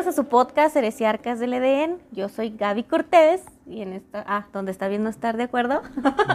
Bienvenidos 0.00 0.18
a 0.18 0.22
su 0.22 0.30
podcast 0.30 0.74
Heresiarcas 0.76 1.40
del 1.40 1.52
EDN. 1.52 1.98
Yo 2.10 2.30
soy 2.30 2.56
Gaby 2.56 2.84
Cortés 2.84 3.42
y 3.66 3.82
en 3.82 3.92
esta 3.92 4.24
ah, 4.26 4.46
donde 4.50 4.72
está 4.72 4.88
bien 4.88 5.02
no 5.02 5.10
estar 5.10 5.36
de 5.36 5.42
acuerdo. 5.42 5.82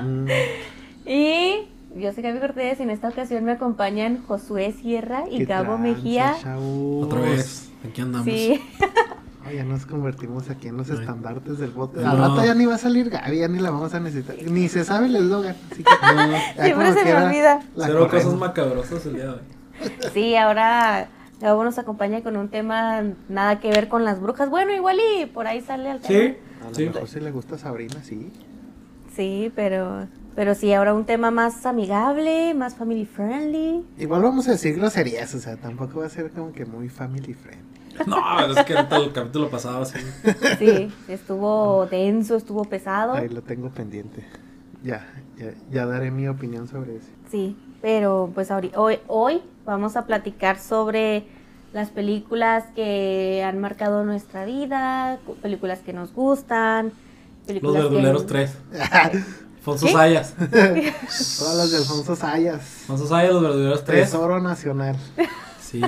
Mm, 0.04 0.28
y 1.08 1.68
yo 1.96 2.14
soy 2.14 2.22
Gaby 2.22 2.42
Cortés 2.42 2.80
y 2.80 2.84
en 2.84 2.92
esta 2.92 3.10
ocasión 3.10 3.44
me 3.44 3.54
acompañan 3.54 4.24
Josué 4.28 4.72
Sierra 4.72 5.24
y 5.32 5.40
¿qué 5.40 5.46
Gabo 5.46 5.78
tranza, 5.78 5.82
Mejía. 5.82 6.36
chavos? 6.44 7.08
Otra 7.08 7.22
vez, 7.22 7.72
aquí 7.90 8.02
andamos. 8.02 8.26
Sí, 8.26 8.62
Ay, 9.48 9.56
ya 9.56 9.64
nos 9.64 9.88
convertimos 9.88 10.48
aquí 10.52 10.68
en 10.68 10.78
los 10.78 10.92
Ay. 10.92 11.00
estandartes 11.00 11.58
del 11.58 11.72
bote. 11.72 12.02
No. 12.02 12.12
Al 12.12 12.18
rato 12.20 12.46
ya 12.46 12.54
ni 12.54 12.68
va 12.68 12.76
a 12.76 12.78
salir 12.78 13.10
Gaby, 13.10 13.40
ya 13.40 13.48
ni 13.48 13.58
la 13.58 13.72
vamos 13.72 13.96
a 13.96 14.00
necesitar. 14.00 14.36
Ni 14.44 14.70
se 14.70 14.86
sabe 14.86 15.08
el 15.08 15.16
eslogan. 15.16 15.56
Así 15.72 15.84
que, 15.84 15.92
ya 16.56 16.64
siempre 16.66 16.94
se 16.94 17.04
me 17.04 17.16
olvida. 17.16 17.64
la 17.74 17.88
Cero 17.88 18.00
corremos. 18.02 18.26
cosas 18.26 18.40
macabrosas 18.40 19.06
el 19.08 19.14
día 19.16 19.24
de 19.24 19.30
hoy. 19.32 19.40
Sí, 20.14 20.36
ahora 20.36 21.10
Gabo 21.46 21.64
nos 21.64 21.78
acompaña 21.78 22.22
con 22.24 22.36
un 22.38 22.50
tema 22.50 23.04
nada 23.30 23.60
que 23.60 23.70
ver 23.70 23.88
con 23.88 24.04
las 24.04 24.20
brujas. 24.20 24.50
Bueno, 24.50 24.74
igual 24.74 24.98
y 25.22 25.28
por 25.28 25.46
ahí 25.46 25.62
sale 25.62 25.90
al 25.92 26.00
tema. 26.02 26.20
Sí, 26.20 26.38
A 26.66 26.70
lo 26.70 26.76
sí. 26.76 26.86
mejor 26.88 27.08
si 27.08 27.20
le 27.20 27.30
gusta 27.32 27.58
Sabrina, 27.60 28.02
sí. 28.04 28.32
Sí, 29.16 29.52
pero 29.56 30.08
pero 30.36 30.56
sí, 30.56 30.74
ahora 30.74 30.94
un 30.94 31.06
tema 31.06 31.30
más 31.32 31.66
amigable, 31.66 32.54
más 32.56 32.76
family 32.76 33.06
friendly. 33.06 33.86
Igual 33.98 34.24
vamos 34.24 34.48
a 34.48 34.52
decir 34.52 34.76
groserías, 34.76 35.34
o 35.36 35.40
sea, 35.40 35.56
tampoco 35.56 36.00
va 36.00 36.08
a 36.08 36.10
ser 36.10 36.32
como 36.32 36.52
que 36.52 36.66
muy 36.66 36.90
family 36.90 37.34
friend. 37.34 37.62
No, 38.08 38.18
es 38.52 38.66
que 38.66 38.74
ahorita 38.76 38.98
el 38.98 39.14
capítulo 39.14 39.50
pasado 39.50 39.84
así. 39.84 40.00
Sí, 40.60 40.92
estuvo 41.08 41.86
denso, 41.86 42.36
estuvo 42.36 42.66
pesado. 42.66 43.14
Ahí 43.14 43.30
lo 43.30 43.42
tengo 43.44 43.70
pendiente. 43.70 44.26
Ya, 44.84 45.08
ya, 45.38 45.54
ya 45.72 45.86
daré 45.86 46.12
mi 46.12 46.28
opinión 46.28 46.68
sobre 46.68 46.98
eso. 46.98 47.08
Sí, 47.32 47.56
pero 47.82 48.30
pues 48.36 48.52
ahori- 48.52 48.74
hoy, 48.76 49.00
hoy 49.08 49.42
vamos 49.66 49.96
a 49.96 50.06
platicar 50.06 50.60
sobre 50.60 51.26
las 51.76 51.90
películas 51.90 52.64
que 52.74 53.44
han 53.46 53.60
marcado 53.60 54.04
nuestra 54.06 54.46
vida, 54.46 55.20
cu- 55.26 55.36
películas 55.36 55.80
que 55.80 55.92
nos 55.94 56.14
gustan, 56.14 56.94
Los 57.62 57.74
verduleros 57.74 58.24
que... 58.24 58.28
3. 58.30 58.58
Alfonso. 59.58 59.88
Sayas. 59.90 60.34
Todas 61.40 61.56
las 61.58 61.72
de 61.72 61.78
Alfonso 61.78 62.16
Sayas. 62.16 62.80
Alfonso 62.82 63.08
Sayas, 63.08 63.34
los 63.34 63.42
verduleros 63.44 63.84
3. 63.84 64.06
Tesoro 64.06 64.40
Nacional. 64.42 64.96
Sí. 65.60 65.82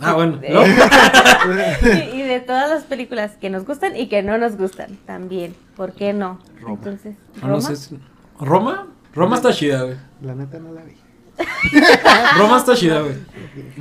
Ah, 0.00 0.14
bueno. 0.14 0.40
Y 2.14 2.22
de 2.22 2.40
todas 2.40 2.70
las 2.70 2.84
películas 2.84 3.32
que 3.40 3.50
nos 3.50 3.66
gustan 3.66 3.96
y 3.96 4.08
que 4.08 4.22
no 4.22 4.38
nos 4.38 4.56
gustan 4.56 4.96
también. 5.06 5.54
¿Por 5.76 5.92
qué 5.92 6.12
no? 6.14 6.38
Roma. 6.60 6.74
Entonces, 6.76 7.16
Ah, 7.36 7.48
no 7.48 7.48
¿Roma? 7.56 7.60
sé 7.68 7.76
si- 7.76 7.98
¿Roma? 8.40 8.86
Roma 9.12 9.36
está 9.36 9.52
chida, 9.52 9.82
güey. 9.82 9.96
La 10.22 10.34
neta 10.34 10.58
no 10.58 10.72
la 10.72 10.82
vi. 10.82 10.94
Roma 12.38 12.58
está 12.58 12.74
chida, 12.76 13.00
güey. 13.00 13.14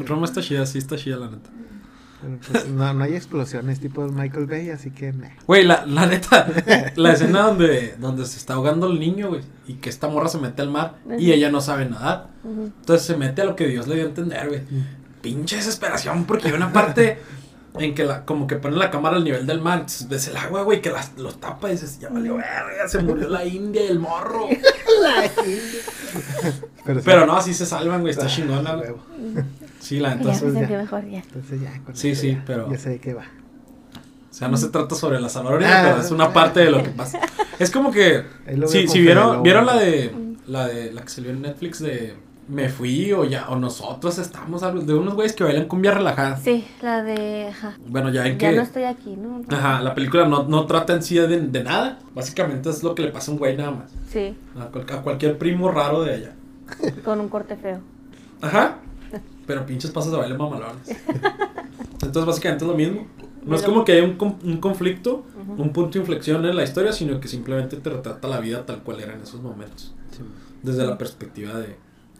Roma 0.06 0.26
está 0.26 0.42
chida, 0.42 0.66
sí 0.66 0.78
está 0.78 0.96
chida, 0.96 1.18
la 1.18 1.30
neta. 1.30 1.50
Pues, 2.50 2.70
no, 2.70 2.94
no 2.94 3.04
hay 3.04 3.16
explosiones 3.16 3.82
tipo 3.82 4.08
Michael 4.08 4.46
Bay, 4.46 4.70
así 4.70 4.92
que. 4.92 5.14
Güey, 5.46 5.66
la, 5.66 5.86
la 5.86 6.06
neta, 6.06 6.48
la 6.96 7.12
escena 7.12 7.42
donde, 7.42 7.96
donde 8.00 8.26
se 8.26 8.38
está 8.38 8.54
ahogando 8.54 8.88
el 8.90 9.00
niño, 9.00 9.30
güey, 9.30 9.42
y 9.68 9.74
que 9.76 9.90
esta 9.90 10.08
morra 10.08 10.30
se 10.30 10.38
mete 10.38 10.62
al 10.62 10.70
mar 10.70 10.96
y 11.20 11.32
ella 11.34 11.52
no 11.52 11.60
sabe 11.60 11.86
nadar. 11.86 12.30
Ujú. 12.44 12.72
Entonces 12.80 13.06
se 13.06 13.18
mete 13.18 13.42
a 13.42 13.46
lo 13.46 13.56
que 13.56 13.68
Dios 13.68 13.88
le 13.88 13.96
dio 13.96 14.06
a 14.06 14.08
entender, 14.08 14.48
güey. 14.48 14.62
Pinche 15.22 15.58
desesperación, 15.58 16.26
porque 16.26 16.48
hay 16.48 16.54
una 16.54 16.72
parte 16.72 17.20
en 17.80 17.96
que 17.96 18.04
la, 18.04 18.24
como 18.26 18.46
que 18.48 18.56
pone 18.58 18.78
la 18.78 18.92
cámara 18.92 19.18
al 19.18 19.24
nivel 19.24 19.46
del 19.48 19.60
mar, 19.62 19.80
entonces 19.80 20.08
ves 20.08 20.28
el 20.28 20.38
agua, 20.38 20.62
güey, 20.64 20.82
que 20.82 20.92
las, 20.92 21.18
los 21.18 21.40
tapa 21.40 21.70
y 21.70 21.72
dices, 21.74 22.00
ya 22.00 22.10
valió 22.10 22.36
verga, 22.36 22.88
se 22.88 23.00
murió 23.00 23.28
la 23.30 23.44
india 23.46 23.84
y 23.84 23.88
el 23.88 24.00
morro. 24.00 24.48
Pero, 26.86 27.00
sí. 27.00 27.06
Pero 27.06 27.26
no, 27.26 27.36
así 27.36 27.54
se 27.54 27.66
salvan, 27.66 28.02
güey, 28.02 28.12
está 28.12 28.26
Ah, 28.26 28.30
chingona, 28.30 28.76
güey. 28.76 28.90
Sí, 29.80 30.00
la 30.00 30.10
Ya 30.10 30.16
neta. 30.16 30.28
me 30.30 30.34
Entonces, 30.36 30.54
sentí 30.60 30.72
ya. 30.74 30.78
mejor 30.80 31.10
ya. 31.10 31.18
Entonces 31.20 31.62
ya, 31.62 31.82
con 31.84 31.96
Sí, 31.96 32.16
sí, 32.16 32.32
ya- 32.34 32.44
pero- 32.46 32.72
Ya 32.72 32.78
sé 32.78 32.90
de 32.90 33.00
qué 33.00 33.14
va. 33.14 33.24
O 33.24 34.34
sea, 34.36 34.48
no 34.48 34.58
se 34.58 34.70
trata 34.70 34.96
sobre 34.96 35.20
la 35.20 35.30
zanahoria, 35.30 35.68
Ah. 35.70 35.84
pero 35.90 36.02
es 36.04 36.12
una 36.12 36.34
parte 36.34 36.62
de 36.62 36.72
lo 36.72 36.82
que 36.84 36.90
pasa. 36.90 37.20
Es 37.60 37.70
como 37.72 37.92
que, 37.92 38.24
si, 38.68 38.88
si 38.88 39.00
vieron, 39.02 39.44
vieron 39.44 39.66
la 39.66 39.78
de, 39.78 40.12
la 40.48 40.68
de, 40.68 40.92
la 40.92 41.02
que 41.04 41.10
salió 41.10 41.32
en 41.32 41.42
Netflix 41.44 41.80
de 41.80 42.16
Me 42.48 42.68
Fui 42.70 43.12
o 43.14 43.24
ya, 43.26 43.48
o 43.50 43.56
nosotros 43.56 44.18
estamos, 44.20 44.64
algo- 44.64 44.82
de 44.82 44.94
unos 44.94 45.14
güeyes 45.16 45.34
que 45.34 45.44
bailan 45.44 45.66
cumbia 45.68 45.92
relajada. 45.92 46.38
Sí, 46.38 46.66
la 46.82 47.02
de... 47.02 47.48
Ajá. 47.48 47.78
Bueno, 47.88 48.10
ya 48.12 48.26
en 48.28 48.38
Ya 48.38 48.50
que... 48.50 48.56
no 48.58 48.62
estoy 48.62 48.84
aquí, 48.84 49.16
¿no? 49.16 49.42
Ajá, 49.50 49.82
la 49.82 49.96
película 49.96 50.28
no, 50.28 50.44
no 50.44 50.66
trata 50.66 50.94
en 50.94 51.04
sí 51.04 51.16
de, 51.16 51.28
de 51.28 51.64
nada. 51.64 52.00
Básicamente 52.14 52.70
es 52.70 52.84
lo 52.84 52.94
que 52.96 53.04
le 53.04 53.12
pasa 53.12 53.32
a 53.32 53.34
un 53.34 53.40
güey 53.40 53.56
nada 53.56 53.72
más. 53.72 53.92
Sí, 54.10 54.36
A, 54.60 54.66
cual- 54.66 54.86
a 54.92 55.02
cualquier 55.02 55.38
primo 55.38 55.72
raro 55.72 56.04
de 56.04 56.14
allá. 56.16 56.36
con 57.06 57.20
un 57.20 57.30
corte 57.30 57.56
feo. 57.56 57.80
Ajá. 58.42 58.78
Pero 59.46 59.66
pinches 59.66 59.92
pasos 59.92 60.12
de 60.12 60.18
baile 60.18 60.38
mamalones. 60.38 60.88
Entonces 62.02 62.26
básicamente 62.26 62.66
es 62.66 62.72
lo 62.72 62.76
mismo. 62.78 63.08
No 63.46 63.56
es 63.56 63.62
como 63.62 63.84
que 63.84 63.92
haya 63.94 64.04
un, 64.04 64.14
con- 64.14 64.38
un 64.44 64.58
conflicto, 64.58 65.26
un 65.58 65.74
punto 65.74 65.94
de 65.94 66.00
inflexión 66.00 66.46
en 66.46 66.56
la 66.56 66.64
historia, 66.64 66.94
sino 66.94 67.20
que 67.20 67.28
simplemente 67.28 67.76
te 67.78 67.90
retrata 67.90 68.28
la 68.28 68.40
vida 68.40 68.66
tal 68.66 68.84
cual 68.84 69.02
era 69.02 69.14
en 69.14 69.22
esos 69.22 69.42
momentos. 69.42 69.94
Desde 70.62 70.86
la 70.86 70.98
perspectiva 70.98 71.54
de, 71.60 71.76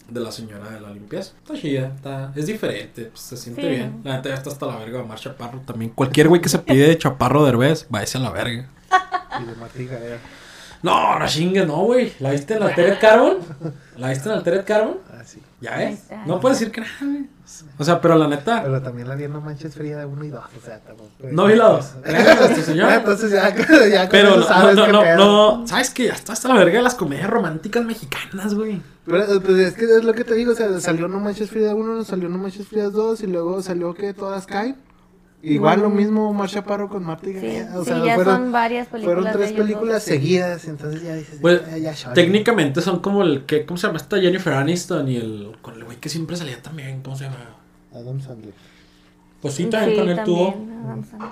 de 0.08 0.20
la 0.20 0.32
señora 0.32 0.70
de 0.70 0.80
la 0.82 0.90
limpieza. 0.92 1.34
Está 1.42 1.54
chida, 1.60 1.92
está, 1.96 2.32
es 2.36 2.46
diferente, 2.48 3.06
pues, 3.06 3.20
se 3.22 3.38
siente 3.38 3.62
Sí. 3.62 3.68
bien. 3.70 4.02
La 4.04 4.18
neta 4.18 4.30
ya 4.30 4.36
está 4.36 4.50
hasta 4.50 4.66
la 4.68 4.78
verga 4.78 4.98
de 5.00 5.04
Omar 5.04 5.20
Chaparro 5.20 5.60
también. 5.66 5.92
Cualquier 5.92 6.28
güey 6.30 6.42
que 6.42 6.50
se 6.50 6.60
pide 6.60 6.88
de 6.88 6.98
Chaparro 6.98 7.44
de 7.44 7.50
Herbés, 7.50 7.88
váyase 7.90 8.18
a 8.18 8.22
la 8.22 8.30
verga. 8.32 8.68
Y 9.76 9.84
de. 9.86 10.18
No, 10.84 11.18
no 11.18 11.28
chingues, 11.28 11.66
no, 11.66 11.78
güey. 11.86 12.12
¿La 12.20 12.32
viste 12.32 12.54
en 12.54 12.60
la 12.60 12.68
Altered 12.68 13.00
Carbon? 13.00 13.38
¿La 13.98 14.10
viste 14.10 14.26
en 14.26 14.32
la 14.32 14.38
Altered 14.38 14.66
Carbon? 14.66 14.98
Ah, 15.12 15.24
sí. 15.26 15.42
Ya 15.64 15.78
ves. 15.78 15.94
está. 16.02 16.26
No 16.26 16.40
puedes 16.42 16.60
decir 16.60 16.74
que 16.74 16.82
nada, 16.82 16.94
güey. 17.02 17.26
O 17.78 17.84
sea, 17.84 18.02
pero 18.02 18.16
la 18.16 18.28
neta. 18.28 18.62
Pero 18.64 18.82
también 18.82 19.08
la 19.08 19.16
vi 19.16 19.24
en 19.24 19.32
No 19.34 19.40
Manches 19.42 19.74
Fría 19.76 19.98
de 19.98 20.06
1 20.06 20.26
y 20.26 20.30
2. 20.30 20.44
O 20.44 20.66
sea, 20.66 20.80
tampoco. 20.80 21.10
No 21.32 21.46
vi 21.46 21.56
la 21.56 21.70
dos. 21.70 21.94
Gracias 22.04 22.42
a 22.42 22.46
este 22.46 22.62
señor. 22.64 22.90
Ah, 22.92 22.96
Entonces 22.96 23.32
ya, 23.32 23.56
ya 23.90 24.10
Pero 24.10 24.36
no, 24.38 24.44
sabes 24.44 24.76
no, 24.76 24.86
qué 24.86 24.92
no, 24.92 25.02
pedo. 25.02 25.18
no, 25.18 25.68
¿Sabes 25.68 25.90
que 25.90 26.06
Ya 26.08 26.14
está 26.14 26.34
hasta 26.34 26.48
la 26.50 26.56
verga 26.56 26.78
de 26.78 26.84
las 26.84 26.96
comedias 26.96 27.30
románticas 27.30 27.86
mexicanas, 27.86 28.54
güey. 28.54 28.82
Pero 29.06 29.42
pues 29.42 29.58
es 29.58 29.74
que 29.74 29.86
es 29.86 30.04
lo 30.04 30.14
que 30.14 30.24
te 30.26 30.34
digo, 30.34 30.52
o 30.52 30.56
sea, 30.56 30.80
salió 30.82 31.08
No 31.08 31.20
Manches 31.20 31.50
Frida 31.50 31.74
1, 31.76 32.04
salió 32.04 32.28
No 32.30 32.38
Manches 32.38 32.68
Frida 32.68 32.90
2 32.90 33.22
y 33.22 33.28
luego 33.28 33.62
salió 33.62 33.94
que 33.94 34.14
todas 34.14 34.46
caen. 34.46 34.76
Igual 35.46 35.82
lo 35.82 35.90
mismo 35.90 36.30
Omar 36.30 36.50
Chaparro 36.50 36.88
con 36.88 37.04
Marta 37.04 37.30
y 37.30 37.34
Sí, 37.34 37.60
o 37.76 37.84
sí, 37.84 37.90
sea, 37.90 38.04
ya 38.04 38.16
fueron, 38.16 38.36
son 38.38 38.52
varias 38.54 38.88
películas 38.88 39.16
fueron 39.18 39.24
de 39.26 39.46
tres 39.46 39.52
películas 39.52 39.96
dos. 39.96 40.04
seguidas, 40.04 40.66
entonces 40.68 41.04
ya 41.04 41.16
dices, 41.16 41.40
Pues, 41.42 41.66
ya, 41.70 41.78
ya, 41.78 41.94
chale. 41.94 42.16
Técnicamente 42.16 42.82
son 42.82 43.00
como 43.02 43.24
el 43.24 43.46
que, 43.46 43.66
¿cómo 43.66 43.78
se 43.78 43.88
llama 43.88 43.98
esta 43.98 44.20
Jennifer 44.20 44.54
Aniston 44.54 45.10
y 45.10 45.18
el 45.18 45.58
con 45.62 45.76
el 45.76 45.84
güey 45.84 45.98
que 45.98 46.08
siempre 46.08 46.38
salía 46.38 46.62
también, 46.62 47.02
¿cómo 47.02 47.18
se 47.18 47.26
llama? 47.26 47.38
Adam 47.94 48.22
Sandler. 48.22 48.54
Pues 49.42 49.56
sí, 49.56 49.66
también 49.66 50.00
con 50.00 50.10
él 50.10 50.24
tuvo. 50.24 50.56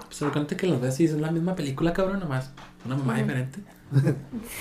Pues 0.08 0.22
el 0.22 0.46
que 0.58 0.68
los 0.68 0.82
ves 0.82 1.00
y 1.00 1.06
es 1.06 1.14
la 1.14 1.32
misma 1.32 1.56
película, 1.56 1.94
cabrón, 1.94 2.20
nomás. 2.20 2.52
Una 2.86 2.98
mamá 2.98 3.16
diferente. 3.18 3.60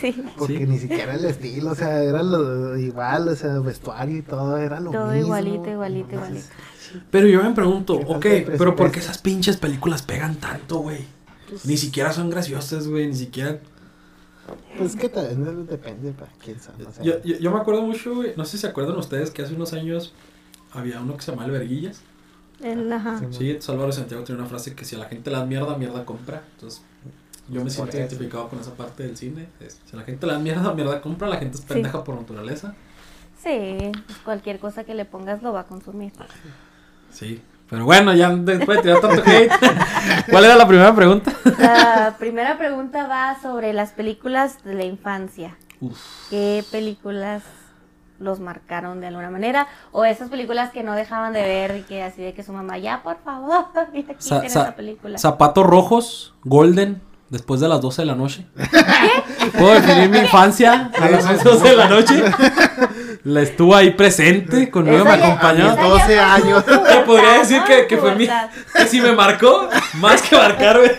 Sí, 0.00 0.24
Porque 0.36 0.58
Sí. 0.58 0.66
ni 0.66 0.78
siquiera 0.78 1.14
el 1.14 1.24
estilo, 1.24 1.70
o 1.70 1.74
sea, 1.74 2.02
era 2.02 2.22
lo 2.22 2.76
igual, 2.76 3.28
o 3.28 3.34
sea, 3.36 3.58
vestuario 3.60 4.18
y 4.18 4.22
todo 4.22 4.56
era 4.58 4.80
lo 4.80 4.90
todo 4.90 5.06
mismo. 5.06 5.20
igualito, 5.26 5.70
igualito, 5.70 6.10
Entonces, 6.10 6.48
igualito. 6.50 7.06
Pero 7.10 7.26
yo 7.28 7.42
me 7.42 7.52
pregunto, 7.54 7.94
ok, 7.94 8.26
pero 8.58 8.74
¿por 8.74 8.90
qué 8.90 8.98
esas 8.98 9.18
pinches 9.18 9.56
películas 9.56 10.02
pegan 10.02 10.36
tanto, 10.36 10.78
güey? 10.78 11.04
Ni 11.64 11.76
siquiera 11.76 12.12
son 12.12 12.30
graciosas, 12.30 12.88
güey, 12.88 13.06
ni 13.08 13.14
siquiera... 13.14 13.60
Pues 14.76 14.96
que 14.96 15.08
también 15.08 15.66
depende 15.66 16.10
para 16.12 16.32
quién 16.44 16.58
son, 16.60 16.74
o 16.84 16.92
sea. 16.92 17.04
Yo, 17.04 17.22
yo, 17.22 17.36
yo 17.38 17.50
me 17.52 17.58
acuerdo 17.60 17.82
mucho, 17.82 18.16
güey, 18.16 18.32
no 18.36 18.44
sé 18.44 18.52
si 18.52 18.58
se 18.58 18.66
acuerdan 18.66 18.96
ustedes 18.96 19.30
que 19.30 19.42
hace 19.42 19.54
unos 19.54 19.72
años 19.72 20.12
había 20.72 21.00
uno 21.00 21.16
que 21.16 21.22
se 21.22 21.30
llamaba 21.30 21.46
El 21.46 21.52
Verguillas. 21.52 22.00
El, 22.60 22.92
ajá. 22.92 23.20
Sí. 23.30 23.58
Álvaro 23.68 23.92
Santiago 23.92 24.24
tiene 24.24 24.40
una 24.40 24.50
frase 24.50 24.74
que 24.74 24.84
si 24.84 24.96
a 24.96 24.98
la 24.98 25.06
gente 25.06 25.30
le 25.30 25.36
da 25.36 25.46
mierda, 25.46 25.76
mierda 25.78 26.04
compra. 26.04 26.42
Entonces, 26.54 26.82
yo 27.50 27.62
me 27.64 27.70
siento 27.70 27.96
identificado 27.96 28.48
con 28.48 28.60
esa 28.60 28.72
parte 28.74 29.02
del 29.02 29.16
cine. 29.16 29.48
Es, 29.60 29.80
si 29.84 29.96
la 29.96 30.02
gente 30.04 30.26
le 30.26 30.32
da 30.34 30.38
mierda, 30.38 30.72
mierda 30.74 31.00
compra, 31.00 31.28
la 31.28 31.36
gente 31.36 31.56
es 31.56 31.62
Sí. 31.62 31.68
pendeja 31.68 32.02
por 32.04 32.14
naturaleza. 32.16 32.74
Sí, 33.42 33.90
pues 34.06 34.18
cualquier 34.24 34.58
cosa 34.58 34.84
que 34.84 34.94
le 34.94 35.04
pongas 35.06 35.42
lo 35.42 35.52
va 35.52 35.60
a 35.60 35.64
consumir. 35.64 36.12
Sí. 37.10 37.42
Pero 37.68 37.84
bueno, 37.84 38.12
ya 38.14 38.30
después 38.30 38.78
de 38.78 38.82
tirar 38.82 39.00
tanto 39.00 39.22
hate. 39.24 39.50
¿Cuál 40.30 40.44
era 40.44 40.56
la 40.56 40.66
primera 40.66 40.94
pregunta? 40.94 41.32
La 41.58 42.16
primera 42.18 42.58
pregunta 42.58 43.06
va 43.06 43.40
sobre 43.40 43.72
las 43.72 43.92
películas 43.92 44.62
de 44.64 44.74
la 44.74 44.84
infancia. 44.84 45.56
Uf. 45.80 45.96
¿Qué 46.30 46.64
películas 46.72 47.42
los 48.18 48.40
marcaron 48.40 49.00
de 49.00 49.06
alguna 49.06 49.30
manera? 49.30 49.68
O 49.92 50.04
esas 50.04 50.28
películas 50.30 50.72
que 50.72 50.82
no 50.82 50.94
dejaban 50.94 51.32
de 51.32 51.42
ver 51.42 51.76
y 51.76 51.82
que 51.82 52.02
así 52.02 52.20
de 52.22 52.34
que 52.34 52.42
su 52.42 52.52
mamá, 52.52 52.76
ya 52.78 53.02
por 53.04 53.18
favor, 53.22 53.66
y 53.94 54.00
aquí 54.00 54.16
Sa- 54.50 54.74
película. 54.74 55.16
Zapatos 55.18 55.64
rojos, 55.64 56.34
golden, 56.44 57.00
después 57.30 57.60
de 57.60 57.68
las 57.68 57.80
12 57.80 58.02
de 58.02 58.06
la 58.06 58.14
noche. 58.14 58.46
¿Puedo 59.58 59.74
definir 59.74 60.10
mi 60.10 60.18
infancia 60.18 60.90
a 60.98 61.08
las 61.08 61.42
12 61.42 61.68
de 61.68 61.76
la 61.76 61.88
noche? 61.88 62.22
La 63.24 63.42
estuvo 63.42 63.74
ahí 63.74 63.92
presente, 63.92 64.70
conmigo 64.70 65.04
me 65.04 65.12
acompañó. 65.12 65.72
esa 65.72 65.76
ya 65.76 65.88
12 65.88 66.04
fue 66.04 66.18
años. 66.18 66.64
Te 66.64 67.00
podría 67.06 67.32
decir 67.38 67.62
que, 67.64 67.86
que 67.86 67.96
fue 67.96 68.14
mi. 68.14 68.26
Que 68.26 68.86
si 68.86 69.00
me 69.00 69.12
marcó, 69.12 69.68
más 69.94 70.22
que 70.22 70.36
marcar, 70.36 70.78
güey. 70.78 70.90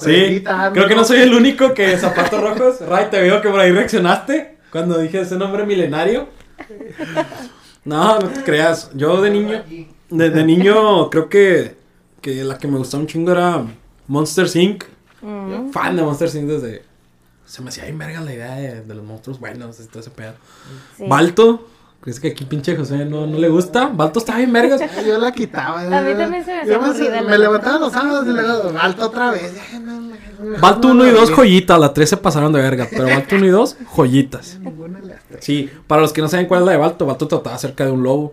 Sí, 0.00 0.44
creo 0.72 0.86
que 0.86 0.94
no 0.94 1.04
soy 1.04 1.20
el 1.20 1.32
único 1.34 1.72
que 1.72 1.96
zapatos 1.96 2.40
rojos. 2.40 2.80
Ray, 2.80 3.06
te 3.10 3.20
veo 3.20 3.40
que 3.40 3.48
por 3.48 3.60
ahí 3.60 3.72
reaccionaste 3.72 4.58
cuando 4.70 4.98
dije 4.98 5.20
ese 5.20 5.36
nombre 5.36 5.64
milenario. 5.64 6.28
No, 7.84 8.18
no 8.18 8.28
te 8.28 8.42
creas. 8.42 8.90
Yo 8.94 9.22
de 9.22 9.30
niño, 9.30 9.62
de, 10.10 10.30
de 10.30 10.44
niño 10.44 11.08
creo 11.08 11.28
que 11.28 11.76
que 12.20 12.42
la 12.42 12.58
que 12.58 12.66
me 12.66 12.76
gustaba 12.76 13.02
un 13.02 13.06
chingo 13.06 13.30
era 13.30 13.64
Monster 14.08 14.46
Inc. 14.56 14.84
Mm. 15.22 15.70
Fan 15.70 15.96
de 15.96 16.02
Monster 16.02 16.28
Inc. 16.34 16.46
desde. 16.48 16.82
Se 17.44 17.62
me 17.62 17.68
hacía 17.68 17.84
bien 17.84 17.98
verga 17.98 18.20
la 18.20 18.32
idea 18.34 18.54
de, 18.56 18.82
de 18.82 18.94
los 18.94 19.04
monstruos 19.04 19.38
buenos 19.38 19.78
y 19.80 19.86
todo 19.86 20.00
ese 20.00 20.10
pedo. 20.10 20.32
Sí. 20.96 21.04
Balto. 21.08 21.68
Es 22.04 22.20
que 22.20 22.28
aquí 22.28 22.44
pinche 22.44 22.76
José 22.76 23.04
no, 23.04 23.26
no 23.26 23.36
le 23.38 23.48
gusta. 23.48 23.86
Balto 23.88 24.20
está 24.20 24.36
bien 24.36 24.52
vergas. 24.52 24.80
Yo 25.06 25.18
la 25.18 25.32
quitaba. 25.32 25.80
A 25.80 26.02
mí 26.02 26.14
también 26.14 26.44
se 26.44 26.52
me 26.54 26.60
hacía 26.60 26.76
aburrida 26.76 27.20
la- 27.22 27.30
Me 27.30 27.38
levantaba 27.38 27.78
los 27.80 27.92
sábados 27.92 28.26
y 28.26 28.30
luego 28.30 28.72
alto 28.80 29.06
otra 29.06 29.30
vez. 29.32 29.52
Ay, 29.72 29.80
no, 29.80 30.00
no, 30.00 30.14
no, 30.40 30.58
Balto 30.60 30.88
no, 30.88 30.94
1 31.02 31.08
y 31.08 31.12
no, 31.12 31.18
2, 31.20 31.30
no, 31.30 31.36
joyitas. 31.36 31.80
La 31.80 31.92
3 31.94 32.08
se 32.10 32.16
pasaron 32.18 32.52
de 32.52 32.60
verga. 32.60 32.86
Pero 32.90 33.04
Balto 33.06 33.34
1 33.36 33.46
y 33.46 33.48
2, 33.48 33.76
joyitas. 33.96 34.58
Sí, 35.40 35.68
para 35.86 36.00
los 36.02 36.12
que 36.12 36.22
no 36.22 36.28
saben 36.28 36.46
cuál 36.46 36.60
es 36.60 36.66
la 36.66 36.72
de 36.72 36.78
Balto, 36.78 37.04
Balto 37.04 37.26
trataba 37.28 37.56
acerca 37.56 37.84
de 37.84 37.90
un 37.90 38.02
lobo. 38.02 38.32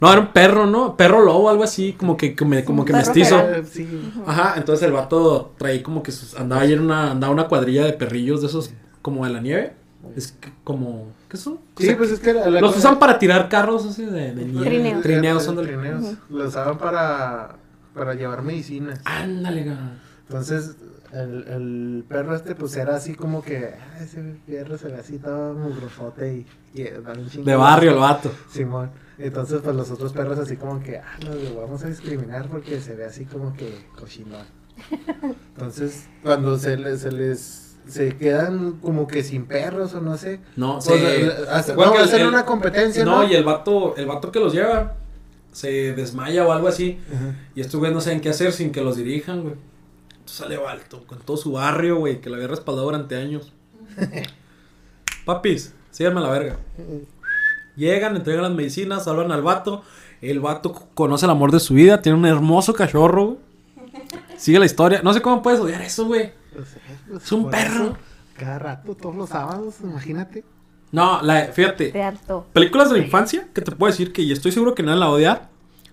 No, 0.00 0.10
era 0.12 0.20
un 0.20 0.28
perro, 0.32 0.66
¿no? 0.66 0.96
Perro 0.96 1.20
lobo, 1.24 1.50
algo 1.50 1.62
así, 1.62 1.92
como 1.92 2.16
que, 2.16 2.34
como, 2.34 2.62
como 2.64 2.84
que 2.84 2.92
mestizo. 2.92 3.36
feral. 3.38 3.60
Eh, 3.60 3.64
Sí. 3.70 4.12
Ajá, 4.26 4.54
entonces 4.56 4.86
el 4.86 4.92
vato 4.92 5.52
traía 5.58 5.82
como 5.82 6.02
que 6.02 6.10
sus, 6.12 6.34
andaba 6.38 6.62
ayer 6.62 6.80
una, 6.80 7.10
andaba 7.10 7.32
una 7.32 7.48
cuadrilla 7.48 7.84
de 7.84 7.92
perrillos 7.92 8.40
de 8.40 8.46
esos 8.46 8.70
como 9.02 9.24
de 9.26 9.32
la 9.32 9.40
nieve. 9.40 9.74
Es 10.16 10.32
que 10.32 10.50
como, 10.64 11.08
¿qué 11.28 11.36
son? 11.36 11.54
O 11.54 11.58
Sí, 11.76 11.86
sea, 11.86 11.96
pues 11.98 12.10
es 12.10 12.20
que 12.20 12.32
la- 12.32 12.48
la 12.48 12.60
los 12.62 12.72
cosa- 12.74 12.88
usan 12.88 12.98
para 12.98 13.18
tirar 13.18 13.48
carros 13.50 13.84
así 13.84 14.04
de, 14.06 14.34
de 14.34 14.44
nieve. 14.46 14.64
Trineos. 14.66 15.02
Trineos 15.02 15.42
son 15.44 15.56
del... 15.56 15.66
Trineos. 15.66 16.14
Lo 16.30 16.46
usaban 16.48 16.78
para, 16.78 17.56
para 17.94 18.14
llevar 18.14 18.42
medicinas. 18.42 18.98
Ándale, 19.04 19.66
cabrón. 19.66 19.98
Entonces, 20.26 20.76
el, 21.12 21.44
el 21.48 22.04
perro 22.08 22.34
este, 22.34 22.54
pues 22.54 22.74
era 22.76 22.96
así 22.96 23.14
como 23.14 23.42
que. 23.42 23.74
"Ah, 23.78 24.02
ese 24.02 24.22
perro 24.46 24.78
se 24.78 24.88
ve 24.88 24.94
así 25.00 25.18
todo 25.18 25.52
mugrosote 25.52 26.34
y. 26.74 26.80
y 26.80 26.84
chingo 27.28 27.44
De 27.44 27.56
barrio 27.56 27.90
el 27.90 27.98
vato. 27.98 28.32
Simón. 28.50 28.90
Entonces, 29.22 29.60
pues 29.62 29.76
los 29.76 29.90
otros 29.90 30.12
perros 30.12 30.38
así 30.38 30.56
como 30.56 30.82
que, 30.82 30.98
ah, 30.98 31.18
no, 31.24 31.34
lo 31.34 31.60
vamos 31.60 31.82
a 31.84 31.88
discriminar 31.88 32.48
porque 32.48 32.80
se 32.80 32.94
ve 32.94 33.04
así 33.04 33.24
como 33.24 33.52
que 33.54 33.84
cochinón. 33.98 34.46
Entonces, 35.54 36.06
cuando 36.22 36.58
se 36.58 36.76
les, 36.76 37.00
se 37.00 37.12
les 37.12 37.76
se 37.86 38.16
quedan 38.16 38.78
como 38.80 39.06
que 39.06 39.22
sin 39.22 39.46
perros 39.46 39.94
o 39.94 40.00
no 40.00 40.16
sé. 40.16 40.40
No, 40.56 40.78
pues, 40.84 41.00
se... 41.64 41.72
igual 41.72 41.88
no, 41.90 41.94
el- 41.96 42.04
hacen 42.04 42.20
el- 42.22 42.28
una 42.28 42.44
competencia, 42.46 43.04
¿no? 43.04 43.22
No, 43.22 43.28
y 43.28 43.34
el 43.34 43.44
vato, 43.44 43.96
el 43.96 44.06
vato 44.06 44.30
que 44.32 44.38
los 44.40 44.52
lleva 44.52 44.96
se 45.52 45.92
desmaya 45.94 46.46
o 46.46 46.52
algo 46.52 46.68
así. 46.68 46.98
Ajá. 47.12 47.34
Y 47.54 47.60
estos 47.60 47.78
güeyes 47.80 47.94
no 47.94 48.00
saben 48.00 48.20
qué 48.20 48.28
hacer 48.30 48.52
sin 48.52 48.70
que 48.72 48.80
los 48.82 48.96
dirijan, 48.96 49.42
güey. 49.42 49.54
Entonces 50.10 50.36
sale 50.36 50.56
Balto 50.56 51.04
con 51.06 51.18
todo 51.18 51.36
su 51.36 51.52
barrio, 51.52 51.96
güey, 51.96 52.20
que 52.20 52.30
lo 52.30 52.36
había 52.36 52.48
respaldado 52.48 52.86
durante 52.86 53.16
años. 53.16 53.52
Papis, 55.24 55.74
síganme 55.90 56.20
a 56.20 56.22
la 56.22 56.30
verga. 56.30 56.56
Llegan, 57.76 58.16
entregan 58.16 58.42
las 58.42 58.52
medicinas, 58.52 59.04
salvan 59.04 59.32
al 59.32 59.42
vato. 59.42 59.82
El 60.20 60.40
vato 60.40 60.72
conoce 60.94 61.24
el 61.26 61.30
amor 61.30 61.50
de 61.52 61.60
su 61.60 61.74
vida, 61.74 62.02
tiene 62.02 62.18
un 62.18 62.26
hermoso 62.26 62.74
cachorro, 62.74 63.24
güey. 63.26 63.38
Sigue 64.36 64.58
la 64.58 64.66
historia. 64.66 65.00
No 65.02 65.12
sé 65.14 65.22
cómo 65.22 65.42
puedes 65.42 65.60
odiar 65.60 65.82
eso, 65.82 66.06
güey. 66.06 66.32
Pues, 66.54 66.68
pues, 67.08 67.22
Es 67.24 67.32
un 67.32 67.50
perro. 67.50 67.84
eso, 67.84 67.96
Cada 68.36 68.58
rato, 68.58 68.94
todos 68.94 69.14
los 69.16 69.28
sábados, 69.30 69.76
imagínate. 69.82 70.44
No, 70.92 71.22
la, 71.22 71.44
fíjate, 71.46 71.90
Te 71.92 72.02
harto. 72.02 72.46
películas 72.52 72.90
de 72.90 72.98
la 72.98 73.04
infancia 73.04 73.46
que 73.54 73.60
te 73.62 73.70
puedo 73.72 73.92
decir 73.92 74.12
que 74.12 74.22
y 74.22 74.32
estoy 74.32 74.50
seguro 74.50 74.74
que 74.74 74.82
nadie 74.82 74.98
la 74.98 75.08
odiar. 75.08 75.48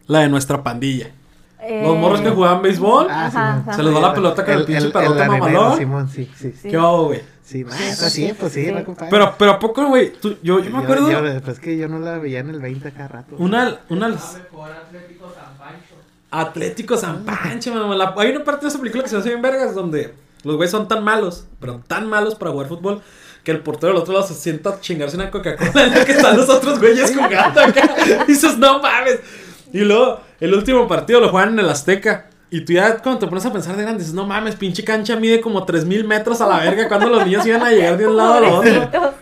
La 0.08 0.20
de 0.20 0.30
nuestra 0.30 0.64
pandilla. 0.64 1.12
Los 1.60 1.70
Eh, 1.70 1.98
morros 2.00 2.22
que 2.22 2.30
jugaban 2.30 2.62
béisbol. 2.62 3.08
Ah, 3.10 3.26
Ajá, 3.26 3.32
Simón. 3.32 3.60
ajá. 3.62 3.74
Se 3.74 3.84
les 3.84 3.96
va 3.96 4.00
la 4.00 4.14
pelota 4.14 4.46
con 4.46 4.54
el, 4.54 4.66
pinche 4.66 4.90
pelota 4.90 5.26
arenero, 5.26 5.30
mamalón. 5.54 5.78
Simón, 5.78 6.10
sí, 6.10 6.30
sí, 6.38 6.54
sí. 6.62 6.70
¿Qué 6.70 6.76
hago, 6.78 7.06
güey? 7.06 7.22
Sí, 7.44 7.66
sí, 8.10 8.34
pues 8.38 8.52
sí, 8.54 8.66
Sí. 8.66 8.72
la. 8.72 8.84
Pero, 9.10 9.36
pero 9.40 9.52
¿a 9.52 9.60
poco, 9.60 9.86
güey? 9.88 10.12
Tú- 10.14 10.38
Yo, 10.44 10.60
yo 10.60 10.70
me 10.70 10.80
acuerdo. 10.80 11.10
Yo, 11.10 11.42
pues 11.42 11.60
que 11.60 11.78
yo 11.78 11.88
no 11.88 11.98
la 12.00 12.18
veía 12.20 12.40
en 12.40 12.50
el 12.50 12.60
20 12.60 12.92
cada 12.92 13.08
rato. 13.08 13.36
Una, 13.40 13.80
una. 13.90 14.08
Atlético 14.08 15.32
San 15.34 15.58
Pancho. 15.58 15.96
Atlético 16.30 16.98
San 16.98 17.24
Pancho, 17.26 17.74
mamá. 17.74 17.96
La- 17.96 18.14
hay 18.18 18.32
una 18.32 18.44
parte 18.44 18.66
de 18.66 18.70
esa 18.70 18.80
película 18.80 19.04
que 19.04 19.10
se 19.10 19.18
hace 19.18 19.30
bien 19.30 19.42
vergas 19.42 19.74
donde 19.74 20.14
los 20.44 20.56
güeyes 20.58 20.72
son 20.72 20.88
tan 20.88 21.04
malos, 21.04 21.46
pero 21.60 21.82
tan 21.88 22.08
malos 22.10 22.36
para 22.36 22.52
jugar 22.52 22.68
fútbol, 22.68 23.02
que 23.44 23.52
el 23.52 23.62
portero 23.62 23.94
del 23.94 24.02
otro 24.02 24.14
lado 24.14 24.28
se 24.28 24.34
sienta 24.34 24.72
a 24.72 24.80
chingarse 24.82 25.16
una 25.16 25.32
Coca-Cola 25.32 25.86
en 25.86 25.92
la 25.92 26.06
que 26.06 26.12
están 26.12 26.36
los 26.38 26.50
otros 26.50 26.80
güeyes 26.80 27.16
jugando 27.16 27.62
acá. 27.62 27.96
Y 28.26 28.28
dices, 28.32 28.58
no 28.58 28.80
mames. 28.82 29.20
Y 29.74 29.80
luego, 29.80 30.20
el 30.40 30.54
último 30.54 30.88
partido 30.88 31.20
lo 31.20 31.30
juegan 31.30 31.50
en 31.54 31.60
el 31.60 31.70
Azteca. 31.70 32.30
Y 32.50 32.62
tú 32.62 32.74
ya 32.74 32.98
cuando 33.00 33.20
te 33.20 33.28
pones 33.28 33.46
a 33.46 33.52
pensar 33.52 33.76
de 33.76 33.84
grande, 33.84 34.00
dices, 34.00 34.14
no 34.16 34.26
mames, 34.26 34.56
pinche 34.56 34.84
cancha 34.84 35.18
mide 35.18 35.42
como 35.42 35.66
3000 35.66 36.08
metros 36.08 36.40
a 36.42 36.48
la 36.48 36.60
verga. 36.60 36.88
cuando 36.88 37.10
los 37.10 37.26
niños 37.26 37.46
iban 37.46 37.62
a 37.64 37.72
llegar 37.72 37.98
de 37.98 38.08
un 38.08 38.16
lado 38.16 38.34
a 38.36 38.40
lo 38.40 38.56
otro? 38.60 39.14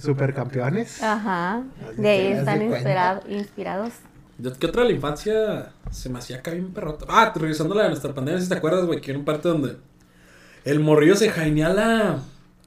Supercampeones. 0.00 1.02
Ajá. 1.02 1.62
Así 1.86 2.00
De 2.02 2.08
ahí 2.08 2.26
están 2.32 2.62
inspirado- 2.62 3.22
inspirados. 3.28 3.92
Yo- 4.38 4.52
¿Qué 4.58 4.66
otra 4.66 4.82
de 4.82 4.88
la 4.88 4.94
infancia 4.94 5.72
se 5.90 6.08
me 6.08 6.18
hacía 6.18 6.38
acá 6.38 6.52
bien 6.52 6.72
perrota? 6.72 7.04
Ah, 7.08 7.32
revisando 7.34 7.74
la 7.74 7.82
de 7.84 7.88
nuestra 7.90 8.14
pandemia, 8.14 8.40
si 8.40 8.48
te 8.48 8.54
acuerdas, 8.54 8.86
güey, 8.86 9.00
que 9.00 9.10
era 9.10 9.18
un 9.18 9.24
parte 9.26 9.48
donde 9.48 9.76
el 10.64 10.80
morrillo 10.80 11.14
se 11.16 11.28
jainea 11.30 11.68
la... 11.70 12.18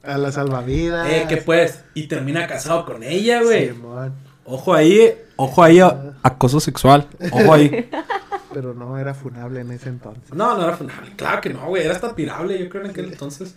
A 0.04 0.18
la 0.18 0.30
salvavidas. 0.30 1.08
Eh, 1.10 1.26
que 1.28 1.38
pues, 1.38 1.82
y 1.94 2.06
termina 2.06 2.46
casado 2.46 2.84
con 2.84 3.02
ella, 3.02 3.42
güey. 3.42 3.68
Simón. 3.70 4.14
Ojo 4.44 4.74
ahí, 4.74 5.14
ojo 5.36 5.62
ahí, 5.62 5.80
a- 5.80 6.14
acoso 6.22 6.60
sexual. 6.60 7.08
Ojo 7.32 7.52
ahí. 7.54 7.88
Pero 8.52 8.72
no 8.72 8.96
era 8.98 9.14
funable 9.14 9.60
en 9.62 9.72
ese 9.72 9.88
entonces. 9.88 10.32
No, 10.32 10.56
no 10.56 10.62
era 10.62 10.76
funable. 10.76 11.10
Claro 11.16 11.40
que 11.40 11.50
no, 11.50 11.66
güey, 11.66 11.82
era 11.84 11.92
hasta 11.94 12.14
pirable, 12.14 12.56
yo 12.56 12.68
creo 12.68 12.84
en 12.84 12.90
aquel 12.90 13.06
entonces. 13.06 13.56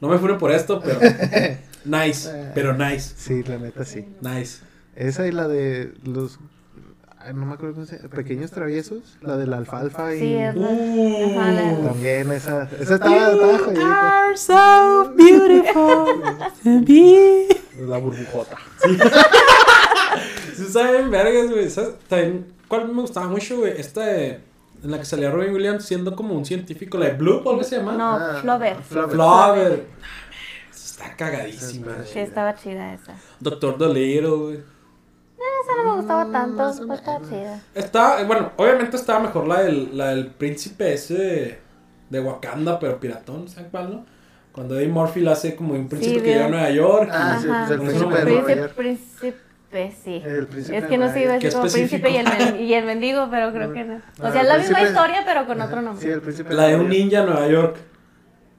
No 0.00 0.08
me 0.08 0.18
funen 0.18 0.38
por 0.38 0.50
esto, 0.50 0.80
pero... 0.84 0.98
Nice, 1.84 2.50
pero 2.54 2.72
nice, 2.72 3.12
Sí, 3.16 3.42
la 3.44 3.58
neta 3.58 3.84
sí. 3.84 4.06
nice. 4.22 4.60
Esa 4.96 5.26
y 5.26 5.32
la 5.32 5.46
de 5.48 5.92
los. 6.04 6.38
Ay, 7.24 7.34
No 7.34 7.46
me 7.46 7.54
acuerdo 7.54 7.74
cómo 7.74 7.86
se 7.86 7.96
llama. 7.96 8.08
Pequeños 8.10 8.50
traviesos. 8.50 9.16
La 9.20 9.36
de 9.36 9.46
la 9.46 9.56
alfalfa 9.58 10.14
y. 10.14 10.18
Sí, 10.20 10.34
es 10.34 10.54
la- 10.54 10.68
Uh. 10.68 11.34
la- 11.82 11.88
También 11.90 12.30
esa. 12.32 12.68
Esa 12.80 12.94
estaba, 12.94 13.32
estaba 13.32 13.58
joyita. 13.58 14.26
are 14.28 14.36
so 14.36 15.12
beautiful 15.16 16.22
to 16.62 16.80
be... 16.86 17.48
La 17.80 17.98
burbujota. 17.98 18.56
Sí, 20.56 20.64
saben 20.72 21.10
vergas, 21.10 21.50
güey. 21.50 21.68
También, 22.08 22.46
¿cuál 22.68 22.88
me 22.88 23.00
gustaba 23.02 23.26
mucho, 23.28 23.58
güey? 23.58 23.72
Esta 23.80 24.02
de, 24.02 24.40
en 24.82 24.90
la 24.90 24.98
que 24.98 25.04
salía 25.04 25.30
Robin 25.30 25.52
Williams 25.52 25.84
siendo 25.84 26.14
como 26.14 26.34
un 26.34 26.44
científico, 26.44 26.98
la 26.98 27.06
de 27.06 27.12
Blue, 27.14 27.42
¿cuál 27.42 27.64
se 27.64 27.76
llama? 27.78 27.92
No, 27.92 28.16
Ah, 28.16 28.38
Flover. 28.40 28.76
Flover. 28.82 29.10
Flower. 29.10 29.86
Está 30.72 31.16
cagadísima. 31.16 31.96
Sí. 32.04 32.10
Sí, 32.12 32.18
estaba 32.20 32.54
chida 32.54 32.94
esa. 32.94 33.14
Doctor 33.40 33.76
Dolittle, 33.76 34.28
güey. 34.30 34.73
Esa 35.64 35.82
no 35.82 35.90
me 35.90 35.96
gustaba 36.00 36.30
tanto, 36.30 36.72
pues 36.86 36.98
estaba 37.00 37.20
chida. 37.28 37.60
Está, 37.74 38.20
eh, 38.20 38.24
bueno, 38.24 38.52
obviamente 38.56 38.96
estaba 38.96 39.20
mejor 39.20 39.46
la 39.46 39.62
del, 39.62 39.96
la 39.96 40.08
del 40.08 40.26
príncipe 40.28 40.92
ese 40.94 41.14
de, 41.14 41.58
de 42.10 42.20
Wakanda, 42.20 42.78
pero 42.78 42.98
piratón, 43.00 43.48
¿sabes 43.48 43.68
cuál, 43.70 43.90
no? 43.90 44.06
Cuando 44.52 44.78
Eddie 44.78 44.88
Murphy 44.88 45.20
la 45.20 45.32
hace 45.32 45.56
como 45.56 45.74
un 45.74 45.88
príncipe 45.88 46.14
Sí, 46.16 46.20
que 46.22 46.32
llega 46.32 46.46
a. 46.46 46.48
Nueva 46.48 46.70
York. 46.70 47.10
Ah, 47.12 47.38
sí, 47.40 47.48
Ajá. 47.50 47.66
pues 47.66 47.70
el 47.72 47.86
príncipe 47.86 48.14
de 48.14 48.24
Nueva 48.24 48.44
Príncipe, 48.44 48.56
York. 48.60 48.72
príncipe, 48.74 49.96
sí. 50.04 50.22
El 50.24 50.46
príncipe 50.46 50.78
Es 50.78 50.84
que 50.84 50.98
no 50.98 51.12
se 51.12 51.22
iba 51.22 51.30
a 51.32 51.34
decir 51.34 51.52
como 51.52 51.70
príncipe 51.72 52.10
y 52.10 52.16
el, 52.16 52.24
men- 52.26 52.60
y 52.60 52.74
el 52.74 52.84
mendigo, 52.84 53.28
pero 53.30 53.52
creo 53.52 53.72
que 53.72 53.84
no. 53.84 53.94
O 53.96 54.00
Ah, 54.22 54.30
sea, 54.32 54.42
es 54.42 54.48
la 54.48 54.58
misma 54.58 54.82
historia, 54.82 55.22
pero 55.26 55.46
con 55.46 55.60
otro 55.60 55.82
nombre. 55.82 56.04
Sí, 56.06 56.10
el 56.12 56.20
príncipe 56.20 56.54
La 56.54 56.68
de 56.68 56.76
un 56.76 56.88
ninja 56.88 57.20
en 57.20 57.26
Nueva 57.26 57.48
York. 57.48 57.76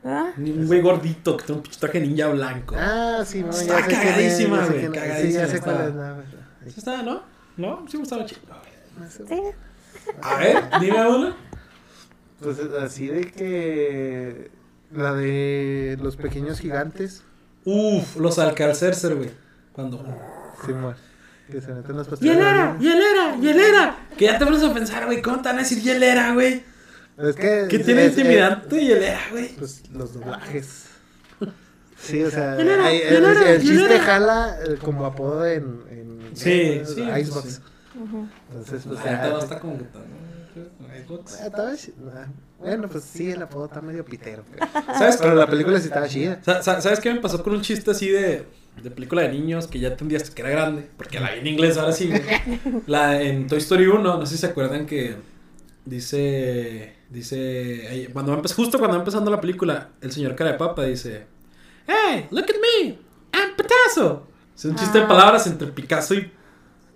¿Ah? 0.04 0.34
Un 0.38 0.68
güey 0.68 0.82
gordito 0.82 1.36
que 1.38 1.46
tiene 1.46 1.58
un 1.58 1.64
pinche 1.64 1.80
traje 1.80 2.00
ninja 2.02 2.28
blanco. 2.28 2.76
Ah, 2.78 3.24
sí, 3.26 3.42
no, 3.42 3.50
Está 3.50 3.80
ya 3.80 3.86
sé 3.86 3.92
cagadísima, 3.92 4.66
güey, 4.66 4.78
es. 4.80 4.86
Sí, 4.86 4.92
cagadísima 4.92 5.40
ya 5.46 5.48
sé 5.48 5.62
cuál 5.62 5.76
es. 5.76 6.35
¿Sí 6.66 6.74
está, 6.78 7.02
no? 7.04 7.22
¿No? 7.58 7.86
Sí 7.88 7.98
me 7.98 8.02
gustaba 8.02 8.26
chido. 8.26 8.42
Sí. 9.10 9.42
A 10.22 10.38
ver, 10.38 10.64
dime 10.80 11.08
una. 11.08 11.36
Pues 12.42 12.60
así 12.82 13.08
de 13.08 13.32
que. 13.32 14.52
La 14.92 15.14
de 15.14 15.98
los 16.02 16.16
pequeños 16.16 16.60
gigantes. 16.60 17.24
Uf, 17.66 18.18
los 18.18 18.40
Alcalcercer, 18.40 19.16
güey. 19.16 19.32
Cuando. 19.74 20.04
Simón. 20.66 20.96
Que 21.52 21.62
se 21.62 21.74
meten 21.74 21.98
las 21.98 22.08
pastillas. 22.08 22.36
¡Hielera! 22.36 22.78
¡Hielera! 22.80 23.36
¡Hielera! 23.38 23.98
Que 24.18 24.26
ya 24.26 24.40
te 24.40 24.46
pones 24.46 24.64
a 24.64 24.74
pensar, 24.74 25.06
güey, 25.06 25.22
¿cómo 25.22 25.38
te 25.38 25.50
van 25.50 25.58
a 25.58 25.60
decir 25.60 25.80
hielera, 25.82 26.34
güey? 26.34 26.64
Es 27.18 27.36
que. 27.36 27.68
¿Qué 27.70 27.80
tiene 27.80 28.06
es- 28.06 28.18
intimidante 28.18 28.84
hielera, 28.84 29.22
güey? 29.32 29.50
pues 29.56 29.84
los 29.92 30.14
doblajes. 30.14 30.86
Sí, 31.98 32.22
o 32.24 32.30
sea, 32.30 32.60
el, 32.60 33.62
chiste 33.62 34.00
jala 34.00 34.58
eh, 34.64 34.78
como 34.82 35.06
apodo 35.06 35.46
en, 35.48 35.82
en 35.90 35.95
Sí, 36.36 36.82
sí. 36.86 37.02
Ujú. 37.98 38.28
Entonces, 38.52 38.84
pues, 38.88 39.04
ya- 39.04 39.38
está 39.40 39.60
como 39.60 39.78
que. 39.78 39.86
Xbox. 41.06 41.40
Ah, 41.42 41.52
ah, 42.16 42.28
Bueno, 42.60 42.88
pues 42.88 43.04
sí, 43.04 43.30
el 43.32 43.42
apodo 43.42 43.66
está 43.66 43.82
medio 43.82 44.06
pitero. 44.06 44.44
Pero, 44.52 44.66
¿Sabes 44.98 45.18
pero 45.18 45.36
la 45.36 45.48
película 45.48 45.80
sí 45.80 45.88
estaba 45.88 46.08
chida. 46.08 46.42
Sa- 46.44 46.62
sa- 46.64 46.82
¿Sabes 46.82 47.00
qué 47.00 47.14
me 47.14 47.20
pasó 47.20 47.44
con 47.44 47.54
un 47.54 47.62
chiste 47.62 47.92
así 47.92 48.10
de, 48.10 48.46
de 48.82 48.92
película 48.92 49.24
de 49.24 49.30
niños 49.30 49.68
que 49.68 49.80
ya 49.80 49.90
entendías 49.90 50.30
que 50.30 50.42
era 50.42 50.52
grande? 50.52 50.90
Porque 50.98 51.20
la 51.20 51.32
vi 51.32 51.40
en 51.40 51.48
inglés 51.48 51.78
ahora 51.78 51.92
sí. 51.92 52.10
La 52.88 53.22
en 53.22 53.48
Toy 53.48 53.58
Story 53.60 53.88
1, 53.88 54.02
no 54.02 54.26
sé 54.26 54.36
si 54.36 54.42
se 54.42 54.48
acuerdan 54.48 54.86
que 54.86 55.16
dice. 55.86 56.94
Dice. 57.10 58.10
Cuando 58.14 58.36
va 58.36 58.42
justo 58.56 58.78
cuando 58.80 58.98
va 58.98 59.02
empezando 59.02 59.30
la 59.32 59.40
película, 59.40 59.90
el 60.02 60.12
señor 60.12 60.36
cara 60.36 60.54
de 60.54 60.58
papa 60.58 60.84
dice: 60.84 61.26
¡Hey, 61.88 62.28
look 62.32 62.46
at 62.50 62.56
me! 62.62 62.98
¡I'm 63.34 63.56
Picasso! 63.56 64.28
Es 64.56 64.66
un 64.66 64.76
chiste 64.76 64.98
de 65.00 65.04
Ah. 65.06 65.08
palabras 65.08 65.46
entre 65.48 65.68
Picasso 65.68 66.14
y 66.16 66.32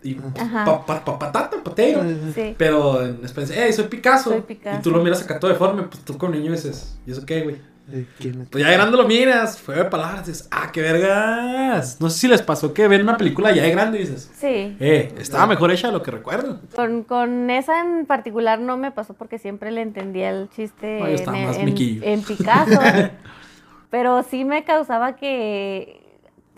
y 0.01 0.13
pa, 0.13 0.85
pa, 0.85 1.03
pa- 1.03 1.19
patata, 1.19 1.57
potato. 1.61 2.03
Sí. 2.33 2.55
Pero 2.57 3.03
en 3.03 3.19
español, 3.25 3.49
hey, 3.53 3.73
soy 3.73 3.83
Picasso. 3.89 4.29
Soy 4.29 4.39
Picasso. 4.41 4.79
Y 4.79 4.81
tú 4.81 4.91
lo 4.91 5.03
miras 5.03 5.21
acá 5.21 5.37
todo 5.41 5.51
deforme, 5.51 5.83
pues 5.83 6.05
tú 6.05 6.17
como 6.17 6.31
niño 6.33 6.53
dices, 6.53 6.97
¿y 7.05 7.11
eso 7.11 7.25
qué, 7.25 7.41
güey? 7.41 7.57
Eh, 7.91 8.05
¿quién 8.17 8.43
es? 8.43 8.47
Pues 8.49 8.63
ya 8.63 8.69
de 8.69 8.77
grande 8.77 8.95
lo 8.95 9.05
miras, 9.05 9.59
fue 9.59 9.75
de 9.75 9.83
palabras, 9.83 10.25
dices, 10.25 10.47
ah, 10.51 10.69
qué 10.71 10.81
vergas. 10.81 11.97
No 11.99 12.09
sé 12.09 12.17
si 12.19 12.27
les 12.29 12.41
pasó 12.41 12.73
que 12.73 12.87
ven 12.87 13.01
una 13.01 13.17
película 13.17 13.51
ya 13.51 13.63
de 13.63 13.71
grande 13.71 13.97
y 13.97 14.01
dices, 14.03 14.31
Sí. 14.37 14.77
eh, 14.79 15.13
estaba 15.19 15.47
mejor 15.47 15.69
hecha 15.71 15.87
de 15.87 15.93
lo 15.93 16.01
que 16.01 16.11
recuerdo. 16.11 16.61
Con, 16.75 17.03
con 17.03 17.49
esa 17.49 17.81
en 17.81 18.05
particular 18.05 18.57
no 18.61 18.77
me 18.77 18.91
pasó 18.91 19.15
porque 19.15 19.37
siempre 19.37 19.69
le 19.71 19.81
entendía 19.81 20.29
el 20.29 20.49
chiste 20.49 20.99
No, 21.01 21.07
en, 21.07 21.45
más 21.45 21.57
en- 21.57 21.65
miquillo. 21.65 22.03
en 22.05 22.21
Picasso. 22.23 22.79
pero 23.89 24.23
sí 24.23 24.45
me 24.45 24.63
causaba 24.63 25.15
que 25.17 25.98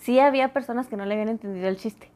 sí 0.01 0.19
había 0.19 0.51
personas 0.53 0.87
que 0.87 0.97
no 0.97 1.05
le 1.05 1.13
habían 1.13 1.29
entendido 1.29 1.67
el 1.67 1.77
chiste. 1.77 2.09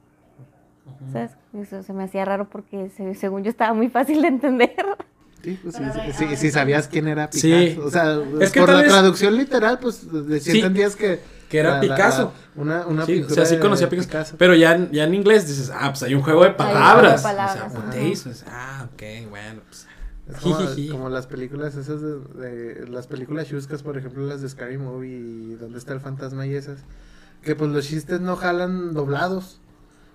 ¿Sabes? 1.11 1.31
Eso 1.53 1.81
se 1.83 1.93
me 1.93 2.03
hacía 2.03 2.25
raro 2.25 2.47
porque 2.49 2.89
se- 2.89 3.15
según 3.15 3.43
yo 3.43 3.49
estaba 3.49 3.73
muy 3.73 3.89
fácil 3.89 4.21
de 4.21 4.27
entender. 4.27 4.75
Sí, 5.43 5.59
pues 5.61 5.75
sí, 5.75 5.83
sí, 5.93 6.13
sí, 6.27 6.35
sí 6.37 6.51
sabías 6.51 6.87
quién 6.87 7.07
era 7.07 7.29
Picasso. 7.29 7.47
Sí. 7.47 7.79
O 7.83 7.89
sea, 7.91 8.17
Es 8.41 8.51
que 8.51 8.59
por 8.61 8.69
la 8.69 8.81
vez- 8.81 8.87
traducción 8.87 9.35
literal, 9.37 9.77
pues 9.79 10.11
de- 10.27 10.39
sí 10.39 10.51
entendías 10.57 10.95
que. 10.95 11.19
Que 11.49 11.59
era 11.59 11.75
la- 11.75 11.79
Picasso. 11.81 12.33
la- 12.55 12.61
una 12.61 12.87
una 12.87 13.05
Sí, 13.05 13.11
o 13.11 13.15
pintura 13.17 13.35
sea, 13.35 13.45
sí 13.45 13.55
de 13.55 13.61
conocía 13.61 13.85
a 13.85 13.89
Picasso. 13.91 14.35
Pero 14.39 14.55
ya, 14.55 14.73
en- 14.75 14.91
ya 14.91 15.03
en 15.03 15.13
inglés 15.13 15.47
dices, 15.47 15.71
ah, 15.73 15.89
pues 15.91 16.01
hay 16.01 16.15
un 16.15 16.23
juego 16.23 16.43
de 16.43 16.49
juego 16.53 16.67
de 16.67 16.73
palabras. 16.73 17.21
palabras, 17.21 17.55
O 17.55 17.57
sea, 17.59 17.65
ajá. 17.67 17.75
potato, 17.75 17.97
dices, 18.03 18.45
ah, 18.47 18.87
ok, 18.93 19.29
bueno, 19.29 19.61
pues. 19.67 19.87
Es 20.27 20.89
como, 20.91 21.09
las 21.09 21.27
películas 21.27 21.75
esas 21.75 22.01
de, 22.01 22.19
de- 22.19 22.87
las 22.87 23.05
películas 23.05 23.47
chuscas, 23.47 23.83
por 23.83 23.95
ejemplo, 23.95 24.25
las 24.25 24.41
de 24.41 24.49
Scary 24.49 24.79
Movie 24.79 25.11
y 25.19 25.53
¿Dónde 25.55 25.77
está 25.77 25.93
el 25.93 25.99
fantasma? 25.99 26.47
y 26.47 26.55
esas. 26.55 26.79
Que 27.45 27.55
pues 27.55 27.71
los 27.71 27.85
chistes 27.87 28.19
no 28.19 28.35
jalan 28.35 28.93
doblados. 28.93 29.59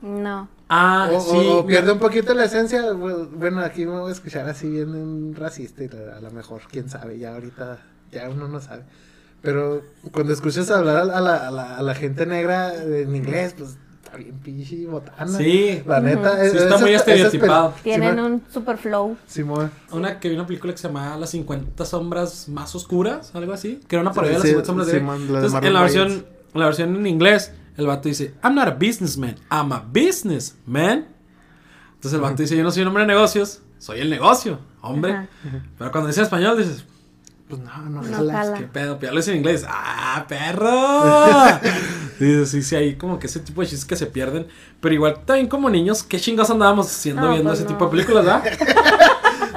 No. 0.02 0.48
Ah, 0.68 1.08
o, 1.12 1.16
o- 1.16 1.20
sí. 1.20 1.48
o 1.50 1.66
pierde 1.66 1.92
un 1.92 1.98
poquito 1.98 2.34
la 2.34 2.44
esencia. 2.44 2.92
bu- 2.92 3.28
Bueno, 3.30 3.60
aquí 3.60 3.86
me 3.86 3.98
voy 3.98 4.08
a 4.10 4.12
escuchar 4.12 4.48
así 4.48 4.68
bien 4.68 4.90
un 4.94 5.34
racista 5.36 5.82
y 5.84 5.88
a, 5.88 6.20
lo 6.20 6.30
mejor, 6.30 6.62
quién 6.70 6.88
sabe, 6.88 7.18
ya 7.18 7.34
ahorita, 7.34 7.78
ya 8.12 8.28
uno 8.28 8.48
no 8.48 8.60
sabe. 8.60 8.82
Pero 9.42 9.82
cuando 10.12 10.32
escuchas 10.32 10.70
hablar 10.70 10.96
a 10.98 11.04
la, 11.04 11.14
a 11.48 11.50
la, 11.50 11.76
a 11.78 11.82
la- 11.82 11.94
gente 11.94 12.26
negra 12.26 12.74
en 12.82 13.14
inglés, 13.14 13.54
pues 13.56 13.76
está 14.04 14.16
bien 14.16 14.38
pinche 14.40 14.86
botana. 14.86 15.26
Sí. 15.26 15.82
La 15.86 16.00
neta. 16.00 16.32
Ujú. 16.32 16.42
es- 16.42 16.52
Sí, 16.52 16.58
está 16.58 16.78
muy 16.78 16.92
estereotipado. 16.94 17.70
pel- 17.74 17.82
Tienen 17.82 18.14
Simón, 18.16 18.32
un 18.32 18.42
super 18.52 18.76
flow. 18.78 19.16
Simón. 19.26 19.70
Una 19.92 20.18
que 20.18 20.28
vi 20.28 20.34
una 20.34 20.46
película 20.46 20.72
que 20.72 20.78
se 20.78 20.88
llamaba 20.88 21.16
Las 21.16 21.30
50 21.30 21.84
sombras 21.84 22.48
más 22.48 22.74
oscuras, 22.74 23.32
algo 23.34 23.52
así. 23.52 23.80
Que 23.86 23.96
era 23.96 24.02
una 24.02 24.12
Sí, 24.12 24.16
parodia 24.16 24.32
de 24.32 24.38
las 24.38 24.42
sí, 24.42 24.48
50 24.50 24.66
sombras 24.66 24.86
de 24.88 24.98
Simón, 24.98 25.18
la 25.18 25.40
de 25.40 25.46
Entonces, 25.46 25.52
Marlon 25.52 25.66
en 25.68 25.74
la 25.74 25.80
versión, 25.82 26.26
la 26.54 26.66
versión 26.66 26.94
en 26.96 27.06
inglés, 27.06 27.52
el 27.76 27.86
vato 27.86 28.08
dice, 28.08 28.34
I'm 28.42 28.54
not 28.54 28.68
a 28.68 28.72
businessman, 28.72 29.36
I'm 29.50 29.72
a 29.72 29.78
businessman. 29.92 31.06
Entonces 31.94 32.12
el 32.14 32.20
vato 32.20 32.42
dice, 32.42 32.56
yo 32.56 32.62
no 32.62 32.70
soy 32.70 32.82
un 32.82 32.88
hombre 32.88 33.02
de 33.04 33.08
negocios, 33.08 33.60
soy 33.78 34.00
el 34.00 34.10
negocio, 34.10 34.58
hombre. 34.82 35.28
Pero 35.78 35.90
cuando 35.92 36.08
dice 36.08 36.22
español 36.22 36.58
dices, 36.58 36.84
Pues 37.48 37.60
no, 37.62 37.76
no, 37.88 38.02
No 38.02 38.16
jala. 38.16 38.54
¿qué 38.54 38.64
pedo? 38.64 38.98
Pero 38.98 39.18
en 39.20 39.36
inglés, 39.36 39.64
¡ah, 39.68 40.24
perro! 40.28 41.60
Dices, 42.20 42.50
sí, 42.50 42.62
sí, 42.62 42.76
hay 42.76 42.96
como 42.96 43.18
que 43.18 43.26
ese 43.28 43.40
tipo 43.40 43.62
de 43.62 43.66
chistes 43.66 43.86
que 43.86 43.96
se 43.96 44.06
pierden. 44.06 44.46
Pero 44.80 44.94
igual 44.94 45.24
también 45.24 45.48
como 45.48 45.70
niños, 45.70 46.02
¿qué 46.02 46.20
chingados 46.20 46.50
andábamos 46.50 46.86
haciendo 46.86 47.22
No, 47.22 47.30
viendo 47.30 47.48
pues 47.48 47.60
ese 47.60 47.68
no. 47.68 47.74
tipo 47.74 47.86
de 47.86 47.90
películas, 47.92 48.24
¿verdad? 48.26 48.44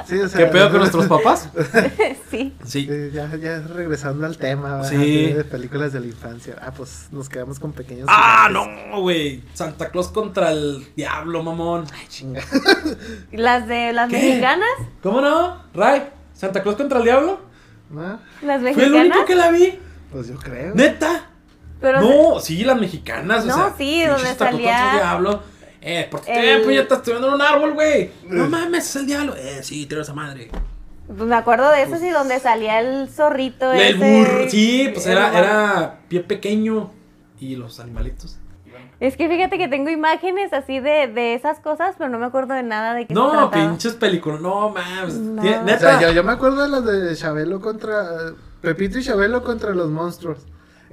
Sí, 0.06 0.18
o 0.20 0.28
sea, 0.28 0.38
¿Qué 0.40 0.46
pedo 0.52 0.70
con 0.70 0.78
nuestros 0.80 1.06
papás? 1.06 1.48
sí. 2.30 2.54
Sí. 2.64 2.88
Ya, 3.12 3.34
ya 3.36 3.60
regresando 3.60 4.26
al 4.26 4.36
tema. 4.38 4.84
Sí. 4.84 5.32
de 5.32 5.44
películas 5.44 5.92
de 5.92 6.00
la 6.00 6.06
infancia. 6.06 6.56
Ah, 6.60 6.72
pues 6.76 7.08
nos 7.10 7.28
quedamos 7.28 7.58
con 7.58 7.72
pequeños. 7.72 8.06
Ah, 8.10 8.46
gigantes. 8.48 8.86
no, 8.90 9.00
güey. 9.00 9.42
Santa 9.54 9.90
Claus 9.90 10.08
contra 10.08 10.50
el 10.52 10.86
diablo, 10.96 11.42
mamón. 11.42 11.84
Ay, 11.94 12.06
chinga. 12.08 12.42
Las 13.32 13.66
de 13.68 13.92
las 13.92 14.10
¿Qué? 14.10 14.16
mexicanas. 14.16 14.68
¿Cómo 15.02 15.20
no? 15.20 15.62
Ray, 15.74 16.08
Santa 16.34 16.62
Claus 16.62 16.76
contra 16.76 16.98
el 16.98 17.04
diablo. 17.04 17.40
¿No? 17.90 18.18
Las 18.42 18.60
Fue 18.60 18.70
el 18.70 18.76
mexicanas. 18.76 19.06
único 19.06 19.24
que 19.24 19.34
la 19.34 19.50
vi. 19.50 19.78
Pues 20.12 20.28
yo 20.28 20.36
creo. 20.36 20.74
Neta. 20.74 21.30
Pero 21.80 22.00
no, 22.00 22.40
sí, 22.40 22.64
las 22.64 22.80
mexicanas. 22.80 23.44
o 23.44 23.46
No, 23.48 23.54
sea, 23.56 23.74
sí, 23.76 24.04
donde 24.04 24.24
Santa 24.28 24.36
Claus 24.48 24.50
salía 24.52 24.72
contra 24.72 24.90
el 24.92 24.96
diablo. 24.98 25.42
Eh, 25.86 26.08
por 26.10 26.20
el- 26.26 26.42
tiempo 26.42 26.70
ya 26.70 26.80
estás 26.80 26.98
estudiando 26.98 27.28
en 27.28 27.34
un 27.34 27.42
árbol, 27.42 27.74
güey. 27.74 28.10
No 28.26 28.48
mames, 28.48 28.88
es 28.88 28.96
el 28.96 29.06
diablo. 29.06 29.34
Eh, 29.36 29.60
sí, 29.62 29.84
tira 29.86 30.00
esa 30.02 30.14
madre. 30.14 30.48
Pues 31.06 31.18
me 31.28 31.34
acuerdo 31.36 31.70
de 31.70 31.82
eso, 31.82 31.96
sí, 31.98 32.08
donde 32.08 32.40
salía 32.40 32.80
el 32.80 33.08
zorrito. 33.10 33.70
El 33.72 33.80
ese. 33.96 33.96
burro. 34.24 34.48
Sí, 34.50 34.90
pues 34.94 35.06
era, 35.06 35.38
era 35.38 35.98
pie 36.08 36.20
pequeño. 36.20 36.90
Y 37.38 37.56
los 37.56 37.78
animalitos. 37.80 38.38
Es 39.00 39.16
que 39.18 39.28
fíjate 39.28 39.58
que 39.58 39.68
tengo 39.68 39.90
imágenes 39.90 40.52
así 40.54 40.80
de, 40.80 41.08
de 41.08 41.34
esas 41.34 41.58
cosas, 41.60 41.96
pero 41.98 42.08
no 42.08 42.18
me 42.18 42.24
acuerdo 42.24 42.54
de 42.54 42.62
nada 42.62 42.94
de 42.94 43.02
qué 43.06 43.08
se 43.08 43.14
No, 43.14 43.50
pinches 43.50 43.92
películas. 43.94 44.40
No 44.40 44.70
mames. 44.70 45.14
No. 45.14 45.42
O 45.42 45.78
sea, 45.78 46.00
yo, 46.00 46.12
yo 46.12 46.24
me 46.24 46.32
acuerdo 46.32 46.62
de 46.62 46.68
las 46.68 46.84
de 46.86 47.14
Chabelo 47.14 47.60
contra. 47.60 48.06
Pepito 48.62 48.98
y 48.98 49.02
Chabelo 49.04 49.42
contra 49.44 49.70
los 49.74 49.90
monstruos. 49.90 50.38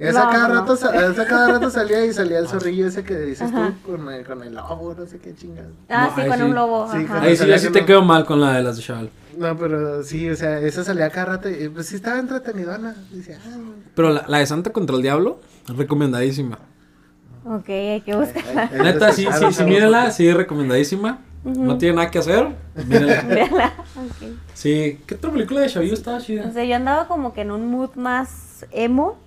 Esa, 0.08 0.28
cada 0.30 0.48
rato, 0.48 0.76
sa- 0.76 1.10
esa 1.10 1.26
cada 1.26 1.52
rato 1.52 1.70
salía 1.70 2.04
y 2.04 2.12
salía 2.12 2.38
el 2.38 2.48
zorrillo 2.52 2.86
ese 2.86 3.04
que 3.04 3.18
dices 3.18 3.50
Ajá. 3.52 3.72
tú 3.84 3.92
con 3.92 4.08
el, 4.12 4.24
con 4.24 4.42
el 4.42 4.54
lobo, 4.54 4.94
no 4.98 5.06
sé 5.06 5.18
qué 5.18 5.34
chingas. 5.34 5.66
Ah, 5.88 6.10
No, 6.16 6.22
sí, 6.22 6.28
con 6.28 6.38
sí. 6.38 6.42
un 6.44 6.54
lobo. 6.54 6.88
Sí, 6.92 6.98
ajá. 7.04 7.20
Ahí 7.22 7.36
sí, 7.36 7.44
sí 7.58 7.70
te 7.70 7.80
no. 7.80 7.86
quedo 7.86 8.02
mal 8.02 8.24
con 8.24 8.40
la 8.40 8.54
de 8.54 8.62
las 8.62 8.76
de 8.76 8.82
Chaval. 8.82 9.10
No, 9.38 9.56
pero 9.56 10.02
sí, 10.02 10.28
o 10.28 10.36
sea, 10.36 10.58
esa 10.60 10.84
salía 10.84 11.08
cada 11.10 11.26
rato 11.26 11.48
y 11.48 11.68
pues 11.68 11.86
sí 11.86 11.96
estaba 11.96 12.18
entretenidona. 12.18 12.94
Dice, 13.12 13.36
ah, 13.46 13.56
Pero 13.94 14.10
la, 14.10 14.24
la 14.28 14.38
de 14.38 14.46
Santa 14.46 14.70
contra 14.70 14.96
el 14.96 15.02
Diablo, 15.02 15.40
recomendadísima. 15.68 16.58
Ok, 17.44 17.68
hay 17.68 18.00
que 18.02 18.14
buscarla. 18.14 18.70
Neta, 18.82 19.12
sí, 19.12 19.26
sí, 19.32 19.46
sí, 19.52 19.62
¿no? 19.62 19.68
mírenla, 19.68 20.10
sí, 20.10 20.32
recomendadísima. 20.32 21.18
No 21.44 21.76
tiene 21.76 21.96
nada 21.96 22.10
que 22.10 22.20
hacer. 22.20 22.46
Mírenla. 22.86 23.22
Véala. 23.28 23.72
Ok. 23.96 24.28
Sí, 24.54 25.00
¿qué 25.06 25.16
otra 25.16 25.30
película 25.32 25.60
de 25.62 25.68
Chavillo 25.68 25.94
estaba 25.94 26.20
chida? 26.20 26.46
No 26.46 26.52
sé, 26.52 26.68
yo 26.68 26.76
andaba 26.76 27.08
como 27.08 27.32
que 27.34 27.40
en 27.40 27.50
un 27.50 27.68
mood 27.68 27.94
más 27.96 28.64
emo. 28.70 29.18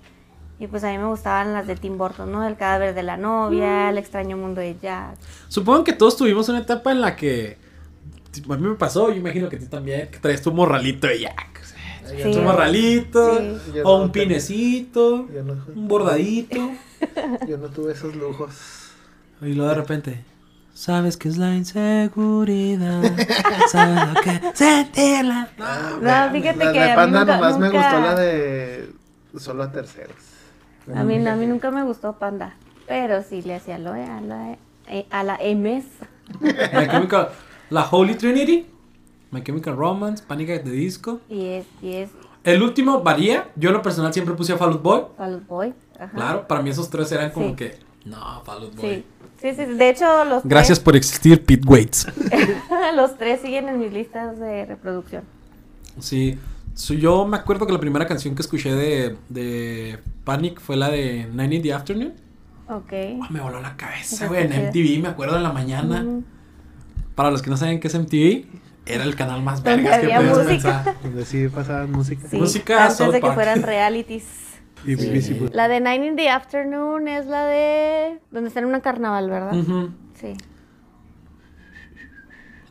Y 0.58 0.66
pues 0.68 0.82
a 0.84 0.90
mí 0.90 0.96
me 0.98 1.06
gustaban 1.06 1.52
las 1.52 1.66
de 1.66 1.76
Tim 1.76 1.98
Burton, 1.98 2.32
¿no? 2.32 2.46
El 2.46 2.56
cadáver 2.56 2.94
de 2.94 3.02
la 3.02 3.16
novia, 3.18 3.90
El 3.90 3.98
extraño 3.98 4.36
mundo 4.38 4.60
de 4.62 4.76
Jack. 4.80 5.16
Supongo 5.48 5.84
que 5.84 5.92
todos 5.92 6.16
tuvimos 6.16 6.48
una 6.48 6.60
etapa 6.60 6.92
en 6.92 7.00
la 7.02 7.14
que. 7.16 7.58
A 8.50 8.56
mí 8.56 8.66
me 8.68 8.74
pasó, 8.74 9.10
yo 9.10 9.16
imagino 9.16 9.48
que 9.48 9.56
a 9.56 9.58
ti 9.58 9.66
también, 9.66 10.08
que 10.10 10.18
traes 10.18 10.40
tu 10.42 10.52
morralito 10.52 11.06
de 11.06 11.20
Jack. 11.20 11.62
Sí. 12.22 12.32
Tu 12.32 12.40
morralito, 12.40 13.38
Sí. 13.38 13.80
O 13.82 13.98
no 13.98 14.04
un 14.04 14.12
pinecito, 14.12 15.26
no, 15.44 15.64
un 15.74 15.88
bordadito. 15.88 16.70
yo 17.48 17.58
no 17.58 17.68
tuve 17.68 17.92
esos 17.92 18.14
lujos. 18.14 18.50
Y 19.42 19.52
luego 19.54 19.68
de 19.70 19.74
repente. 19.76 20.24
Sabes 20.72 21.16
que 21.16 21.28
es 21.30 21.36
la 21.38 21.54
inseguridad. 21.54 23.02
Sabes 23.72 24.08
lo 24.14 24.20
que 24.20 24.40
sentirla. 24.54 25.48
No, 25.58 26.32
fíjate 26.32 26.64
la 26.64 26.72
que 26.72 26.78
de 26.78 26.84
a 26.84 26.88
mí 26.90 26.94
Panda 26.96 27.20
nunca- 27.20 27.34
nomás 27.36 27.58
me 27.58 27.70
gustó 27.70 28.00
la 28.00 28.14
de 28.14 28.90
solo 29.38 29.62
a 29.62 29.72
terceros. 29.72 30.16
A 30.94 31.02
mí, 31.02 31.26
a 31.26 31.34
mí 31.36 31.46
nunca 31.46 31.70
me 31.70 31.82
gustó 31.82 32.14
Panda. 32.14 32.54
Pero 32.86 33.22
sí 33.22 33.42
le 33.42 33.54
hacía 33.56 33.78
lo 33.78 33.92
a 33.92 34.20
la, 34.20 34.56
eh, 34.88 35.06
a 35.10 35.24
la 35.24 35.38
MS. 35.42 35.84
My 36.40 36.86
Chemical- 36.88 37.28
la 37.70 37.88
Holy 37.90 38.14
Trinity. 38.14 38.66
My 39.32 39.42
Chemical 39.42 39.74
Romance, 39.76 40.22
Panic 40.26 40.50
at 40.50 40.60
the 40.62 40.70
Disco. 40.70 41.20
Y 41.28 41.46
es, 41.46 41.66
y 41.82 41.94
es 41.94 42.10
El 42.44 42.62
último 42.62 43.02
varía. 43.02 43.48
Yo 43.56 43.70
en 43.70 43.74
lo 43.74 43.82
personal 43.82 44.12
siempre 44.12 44.34
puse 44.34 44.52
a 44.52 44.56
Fall 44.56 44.72
Out 44.74 44.82
Boy. 44.82 45.02
Fall 45.16 45.34
Out 45.34 45.46
Boy. 45.48 45.74
Ajá. 45.98 46.10
Claro, 46.14 46.46
para 46.48 46.62
mí 46.62 46.70
esos 46.70 46.88
tres 46.88 47.10
eran 47.10 47.30
como 47.32 47.48
Sí. 47.50 47.54
que. 47.56 47.78
No, 48.04 48.42
Fall 48.44 48.62
Out 48.62 48.76
Boy. 48.76 48.94
Sí. 48.94 49.04
Sí, 49.40 49.54
sí, 49.54 49.64
de 49.66 49.90
hecho 49.90 50.24
los 50.24 50.44
Gracias 50.44 50.80
por 50.80 50.96
existir, 50.96 51.44
Pete 51.44 51.66
Waits. 51.68 52.06
los 52.96 53.18
tres 53.18 53.40
siguen 53.42 53.68
en 53.68 53.78
mis 53.80 53.92
listas 53.92 54.38
de 54.38 54.64
reproducción. 54.64 55.24
Sí. 55.98 56.38
So, 56.76 56.92
yo 56.92 57.24
me 57.26 57.38
acuerdo 57.38 57.66
que 57.66 57.72
la 57.72 57.80
primera 57.80 58.06
canción 58.06 58.34
que 58.34 58.42
escuché 58.42 58.74
de, 58.74 59.16
de 59.30 59.98
Panic 60.24 60.60
fue 60.60 60.76
la 60.76 60.90
de 60.90 61.26
Nine 61.32 61.56
in 61.56 61.62
the 61.62 61.72
Afternoon. 61.72 62.12
Ok. 62.68 62.92
Me 63.30 63.40
voló 63.40 63.60
la 63.62 63.76
cabeza, 63.78 64.26
güey. 64.26 64.42
En 64.44 64.66
MTV, 64.68 65.00
me 65.02 65.08
acuerdo 65.08 65.36
en 65.38 65.42
la 65.42 65.52
mañana. 65.52 66.02
Mm. 66.02 66.24
Para 67.14 67.30
los 67.30 67.40
que 67.40 67.48
no 67.48 67.56
saben 67.56 67.80
qué 67.80 67.88
es 67.88 67.98
MTV, 67.98 68.44
era 68.84 69.04
el 69.04 69.16
canal 69.16 69.42
más 69.42 69.62
vergas 69.62 70.00
que 70.00 70.06
podías 70.08 70.22
música. 70.24 70.44
pensar. 70.84 70.96
Donde 71.02 71.24
sí 71.24 71.48
pasaban 71.48 71.90
música. 71.92 72.28
Sí, 72.28 72.36
Música, 72.36 72.82
antes 72.82 72.98
South 72.98 73.12
de 73.12 73.20
que 73.22 73.30
fueran 73.32 73.62
realities. 73.62 74.24
La 75.52 75.68
de 75.68 75.80
Nine 75.80 76.06
in 76.08 76.16
the 76.16 76.28
Afternoon 76.28 77.08
es 77.08 77.26
la 77.26 77.46
de... 77.46 78.20
Donde 78.30 78.48
está 78.48 78.60
en 78.60 78.66
una 78.66 78.82
carnaval, 78.82 79.30
¿verdad? 79.30 79.52
Sí. 80.14 80.34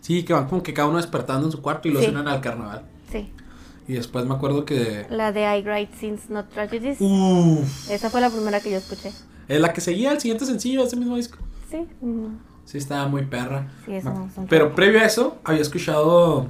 Sí, 0.02 0.24
que 0.24 0.34
van 0.34 0.48
como 0.48 0.62
que 0.62 0.74
cada 0.76 0.88
uno 0.88 0.98
despertando 0.98 1.48
en 1.48 1.52
su 1.52 1.62
cuarto 1.64 1.88
y 1.88 1.92
lo 1.92 2.00
Sí. 2.00 2.06
suenan 2.06 2.28
al 2.28 2.40
carnaval. 2.40 2.84
Sí. 3.12 3.32
Y 3.88 3.94
después 3.94 4.26
me 4.26 4.34
acuerdo 4.34 4.66
que. 4.66 5.06
La 5.10 5.32
de 5.32 5.42
I 5.58 5.62
Write 5.62 5.96
Sins 5.98 6.30
Not 6.30 6.50
Tragedies. 6.50 6.98
Uff. 7.00 7.90
Esa 7.92 8.10
fue 8.10 8.20
la 8.22 8.30
primera 8.30 8.60
que 8.60 8.72
yo 8.72 8.78
escuché. 8.78 9.12
Es 9.48 9.62
la 9.62 9.74
que 9.74 9.82
seguía 9.82 10.12
el 10.12 10.20
siguiente 10.20 10.46
sencillo 10.46 10.82
de 10.82 10.88
ese 10.88 10.96
mismo 10.96 11.16
disco. 11.16 11.38
Sí. 11.70 11.86
mm, 12.02 12.26
Sí, 12.66 12.80
estaba 12.80 13.08
muy 13.08 13.24
perra. 13.26 13.68
Sí, 13.86 13.94
eso 13.94 14.12
Me- 14.38 14.48
Pero 14.48 14.74
previo 14.74 15.00
a 15.00 15.04
eso, 15.06 15.38
había 15.44 15.62
escuchado. 15.62 16.48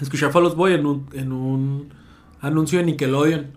Escuché 0.00 0.26
a 0.26 0.30
Fall 0.30 0.46
Out 0.46 0.56
Boy 0.56 0.72
en 0.74 0.84
un, 0.84 1.06
en 1.12 1.30
un 1.32 1.94
anuncio 2.40 2.80
de 2.80 2.86
Nickelodeon 2.86 3.52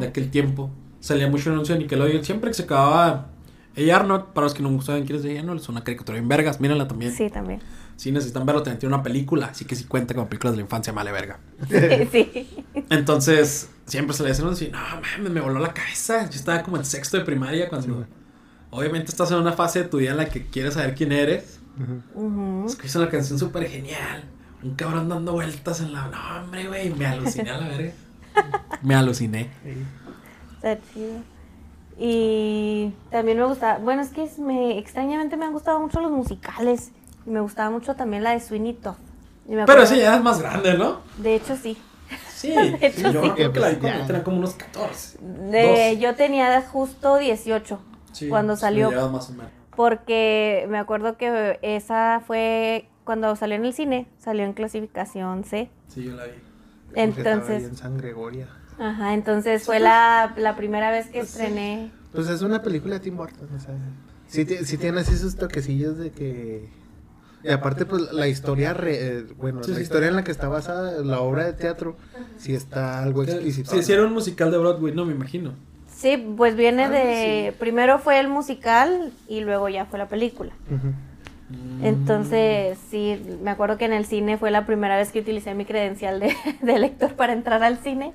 de 0.00 0.06
aquel 0.06 0.30
tiempo. 0.30 0.70
Salía 1.00 1.28
mucho 1.28 1.50
anuncio 1.50 1.74
de 1.74 1.80
Nickelodeon. 1.82 2.24
Siempre 2.24 2.48
que 2.50 2.54
se 2.54 2.62
acababa 2.62 3.28
A. 3.76 3.94
Arnold, 3.94 4.26
para 4.32 4.46
los 4.46 4.54
que 4.54 4.62
no 4.62 4.80
saben 4.80 5.04
quién 5.04 5.18
es 5.18 5.24
A. 5.26 5.40
Arnold, 5.40 5.60
es 5.60 5.68
una 5.68 5.84
caricatura 5.84 6.16
en 6.16 6.26
vergas. 6.28 6.58
Mírenla 6.60 6.88
también. 6.88 7.12
Sí, 7.12 7.28
también. 7.28 7.60
Si 7.96 8.10
necesitan 8.10 8.44
verlo, 8.46 8.62
también 8.62 8.78
tiene 8.80 8.94
una 8.94 9.02
película. 9.02 9.46
Así 9.46 9.64
que 9.64 9.76
si 9.76 9.84
cuenta 9.84 10.14
como 10.14 10.28
películas 10.28 10.54
de 10.54 10.58
la 10.58 10.62
infancia, 10.62 10.92
vale 10.92 11.12
verga. 11.12 11.38
sí. 12.12 12.48
Entonces, 12.90 13.70
siempre 13.86 14.16
se 14.16 14.22
le 14.22 14.30
decían 14.30 14.48
así, 14.48 14.70
no 14.70 14.78
mames, 14.78 15.30
me 15.30 15.40
voló 15.40 15.60
la 15.60 15.72
cabeza. 15.72 16.28
Yo 16.28 16.36
estaba 16.36 16.62
como 16.62 16.76
en 16.76 16.84
sexto 16.84 17.16
de 17.16 17.24
primaria 17.24 17.68
cuando. 17.68 18.06
Obviamente 18.70 19.10
estás 19.10 19.30
en 19.30 19.38
una 19.38 19.52
fase 19.52 19.82
de 19.82 19.88
tu 19.88 19.98
vida 19.98 20.12
en 20.12 20.16
la 20.16 20.28
que 20.28 20.46
quieres 20.46 20.74
saber 20.74 20.94
quién 20.94 21.12
eres. 21.12 21.60
Escuchas 22.66 22.96
una 22.96 23.08
canción 23.10 23.38
súper 23.38 23.68
genial. 23.68 24.24
Un 24.62 24.74
cabrón 24.74 25.08
dando 25.08 25.32
vueltas 25.32 25.80
en 25.80 25.92
la. 25.92 26.06
No, 26.06 26.42
hombre, 26.42 26.66
güey. 26.68 26.90
Me 26.94 27.06
aluciné 27.06 27.50
a 27.50 27.58
la 27.58 27.68
verga. 27.68 27.92
Me 28.82 28.94
aluciné. 28.94 29.50
Está 30.56 30.78
chido. 30.92 31.20
Y 31.98 32.92
también 33.10 33.38
me 33.38 33.44
gusta, 33.44 33.78
bueno, 33.78 34.02
es 34.02 34.08
que 34.08 34.28
me 34.38 34.78
extrañamente 34.78 35.36
me 35.36 35.44
han 35.44 35.52
gustado 35.52 35.78
mucho 35.78 36.00
los 36.00 36.10
musicales. 36.10 36.90
Y 37.26 37.30
me 37.30 37.40
gustaba 37.40 37.70
mucho 37.70 37.94
también 37.94 38.22
la 38.22 38.30
de 38.32 38.40
Sweeney 38.40 38.74
Todd. 38.74 38.94
Pero 39.66 39.82
ese 39.82 39.98
ya 39.98 40.16
es 40.16 40.22
más 40.22 40.40
grande, 40.40 40.74
¿no? 40.78 41.00
De 41.18 41.34
hecho, 41.34 41.56
sí. 41.56 41.76
Sí. 42.34 42.52
hecho, 42.80 43.10
yo 43.10 43.22
sí. 43.24 43.30
creo 43.30 43.52
que 43.52 43.60
la 43.60 43.68
vi 43.70 43.76
cuando 43.76 44.06
tenía 44.06 44.22
como 44.24 44.38
unos 44.38 44.54
14. 44.54 45.18
De, 45.20 45.90
Dos. 45.92 46.00
yo 46.00 46.14
tenía 46.14 46.60
justo 46.62 47.16
18 47.18 47.80
Sí, 48.12 48.28
cuando 48.28 48.56
salió. 48.56 48.88
me 48.90 48.96
llevas 48.96 49.12
más 49.12 49.30
o 49.30 49.32
menos. 49.32 49.50
Porque 49.74 50.66
me 50.68 50.78
acuerdo 50.78 51.16
que 51.16 51.58
esa 51.62 52.22
fue 52.26 52.88
cuando 53.04 53.34
salió 53.36 53.56
en 53.56 53.64
el 53.64 53.72
cine, 53.72 54.06
salió 54.18 54.44
en 54.44 54.52
clasificación 54.52 55.44
C. 55.44 55.70
Sí, 55.88 56.04
yo 56.04 56.14
la 56.14 56.24
vi. 56.26 56.32
Entonces, 56.94 57.64
en 57.64 57.76
San 57.76 57.96
Gregoria. 57.96 58.48
ajá, 58.78 59.14
entonces 59.14 59.64
fue 59.64 59.80
la, 59.80 60.34
la 60.36 60.56
primera 60.56 60.90
vez 60.90 61.06
que 61.06 61.20
Pues 61.20 61.30
estrené. 61.30 61.90
Pues 62.12 62.28
es 62.28 62.42
una 62.42 62.60
película 62.62 62.94
de 62.96 63.00
Tim 63.00 63.16
Burton, 63.16 63.48
o 63.56 63.58
sea, 63.58 63.74
sí, 64.26 64.44
sí 64.44 64.76
tiene 64.76 65.00
así 65.00 65.16
sus 65.16 65.36
toquecillos 65.36 65.96
de 65.96 66.10
que... 66.12 66.68
Y 67.44 67.50
aparte, 67.50 67.86
pues, 67.86 68.12
la 68.12 68.28
historia, 68.28 68.72
re- 68.74 69.18
eh, 69.18 69.22
bueno, 69.36 69.62
Sí, 69.64 69.70
la 69.72 69.76
sí. 69.78 69.82
historia 69.82 70.08
en 70.08 70.16
la 70.16 70.24
que 70.24 70.30
está 70.30 70.48
basada 70.48 71.02
la 71.02 71.20
obra 71.20 71.44
de 71.44 71.52
teatro, 71.54 71.96
sí 72.38 72.54
está 72.54 73.02
algo 73.02 73.22
explícito. 73.24 73.70
Sí, 73.70 73.78
hicieron 73.78 74.06
un 74.06 74.12
musical 74.14 74.50
de 74.50 74.58
Broadway, 74.58 74.94
no 74.94 75.04
me 75.04 75.12
imagino. 75.12 75.54
Sí, 75.94 76.16
pues 76.36 76.56
viene 76.56 76.84
Ah, 76.84 76.90
de. 76.90 77.54
Primero 77.58 77.98
fue 77.98 78.18
el 78.20 78.28
musical 78.28 79.12
y 79.28 79.40
luego 79.40 79.68
ya 79.68 79.86
fue 79.86 79.98
la 79.98 80.08
película. 80.08 80.52
Entonces, 81.82 82.78
sí, 82.90 83.20
me 83.42 83.50
acuerdo 83.50 83.76
que 83.76 83.84
en 83.84 83.92
el 83.92 84.06
cine 84.06 84.38
fue 84.38 84.50
la 84.50 84.64
primera 84.66 84.96
vez 84.96 85.10
que 85.12 85.20
utilicé 85.20 85.54
mi 85.54 85.64
credencial 85.64 86.20
de, 86.20 86.34
de 86.62 86.78
lector 86.78 87.14
para 87.14 87.32
entrar 87.32 87.62
al 87.62 87.78
cine 87.78 88.12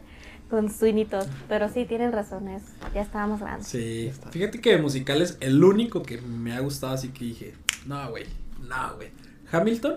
con 0.49 0.71
Sweeney 0.71 1.05
Todd. 1.05 1.25
Pero 1.49 1.69
sí, 1.69 1.85
tienen 1.85 2.11
razón, 2.13 2.47
es- 2.47 2.63
ya 2.93 3.01
estábamos 3.01 3.41
grandes. 3.41 3.67
Sí. 3.67 4.11
Fíjate 4.31 4.59
que 4.61 4.71
de 4.71 4.81
musicales, 4.81 5.37
el 5.41 5.63
único 5.63 6.01
que 6.03 6.19
me 6.21 6.53
ha 6.53 6.59
gustado, 6.61 6.93
así 6.93 7.09
que 7.09 7.25
dije, 7.25 7.53
no, 7.85 8.09
güey, 8.09 8.25
no, 8.61 8.95
güey. 8.95 9.11
Hamilton. 9.51 9.95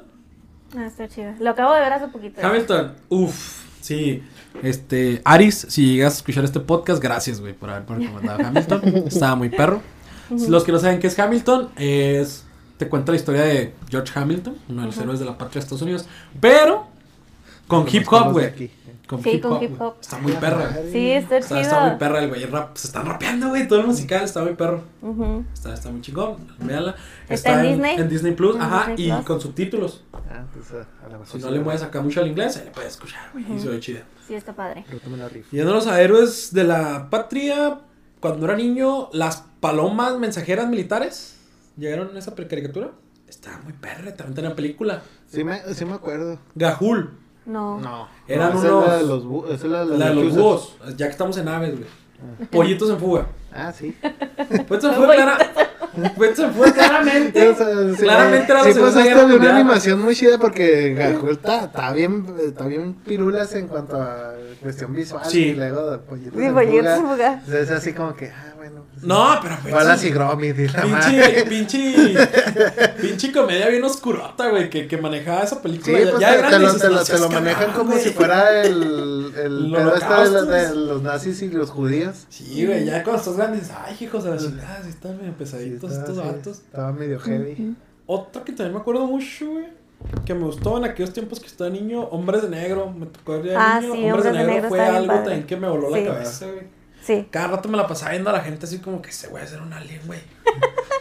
Ah, 0.76 0.87
está 0.87 1.09
chido. 1.09 1.33
Lo 1.40 1.50
acabo 1.50 1.75
de 1.75 1.81
ver 1.81 1.93
hace 1.93 2.09
poquito. 2.09 2.40
Hamilton, 2.45 2.95
uff, 3.09 3.64
sí. 3.81 4.23
Este, 4.62 5.21
Aris, 5.25 5.67
si 5.69 5.95
llegas 5.95 6.14
a 6.14 6.17
escuchar 6.19 6.45
este 6.45 6.61
podcast, 6.61 7.02
gracias, 7.02 7.40
güey, 7.40 7.55
por 7.55 7.71
haberme 7.71 8.07
recomendado 8.07 8.47
Hamilton. 8.47 8.83
Estaba 9.07 9.35
muy 9.37 9.49
perro. 9.49 9.81
Los 10.31 10.62
que 10.62 10.73
no 10.73 10.79
saben 10.79 11.00
qué 11.00 11.09
es 11.09 11.19
Hamilton, 11.19 11.71
es. 11.76 12.45
Te 12.76 12.88
cuenta 12.88 13.12
la 13.12 13.17
historia 13.17 13.43
de 13.43 13.75
George 13.90 14.12
Hamilton, 14.19 14.57
uno 14.71 14.81
de 14.81 14.87
los 14.87 14.97
héroes 14.97 15.19
de 15.19 15.26
la 15.26 15.37
patria 15.37 15.61
de 15.61 15.64
Estados 15.64 15.83
Unidos, 15.83 16.07
pero 16.40 16.87
con 17.71 17.87
hip 17.91 18.07
hop, 18.12 18.33
güey. 18.33 18.71
Con 19.07 19.23
Sí, 19.25 19.31
hip 19.31 19.43
con 19.43 19.53
hop. 19.55 19.62
hip 19.62 19.81
hop. 19.81 19.95
Está 20.00 20.19
muy 20.19 20.33
perra. 20.33 20.73
Sí, 20.93 21.11
está 21.11 21.41
chido. 21.41 21.59
está 21.61 21.89
muy 21.89 21.99
perra 21.99 22.19
el 22.23 22.28
güey. 22.28 22.45
rap- 22.47 22.76
Se 22.76 22.87
están 22.87 23.06
rapeando, 23.06 23.49
güey. 23.49 23.67
Todo 23.67 23.80
el 23.80 23.87
musical 23.87 24.23
está 24.23 24.43
muy 24.43 24.54
perro. 24.54 24.83
Está, 25.52 25.75
está 25.75 25.91
muy 25.91 26.00
chingón. 26.00 26.37
Véanla. 26.59 26.95
¿Está 27.28 27.65
en 27.65 27.73
Disney? 27.73 27.97
En 27.99 28.09
Disney 28.09 28.33
Plus, 28.35 28.54
En 28.56 28.63
ajá. 28.63 28.87
Disney 28.91 29.09
y 29.09 29.13
Plus. 29.13 29.25
con 29.26 29.41
subtítulos. 29.41 30.04
Ah, 30.13 30.45
pues 30.52 30.67
a, 30.73 31.06
a 31.06 31.09
mejor 31.19 31.26
Si 31.26 31.39
no 31.39 31.50
le 31.50 31.56
la- 31.59 31.63
mueves 31.65 31.83
acá 31.83 32.00
mucho 32.02 32.21
al 32.21 32.28
inglés, 32.28 32.56
ahí 32.56 32.65
le 32.67 32.71
puedes 32.71 32.93
escuchar, 32.93 33.30
güey. 33.33 33.45
Y 33.52 33.59
se 33.59 33.69
ve 33.69 33.80
chida. 33.80 34.02
Sí, 34.28 34.35
está 34.35 34.52
padre. 34.52 34.85
La. 34.89 35.28
Yéndonos 35.50 35.87
a 35.89 36.00
héroes 36.00 36.52
de 36.52 36.65
la 36.65 37.09
patria. 37.11 37.80
Cuando 38.21 38.45
era 38.47 38.54
niño, 38.54 39.09
las 39.13 39.43
palomas 39.61 40.19
mensajeras 40.19 40.69
militares 40.69 41.37
llegaron 41.76 42.15
a 42.15 42.19
esa 42.19 42.33
caricatura. 42.35 42.91
Estaba 43.28 43.59
muy 43.65 43.73
perra, 43.73 44.15
también 44.15 44.35
tenía 44.35 44.54
película. 44.54 45.02
Sí 45.28 45.43
me, 45.43 45.61
sí 45.75 45.85
me 45.85 45.95
acuerdo. 45.95 46.39
Gajul, 46.54 47.17
No. 47.47 47.79
No. 47.81 48.09
Eran 48.29 48.53
no, 48.53 48.59
esa 48.59 48.67
es 48.69 48.73
unos- 48.73 48.87
la 48.89 48.97
de 48.97 49.03
los 49.05 49.25
bú- 49.26 49.45
esa 49.47 49.55
es 49.55 49.65
la, 49.73 49.85
la 49.85 50.09
de 50.11 50.15
los 50.15 50.37
búhos, 50.37 50.76
ya 50.97 51.07
que 51.07 51.13
estamos 51.13 51.37
en 51.39 51.49
aves, 51.49 51.75
güey. 51.79 52.49
Pollitos 52.50 52.91
en 52.91 52.99
fuga. 52.99 53.26
Ah, 53.53 53.73
sí. 53.73 53.97
Pollitos 54.69 54.85
en 54.91 54.95
fuga, 54.95 55.15
clara... 55.15 55.39
Pollitos 56.17 56.39
en 56.41 56.53
fuga, 56.53 56.73
claramente. 56.73 57.49
O 57.50 57.55
sea, 57.55 57.67
sí, 57.97 58.03
Claramente 58.03 58.53
era 58.53 58.63
la 58.63 58.73
sí 58.73 58.79
pasaste 58.79 59.03
Guerra 59.09 59.21
de 59.21 59.25
una 59.25 59.35
Mundial. 59.35 59.55
animación 59.57 60.03
muy 60.03 60.15
chida 60.15 60.39
porque 60.39 60.95
Gajul 60.95 61.31
está, 61.33 61.65
está 61.65 61.93
bien, 61.93 62.26
está 62.47 62.67
bien 62.67 62.95
pirulas 62.95 63.55
en 63.55 63.69
cuanto 63.69 64.00
a 64.00 64.35
cuestión 64.63 64.95
visual. 64.95 65.25
Sí. 65.26 65.47
Y 65.47 65.55
luego 65.55 65.91
de 65.91 65.99
pollitos 65.99 66.39
Sí, 66.39 66.45
en 66.45 66.55
pollitos 66.55 66.76
fuga. 66.79 66.97
en 66.97 67.03
fuga. 67.03 67.33
Entonces, 67.33 67.63
Es 67.63 67.71
así 67.71 67.93
como 67.95 68.15
que, 68.15 68.26
ah, 68.29 68.50
pues, 68.50 68.50
No, 69.02 69.39
pero 69.43 69.56
pues. 69.63 69.73
Balas 69.75 70.04
y 70.04 70.10
Gromit 70.10 70.58
y 70.58 70.69
la 70.69 70.82
Pinche, 70.82 70.91
madre. 70.91 71.45
pinche, 71.49 72.15
pinche 73.00 73.32
comedia 73.32 73.69
bien 73.69 73.82
oscurota, 73.84 74.49
güey, 74.50 74.69
que, 74.69 74.86
que 74.86 74.97
manejaba 74.99 75.43
esa 75.43 75.56
Sí, 75.56 75.63
película. 75.63 75.99
pues 76.10 76.19
ya 76.21 76.36
de 76.36 76.43
te, 76.43 76.49
te 76.50 76.58
lo, 76.58 76.67
dices, 76.67 76.82
te 76.82 76.89
lo- 76.89 76.95
"No 76.95 76.99
te 77.00 77.04
seas 77.06 77.21
lo 77.21 77.28
cabrón, 77.28 77.45
manejan 77.45 77.73
como 77.73 77.91
güey". 77.93 78.02
si 78.04 78.10
fuera 78.10 78.63
el, 78.63 79.32
el 79.36 79.65
El 79.67 79.73
pedo 79.73 79.95
este 79.95 80.15
de, 80.15 80.75
los- 80.75 81.02
de 81.02 81.08
nazis 81.08 81.43
y 81.43 81.49
los 81.50 81.71
judíos. 81.71 82.26
Sí, 82.28 82.67
güey, 82.67 82.84
ya 82.84 83.02
cuando 83.02 83.21
estás 83.21 83.36
grande 83.36 83.58
dices, 83.60 83.75
ay, 83.86 83.97
hijos 84.00 84.25
de 84.25 84.30
la 84.30 84.36
chingada, 84.39 84.82
sí 84.82 84.89
están 84.91 85.17
medio 85.17 85.30
Sí, 85.30 85.36
pesaditos 85.39 85.91
estaba, 85.93 86.08
estos 86.10 86.17
sí, 86.25 86.30
vatos. 86.32 86.56
estaba 86.58 86.93
medio 86.93 87.19
heavy. 87.21 87.75
Otra 88.06 88.45
que 88.45 88.52
también 88.52 88.75
me 88.75 88.80
acuerdo 88.80 89.06
mucho, 89.06 89.47
güey, 89.50 89.67
que 90.25 90.34
me 90.34 90.45
gustó 90.45 90.76
en 90.78 90.84
aquellos 90.84 91.13
tiempos 91.13 91.41
que 91.41 91.47
estaba 91.47 91.71
niño, 91.71 92.02
Hombres 92.04 92.43
de 92.43 92.49
Negro, 92.50 92.91
me 92.91 93.06
tocó 93.06 93.32
ver 93.32 93.43
de 93.45 93.56
Ah, 93.56 93.80
niño. 93.80 93.95
sí, 93.95 93.99
Hombres, 94.00 94.04
de 94.04 94.13
Hombres 94.13 94.25
de 94.25 94.32
Negro, 94.32 94.52
Negro 94.54 94.69
fue 94.69 94.80
algo 94.80 95.06
padre. 95.06 95.23
también 95.25 95.47
que 95.47 95.56
me 95.56 95.69
voló 95.69 95.95
Sí. 95.95 96.00
la 96.04 96.13
cabeza, 96.13 96.47
güey. 96.47 96.79
Sí. 97.02 97.26
Cada 97.30 97.49
rato 97.49 97.69
me 97.69 97.76
la 97.76 97.86
pasaba 97.86 98.13
viendo 98.13 98.30
a 98.30 98.32
la 98.34 98.41
gente 98.41 98.67
así 98.67 98.78
como 98.78 99.00
que 99.02 99.10
ese 99.10 99.28
güey 99.28 99.43
a 99.43 99.47
ser 99.47 99.60
un 99.63 99.73
alien, 99.73 100.00
güey. 100.06 100.21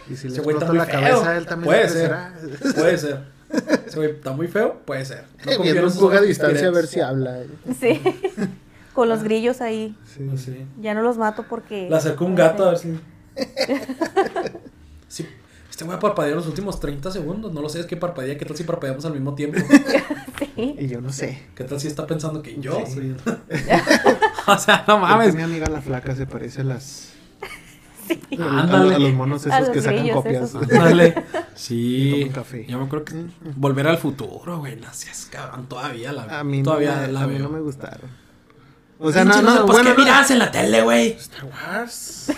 Y 0.10 0.16
si 0.16 0.28
le 0.28 0.34
Ese 0.34 0.42
güey 0.42 0.56
está 0.56 0.66
explotó 0.66 0.68
muy 0.68 0.78
la 0.78 0.86
feo. 0.86 1.02
cabeza, 1.22 1.38
él 1.38 1.46
también 1.46 1.66
Puede 1.68 1.90
ser. 1.90 2.12
crecerá. 2.12 2.74
Puede 2.76 2.98
ser. 2.98 3.20
Ese 3.86 3.96
güey 3.98 4.12
está 4.12 4.32
muy 4.32 4.48
feo, 4.48 4.80
puede 4.86 5.06
ser. 5.06 5.26
No 5.40 5.44
confío 5.46 5.62
Viendo 5.64 5.82
en 5.82 5.88
un 5.88 5.94
poco 6.00 6.14
a 6.16 6.22
distancia 6.22 6.68
a 6.68 6.72
ver 6.72 6.88
si 6.88 7.00
habla. 7.02 7.40
Sí. 7.80 8.02
Con 8.94 9.08
los 9.10 9.24
grillos 9.24 9.62
ahí. 9.62 9.96
Sí. 10.06 10.22
No 10.24 10.38
sé. 10.38 10.66
Ya 10.82 10.94
no 10.94 11.02
los 11.02 11.18
mato 11.18 11.46
porque. 11.48 11.88
Le 11.90 11.96
acercó 11.96 12.26
un 12.26 12.36
gato 12.36 12.66
a 12.66 12.70
ver 12.70 12.78
si. 12.80 13.00
Sí, 15.08 15.28
este 15.80 15.86
güey 15.86 15.98
parpadeó 16.00 16.36
los 16.36 16.46
últimos 16.46 16.78
30 16.82 17.10
segundos. 17.10 17.54
No 17.54 17.62
lo 17.62 17.70
sé, 17.70 17.80
es 17.80 17.86
que 17.86 17.96
parpadea. 17.96 18.38
¿Qué 18.38 18.44
tal 18.46 18.58
si 18.58 18.66
parpadeamos 18.66 19.06
al 19.06 19.14
mismo 19.14 19.34
tiempo? 19.36 19.60
Sí. 20.56 20.76
Y 20.78 20.88
yo 20.88 21.00
no 21.00 21.10
sé. 21.14 21.42
¿Qué 21.56 21.64
tal 21.64 21.80
si 21.80 21.88
está 21.88 22.06
pensando 22.06 22.42
que 22.42 22.58
yo 22.60 22.84
Sí. 22.86 22.94
soy 22.94 23.06
el- 23.08 23.18
O 24.48 24.58
sea, 24.58 24.84
no 24.88 24.98
mames. 25.00 25.34
mi 25.34 25.42
amiga 25.42 25.68
la 25.70 25.82
flaca 25.82 26.14
se 26.16 26.26
parece 26.26 26.62
a 26.62 26.64
las. 26.66 27.14
a- 28.38 28.44
a- 28.44 28.60
Ándale. 28.64 28.96
A, 28.96 29.00
los 29.00 29.14
monos 29.14 29.48
A 29.48 29.56
esos 29.60 29.68
los 29.68 29.70
que 29.70 29.82
sacan 29.82 30.10
copias. 30.10 30.50
esos. 30.50 30.64
Ándale. 30.64 31.16
Sí. 31.56 32.30
café. 32.34 32.66
Yo 32.68 32.78
me 32.78 32.86
acuerdo 32.86 33.06
que 33.06 33.16
volver 33.56 33.88
al 33.88 33.98
futuro, 34.00 34.60
güey. 34.60 34.76
No 34.76 34.94
seas 34.94 35.30
cabrón. 35.32 35.68
Todavía 35.70 36.12
la 36.12 36.40
A 36.40 36.44
mí, 36.44 36.62
Todavía 36.62 36.96
no, 36.96 37.02
me- 37.04 37.08
la 37.14 37.22
a 37.22 37.28
mí 37.28 37.34
veo. 37.36 37.44
no 37.44 37.50
me 37.52 37.60
gustaron. 37.62 38.10
O 39.00 39.14
sea, 39.14 39.24
no, 39.24 39.42
no, 39.42 39.66
pues, 39.66 39.78
bueno, 39.78 39.92
¿qué 39.92 39.98
no. 39.98 40.04
mirabas 40.04 40.30
en 40.32 40.40
la 40.40 40.52
tele, 40.52 40.82
güey? 40.82 41.12
Star 41.12 41.46
Wars. 41.46 42.34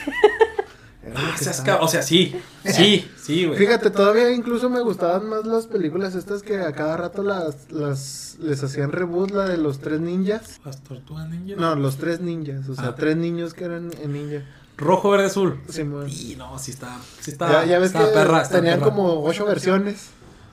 Que 1.04 1.44
seas. 1.44 1.64
O 1.82 1.88
sea, 1.88 2.02
sí. 2.02 2.36
Sí, 2.64 3.10
sí, 3.20 3.46
güey. 3.48 3.58
Fíjate, 3.58 3.90
todavía 3.90 4.30
incluso 4.32 4.70
me 4.70 4.82
gustaban 4.82 5.28
más 5.28 5.46
las 5.48 5.66
películas 5.66 6.14
estas 6.14 6.44
que 6.44 6.60
a 6.62 6.72
cada 6.74 6.96
rato 6.96 7.24
las, 7.24 7.72
las 7.72 8.38
les 8.40 8.64
hacían 8.64 8.92
reboot, 8.92 9.32
la 9.32 9.48
de 9.48 9.58
los 9.58 9.80
tres 9.80 10.00
ninjas. 10.00 10.62
Las 10.64 10.84
tortugas 10.84 11.28
ninja. 11.28 11.56
No, 11.58 11.74
los 11.76 11.98
tres 11.98 12.22
ninjas, 12.22 12.70
o 12.70 12.76
sea, 12.76 12.90
Ah. 12.90 12.96
tres 12.96 13.18
niños 13.18 13.56
que 13.56 13.64
eran 13.66 13.90
en 14.00 14.14
ninja. 14.14 14.46
Rojo, 14.78 15.10
verde, 15.10 15.26
azul. 15.26 15.60
Simón. 15.70 16.08
Y 16.08 16.36
no, 16.38 16.58
sí 16.60 16.70
está. 16.72 16.98
Sí 17.20 17.32
está. 17.32 17.52
ya, 17.52 17.66
ya 17.66 17.80
ves 17.80 17.88
está 17.94 18.06
que 18.06 18.14
perra, 18.14 18.42
está 18.44 18.58
tenían 18.58 18.80
perra. 18.80 18.92
como 18.92 19.24
ocho 19.24 19.46
versiones. 19.46 20.10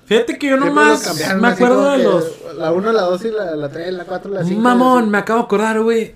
Fíjate 0.06 0.38
que 0.38 0.46
yo 0.48 0.52
Siempre 0.56 0.68
nomás 0.70 1.36
me 1.38 1.48
acuerdo 1.48 1.90
de 1.90 1.98
los. 1.98 2.24
La 2.56 2.72
1, 2.72 2.92
la 2.92 3.02
2 3.02 3.24
y 3.26 3.30
la, 3.30 3.54
la 3.54 3.68
3, 3.68 3.92
la 3.92 4.04
4, 4.06 4.30
la 4.32 4.44
5. 4.44 4.60
Mamón, 4.62 5.10
me 5.10 5.18
acabo 5.18 5.40
de 5.40 5.44
acordar, 5.44 5.82
güey. 5.82 6.14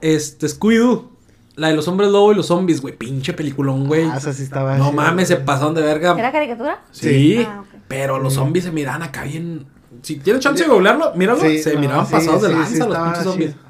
Este, 0.00 0.46
Scooby-Doo. 0.46 1.08
La 1.56 1.68
de 1.68 1.74
los 1.74 1.86
hombres 1.88 2.10
lobo 2.10 2.32
y 2.32 2.36
los 2.36 2.46
zombies, 2.46 2.80
güey. 2.80 2.96
Pinche 2.96 3.32
peliculón, 3.32 3.86
güey. 3.86 4.04
Ah, 4.04 4.16
esa 4.16 4.32
sí 4.32 4.44
estaba. 4.44 4.78
no 4.78 4.92
mames, 4.92 5.28
se 5.28 5.36
pasaron 5.36 5.74
de 5.74 5.82
verga. 5.82 6.14
¿Era 6.18 6.32
caricatura? 6.32 6.80
Sí, 6.90 7.44
Ah, 7.46 7.64
pero 7.88 8.18
los 8.18 8.34
zombies 8.34 8.64
se 8.64 8.72
miran 8.72 9.02
acá 9.02 9.24
bien. 9.24 9.66
Si 10.02 10.16
tienes 10.16 10.42
chance 10.42 10.62
de 10.62 10.70
googlearlo, 10.70 11.12
míralo. 11.16 11.40
Sí, 11.40 11.58
se 11.62 11.74
no, 11.74 11.80
miraban 11.80 12.06
sí, 12.06 12.12
pasados 12.12 12.42
de 12.42 12.48
lanza 12.50 12.72
sí, 12.72 12.78
los 12.78 12.96
pinches 12.98 13.24
zombies. 13.24 13.50
chido. 13.50 13.62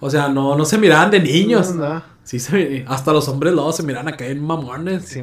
O 0.00 0.10
sea, 0.10 0.28
no, 0.28 0.56
no 0.56 0.64
se 0.64 0.78
miraban 0.78 1.10
de 1.10 1.20
niños. 1.20 1.74
No, 1.74 1.88
no. 1.94 2.02
Sí, 2.24 2.40
se, 2.40 2.84
hasta 2.88 3.12
los 3.12 3.28
hombres 3.28 3.52
lobos 3.54 3.76
se 3.76 3.82
miran 3.84 4.08
acá 4.08 4.26
en 4.26 4.42
mamones. 4.44 5.04
Sí, 5.04 5.22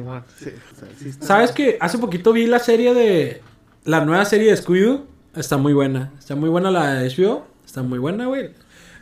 está- 1.06 1.26
¿Sabes 1.26 1.52
que 1.52 1.76
hace 1.80 1.98
poquito 1.98 2.32
vi 2.32 2.46
la 2.46 2.58
serie 2.58 2.94
de. 2.94 3.42
La 3.84 4.02
nueva 4.04 4.24
serie 4.24 4.50
de 4.50 4.56
Scooby-Doo? 4.56 5.02
Está 5.36 5.58
muy 5.58 5.74
buena. 5.74 6.12
Está 6.18 6.34
muy 6.34 6.48
buena 6.48 6.70
la 6.70 6.94
de 6.94 7.08
HBO. 7.10 7.46
Está 7.66 7.82
muy 7.82 7.98
buena, 7.98 8.26
güey. 8.26 8.52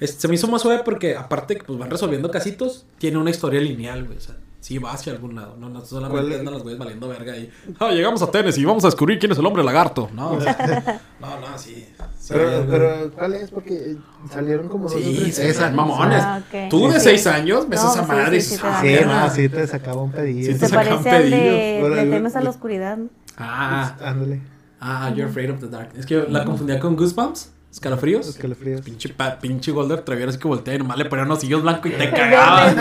Es- 0.02 0.14
se 0.14 0.28
me 0.28 0.34
hizo 0.34 0.48
más 0.48 0.62
suave 0.62 0.82
porque, 0.84 1.16
aparte 1.16 1.56
que 1.56 1.64
pues 1.64 1.78
van 1.78 1.90
resolviendo 1.90 2.30
casitos, 2.30 2.86
tiene 2.98 3.18
una 3.18 3.30
historia 3.30 3.60
lineal, 3.60 4.04
güey. 4.04 4.18
O 4.18 4.20
sea, 4.20 4.36
Sí, 4.60 4.78
va 4.78 4.92
hacia 4.92 5.12
algún 5.12 5.34
lado. 5.34 5.56
No, 5.58 5.68
no 5.68 5.80
¿Cuál 5.80 5.86
solamente 5.88 6.38
andan 6.38 6.54
los 6.54 6.62
güeyes 6.62 6.78
valiendo 6.78 7.08
verga 7.08 7.32
ahí. 7.32 7.50
Ah, 7.80 7.90
llegamos 7.90 8.22
a 8.22 8.30
Tennessee 8.30 8.60
y 8.60 8.64
vamos 8.64 8.84
a 8.84 8.86
descubrir 8.86 9.18
quién 9.18 9.32
es 9.32 9.38
el 9.38 9.44
hombre 9.44 9.64
lagarto. 9.64 10.08
No, 10.14 10.38
no, 10.38 11.40
no, 11.40 11.58
sí. 11.58 11.84
Pero, 12.28 12.64
pero, 12.70 13.10
¿cuál 13.10 13.34
es? 13.34 13.50
Porque 13.50 13.96
salieron 14.30 14.68
como 14.68 14.84
dos 14.88 14.92
Sí, 14.92 15.16
tres. 15.20 15.34
sí, 15.34 15.52
son 15.54 15.74
mamones. 15.74 16.22
Ah. 16.22 16.40
Tú 16.70 16.86
de 16.92 17.00
Sí. 17.00 17.06
6 17.08 17.26
años 17.26 17.68
ves 17.68 17.82
No, 17.82 17.92
esa 17.92 18.02
sí, 18.04 18.08
madre 18.08 18.36
y 18.36 18.40
sí, 18.40 18.54
sí, 18.54 18.60
te 18.60 18.66
ah, 18.68 18.80
Sí, 18.80 19.04
no, 19.04 19.30
sí 19.30 19.48
te 19.48 19.66
sacaba 19.66 20.00
un 20.02 20.12
pedillo. 20.12 20.46
Sí, 20.46 20.52
Se 20.52 20.58
te 20.60 20.68
sacan 20.68 21.02
parece 21.02 21.10
al 21.10 21.30
de 21.30 22.06
temes 22.12 22.36
a 22.36 22.40
la 22.40 22.50
oscuridad. 22.50 22.96
¿no? 22.98 23.08
Ah, 23.36 23.96
Ándale. 24.00 24.42
ah, 24.80 25.10
you're 25.12 25.28
afraid 25.28 25.50
of 25.50 25.58
the 25.58 25.66
dark. 25.66 25.90
Es 25.96 26.06
que 26.06 26.14
yo 26.14 26.26
la 26.28 26.44
confundía 26.44 26.78
con 26.78 26.94
Goosebumps, 26.94 27.50
escalofríos. 27.72 28.28
Escalofríos. 28.28 28.82
Pinche, 28.82 29.08
pa- 29.08 29.38
pinche 29.40 29.72
Golder 29.72 30.02
Treviero 30.02 30.30
así 30.30 30.38
que 30.38 30.46
voltea 30.46 30.74
y 30.74 30.78
nomás 30.78 30.98
le 30.98 31.06
ponía 31.06 31.24
unos 31.24 31.42
hijos 31.42 31.62
blancos 31.62 31.90
y 31.90 31.94
te 31.94 32.11
cagabas. 32.14 32.76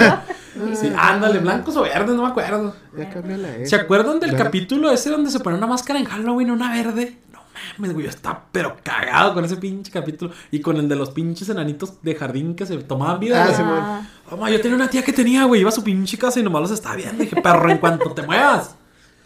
Sí, 0.75 0.91
ándale, 0.95 1.39
blancos 1.39 1.75
o 1.77 1.81
verdes, 1.83 2.15
no 2.15 2.23
me 2.23 2.29
acuerdo. 2.29 2.75
Ya 2.97 3.09
cámbiala 3.09 3.49
¿Se 3.65 3.75
acuerdan 3.75 4.19
del 4.19 4.31
Claro. 4.31 4.45
capítulo 4.45 4.91
ese 4.91 5.09
donde 5.09 5.31
se 5.31 5.39
pone 5.39 5.57
una 5.57 5.65
máscara 5.67 5.97
en 5.99 6.05
Halloween, 6.05 6.51
una 6.51 6.71
verde? 6.73 7.17
No 7.31 7.39
mames, 7.77 7.93
güey, 7.93 8.03
yo 8.05 8.09
estaba 8.09 8.45
pero 8.51 8.75
cagado 8.83 9.33
con 9.33 9.45
ese 9.45 9.55
pinche 9.55 9.91
capítulo. 9.91 10.31
Y 10.51 10.59
con 10.59 10.75
el 10.77 10.89
de 10.89 10.95
los 10.97 11.11
pinches 11.11 11.47
enanitos 11.49 12.01
de 12.01 12.13
jardín 12.15 12.53
que 12.55 12.65
se 12.65 12.77
tomaban 12.77 13.19
vida. 13.19 13.47
Ah, 13.57 14.01
Oh, 14.29 14.37
ma, 14.37 14.49
yo 14.49 14.61
tenía 14.61 14.75
una 14.77 14.89
tía 14.89 15.03
que 15.03 15.11
tenía, 15.11 15.43
güey, 15.43 15.59
iba 15.61 15.69
a 15.69 15.73
su 15.73 15.83
pinche 15.83 16.17
casa 16.17 16.39
y 16.39 16.43
nomás 16.43 16.61
los 16.61 16.71
estaba 16.71 16.95
viendo. 16.95 17.21
Dije, 17.21 17.41
perro, 17.41 17.69
en 17.69 17.77
cuanto 17.79 18.11
te 18.13 18.21
muevas. 18.21 18.75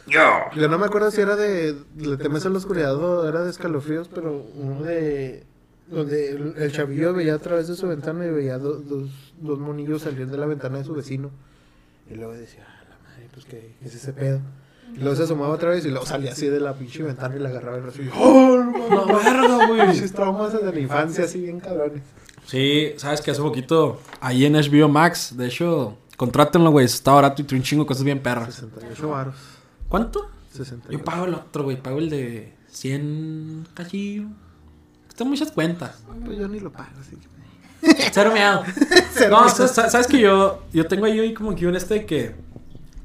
Yo. 0.08 0.20
Yo 0.56 0.68
no 0.68 0.78
me 0.80 0.86
acuerdo 0.86 1.10
si 1.12 1.22
era 1.22 1.36
de 1.36 1.76
Le 1.98 2.18
temes 2.18 2.44
a 2.46 2.50
la 2.50 2.58
oscuridad 2.58 2.96
o 2.96 3.28
era 3.28 3.42
de 3.44 3.50
escalofríos, 3.52 4.08
pero 4.08 4.46
uno 4.56 4.82
de. 4.84 5.44
Donde 5.90 6.30
el, 6.32 6.56
el 6.58 6.72
chavillo 6.72 7.14
veía 7.14 7.36
a 7.36 7.40
través 7.40 7.68
de 7.68 7.76
su 7.76 7.88
ventana 7.88 8.26
y 8.26 8.32
veía 8.32 8.58
do- 8.58 8.80
dos, 8.80 9.10
dos 9.40 9.60
monillos 9.60 10.02
salir 10.02 10.28
de 10.28 10.38
la 10.38 10.46
ventana 10.48 10.80
de 10.80 10.84
su 10.84 10.94
vecino. 10.94 11.30
Y 12.10 12.16
luego 12.16 12.34
decía, 12.34 12.66
ah, 12.68 12.84
la 12.90 12.98
madre, 13.10 13.30
pues 13.34 13.46
qué 13.46 13.76
es 13.84 13.94
ese 13.96 14.14
pedo. 14.14 14.40
Y 14.96 15.00
luego 15.00 15.16
se 15.16 15.24
asomaba 15.24 15.54
otra 15.54 15.70
vez 15.70 15.86
y 15.86 15.90
luego 15.90 16.06
salía 16.06 16.32
así 16.32 16.48
de 16.48 16.60
la 16.60 16.74
pinche 16.74 17.04
ventana 17.04 17.36
y 17.36 17.40
la 17.40 17.50
agarraba 17.50 17.78
el 17.78 17.84
brazo 17.84 18.02
y 18.02 18.10
¡Oh, 18.16 18.58
no, 18.64 19.06
verga, 19.24 19.68
güey. 19.68 19.92
Pinches 19.92 20.12
traumas 20.14 20.54
de 20.54 20.72
la 20.72 20.80
infancia 20.80 21.26
así 21.26 21.42
bien 21.42 21.60
cabrones. 21.60 22.02
Sí, 22.46 22.94
sabes 22.98 23.22
que 23.22 23.32
hace 23.32 23.42
poquito, 23.42 24.00
ahí 24.22 24.46
en 24.46 24.54
HBO 24.54 24.88
Max, 24.88 25.36
de 25.36 25.48
hecho, 25.48 25.98
contrátenlo, 26.18 26.70
güey, 26.70 26.86
está 26.86 27.12
barato 27.14 27.42
y 27.42 27.46
trae 27.46 27.60
un 27.60 27.64
chingo 27.64 27.84
de 27.84 27.88
cosas 27.88 28.04
bien 28.04 28.22
perras. 28.22 28.54
68 28.56 29.10
varos. 29.10 29.36
¿Cuánto? 29.90 30.30
68. 30.52 30.92
Yo 31.00 31.04
pago 31.04 31.26
el 31.26 31.34
otro, 31.34 31.64
güey, 31.64 31.82
pago 31.82 31.98
el 31.98 32.10
de 32.12 32.54
100 32.70 33.68
cachillo. 33.74 34.28
Están 35.16 35.30
muchas 35.30 35.50
cuentas. 35.50 36.04
Pues 36.26 36.38
yo 36.38 36.46
ni 36.50 36.60
lo 36.60 36.74
pago, 36.74 36.90
así 37.00 37.16
que. 37.16 38.10
Cero 38.12 38.32
miedo. 38.34 38.64
Cero 39.14 39.30
no, 39.32 39.44
miedo. 39.46 39.50
sabes, 39.68 39.92
sabes 39.92 40.08
que 40.08 40.20
yo, 40.20 40.64
yo 40.74 40.86
tengo 40.88 41.06
ahí 41.06 41.34
como 41.34 41.56
que 41.56 41.66
un 41.68 41.76
este 41.78 42.06
que, 42.06 42.36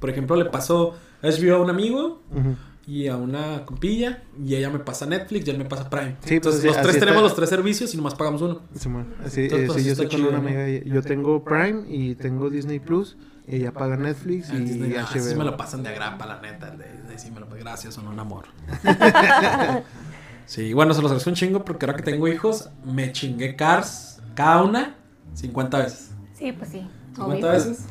por 0.01 0.11
ejemplo, 0.11 0.35
le 0.35 0.47
pasó 0.47 0.97
HBO 1.23 1.55
a 1.55 1.59
un 1.63 1.71
amigo 1.71 2.21
Ujú. 2.33 2.57
y 2.85 3.07
a 3.07 3.17
una 3.17 3.65
compilla 3.65 4.25
y 4.45 4.57
ella 4.57 4.71
me 4.71 4.81
pasa 4.81 5.07
Netflix 5.07 5.47
y 5.47 5.51
él 5.51 5.59
me 5.59 5.67
pasa 5.67 5.89
Prime. 5.89 6.17
Sí, 6.25 6.41
pues, 6.41 6.57
Entonces 6.57 6.61
sí, 6.63 6.67
los 6.67 6.77
tres 6.79 6.89
así 6.91 6.99
tenemos 6.99 7.19
está. 7.19 7.29
los 7.29 7.35
tres 7.37 7.49
servicios 7.49 7.95
y 7.95 7.97
nomás 7.97 8.17
pagamos 8.17 8.43
uno. 8.43 8.63
Simón, 8.77 9.15
así, 9.25 9.43
Entonces, 9.43 9.63
eh, 9.63 9.67
pues, 9.69 9.79
sí, 9.83 9.85
yo 9.87 9.93
estoy 9.93 10.09
con 10.09 10.17
chido, 10.17 10.29
una 10.31 10.39
¿no? 10.41 10.49
amiga. 10.49 10.67
Yo 10.85 11.03
tengo 11.03 11.45
Prime 11.45 11.85
y 11.87 12.17
tengo 12.17 12.51
Disney 12.51 12.81
Plus. 12.81 13.17
Y 13.47 13.57
ella 13.57 13.73
paga 13.73 13.97
Netflix 13.97 14.51
Ah, 14.51 14.57
y 14.57 14.61
Disney, 14.61 14.95
ah, 14.97 15.07
HBO. 15.13 15.23
sí 15.23 15.35
me 15.37 15.45
lo 15.45 15.57
pasan 15.57 15.83
de 15.85 15.89
agrapa, 15.91 16.25
la 16.27 16.41
neta. 16.41 16.69
el 16.73 16.79
de 16.79 16.85
Disney 16.93 17.19
sí 17.19 17.31
me 17.31 17.39
lo 17.41 17.47
Gracias, 17.49 17.95
son 17.95 18.09
un 18.09 18.19
amor. 18.19 18.47
sí, 20.51 20.73
bueno, 20.73 20.93
se 20.95 21.01
los 21.03 21.11
agradezco 21.11 21.31
un 21.31 21.37
chingo 21.37 21.65
porque 21.65 21.87
ahora 21.87 21.97
que 21.97 22.03
tengo 22.03 22.27
hijos, 22.29 22.69
me 22.85 23.13
chingué 23.13 23.55
Cars 23.57 24.21
cada 24.35 24.63
una 24.63 24.97
50 25.35 25.79
veces. 25.79 26.11
sí, 26.39 26.53
pues 26.53 26.71
sí. 26.71 26.87
50 27.15 27.47
obvio. 27.47 27.49
veces. 27.59 27.85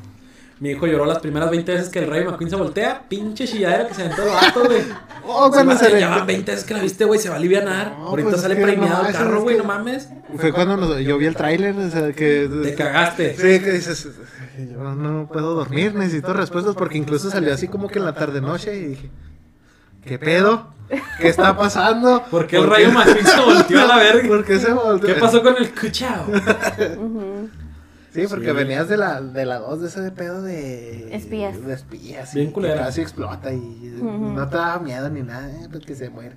Mi 0.60 0.72
hijo 0.72 0.86
lloró 0.88 1.06
las 1.06 1.20
primeras 1.20 1.50
20 1.52 1.72
veces 1.72 1.88
que 1.88 2.00
el 2.00 2.08
Rey 2.10 2.26
McQueen 2.26 2.50
se 2.50 2.58
voltea. 2.58 3.04
Pinche 3.08 3.48
chilladera 3.48 3.88
que 3.88 3.94
se 3.94 4.02
aventó 4.02 4.24
el 4.24 4.30
vato, 4.30 4.66
güey. 4.66 4.82
Oh, 5.26 5.50
cuando 5.50 5.78
se 5.78 5.86
se 5.86 5.92
le- 5.94 6.00
Ya 6.02 6.10
van 6.10 6.28
20 6.28 6.52
veces 6.52 6.66
que 6.66 6.74
la 6.74 6.82
viste, 6.82 7.06
güey. 7.06 7.18
Se 7.18 7.30
va 7.30 7.36
a 7.36 7.38
alivianar. 7.38 7.92
No, 7.98 8.08
Ahorita 8.08 8.30
pues, 8.32 8.42
sale 8.42 8.56
premiado 8.58 9.04
no, 9.04 9.08
el 9.08 9.14
carro, 9.16 9.42
güey. 9.42 9.56
que- 9.56 9.62
No 9.62 9.68
mames. 9.70 10.10
Fue 10.36 10.52
cuando 10.52 10.76
nos- 10.76 11.00
yo 11.00 11.18
vi 11.18 11.28
el 11.28 11.36
tráiler, 11.36 11.78
o 11.78 11.90
sea, 11.90 12.12
que... 12.12 12.50
Te 12.64 12.76
cagaste. 12.76 13.36
Sí, 13.38 13.64
que 13.64 13.72
dices, 13.72 14.10
yo 14.70 14.96
no 14.96 15.30
puedo 15.32 15.56
dormir, 15.56 15.96
necesito 15.96 16.34
respuestas 16.34 16.76
porque 16.76 16.98
incluso 16.98 17.30
salió 17.30 17.54
así 17.54 17.70
como 17.70 17.88
que 17.88 18.00
en 18.00 18.06
la 18.06 18.14
tarde-noche 18.14 18.76
y 18.78 18.86
dije, 18.86 19.10
¿qué 20.04 20.20
pedo? 20.20 20.74
¿Qué 21.20 21.28
está 21.28 21.56
pasando? 21.56 22.24
¿Por 22.32 22.48
qué 22.48 22.58
el 22.58 22.68
Rayo 22.68 22.92
McQueen 22.92 23.26
se 23.26 23.40
volteó 23.42 23.82
a 23.82 23.86
la 23.86 23.98
verga? 24.04 24.28
¿Por 24.28 24.44
qué 24.46 24.60
se 24.60 24.74
volteó? 24.74 25.08
¿Qué 25.14 25.20
pasó 25.20 25.42
con 25.44 25.56
el 25.58 25.74
cuchao? 25.74 26.26
Sí, 28.12 28.24
porque 28.28 28.48
Sí. 28.48 28.52
venías 28.54 28.90
de 28.90 28.98
la, 28.98 29.22
de 29.22 29.46
la 29.46 29.60
2 29.60 29.82
de 29.82 29.88
ese 29.88 30.12
pedo 30.12 30.42
de... 30.42 31.16
Espías. 31.16 31.64
De 31.64 31.74
espías. 31.76 32.34
Bien 32.34 32.46
y 32.46 32.50
que 32.50 32.54
culera. 32.54 32.86
Casi 32.86 33.02
explota 33.02 33.54
y 33.54 33.60
no 34.02 34.48
te 34.50 34.58
daba 34.58 34.80
miedo 34.80 35.08
ni 35.12 35.22
nada, 35.22 35.48
eh, 35.52 35.68
pues 35.72 35.86
que 35.86 35.94
se 35.94 36.10
muere. 36.10 36.36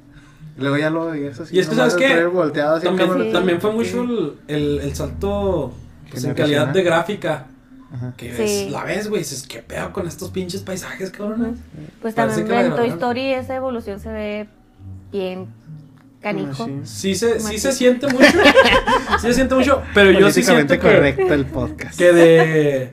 Y 0.59 0.61
luego 0.61 0.77
ya 0.77 0.91
lo 0.91 1.07
veías 1.07 1.41
así. 1.41 1.57
Y 1.57 1.61
es 1.61 1.69
que, 1.71 1.75
¿sabes 1.75 1.95
así, 1.95 2.85
También, 2.85 3.11
Sí. 3.23 3.33
también 3.33 3.59
fue 3.59 3.71
Sí. 3.71 3.77
mucho 3.79 4.03
el, 4.03 4.35
el, 4.49 4.81
el 4.83 4.95
salto 4.95 5.73
pues, 6.11 6.23
en 6.25 6.35
calidad 6.35 6.67
de 6.69 6.83
gráfica. 6.83 7.47
Ajá. 7.93 8.15
Que 8.17 8.33
Sí. 8.35 8.39
ves, 8.65 8.71
la 8.71 8.85
ves, 8.85 9.09
güey. 9.09 9.21
Dices, 9.23 9.43
¿qué 9.47 9.59
pedo 9.61 9.93
con 9.93 10.07
estos 10.09 10.31
pinches 10.31 10.63
paisajes, 10.63 11.11
cabrón? 11.11 11.59
Pues 12.01 12.15
Parece 12.15 12.41
también 12.43 12.67
en 12.67 12.75
Toy. 12.77 12.89
Story 12.89 13.35
esa 13.35 13.55
evolución 13.57 14.01
se 14.01 14.11
ve 14.11 14.49
bien 15.13 15.47
canijo. 16.21 16.65
Sí. 16.67 16.81
Sí 16.85 17.15
se, 17.15 17.41
sí 17.41 17.59
se 17.59 17.73
siente 17.73 18.07
mucho. 18.07 18.25
sí 19.21 19.27
se 19.29 19.35
siente 19.35 19.55
mucho. 19.55 19.83
Pero 19.95 20.11
yo 20.13 20.31
sí 20.31 20.43
siento 20.43 20.75
Políticamente 20.75 20.79
que, 20.79 20.95
correcto 20.97 21.35
el 21.35 21.47
podcast. 21.47 21.99
que 21.99 22.13
de. 22.13 22.93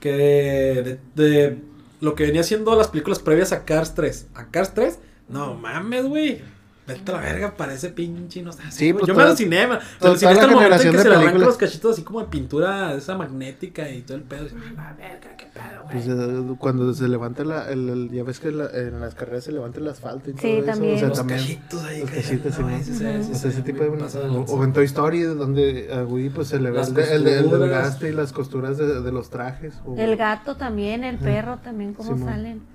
Que 0.00 0.12
de, 0.12 0.82
de, 0.82 0.98
de 1.22 1.58
lo 2.00 2.14
que 2.14 2.24
venía 2.24 2.42
siendo 2.42 2.76
las 2.76 2.88
películas 2.88 3.18
previas 3.20 3.52
a 3.52 3.64
Cars 3.64 3.94
3. 3.94 4.26
A 4.34 4.46
Cars 4.48 4.74
3, 4.74 4.98
no 5.28 5.54
mames, 5.54 6.04
güey. 6.06 6.42
Vete 6.86 7.12
a 7.12 7.14
la 7.14 7.20
verga, 7.22 7.54
parece 7.56 7.88
pinche, 7.88 8.42
no 8.42 8.52
sé. 8.52 8.60
Sí, 8.70 8.92
pues 8.92 9.06
yo 9.06 9.14
toda- 9.14 9.24
me 9.24 9.28
aluciné, 9.30 9.66
man. 9.66 9.78
Me 9.78 9.98
toda 9.98 10.10
aluciné 10.10 10.30
la 10.30 10.32
hasta 10.34 10.44
el 10.44 10.50
momento 10.54 10.74
en 10.74 10.80
que 10.90 10.96
de 10.98 11.02
se 11.02 11.08
le 11.08 11.14
arrancan 11.16 11.40
los 11.40 11.56
cachitos 11.56 11.92
así 11.94 12.02
como 12.02 12.20
de 12.20 12.26
pintura 12.26 12.92
esa 12.94 13.16
magnética 13.16 13.88
y 13.88 14.02
todo 14.02 14.18
el 14.18 14.22
pedo. 14.24 14.46
Ah, 14.54 14.72
la 14.76 14.92
verga, 14.92 15.36
qué 15.38 15.46
pedo, 15.46 15.82
güey. 15.84 15.92
Pues, 15.94 16.08
eh, 16.08 16.54
cuando 16.58 16.92
se 16.92 17.08
levanta 17.08 17.42
la, 17.44 17.70
el, 17.70 17.88
el- 17.88 18.10
ya 18.10 18.22
ves 18.22 18.38
que 18.38 18.50
la- 18.50 18.68
en 18.70 19.00
las 19.00 19.14
carreras 19.14 19.44
se 19.44 19.52
levanta 19.52 19.80
el 19.80 19.88
asfalto 19.88 20.28
y 20.28 20.34
Sí, 20.34 20.38
todo 20.40 20.50
eso, 20.56 20.66
también. 20.66 20.94
o 20.94 20.98
sea, 20.98 21.08
los 21.08 21.16
también 21.18 21.40
cachitos 21.40 21.84
ahí. 21.84 22.00
los 22.02 22.10
cachitos, 22.10 22.58
no, 22.58 22.68
sí, 22.82 22.90
O 22.90 22.94
sea, 23.34 23.50
ese 23.50 23.62
tipo 23.62 23.82
de 23.82 23.88
o, 23.88 24.64
en 24.64 24.72
Toy 24.74 24.84
Story 24.84 25.22
donde 25.22 25.88
a 25.90 26.04
Woody 26.04 26.28
pues 26.28 26.48
se 26.48 26.60
le 26.60 26.70
ve 26.70 26.82
el, 26.82 26.88
el, 26.88 26.98
el, 26.98 27.26
el 27.28 27.42
costuras. 27.44 27.60
desgaste 27.70 28.08
y 28.10 28.12
las 28.12 28.32
costuras 28.32 28.76
de, 28.76 29.00
de 29.00 29.10
los 29.12 29.30
trajes 29.30 29.72
o- 29.86 29.96
El 29.96 30.16
gato 30.16 30.56
también, 30.56 31.02
el 31.04 31.16
perro 31.16 31.58
también, 31.64 31.94
cómo 31.94 32.18
salen. 32.18 32.73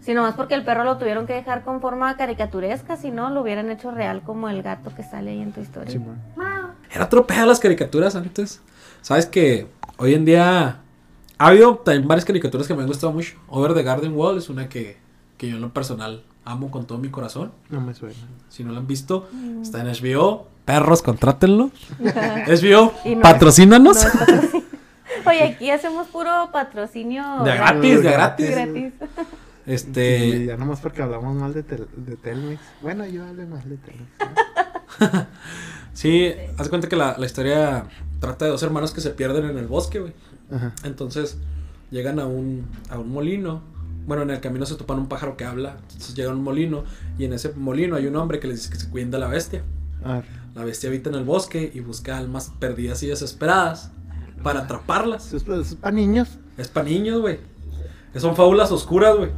Si 0.00 0.14
nomás 0.14 0.34
porque 0.34 0.54
el 0.54 0.64
perro 0.64 0.84
lo 0.84 0.96
tuvieron 0.96 1.26
que 1.26 1.34
dejar 1.34 1.62
con 1.62 1.80
forma 1.80 2.16
caricaturesca, 2.16 2.96
si 2.96 3.10
no, 3.10 3.30
lo 3.30 3.42
hubieran 3.42 3.70
hecho 3.70 3.90
real 3.90 4.22
como 4.22 4.48
el 4.48 4.62
gato 4.62 4.94
que 4.94 5.02
sale 5.02 5.32
ahí 5.32 5.40
en 5.42 5.52
tu 5.52 5.60
historia. 5.60 5.90
Simón. 5.90 6.18
Era 6.90 7.04
otro 7.04 7.26
pedo 7.26 7.46
las 7.46 7.60
caricaturas 7.60 8.16
antes. 8.16 8.62
Sabes 9.02 9.26
que 9.26 9.66
hoy 9.98 10.14
en 10.14 10.24
día 10.24 10.78
ha 11.38 11.46
habido 11.46 11.76
también 11.76 12.08
varias 12.08 12.24
caricaturas 12.24 12.66
que 12.66 12.74
me 12.74 12.82
han 12.82 12.88
gustado 12.88 13.12
mucho. 13.12 13.36
Over 13.48 13.74
the 13.74 13.82
Garden 13.82 14.14
Wall 14.14 14.38
es 14.38 14.48
una 14.48 14.68
que, 14.68 14.96
que 15.36 15.48
yo 15.48 15.56
en 15.56 15.62
lo 15.62 15.72
personal 15.72 16.24
amo 16.44 16.70
con 16.70 16.86
todo 16.86 16.98
mi 16.98 17.10
corazón. 17.10 17.52
no 17.68 17.80
me 17.80 17.94
suena 17.94 18.14
Si 18.48 18.64
no 18.64 18.72
la 18.72 18.78
han 18.78 18.86
visto, 18.86 19.28
está 19.62 19.80
en 19.80 19.86
HBO. 19.86 20.48
Perros, 20.64 21.02
contrátenlo. 21.02 21.70
HBO, 22.00 22.94
no 23.04 23.20
patrocínanos. 23.20 24.04
No 24.04 24.34
es. 24.34 24.50
Oye, 25.26 25.44
aquí 25.44 25.70
hacemos 25.70 26.08
puro 26.08 26.50
patrocinio 26.52 27.22
De 27.44 27.54
gratis, 27.54 28.02
de 28.02 28.10
gratis. 28.10 28.50
gratis. 28.50 28.92
Gratis. 29.66 29.86
y 29.86 29.90
Este, 29.90 30.46
ya 30.46 30.56
nomás 30.56 30.80
porque 30.80 31.02
hablamos 31.02 31.34
mal 31.36 31.54
de, 31.54 31.62
tel, 31.62 31.86
de 31.96 32.16
Telmex 32.16 32.60
bueno 32.82 33.06
yo 33.06 33.24
hablo 33.24 33.46
mal 33.46 33.68
de 33.68 33.76
Telmex 33.76 34.10
¿no? 34.20 34.50
sí, 35.92 36.32
haz 36.58 36.68
cuenta 36.68 36.88
que 36.88 36.96
la, 36.96 37.16
la 37.18 37.26
historia 37.26 37.86
trata 38.20 38.44
de 38.44 38.50
dos 38.50 38.62
hermanos 38.62 38.92
que 38.92 39.00
se 39.00 39.10
pierden 39.10 39.46
en 39.46 39.58
el 39.58 39.66
bosque, 39.66 40.00
güey. 40.00 40.12
Ajá. 40.50 40.72
Entonces 40.84 41.38
llegan 41.90 42.18
a 42.20 42.26
un, 42.26 42.66
a 42.88 42.98
un 42.98 43.10
molino. 43.10 43.62
Bueno, 44.06 44.22
en 44.22 44.30
el 44.30 44.40
camino 44.40 44.66
se 44.66 44.74
topan 44.76 44.98
un 44.98 45.08
pájaro 45.08 45.36
que 45.36 45.44
habla. 45.44 45.76
Entonces 45.82 46.14
llegan 46.14 46.34
a 46.34 46.36
un 46.36 46.44
molino 46.44 46.84
y 47.18 47.24
en 47.24 47.32
ese 47.32 47.52
molino 47.54 47.96
hay 47.96 48.06
un 48.06 48.16
hombre 48.16 48.40
que 48.40 48.48
les 48.48 48.58
dice 48.58 48.70
que 48.70 48.78
se 48.78 48.88
cuiden 48.88 49.10
de 49.10 49.18
la 49.18 49.28
bestia. 49.28 49.62
Arre. 50.04 50.28
La 50.54 50.64
bestia 50.64 50.88
habita 50.88 51.10
en 51.10 51.16
el 51.16 51.24
bosque 51.24 51.70
y 51.72 51.80
busca 51.80 52.18
almas 52.18 52.52
perdidas 52.58 53.02
y 53.02 53.06
desesperadas 53.06 53.92
para 54.42 54.60
atraparlas. 54.60 55.32
Es, 55.32 55.44
para 55.76 55.92
niños 55.94 56.38
Es 56.56 56.68
para 56.68 56.88
niños, 56.88 57.20
güey. 57.20 57.38
Son 58.16 58.34
fábulas 58.34 58.72
oscuras, 58.72 59.16
güey. 59.16 59.30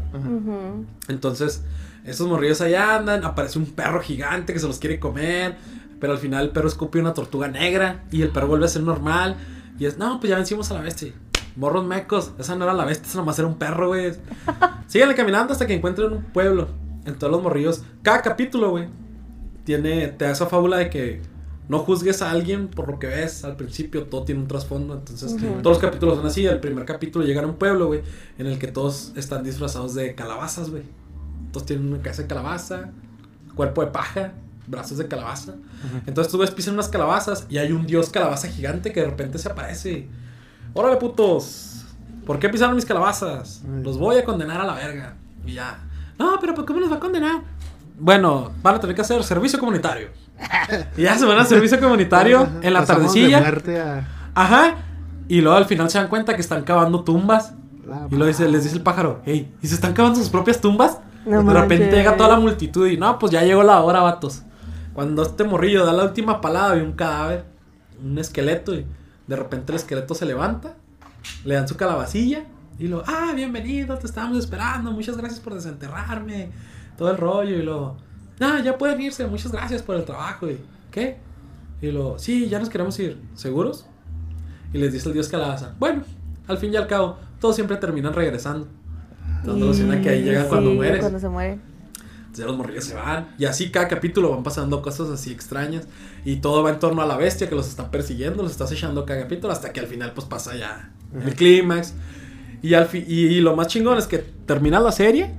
Entonces, 1.08 1.62
estos 2.04 2.26
morrillos 2.26 2.60
allá 2.60 2.96
andan, 2.96 3.24
aparece 3.24 3.58
un 3.58 3.66
perro 3.66 4.00
gigante 4.00 4.52
que 4.52 4.58
se 4.58 4.66
los 4.66 4.78
quiere 4.78 4.98
comer, 4.98 5.56
pero 6.00 6.14
al 6.14 6.18
final 6.18 6.46
el 6.46 6.50
perro 6.50 6.68
escupe 6.68 6.98
una 6.98 7.14
tortuga 7.14 7.48
negra 7.48 8.04
y 8.10 8.22
el 8.22 8.30
perro 8.30 8.48
vuelve 8.48 8.64
a 8.64 8.68
ser 8.68 8.82
normal. 8.82 9.36
Y 9.78 9.86
es, 9.86 9.98
no, 9.98 10.18
pues 10.18 10.30
ya 10.30 10.36
vencimos 10.36 10.70
a 10.70 10.74
la 10.74 10.80
bestia. 10.80 11.12
Morros 11.54 11.84
mecos, 11.84 12.32
esa 12.38 12.56
no 12.56 12.64
era 12.64 12.72
la 12.72 12.84
bestia, 12.84 13.08
esa 13.08 13.18
nomás 13.18 13.38
era 13.38 13.46
un 13.46 13.56
perro, 13.56 13.88
güey. 13.88 14.12
Síganle 14.86 15.14
caminando 15.14 15.52
hasta 15.52 15.66
que 15.66 15.74
encuentren 15.74 16.12
un 16.12 16.22
pueblo. 16.24 16.68
En 17.04 17.18
todos 17.18 17.32
los 17.32 17.42
morrillos, 17.42 17.84
cada 18.02 18.22
capítulo, 18.22 18.70
güey, 18.70 18.88
tiene, 19.64 20.08
te 20.08 20.24
da 20.24 20.30
esa 20.30 20.46
fábula 20.46 20.78
de 20.78 20.88
que 20.88 21.20
no 21.68 21.78
juzgues 21.78 22.22
a 22.22 22.30
alguien 22.30 22.68
por 22.68 22.88
lo 22.88 22.98
que 22.98 23.06
ves 23.06 23.44
al 23.44 23.56
principio, 23.56 24.04
todo 24.04 24.24
tiene 24.24 24.40
un 24.40 24.48
trasfondo, 24.48 24.94
entonces 24.94 25.36
todos 25.36 25.64
los 25.64 25.78
capítulos 25.78 26.16
son 26.16 26.26
así, 26.26 26.44
el 26.44 26.60
primer 26.60 26.84
capítulo 26.84 27.24
llegan 27.24 27.44
a 27.44 27.48
un 27.48 27.54
pueblo, 27.54 27.86
güey, 27.86 28.02
en 28.38 28.46
el 28.46 28.58
que 28.58 28.68
todos 28.68 29.12
están 29.16 29.44
disfrazados 29.44 29.94
de 29.94 30.14
calabazas, 30.14 30.70
güey. 30.70 30.82
Todos 31.52 31.66
tienen 31.66 31.88
una 31.88 32.02
cabeza 32.02 32.22
de 32.22 32.28
calabaza, 32.28 32.90
cuerpo 33.54 33.84
de 33.84 33.90
paja, 33.90 34.32
brazos 34.66 34.98
de 34.98 35.06
calabaza. 35.06 35.54
Entonces 36.06 36.32
tú 36.32 36.38
ves 36.38 36.50
pisan 36.50 36.74
unas 36.74 36.88
calabazas 36.88 37.46
y 37.48 37.58
hay 37.58 37.72
un 37.72 37.86
dios 37.86 38.10
calabaza 38.10 38.48
gigante 38.48 38.92
que 38.92 39.00
de 39.00 39.06
repente 39.06 39.38
se 39.38 39.48
aparece. 39.48 40.08
Órale, 40.74 40.96
putos. 40.96 41.84
¿Por 42.26 42.38
qué 42.38 42.48
pisaron 42.48 42.76
mis 42.76 42.84
calabazas? 42.84 43.62
Ay. 43.64 43.82
Los 43.82 43.98
voy 43.98 44.16
a 44.16 44.24
condenar 44.24 44.60
a 44.60 44.64
la 44.64 44.74
verga. 44.74 45.16
Y 45.44 45.54
ya. 45.54 45.82
No, 46.18 46.38
pero 46.40 46.54
¿por 46.54 46.64
qué 46.64 46.72
me 46.72 46.80
los 46.80 46.90
va 46.90 46.96
a 46.96 47.00
condenar? 47.00 47.42
Bueno, 47.98 48.52
van 48.62 48.76
a 48.76 48.80
tener 48.80 48.94
que 48.96 49.02
hacer 49.02 49.22
servicio 49.24 49.58
comunitario. 49.58 50.08
y 50.96 51.02
ya 51.02 51.18
se 51.18 51.24
van 51.24 51.38
a 51.38 51.44
servicio 51.44 51.80
comunitario 51.80 52.40
Ajá, 52.40 52.50
en 52.62 52.72
la 52.72 52.84
tardecilla. 52.84 53.38
a 54.34 54.42
Ajá. 54.42 54.76
Y 55.28 55.40
luego 55.40 55.56
al 55.56 55.66
final 55.66 55.90
se 55.90 55.98
dan 55.98 56.08
cuenta 56.08 56.34
que 56.34 56.40
están 56.40 56.62
cavando 56.64 57.04
tumbas. 57.04 57.54
la 57.86 58.06
Y 58.10 58.16
luego 58.16 58.26
dice, 58.26 58.48
les 58.48 58.64
dice 58.64 58.76
el 58.76 58.82
pájaro, 58.82 59.22
hey, 59.24 59.54
¿y 59.62 59.66
se 59.66 59.74
están 59.74 59.92
cavando 59.94 60.18
sus 60.18 60.28
propias 60.28 60.60
tumbas? 60.60 60.98
No 61.24 61.42
de 61.42 61.52
repente 61.52 61.84
manches. 61.84 61.98
llega 61.98 62.16
toda 62.16 62.30
la 62.30 62.40
multitud 62.40 62.86
y 62.88 62.96
no, 62.96 63.18
pues 63.18 63.32
ya 63.32 63.42
llegó 63.42 63.62
la 63.62 63.80
hora, 63.80 64.00
vatos. 64.00 64.42
Cuando 64.92 65.22
este 65.22 65.44
morrillo 65.44 65.86
da 65.86 65.92
la 65.92 66.04
última 66.04 66.40
palabra 66.40 66.78
y 66.78 66.82
un 66.82 66.92
cadáver, 66.92 67.44
un 68.02 68.18
esqueleto, 68.18 68.74
y 68.74 68.84
de 69.26 69.36
repente 69.36 69.72
el 69.72 69.76
esqueleto 69.76 70.14
se 70.14 70.26
levanta, 70.26 70.74
le 71.44 71.54
dan 71.54 71.68
su 71.68 71.76
calabacilla 71.76 72.44
y 72.78 72.88
lo, 72.88 73.02
ah, 73.06 73.32
bienvenido, 73.34 73.96
te 73.96 74.06
estábamos 74.06 74.38
esperando, 74.38 74.90
muchas 74.90 75.16
gracias 75.16 75.40
por 75.40 75.54
desenterrarme, 75.54 76.50
todo 76.98 77.10
el 77.10 77.16
rollo, 77.16 77.56
y 77.56 77.62
lo, 77.62 77.96
ah, 78.40 78.60
ya 78.64 78.76
pueden 78.78 79.00
irse, 79.00 79.26
muchas 79.26 79.52
gracias 79.52 79.82
por 79.82 79.96
el 79.96 80.04
trabajo, 80.04 80.48
y, 80.48 80.58
¿qué? 80.90 81.18
Y 81.80 81.90
lo, 81.90 82.18
sí, 82.18 82.48
ya 82.48 82.58
nos 82.58 82.68
queremos 82.68 82.98
ir, 82.98 83.20
¿seguros? 83.34 83.86
Y 84.72 84.78
les 84.78 84.92
dice 84.92 85.08
el 85.08 85.14
dios 85.14 85.28
calabaza, 85.28 85.74
bueno, 85.78 86.02
al 86.46 86.58
fin 86.58 86.72
y 86.72 86.76
al 86.76 86.86
cabo, 86.86 87.18
todos 87.40 87.54
siempre 87.54 87.76
terminan 87.76 88.12
regresando. 88.12 88.68
Alusión 89.44 89.90
a 89.90 90.00
que 90.00 90.08
ahí 90.08 90.22
llegan 90.22 90.44
Sí, 90.44 90.48
cuando 90.48 90.70
mueres. 90.70 91.00
Cuando 91.00 91.18
se 91.18 91.28
mueren. 91.28 91.60
Ya 92.34 92.46
los 92.46 92.56
morrillos 92.56 92.84
se 92.84 92.94
van. 92.94 93.34
Y 93.38 93.44
así 93.44 93.70
cada 93.70 93.88
capítulo 93.88 94.30
van 94.30 94.42
pasando 94.42 94.80
cosas 94.80 95.10
así 95.10 95.32
extrañas. 95.32 95.86
Y 96.24 96.36
todo 96.36 96.62
va 96.62 96.70
en 96.70 96.78
torno 96.78 97.02
a 97.02 97.06
la 97.06 97.16
bestia 97.16 97.48
que 97.48 97.54
los 97.54 97.68
está 97.68 97.90
persiguiendo, 97.90 98.42
los 98.42 98.52
está 98.52 98.64
acechando 98.64 99.04
cada 99.04 99.22
capítulo. 99.22 99.52
Hasta 99.52 99.72
que 99.72 99.80
al 99.80 99.86
final, 99.86 100.12
pues 100.14 100.26
pasa 100.26 100.56
ya 100.56 100.90
el 101.14 101.34
clímax. 101.34 101.94
Y, 102.62 102.74
al 102.74 102.88
y, 102.92 102.98
y 102.98 103.40
lo 103.40 103.56
más 103.56 103.66
chingón 103.66 103.98
es 103.98 104.06
que 104.06 104.18
termina 104.18 104.78
la 104.80 104.92
serie 104.92 105.34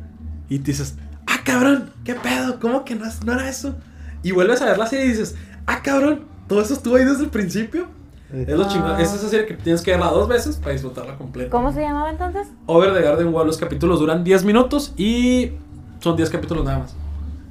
y 0.49 0.59
te 0.59 0.71
dices, 0.71 0.95
cabrón, 1.43 1.89
¿qué 2.03 2.15
pedo? 2.15 2.59
¿Cómo 2.59 2.85
que 2.85 2.95
no, 2.95 3.05
es- 3.05 3.23
no 3.23 3.33
era 3.33 3.49
eso? 3.49 3.75
Y 4.23 4.31
vuelves 4.31 4.61
a 4.61 4.65
ver 4.65 4.77
la 4.77 4.87
serie 4.87 5.05
y 5.05 5.09
dices, 5.09 5.35
ah, 5.65 5.81
cabrón, 5.83 6.21
todo 6.47 6.61
eso 6.61 6.73
estuvo 6.73 6.95
ahí 6.95 7.05
desde 7.05 7.23
el 7.25 7.29
principio. 7.29 7.87
Es 8.31 8.47
lo 8.57 8.63
Ah. 8.63 8.67
chingón. 8.67 8.99
Es 8.99 9.13
esa 9.13 9.29
serie 9.29 9.45
que 9.45 9.53
tienes 9.55 9.81
que 9.81 9.91
verla 9.91 10.07
dos 10.07 10.27
veces 10.27 10.55
para 10.57 10.71
disfrutarla 10.71 11.15
completa. 11.17 11.51
¿Cómo 11.51 11.71
se 11.71 11.81
llamaba 11.81 12.09
entonces? 12.09 12.47
Over 12.65 12.93
the 12.93 13.01
Garden 13.01 13.33
Wall, 13.33 13.45
los 13.45 13.57
capítulos 13.57 13.99
duran 13.99 14.23
10 14.23 14.43
minutos 14.43 14.93
y 14.97 15.51
son 15.99 16.15
10 16.15 16.29
capítulos 16.31 16.65
nada 16.65 16.79
más. 16.79 16.95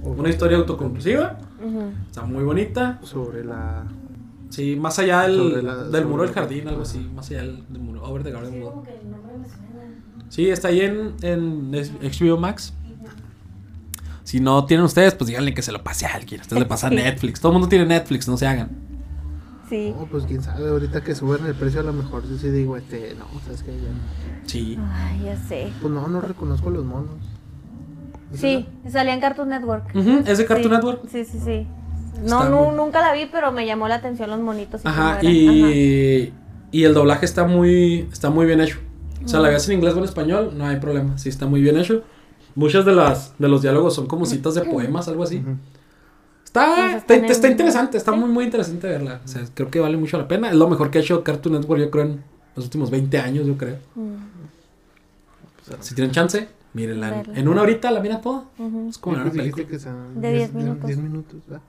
Una 0.03 0.29
historia 0.29 0.57
autoconclusiva, 0.59 1.39
está 2.09 2.23
muy 2.23 2.43
bonita. 2.43 2.99
sobre 3.03 3.45
la 3.45 3.85
Sí, 4.51 4.77
más 4.77 4.99
allá 4.99 5.23
del, 5.23 5.65
la- 5.65 5.85
del 5.85 6.05
muro 6.05 6.25
del 6.25 6.33
la- 6.35 6.43
jardín, 6.43 6.69
algo 6.69 6.83
así. 6.83 6.99
Más 7.15 7.31
allá 7.31 7.43
del, 7.43 7.65
del 7.71 7.81
muro. 7.81 8.03
Over 8.05 8.23
the 8.25 8.33
Garden 8.33 8.63
Wall. 8.63 8.83
que 8.85 8.91
el 8.99 9.11
nombre 9.11 9.33
me 9.39 9.49
suena. 9.49 10.27
Sí, 10.29 10.51
está 10.51 10.69
ahí 10.69 10.81
en, 10.81 11.15
en 11.23 11.71
HBO 11.73 12.37
Max. 12.37 12.75
Si 14.25 14.41
no 14.41 14.65
tienen 14.67 14.85
ustedes, 14.87 15.15
pues 15.15 15.29
díganle 15.29 15.53
que 15.55 15.63
se 15.63 15.73
lo 15.73 15.83
pase 15.83 16.07
a 16.07 16.15
alguien. 16.15 16.41
Ustedes 16.41 16.61
le 16.61 16.67
pasan 16.67 16.95
Netflix. 16.97 17.41
Todo 17.41 17.53
el 17.53 17.55
mundo 17.55 17.69
tiene 17.69 17.87
Netflix, 17.87 18.29
no 18.29 18.37
se 18.37 18.47
hagan. 18.47 18.71
Sí. 19.69 19.95
No, 19.99 20.05
pues 20.07 20.25
quién 20.25 20.43
sabe, 20.43 20.69
ahorita 20.69 21.03
que 21.03 21.15
suben 21.15 21.47
el 21.47 21.55
precio 21.55 21.81
a 21.81 21.83
lo 21.83 21.93
mejor 21.95 22.25
sí, 22.27 22.37
sí 22.39 22.51
digo, 22.51 22.77
este, 22.77 23.15
no, 23.19 23.25
sabes 23.45 23.63
que 23.63 23.73
ya. 23.73 23.89
Sí. 24.47 24.79
Ay, 24.93 25.23
ya 25.25 25.37
sé. 25.49 25.73
Pues 25.81 25.93
no, 25.93 26.07
no 26.09 26.21
reconozco 26.21 26.69
los 26.71 26.85
monos. 26.85 27.17
Sí, 28.35 28.67
salía 28.91 29.15
en 29.15 29.21
Cartoon 29.21 29.49
Network. 29.49 29.95
Ujú, 29.95 30.23
es 30.27 30.39
de 30.39 30.47
Cartoon 30.47 30.71
Sí, 30.71 30.77
Network. 30.77 31.01
Sí, 31.11 31.25
sí, 31.25 31.39
sí. 31.45 31.67
No, 32.25 32.45
muy- 32.51 32.77
nunca 32.77 33.01
la 33.01 33.13
vi, 33.13 33.27
pero 33.31 33.51
me 33.53 33.67
llamó 33.67 33.89
la 33.89 33.97
atención 33.97 34.31
los 34.31 34.41
monitos. 34.41 34.83
y 34.85 34.89
Ajá, 34.89 35.19
y, 35.23 36.33
y 36.71 36.85
el 36.85 36.95
doblaje 36.95 37.25
está 37.25 37.45
muy, 37.45 38.09
está 38.13 38.31
muy 38.31 38.47
bien 38.47 38.61
hecho. 38.61 38.79
O 39.25 39.29
sea, 39.29 39.41
la 39.41 39.49
veas 39.49 39.67
en 39.69 39.75
inglés 39.77 39.95
o 39.95 39.99
en 39.99 40.05
español, 40.05 40.53
no 40.57 40.67
hay 40.67 40.77
problema. 40.77 41.17
Sí, 41.19 41.29
está 41.29 41.47
muy 41.47 41.61
bien 41.61 41.79
hecho. 41.79 42.03
Muchas 42.55 42.85
de 42.85 42.93
las 42.95 43.39
de 43.39 43.49
los 43.49 43.63
diálogos 43.63 43.95
son 43.95 44.07
como 44.07 44.27
citas 44.27 44.55
de 44.55 44.63
poemas, 44.63 45.09
algo 45.09 45.23
así. 45.25 45.39
Ujú. 45.39 45.57
Está, 46.45 46.97
está, 46.97 47.15
está 47.15 47.49
interesante, 47.49 47.97
está 47.97 48.13
muy, 48.13 48.29
muy 48.29 48.45
interesante 48.45 48.87
verla. 48.87 49.21
O 49.25 49.29
sea, 49.29 49.43
creo 49.55 49.71
que 49.71 49.81
vale 49.81 49.97
mucho 49.97 50.19
la 50.19 50.29
pena. 50.29 50.51
Es 50.51 50.57
lo 50.57 50.69
mejor 50.69 50.91
que 50.91 50.99
ha 50.99 51.01
hecho 51.01 51.25
Cartoon 51.25 51.55
Network, 51.55 51.81
yo 51.81 51.91
creo, 51.91 52.05
en 52.05 52.23
los 52.55 52.67
últimos 52.67 52.91
20 52.91 53.19
años, 53.19 53.47
yo 53.47 53.57
creo. 53.57 53.79
Mm, 53.95 54.17
Si 55.81 55.95
tienen 55.95 56.13
chance, 56.13 56.49
mírenla. 56.75 57.23
En- 57.35 57.49
una 57.49 57.63
horita 57.63 57.91
la 57.91 58.01
miran 58.01 58.21
toda. 58.21 58.45
Es 58.89 58.99
como 58.99 59.17
una 59.17 59.31
película. 59.31 59.67
que 59.67 59.79
De 59.79 60.33
10 60.33 60.53
minutos. 60.53 60.87
10 60.87 60.99
minutos, 60.99 61.41
¿verdad? 61.47 61.63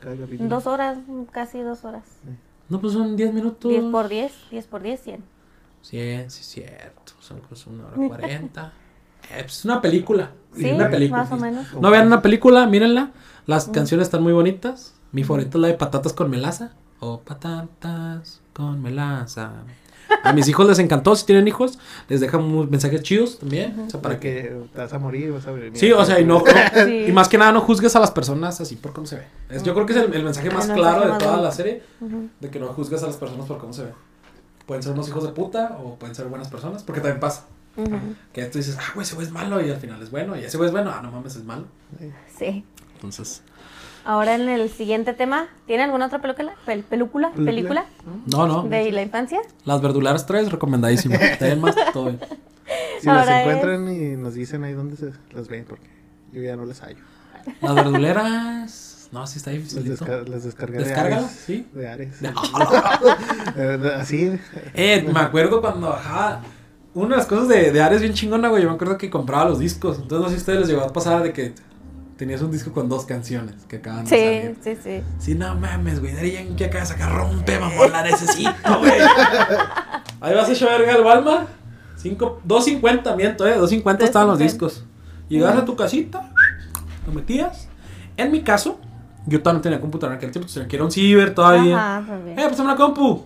Cada 0.00 0.16
capítulo. 0.16 0.48
Dos 0.48 0.66
horas, 0.66 0.98
casi 1.30 1.60
dos 1.60 1.84
horas. 1.84 2.04
No, 2.70 2.80
pues 2.80 2.94
son 2.94 3.16
10 3.16 3.34
minutos. 3.34 3.70
10 3.70 3.84
por 3.84 4.08
10, 4.08 4.32
10 4.50 4.66
por 4.66 4.82
10, 4.82 5.00
100. 5.02 5.20
Sí, 5.82 5.98
sí, 6.28 6.42
cierto. 6.44 7.12
Son 7.20 7.40
pues 7.46 7.66
una 7.66 7.86
hora 7.86 7.96
40. 8.08 8.72
Eh, 9.30 9.42
pues 9.42 9.58
es 9.58 9.64
una 9.64 9.80
película. 9.80 10.30
Sí, 10.56 10.70
una 10.70 10.90
película. 10.90 11.22
más 11.24 11.32
o 11.32 11.36
menos. 11.36 11.66
No 11.80 11.90
vean 11.90 12.06
una 12.06 12.20
película, 12.22 12.66
mírenla. 12.66 13.10
Las 13.46 13.66
canciones 13.68 14.06
están 14.08 14.22
muy 14.22 14.32
bonitas. 14.32 14.94
Mi 15.12 15.24
favorita 15.24 15.58
es 15.58 15.62
la 15.62 15.68
de 15.68 15.74
patatas 15.74 16.12
con 16.12 16.30
melaza. 16.30 16.72
O 17.00 17.20
patatas 17.20 18.40
con 18.52 18.80
melaza. 18.82 19.50
A 20.24 20.32
mis 20.34 20.46
hijos 20.48 20.66
les 20.66 20.78
encantó. 20.78 21.16
Si 21.16 21.24
tienen 21.24 21.48
hijos, 21.48 21.78
les 22.08 22.20
dejan 22.20 22.42
unos 22.42 22.70
mensajes 22.70 23.02
chidos 23.02 23.38
también. 23.38 23.78
O 23.86 23.90
sea, 23.90 24.00
para 24.02 24.20
que. 24.20 24.30
que 24.34 24.60
te 24.72 24.78
vas 24.78 24.92
a 24.92 24.98
morir, 24.98 25.32
vas 25.32 25.46
a 25.46 25.52
venir. 25.52 25.72
Sí, 25.74 25.90
o 25.92 26.04
sea, 26.04 26.20
y 26.20 26.24
no. 26.24 26.42
Sí. 26.84 27.06
Y 27.08 27.12
más 27.12 27.28
que 27.28 27.38
nada, 27.38 27.52
no 27.52 27.60
juzgues 27.62 27.96
a 27.96 28.00
las 28.00 28.10
personas 28.10 28.60
así 28.60 28.76
por 28.76 28.92
cómo 28.92 29.06
se 29.06 29.16
ve. 29.16 29.22
Es- 29.48 29.62
yo 29.62 29.72
creo 29.74 29.86
que 29.86 29.92
es 29.94 29.98
el, 29.98 30.12
el 30.14 30.22
mensaje 30.24 30.48
El 30.48 30.54
más 30.54 30.68
mensaje 30.68 30.80
claro 30.80 31.02
de 31.04 31.08
más 31.08 31.18
toda 31.18 31.40
la 31.40 31.50
serie. 31.50 31.82
De 32.40 32.50
que 32.50 32.58
no 32.60 32.66
juzgues 32.68 33.02
a 33.02 33.06
las 33.06 33.16
personas 33.16 33.46
por 33.46 33.58
cómo 33.58 33.72
se 33.72 33.84
ve. 33.84 33.92
Pueden 34.66 34.82
ser 34.82 34.92
unos 34.92 35.08
hijos 35.08 35.24
de 35.24 35.30
puta 35.30 35.78
o 35.82 35.94
pueden 35.96 36.14
ser 36.14 36.26
buenas 36.26 36.48
personas. 36.48 36.82
Porque 36.82 37.00
también 37.00 37.18
pasa. 37.20 37.46
Ujú. 37.76 37.98
Que 38.32 38.44
tú 38.46 38.58
dices, 38.58 38.76
ah, 38.80 38.90
güey, 38.94 39.04
ese 39.06 39.14
güey 39.14 39.26
es 39.26 39.32
malo 39.32 39.64
y 39.64 39.70
al 39.70 39.78
final 39.78 40.02
es 40.02 40.10
bueno. 40.10 40.36
Y 40.36 40.44
ese 40.44 40.56
güey 40.56 40.68
es 40.68 40.72
bueno, 40.72 40.90
ah, 40.94 41.00
no 41.02 41.10
mames, 41.10 41.36
es 41.36 41.44
malo. 41.44 41.66
Sí. 42.38 42.64
Entonces, 42.94 43.42
Ahora 44.04 44.34
en 44.34 44.48
el 44.48 44.68
siguiente 44.68 45.12
tema, 45.12 45.46
¿tiene 45.66 45.84
alguna 45.84 46.06
otra 46.06 46.20
película? 46.20 46.54
Pel- 46.66 46.82
película? 46.82 47.30
¿Película? 47.36 47.84
no, 48.26 48.48
no. 48.48 48.64
¿De 48.64 48.90
la 48.90 49.00
infancia? 49.02 49.38
Las 49.64 49.80
verdularas 49.80 50.26
3, 50.26 50.50
recomendadísimo. 50.50 51.16
Temas, 51.38 51.76
todo 51.92 52.06
bien. 52.06 52.20
Si 53.00 53.06
las 53.06 53.18
Ahora 53.28 53.42
encuentran 53.42 53.92
y 53.92 54.16
nos 54.16 54.34
dicen 54.34 54.64
ahí 54.64 54.72
dónde 54.72 54.96
se 54.96 55.12
las 55.32 55.46
ven, 55.46 55.64
porque 55.68 55.86
yo 56.32 56.42
ya 56.42 56.56
no 56.56 56.64
les 56.64 56.80
hallo. 56.82 56.98
Las 57.60 57.74
verduleras. 57.76 59.08
No, 59.12 59.24
sí 59.28 59.38
está 59.38 59.52
Las, 59.52 59.60
difícil. 59.74 59.96
desca- 59.96 60.26
las 60.26 60.42
descargué 60.44 60.78
Descárgalas, 60.78 61.20
de 61.20 61.26
Ares. 61.26 61.44
sí. 61.46 61.66
De 61.72 61.88
Ares. 61.88 62.14
Eh, 63.56 63.92
Así. 63.96 64.32
Eh, 64.74 65.08
me 65.12 65.20
acuerdo 65.20 65.60
cuando 65.60 65.90
bajaba. 65.90 66.40
Una 66.94 67.10
de 67.10 67.16
las 67.16 67.26
cosas 67.26 67.48
de, 67.48 67.72
de 67.72 67.82
Ares 67.82 68.00
bien 68.02 68.12
chingona, 68.12 68.48
güey. 68.48 68.62
Yo 68.62 68.68
me 68.68 68.74
acuerdo 68.74 68.98
que 68.98 69.08
compraba 69.10 69.46
los 69.48 69.58
discos. 69.58 69.98
Entonces, 69.98 70.18
no 70.20 70.24
sé 70.28 70.34
si 70.34 70.34
a 70.34 70.38
ustedes 70.42 70.58
les 70.60 70.68
llegó 70.68 70.82
a 70.82 70.92
pasar 70.92 71.22
de 71.22 71.32
que 71.32 71.54
tenías 72.18 72.42
un 72.42 72.50
disco 72.52 72.72
con 72.72 72.88
dos 72.88 73.06
canciones 73.06 73.54
que 73.66 73.76
acaban 73.76 74.04
de 74.04 74.10
Sí, 74.10 74.16
salir. 74.16 74.56
sí, 74.62 74.82
sí. 74.82 75.02
Sí, 75.18 75.34
no 75.34 75.54
mames, 75.56 76.00
güey. 76.00 76.14
Daddy 76.14 76.32
Yankee 76.32 76.64
acaba 76.64 76.80
de 76.80 76.86
sacar 76.86 77.14
rompe, 77.14 77.58
mamón. 77.58 77.90
La 77.92 78.02
necesito, 78.02 78.78
güey. 78.78 78.92
Ahí 80.20 80.34
vas 80.34 80.48
a 80.48 80.52
echar 80.52 80.68
verga 80.78 80.94
al 80.94 81.02
Walmart. 81.04 81.48
Cinco- 81.96 82.40
2.50, 82.46 83.16
miento, 83.16 83.46
eh. 83.46 83.56
2.50 83.58 84.02
estaban 84.02 84.28
los 84.28 84.38
2.50. 84.38 84.42
discos. 84.42 84.84
Llegabas 85.28 85.58
a 85.58 85.64
tu 85.64 85.74
casita, 85.74 86.30
lo 87.06 87.12
metías. 87.12 87.68
En 88.18 88.30
mi 88.30 88.42
caso, 88.42 88.78
yo 89.26 89.38
todavía 89.40 89.58
no 89.58 89.62
tenía 89.62 89.80
computadora 89.80 90.14
en 90.14 90.18
aquel 90.18 90.30
tiempo. 90.30 90.50
Tenía 90.52 90.68
que 90.68 90.76
ir 90.76 90.82
a 90.82 90.84
un 90.84 90.90
ciber 90.92 91.34
todavía. 91.34 91.98
Ajá. 91.98 92.18
Eh, 92.26 92.44
pues 92.48 92.60
una 92.60 92.76
compu. 92.76 93.24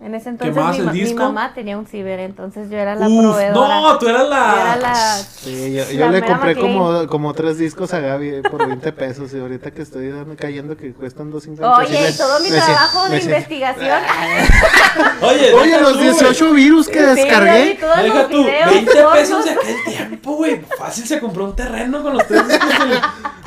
En 0.00 0.14
ese 0.14 0.28
entonces 0.28 0.54
¿Quemabas 0.54 0.76
mi, 0.76 0.80
el 0.80 0.86
ma- 0.86 0.92
mi 0.92 1.14
mamá 1.14 1.54
tenía 1.54 1.76
un 1.76 1.84
ciber, 1.84 2.20
entonces 2.20 2.70
yo 2.70 2.76
era 2.78 2.94
la 2.94 3.08
Uf, 3.08 3.20
proveedora. 3.20 3.80
no, 3.80 3.98
tú 3.98 4.08
eras 4.08 4.28
la. 4.28 4.52
Yo 4.54 4.60
era 4.60 4.76
la... 4.76 4.94
Sí, 5.16 5.74
yo, 5.74 5.90
yo 5.90 5.98
La 6.06 6.10
le 6.12 6.22
compré 6.22 6.54
McLean. 6.54 6.78
como, 6.78 7.06
como 7.08 7.34
tres 7.34 7.58
discos 7.58 7.92
a 7.92 7.98
Gaby 7.98 8.42
por 8.48 8.64
20 8.64 8.92
pesos 8.92 9.34
y 9.34 9.40
ahorita 9.40 9.72
que 9.72 9.82
estoy 9.82 10.10
dando- 10.10 10.36
cayendo 10.36 10.76
que 10.76 10.92
cuestan 10.92 11.32
2.50. 11.32 11.40
sí 11.56 11.62
Oye, 11.64 12.00
me- 12.00 12.12
todo 12.12 12.38
mi 12.40 12.48
trabajo 12.48 13.08
me 13.08 13.16
de 13.16 13.22
investigación. 13.24 13.98
Oye, 15.22 15.52
Oye, 15.54 15.80
los 15.80 15.92
tú, 15.94 15.98
güey. 15.98 16.10
18 16.10 16.52
virus 16.52 16.88
que 16.88 17.00
Sí, 17.00 17.04
descargué. 17.16 17.78
todos 17.80 17.96
los 17.96 18.04
Deja 18.04 18.28
tú, 18.28 18.44
videos 18.44 18.70
20 18.72 18.92
pornos. 18.94 19.12
pesos 19.18 19.44
de 19.44 19.50
aquel 19.50 19.76
tiempo, 19.84 20.32
güey. 20.36 20.60
Fácil 20.78 21.06
se 21.08 21.18
compró 21.18 21.44
un 21.46 21.56
terreno 21.56 22.02
con 22.04 22.14
los 22.14 22.24
tres 22.26 22.46
discos. 22.46 22.68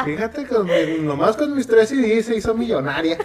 Fíjate, 0.03 0.45
con 0.47 0.65
mi- 0.65 0.99
nomás 0.99 1.37
con 1.37 1.55
mis 1.55 1.65
tres 1.65 1.87
CDs 1.89 2.25
se 2.25 2.35
hizo 2.35 2.53
millonaria. 2.55 3.17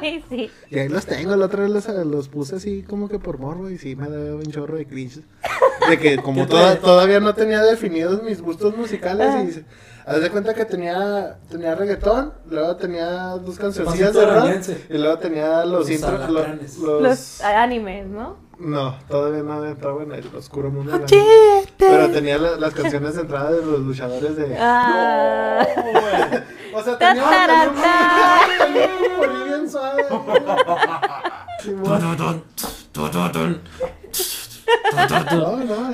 Ay, 0.02 0.24
sí. 0.28 0.50
Y 0.70 0.78
ahí 0.78 0.88
los 0.88 1.06
tengo, 1.06 1.34
la 1.36 1.46
otra 1.46 1.62
vez 1.62 1.70
los, 1.70 1.86
los 2.06 2.28
puse 2.28 2.56
así 2.56 2.82
como 2.82 3.08
que 3.08 3.18
por 3.18 3.38
morbo 3.38 3.68
y 3.70 3.78
sí 3.78 3.96
me 3.96 4.08
daba 4.08 4.36
un 4.36 4.42
chorro 4.50 4.76
de 4.76 4.86
cringe. 4.86 5.20
De 5.88 5.98
que 5.98 6.16
como 6.22 6.46
todavía 6.46 7.20
no 7.20 7.34
tenía 7.34 7.62
definidos 7.62 8.22
mis 8.22 8.40
gustos 8.40 8.76
musicales 8.76 9.48
y 9.48 9.52
se- 9.52 9.64
haz 10.06 10.20
de 10.20 10.30
cuenta 10.30 10.54
que 10.54 10.64
tenía, 10.64 11.38
tenía 11.50 11.74
reggaetón, 11.74 12.32
luego 12.48 12.76
tenía 12.76 13.10
dos 13.36 13.58
cancioncillas 13.58 14.14
de 14.14 14.26
rock 14.26 14.48
y 14.88 14.98
luego 14.98 15.18
tenía 15.18 15.64
los, 15.64 15.88
Los 15.88 15.90
intro- 15.90 16.18
lo- 16.18 16.24
alacranes. 16.40 16.78
los- 16.78 17.02
Los 17.02 17.40
animes, 17.42 18.06
¿no? 18.06 18.36
No, 18.60 18.94
todavía 19.08 19.42
no 19.42 19.64
entraba 19.64 20.02
en 20.02 20.12
el 20.12 20.26
oscuro 20.36 20.70
mundo 20.70 20.92
del 20.92 21.02
anime. 21.04 21.24
Pero 21.78 22.10
tenía 22.10 22.36
la- 22.38 22.56
las 22.56 22.74
canciones 22.74 23.14
de 23.14 23.22
entrada 23.22 23.50
de 23.52 23.64
los 23.64 23.80
luchadores 23.80 24.36
de... 24.36 24.56
Ah. 24.60 25.66
O 26.74 26.82
sea, 26.82 26.98
tenía 26.98 27.24
un- 27.68 27.74
bien 29.48 29.70
suave. 29.70 30.04
No, 30.10 30.24
no, 35.58 35.92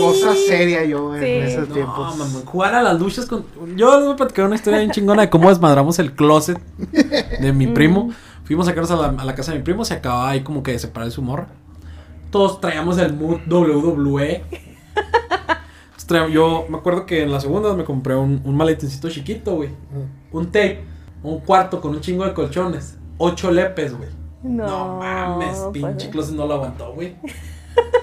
cosa 0.00 0.34
seria 0.34 0.84
yo 0.84 1.14
en 1.16 1.22
Sí. 1.22 1.28
esos 1.52 1.68
No, 1.68 1.74
tiempos. 1.74 2.16
mamón, 2.16 2.44
jugar 2.44 2.74
a 2.74 2.82
las 2.82 2.98
luchas 2.98 3.26
con. 3.26 3.44
Yo 3.76 3.94
les 3.96 4.04
voy 4.04 4.14
a 4.14 4.16
platicar 4.16 4.46
una 4.46 4.54
historia 4.56 4.78
bien 4.78 4.90
chingona 4.90 5.22
de 5.22 5.30
cómo 5.30 5.48
desmadramos 5.48 5.98
el 5.98 6.12
closet 6.14 6.58
de 7.40 7.52
mi 7.52 7.66
primo. 7.68 8.10
Fuimos 8.44 8.66
a 8.66 8.70
sacarnos 8.70 8.90
a 8.92 8.96
la, 8.96 9.20
a 9.20 9.24
la 9.24 9.34
casa 9.34 9.52
de 9.52 9.58
mi 9.58 9.64
primo, 9.64 9.84
se 9.84 9.94
acababa 9.94 10.30
ahí 10.30 10.42
como 10.42 10.62
que 10.62 10.72
de 10.72 10.78
separar 10.78 11.10
su 11.10 11.20
morra. 11.22 11.48
Todos 12.30 12.60
traíamos 12.60 12.98
el 12.98 13.14
mood 13.14 13.40
WWE. 13.48 14.44
Yo 16.32 16.66
me 16.68 16.78
acuerdo 16.78 17.04
que 17.04 17.24
en 17.24 17.32
la 17.32 17.40
segunda 17.40 17.74
me 17.74 17.84
compré 17.84 18.14
un, 18.14 18.40
un 18.44 18.56
maletincito 18.56 19.10
chiquito, 19.10 19.56
güey. 19.56 19.70
Un 20.30 20.46
tape, 20.46 20.84
un 21.22 21.40
cuarto 21.40 21.80
con 21.80 21.92
un 21.92 22.00
chingo 22.00 22.24
de 22.24 22.32
colchones. 22.32 22.96
Ocho 23.18 23.50
lepes, 23.50 23.96
güey. 23.96 24.10
No, 24.42 24.66
No, 24.66 24.98
mames, 24.98 25.58
pues, 25.58 25.72
pinche 25.72 26.06
eh. 26.06 26.10
closet 26.10 26.34
no 26.36 26.46
lo 26.46 26.54
aguantó, 26.54 26.92
güey. 26.92 27.16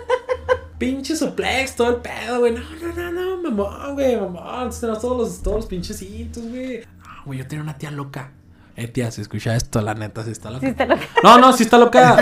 pinche 0.77 1.15
suplex, 1.15 1.75
todo 1.75 1.89
el 1.91 1.95
pedo, 1.97 2.39
güey. 2.39 2.53
No, 2.53 2.59
no, 2.59 3.11
no, 3.11 3.11
no, 3.11 3.41
mamón, 3.41 3.93
güey, 3.93 4.19
mamón. 4.19 4.69
Todos 4.69 5.17
los, 5.17 5.41
todos 5.41 5.57
los 5.57 5.65
pinchecitos, 5.67 6.43
güey. 6.43 6.79
No, 6.79 7.25
güey, 7.25 7.39
yo 7.39 7.47
tenía 7.47 7.63
una 7.63 7.77
tía 7.77 7.91
loca. 7.91 8.31
Eh, 8.75 8.87
tía, 8.87 9.11
si 9.11 9.21
escucha 9.21 9.55
esto, 9.55 9.81
la 9.81 9.93
neta, 9.93 10.23
sí 10.23 10.31
está 10.31 10.49
loca. 10.49 10.61
Sí, 10.61 10.67
está 10.67 10.85
loca. 10.85 11.03
No, 11.23 11.37
no, 11.37 11.53
sí 11.53 11.63
está 11.63 11.77
loca. 11.77 12.17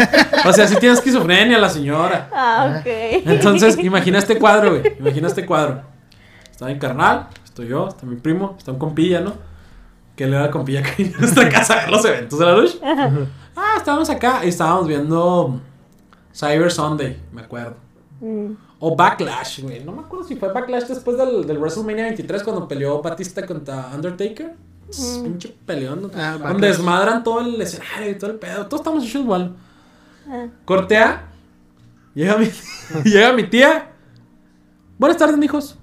O 0.46 0.52
sea, 0.52 0.68
sí 0.68 0.76
tiene 0.80 0.96
esquizofrenia 0.96 1.58
la 1.58 1.70
señora. 1.70 2.30
Ah, 2.34 2.78
ok. 2.80 2.88
Entonces, 3.26 3.78
imagina 3.80 4.20
este 4.20 4.38
cuadro, 4.38 4.72
güey. 4.72 4.98
Imagina 5.00 5.28
este 5.28 5.46
cuadro. 5.46 5.84
Está 6.52 6.66
mi 6.66 6.78
carnal, 6.78 7.28
estoy 7.44 7.68
yo, 7.68 7.88
está 7.88 8.06
mi 8.06 8.18
primo, 8.18 8.56
está 8.58 8.72
un 8.72 8.80
compilla, 8.80 9.22
¿no? 9.22 9.34
Que 10.16 10.28
le 10.28 10.36
da 10.36 10.44
la 10.44 10.52
compilla 10.52 10.84
que 10.84 11.14
a 11.16 11.20
nuestra 11.20 11.48
casa 11.50 11.74
a 11.74 11.78
ver 11.78 11.90
los 11.90 12.06
eventos 12.06 12.38
de 12.38 12.46
la 12.46 12.56
luz. 12.56 12.80
Ah, 12.84 13.76
estábamos 13.78 14.10
acá 14.10 14.42
y 14.44 14.50
estábamos 14.50 14.88
viendo 14.88 15.60
Cyber 16.34 16.72
Sunday, 16.72 17.20
me 17.32 17.42
acuerdo. 17.42 17.76
Mm. 18.20 18.52
O 18.80 18.96
Backlash, 18.96 19.62
güey. 19.62 19.84
No 19.84 19.92
me 19.92 20.02
acuerdo 20.02 20.28
si 20.28 20.36
fue 20.36 20.52
Backlash 20.52 20.84
después 20.84 21.18
del, 21.18 21.46
del 21.46 21.58
WrestleMania 21.58 22.06
23 22.06 22.44
cuando 22.44 22.68
peleó 22.68 23.02
Batista 23.02 23.46
contra 23.46 23.90
Undertaker. 23.94 24.56
Mm. 25.00 25.24
Pinche 25.24 25.56
peleón. 25.66 26.12
Ah, 26.16 26.38
donde 26.40 26.68
desmadran 26.68 27.24
todo 27.24 27.42
el 27.42 27.62
escenario 27.62 28.12
y 28.12 28.16
todo 28.16 28.32
el 28.32 28.38
pedo. 28.38 28.66
Todos 28.68 28.82
estamos 28.82 29.04
hechos 29.04 29.22
igual. 29.22 29.56
Ah. 30.28 30.48
Cortea. 30.66 31.28
Llega 32.14 32.38
mi, 32.38 32.50
llega 33.04 33.34
mi 33.34 33.44
tía. 33.44 33.90
Buenas 34.98 35.18
tardes, 35.18 35.38
mijos. 35.38 35.78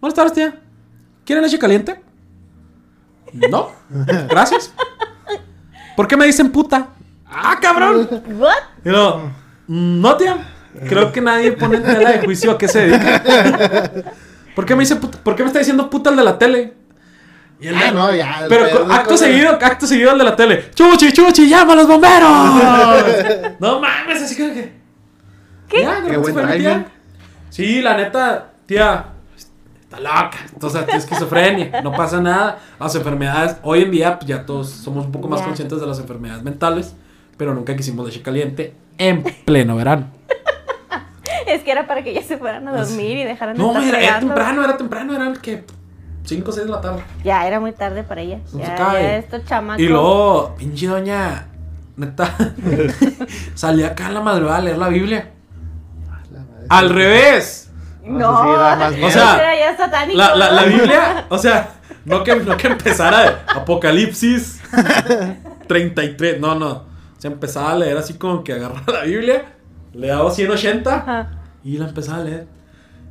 Buenas 0.00 0.14
tardes, 0.14 0.32
tía. 0.32 0.60
¿Quieren 1.24 1.44
leche 1.44 1.58
caliente? 1.58 2.02
No. 3.50 3.70
Gracias. 4.28 4.72
¿Por 5.96 6.06
qué 6.08 6.16
me 6.16 6.26
dicen 6.26 6.50
puta? 6.50 6.88
¡Ah, 7.26 7.58
cabrón! 7.60 8.08
What? 8.38 8.54
Y 8.84 8.88
luego, 8.90 9.30
"Mm, 9.66 10.00
no, 10.00 10.16
tía. 10.16 10.50
Creo 10.88 11.12
que 11.12 11.20
nadie 11.20 11.52
pone 11.52 11.76
en 11.76 11.82
tela 11.84 12.12
de 12.12 12.24
juicio 12.24 12.50
a 12.50 12.58
qué 12.58 12.66
se 12.68 12.80
dedica. 12.88 13.22
¿Por 14.56 14.64
qué 14.66 14.74
me 14.74 14.80
dice 14.80 14.96
puta? 14.96 15.18
¿Por 15.22 15.36
qué 15.36 15.42
me 15.42 15.48
está 15.48 15.58
diciendo 15.60 15.88
puta 15.88 16.10
el 16.10 16.16
de 16.16 16.24
la 16.24 16.36
tele? 16.38 16.74
Y 17.60 17.68
el 17.68 17.78
de- 17.78 17.84
Ah, 17.84 17.90
no, 17.92 18.14
ya. 18.14 18.40
el 18.42 18.48
pero 18.48 18.64
acto 18.92 19.10
cosa- 19.10 19.24
seguido, 19.26 19.50
acto 19.50 19.86
seguido 19.86 20.12
el 20.12 20.18
de 20.18 20.24
la 20.24 20.36
tele. 20.36 20.70
¡Chuchi, 20.74 21.12
chuchi, 21.12 21.48
llama 21.48 21.72
a 21.72 21.76
los 21.76 21.86
bomberos! 21.88 23.54
no 23.60 23.80
mames, 23.80 24.22
así 24.22 24.36
que. 24.36 24.52
que- 24.52 24.72
¿Qué? 25.68 25.82
Ya, 25.82 26.02
Qué 26.08 26.16
buen 26.16 26.34
timing. 26.34 26.84
Sí, 27.50 27.80
la 27.80 27.96
neta, 27.96 28.50
tía, 28.66 29.04
está 29.80 29.98
loca. 30.00 30.38
Entonces 30.52 30.84
tiene 30.84 30.98
esquizofrenia, 30.98 31.80
no 31.82 31.92
pasa 31.92 32.20
nada. 32.20 32.58
Las 32.78 32.94
enfermedades, 32.96 33.56
hoy 33.62 33.82
en 33.82 33.90
día 33.90 34.18
pues, 34.18 34.28
ya 34.28 34.44
todos 34.44 34.68
somos 34.70 35.06
un 35.06 35.12
poco 35.12 35.28
más 35.28 35.40
conscientes 35.40 35.80
de 35.80 35.86
las 35.86 35.98
enfermedades 36.00 36.42
mentales, 36.42 36.94
pero 37.36 37.54
nunca 37.54 37.74
quisimos 37.76 38.04
leche 38.06 38.20
caliente 38.22 38.74
en 38.98 39.22
pleno 39.44 39.76
verano. 39.76 40.06
Es 41.46 41.62
que 41.62 41.70
era 41.72 41.86
para 41.86 42.02
que 42.02 42.14
ya 42.14 42.22
se 42.22 42.38
fueran 42.38 42.66
a 42.68 42.72
dormir 42.72 43.18
y 43.18 43.24
dejaran 43.24 43.54
de 43.56 43.62
No, 43.62 43.68
estar 43.70 43.84
era, 43.84 44.00
era 44.00 44.20
temprano, 44.20 44.64
era 44.64 44.76
temprano, 44.78 45.14
eran 45.14 45.36
que 45.36 45.64
5 46.24 46.50
o 46.50 46.52
6 46.52 46.66
de 46.66 46.72
la 46.72 46.80
tarde. 46.80 47.02
Ya 47.22 47.46
era 47.46 47.60
muy 47.60 47.72
tarde 47.72 48.02
para 48.02 48.20
ella. 48.22 48.38
No 48.52 48.58
se 48.58 48.66
Ya, 48.66 48.74
cae. 48.76 49.02
ya 49.02 49.16
estos 49.18 49.44
chamacos. 49.44 49.82
Y 49.82 49.88
luego, 49.88 50.54
pinche 50.58 50.86
doña, 50.86 51.46
neta, 51.96 52.34
salía 53.54 53.88
acá 53.88 54.06
en 54.08 54.14
la 54.14 54.20
madrugada 54.20 54.58
a 54.58 54.62
leer 54.62 54.78
la 54.78 54.88
Biblia. 54.88 55.30
La 56.32 56.40
madre. 56.40 56.66
Al 56.68 56.90
revés. 56.90 57.70
No, 58.04 58.84
Eso 58.90 58.94
sí 58.96 59.02
O 59.04 59.10
sea, 59.10 59.34
era 59.38 59.58
ya 59.58 59.76
satánico. 59.76 60.18
La, 60.18 60.34
la, 60.34 60.50
la 60.50 60.62
¿no? 60.62 60.68
Biblia, 60.68 61.26
o 61.30 61.38
sea, 61.38 61.70
no 62.04 62.22
que, 62.22 62.36
no 62.36 62.56
que 62.56 62.66
empezara 62.66 63.20
de 63.22 63.28
Apocalipsis 63.56 64.60
33, 65.66 66.40
no, 66.40 66.54
no. 66.54 66.84
Se 67.18 67.28
empezaba 67.28 67.72
a 67.72 67.76
leer 67.76 67.96
así 67.96 68.14
como 68.14 68.44
que 68.44 68.52
agarraba 68.52 68.92
la 68.92 69.02
Biblia, 69.04 69.44
le 69.94 70.08
daba 70.08 70.30
180 70.30 70.94
Ajá. 70.94 71.30
y 71.62 71.78
la 71.78 71.88
empezaba 71.88 72.18
a 72.18 72.24
leer. 72.24 72.46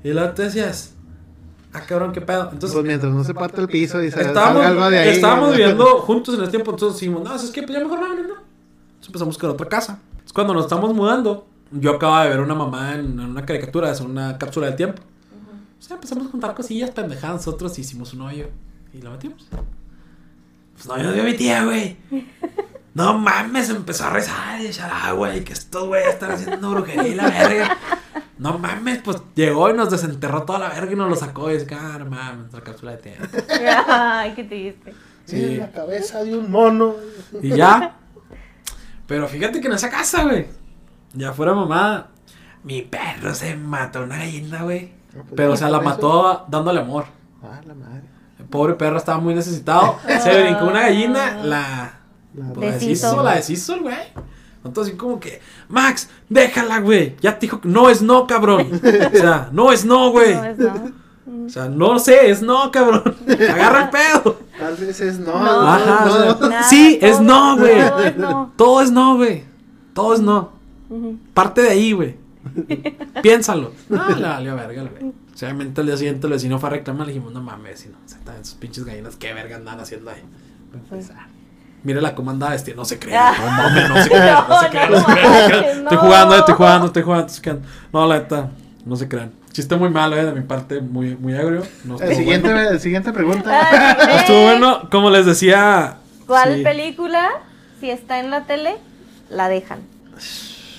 Y 0.04 0.10
luego 0.12 0.30
te 0.34 0.43
decías, 0.43 0.92
ah, 1.74 1.82
cabrón, 1.82 2.12
qué 2.12 2.22
pedo. 2.22 2.50
Entonces, 2.52 2.74
Pues 2.74 2.86
mientras 2.86 3.12
no 3.14 3.24
se 3.24 3.34
parte 3.34 3.62
el 3.62 3.68
piso 3.68 4.02
y 4.04 4.12
se 4.12 4.22
estábamos, 4.22 4.66
algo 4.66 4.90
de 4.90 5.00
ahí. 5.00 5.10
estábamos 5.10 5.50
¿no? 5.50 5.56
viviendo 5.56 5.86
juntos 6.02 6.36
en 6.36 6.42
ese 6.42 6.52
tiempo, 6.52 6.72
entonces 6.72 7.00
dijimos, 7.00 7.24
no, 7.24 7.36
es 7.36 7.50
que 7.52 7.64
pues 7.64 7.74
ya 7.78 7.84
mejor 7.84 8.00
vámonos, 8.00 8.28
¿no? 8.28 8.34
Entonces 8.34 9.08
empezamos 9.08 9.22
a 9.22 9.26
buscar 9.26 9.50
otra 9.50 9.68
casa. 9.68 10.00
Entonces 10.12 10.34
cuando 10.34 10.54
nos 10.54 10.64
estamos 10.64 10.94
mudando, 10.94 11.48
yo 11.72 11.96
acababa 11.96 12.24
de 12.24 12.30
ver 12.30 12.40
una 12.40 12.56
mamá 12.56 12.94
en, 12.94 13.20
en 13.20 13.20
una 13.20 13.46
caricatura, 13.46 13.92
es 13.92 14.00
una 14.02 14.38
cápsula 14.38 14.68
del 14.68 14.76
tiempo. 14.76 15.02
O 15.80 15.82
sea, 15.86 15.96
empezamos 15.96 16.28
a 16.28 16.30
juntar 16.30 16.56
cosillas 16.56 16.92
pendejadas 16.92 17.46
nosotros 17.46 17.78
hicimos 17.78 18.14
un 18.14 18.22
hoyo 18.22 18.48
y 18.94 19.02
lo 19.02 19.12
metimos. 19.12 19.46
Pues 20.74 20.88
no, 20.88 20.98
yo 20.98 21.04
no 21.04 21.14
vio 21.14 21.24
mi 21.24 21.34
tía, 21.36 21.66
güey. 21.66 21.98
No 22.93 23.17
mames, 23.17 23.69
empezó 23.69 24.06
a 24.06 24.12
rezar 24.12 24.62
y 24.62 24.67
echar 24.67 24.91
agua 24.91 25.36
y 25.36 25.41
que 25.41 25.53
estos 25.53 25.88
güeyes 25.88 26.10
están 26.10 26.32
haciendo 26.32 26.69
brujería 26.69 27.08
y 27.08 27.15
la 27.15 27.29
verga. 27.29 27.77
No 28.38 28.60
mames, 28.60 28.99
pues 29.03 29.17
llegó 29.36 29.69
y 29.69 29.73
nos 29.73 29.89
desenterró 29.89 30.43
toda 30.43 30.60
la 30.60 30.69
verga 30.69 30.91
y 30.91 30.95
nos 30.95 31.10
lo 31.10 31.15
sacó 31.15 31.49
y 31.49 31.53
dice, 31.53 31.75
ah, 31.75 31.97
no 31.97 32.06
mames, 32.06 32.53
la 32.53 32.62
cápsula 32.62 32.91
de 32.91 32.97
tiempo. 32.97 33.25
Ay, 33.88 34.34
qué 34.36 34.43
triste. 34.43 34.93
Sí, 35.25 35.56
la 35.56 35.71
cabeza 35.71 36.23
de 36.23 36.38
un 36.38 36.51
mono. 36.51 36.95
Y 37.41 37.49
ya. 37.49 37.95
Pero 39.08 39.27
fíjate 39.27 39.62
que 39.62 39.67
en 39.67 39.73
esa 39.73 39.89
casa, 39.89 40.23
güey. 40.23 40.47
Ya 41.13 41.34
fuera 41.34 41.53
mamá. 41.53 42.08
Mi 42.63 42.82
perro 42.82 43.34
se 43.34 43.56
mató 43.56 44.03
una 44.03 44.17
gallina, 44.17 44.63
güey. 44.63 44.93
Pero 45.36 45.53
o 45.53 45.58
sea, 45.58 45.69
la 45.69 45.79
mató 45.82 46.45
dándole 46.47 46.82
amor. 46.82 47.06
Ah, 47.43 47.62
la 47.65 47.73
madre. 47.73 48.03
El 48.39 48.45
pobre 48.45 48.73
perro 48.73 48.97
estaba 48.97 49.19
muy 49.19 49.34
necesitado. 49.34 49.97
Se 50.21 50.43
brincó 50.43 50.65
una 50.65 50.82
gallina, 50.82 51.38
la. 51.43 51.99
La- 52.36 52.54
pues, 52.54 52.80
Deshizo. 52.80 53.24
la 53.24 53.36
deshizo 53.36 53.74
el 53.76 53.82
güey. 53.82 53.96
Entonces, 54.65 54.93
así 54.93 54.98
como 54.98 55.19
que, 55.19 55.41
Max, 55.67 56.10
déjala, 56.30 56.80
güey. 56.80 57.15
Ya 57.22 57.34
te 57.38 57.48
dijo 57.48 57.60
que 57.60 57.67
no 57.67 57.89
es 57.89 58.02
no, 58.02 58.26
cabrón. 58.28 58.67
O 59.13 59.17
sea, 59.17 59.50
no 59.52 59.72
es 59.74 59.84
no, 59.86 60.12
güey. 60.12 60.34
No, 60.36 60.46
es 60.46 60.58
no. 60.58 60.91
O 61.46 61.50
sea, 61.50 61.67
no 61.69 62.00
sé, 62.00 62.30
es 62.32 62.41
no, 62.41 62.72
cabrón. 62.72 63.04
Agarra 63.28 63.84
el 63.84 63.89
pedo. 63.89 64.39
Tal 64.58 64.76
vez 64.78 65.02
es 65.02 65.19
no. 65.19 65.34
No. 65.34 65.62
Ajá, 65.67 66.06
no. 66.06 66.12
o 66.12 66.38
sea, 66.38 66.50
Nada, 66.50 66.63
sí, 66.63 66.98
es 67.02 67.19
no, 67.19 67.58
güey. 67.58 67.74
todo 68.56 68.82
es 68.82 68.91
no. 68.91 69.17
Güey. 69.17 69.43
Todo 69.93 70.13
es 70.13 70.22
no. 70.22 70.54
Parte 71.34 71.62
de 71.62 71.69
ahí, 71.69 71.91
güey. 71.91 72.15
Piénsalo. 73.22 73.72
No, 73.89 74.10
le 74.15 74.28
valió 74.28 74.56
verga, 74.56 74.82
el 74.82 74.89
güey. 74.89 75.04
O 75.10 75.38
sea, 75.38 75.50
obviamente 75.50 75.82
al 75.82 75.88
día 75.88 75.98
siguiente 75.98 76.28
el 76.28 76.34
vecino 76.34 76.58
fue 76.60 76.69
a 76.69 76.72
reclamar. 76.74 77.08
Le 77.08 77.13
dijimos, 77.13 77.34
no 77.34 77.41
mames, 77.41 77.72
vecino. 77.74 77.98
O 78.06 78.08
sea, 78.08 78.19
también 78.19 78.46
sus 78.46 78.56
pinches 78.56 78.86
gallinas, 78.86 79.15
qué 79.17 79.34
verga 79.34 79.58
andan 79.58 79.79
haciendo 79.79 80.10
ahí. 80.12 80.21
Andaba 81.86 82.52
vestida. 82.54 82.75
No 82.75 82.86
se 82.86 82.98
crea. 83.00 83.34
No 83.40 83.52
mames, 83.52 83.90
no 83.90 84.04
se 84.04 84.10
crea. 84.10 84.46
No 84.48 84.48
se. 84.48 84.50
No, 84.50 84.62
se 84.62 84.69
crea, 84.69 84.90
no 84.90 84.98
se 85.00 85.06
crea. 85.06 85.73
No, 85.75 85.81
Estoy 85.84 85.98
jugando, 85.98 86.36
eh, 86.36 86.40
estoy 86.40 86.56
jugando, 86.56 86.86
estoy 86.88 87.04
jugando. 87.04 87.25
estoy 87.27 87.44
jugando. 87.44 87.67
No, 87.92 88.08
la 88.08 88.15
neta. 88.19 88.50
No 88.86 88.96
se 88.96 89.08
crean. 89.08 89.31
Chiste 89.52 89.75
muy 89.75 89.90
malo, 89.90 90.17
eh, 90.17 90.25
de 90.25 90.31
mi 90.34 90.42
parte. 90.42 90.81
Muy, 90.81 91.15
muy 91.15 91.36
agrio. 91.36 91.63
No 91.84 91.96
estuvo 91.96 92.10
El 92.10 92.15
siguiente, 92.15 92.52
bueno. 92.52 92.69
el 92.69 92.79
siguiente 92.79 93.13
pregunta. 93.13 93.52
Ay, 94.00 94.08
No 94.08 94.13
estuvo 94.15 94.42
bueno. 94.44 94.90
Como 94.90 95.10
les 95.10 95.25
decía. 95.25 95.98
¿Cuál 96.27 96.56
sí. 96.58 96.63
película, 96.63 97.29
si 97.79 97.90
está 97.90 98.19
en 98.19 98.31
la 98.31 98.46
tele, 98.46 98.75
la 99.29 99.50
dejan? 99.50 99.79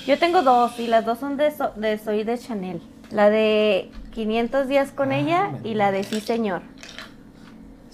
Yo 0.06 0.18
tengo 0.18 0.42
dos 0.42 0.78
y 0.78 0.86
las 0.86 1.04
dos 1.06 1.18
son 1.18 1.36
de, 1.36 1.50
So- 1.50 1.72
de 1.76 1.98
Soy 1.98 2.24
de 2.24 2.38
Chanel. 2.38 2.82
La 3.10 3.30
de 3.30 3.90
500 4.14 4.66
días 4.68 4.90
con 4.90 5.12
Ah, 5.12 5.18
ella 5.18 5.50
y 5.62 5.74
la 5.74 5.92
de 5.92 6.02
Sí 6.04 6.20
Señor. 6.20 6.62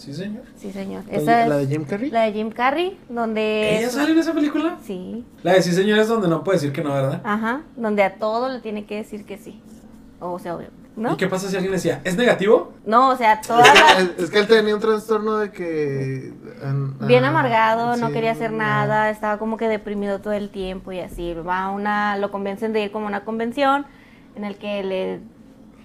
Sí, 0.01 0.15
señor. 0.15 0.43
Sí 0.57 0.73
Señor. 0.73 1.05
¿La 1.11 1.17
Esa 1.19 1.57
de 1.57 1.63
es 1.65 1.69
Jim 1.69 1.85
Carrey? 1.85 2.11
la 2.11 2.23
de 2.23 2.33
Jim 2.33 2.51
Carrey, 2.51 2.99
donde... 3.11 3.77
¿Ella 3.79 3.87
es- 3.89 3.93
sale 3.93 4.13
en 4.13 4.19
esa 4.19 4.33
película? 4.33 4.79
Sí, 4.83 5.27
La 5.43 5.53
de 5.53 5.63
sí, 5.63 5.73
señores, 5.73 6.09
donde 6.09 6.27
no 6.29 6.43
puede 6.43 6.57
decir 6.57 6.73
que 6.73 6.83
no, 6.83 6.93
¿verdad? 6.95 7.21
ajá, 7.23 7.63
donde 7.77 8.03
a 8.03 8.15
todo 8.15 8.49
le 8.49 8.61
tiene 8.61 8.87
que 8.87 8.97
decir 8.97 9.27
que 9.27 9.37
sí. 9.37 9.61
O 10.19 10.39
sea, 10.39 10.57
¿no? 10.97 11.13
¿Y 11.13 11.17
qué 11.17 11.27
pasa 11.29 11.49
si 11.51 11.57
alguien 11.57 11.73
decía, 11.73 12.01
¿es 12.05 12.17
negativo? 12.17 12.73
No, 12.87 13.11
o 13.11 13.17
sea, 13.17 13.41
todas 13.43 13.67
las... 13.75 13.99
Es, 14.03 14.25
es 14.25 14.31
que 14.31 14.39
él 14.39 14.47
tenía 14.47 14.75
un 14.75 14.81
trastorno 14.81 15.37
de 15.37 15.51
que. 15.51 16.33
an- 16.63 16.97
Bien 17.07 17.25
ah, 17.25 17.29
amargado, 17.29 17.97
no 17.97 18.11
quería 18.11 18.33
hacer 18.33 18.51
ah. 18.55 18.57
nada, 18.57 19.11
estaba 19.11 19.39
como 19.39 19.57
que 19.59 19.69
deprimido 19.69 20.21
todo 20.21 20.33
el 20.33 20.49
tiempo 20.51 20.93
y 20.93 21.01
así. 21.01 21.33
Va 21.35 21.65
a 21.65 21.71
una, 21.71 22.17
lo 22.17 22.31
convencen 22.31 22.73
de 22.73 22.85
ir 22.85 22.91
como 22.91 23.05
a 23.07 23.09
una 23.09 23.25
convención 23.25 23.87
en 24.35 24.45
el 24.45 24.57
que 24.57 24.83
le, 24.83 25.21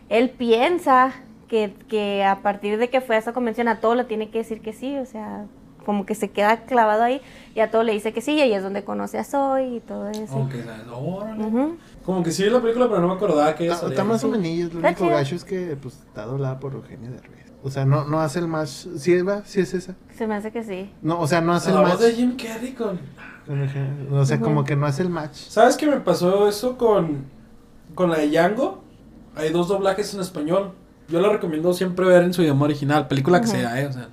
él 0.09 0.29
piensa 0.31 1.13
que, 1.47 1.73
que 1.89 2.23
a 2.23 2.41
partir 2.41 2.77
de 2.77 2.89
que 2.89 3.01
fue 3.01 3.15
a 3.15 3.19
esa 3.19 3.33
convención 3.33 3.67
a 3.67 3.79
todo 3.79 3.95
le 3.95 4.03
tiene 4.03 4.29
que 4.29 4.39
decir 4.39 4.61
que 4.61 4.73
sí, 4.73 4.97
o 4.97 5.05
sea, 5.05 5.45
como 5.85 6.05
que 6.05 6.15
se 6.15 6.31
queda 6.31 6.65
clavado 6.65 7.03
ahí 7.03 7.21
y 7.53 7.59
a 7.59 7.69
todo 7.69 7.83
le 7.83 7.93
dice 7.93 8.11
que 8.11 8.21
sí 8.21 8.33
y 8.33 8.41
ahí 8.41 8.53
es 8.53 8.63
donde 8.63 8.83
conoce 8.83 9.19
a 9.19 9.23
Zoe 9.23 9.67
y 9.75 9.79
todo 9.81 10.09
eso. 10.09 10.33
Aunque, 10.33 10.63
¿sabes? 10.63 10.81
Órale. 10.91 11.43
Ujú. 11.45 11.77
Como 12.03 12.23
que 12.23 12.31
sí 12.31 12.43
vi 12.43 12.49
la 12.49 12.59
película, 12.61 12.87
pero 12.87 13.01
no 13.01 13.07
me 13.09 13.13
acordaba 13.13 13.53
que 13.55 13.65
Está, 13.65 13.77
eso. 13.77 13.87
está 13.89 14.03
más 14.03 14.23
o 14.23 14.29
menos. 14.29 14.73
Lo 14.73 14.79
único 14.79 15.07
gacho 15.07 15.35
es 15.35 15.43
que 15.43 15.77
pues, 15.79 15.93
está 16.07 16.25
doblada 16.25 16.59
por 16.59 16.73
Eugenio 16.73 17.11
Derbez. 17.11 17.45
O 17.63 17.69
sea, 17.71 17.85
no, 17.85 18.05
no 18.05 18.19
hace 18.21 18.39
el 18.39 18.47
match. 18.47 18.69
¿Sí? 18.97 19.17
¿Sí 19.45 19.59
es 19.59 19.73
esa? 19.73 19.95
Se 20.15 20.27
me 20.27 20.35
hace 20.35 20.51
que 20.51 20.63
sí. 20.63 20.91
No, 21.01 21.19
o 21.19 21.27
sea, 21.27 21.41
no 21.41 21.53
hace 21.53 21.71
la 21.71 21.77
el 21.81 21.81
voz 21.85 21.93
match. 21.93 22.01
de 22.01 22.13
Jim 22.13 22.37
Carrey 22.37 22.73
con... 22.73 22.99
O 24.11 24.25
sea, 24.25 24.39
como 24.39 24.63
que 24.63 24.75
no 24.75 24.85
hace 24.87 25.03
el 25.03 25.09
match. 25.09 25.35
¿Sabes 25.35 25.77
qué 25.77 25.85
me 25.87 25.97
pasó 25.97 26.47
eso 26.47 26.77
con, 26.77 27.25
con 27.93 28.09
la 28.09 28.17
de 28.17 28.29
Django? 28.29 28.83
Hay 29.35 29.51
dos 29.51 29.67
doblajes 29.67 30.13
en 30.15 30.21
español. 30.21 30.73
Yo 31.07 31.21
la 31.21 31.29
recomiendo 31.29 31.73
siempre 31.73 32.05
ver 32.05 32.23
en 32.23 32.33
su 32.33 32.41
idioma 32.41 32.65
original, 32.65 33.07
película 33.07 33.39
que 33.41 33.47
sea, 33.47 33.79
¿eh? 33.81 33.87
O 33.87 33.93
sea, 33.93 34.07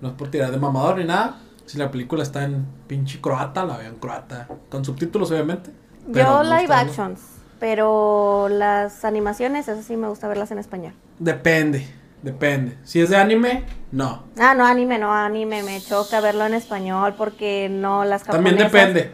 no 0.00 0.08
es 0.08 0.14
por 0.14 0.28
tirar 0.30 0.50
de 0.50 0.58
mamador 0.58 0.98
ni 0.98 1.04
nada. 1.04 1.38
Si 1.66 1.78
la 1.78 1.90
película 1.90 2.22
está 2.22 2.44
en 2.44 2.64
pinche 2.86 3.20
croata, 3.20 3.64
la 3.64 3.76
veo 3.76 3.88
en 3.90 3.96
croata. 3.96 4.48
Con 4.70 4.84
subtítulos, 4.84 5.30
obviamente. 5.30 5.70
Yo 6.08 6.42
live 6.44 6.66
verlo. 6.68 6.74
actions, 6.74 7.20
pero 7.58 8.48
las 8.48 9.04
animaciones, 9.04 9.66
eso 9.68 9.82
sí 9.82 9.96
me 9.96 10.08
gusta 10.08 10.28
verlas 10.28 10.50
en 10.52 10.58
español. 10.58 10.92
Depende, 11.18 11.86
depende. 12.22 12.76
Si 12.84 13.00
es 13.00 13.10
de 13.10 13.16
anime, 13.16 13.64
no. 13.90 14.24
Ah, 14.38 14.54
no, 14.54 14.64
anime, 14.64 14.98
no, 14.98 15.12
anime, 15.12 15.62
me 15.64 15.80
choca 15.80 16.20
verlo 16.20 16.44
en 16.46 16.54
español 16.54 17.14
porque 17.18 17.68
no 17.68 18.04
las 18.04 18.22
También 18.24 18.56
japonesas- 18.58 18.72
depende. 18.72 19.12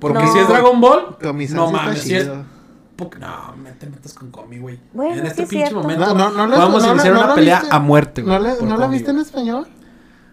Porque 0.00 0.18
No. 0.18 0.32
si 0.32 0.38
es 0.38 0.48
Dragon 0.48 0.80
Ball, 0.80 1.16
Comisán 1.22 1.56
no 1.56 1.70
mames. 1.70 2.00
Si 2.02 2.14
es, 2.14 2.28
no, 3.20 3.54
me 3.56 3.72
te 3.72 3.86
metas 3.86 4.14
con 4.14 4.30
Comi, 4.30 4.58
güey. 4.58 4.78
Bueno, 4.92 5.16
en 5.20 5.26
este 5.26 5.42
es 5.42 5.48
pinche 5.48 5.66
cierto. 5.66 5.82
momento 5.82 6.06
No, 6.14 6.30
no, 6.30 6.30
no 6.30 6.46
la- 6.46 6.58
vamos 6.58 6.82
no 6.82 6.88
a 6.90 6.92
iniciar 6.92 7.14
no 7.14 7.24
una 7.24 7.34
pelea 7.34 7.60
viste. 7.60 7.74
a 7.74 7.78
muerte, 7.78 8.22
güey. 8.22 8.34
¿No 8.36 8.42
la, 8.42 8.54
por 8.54 8.62
¿no 8.68 8.76
la 8.76 8.84
Comi, 8.86 8.96
viste 8.96 9.10
en 9.10 9.18
español? 9.18 9.66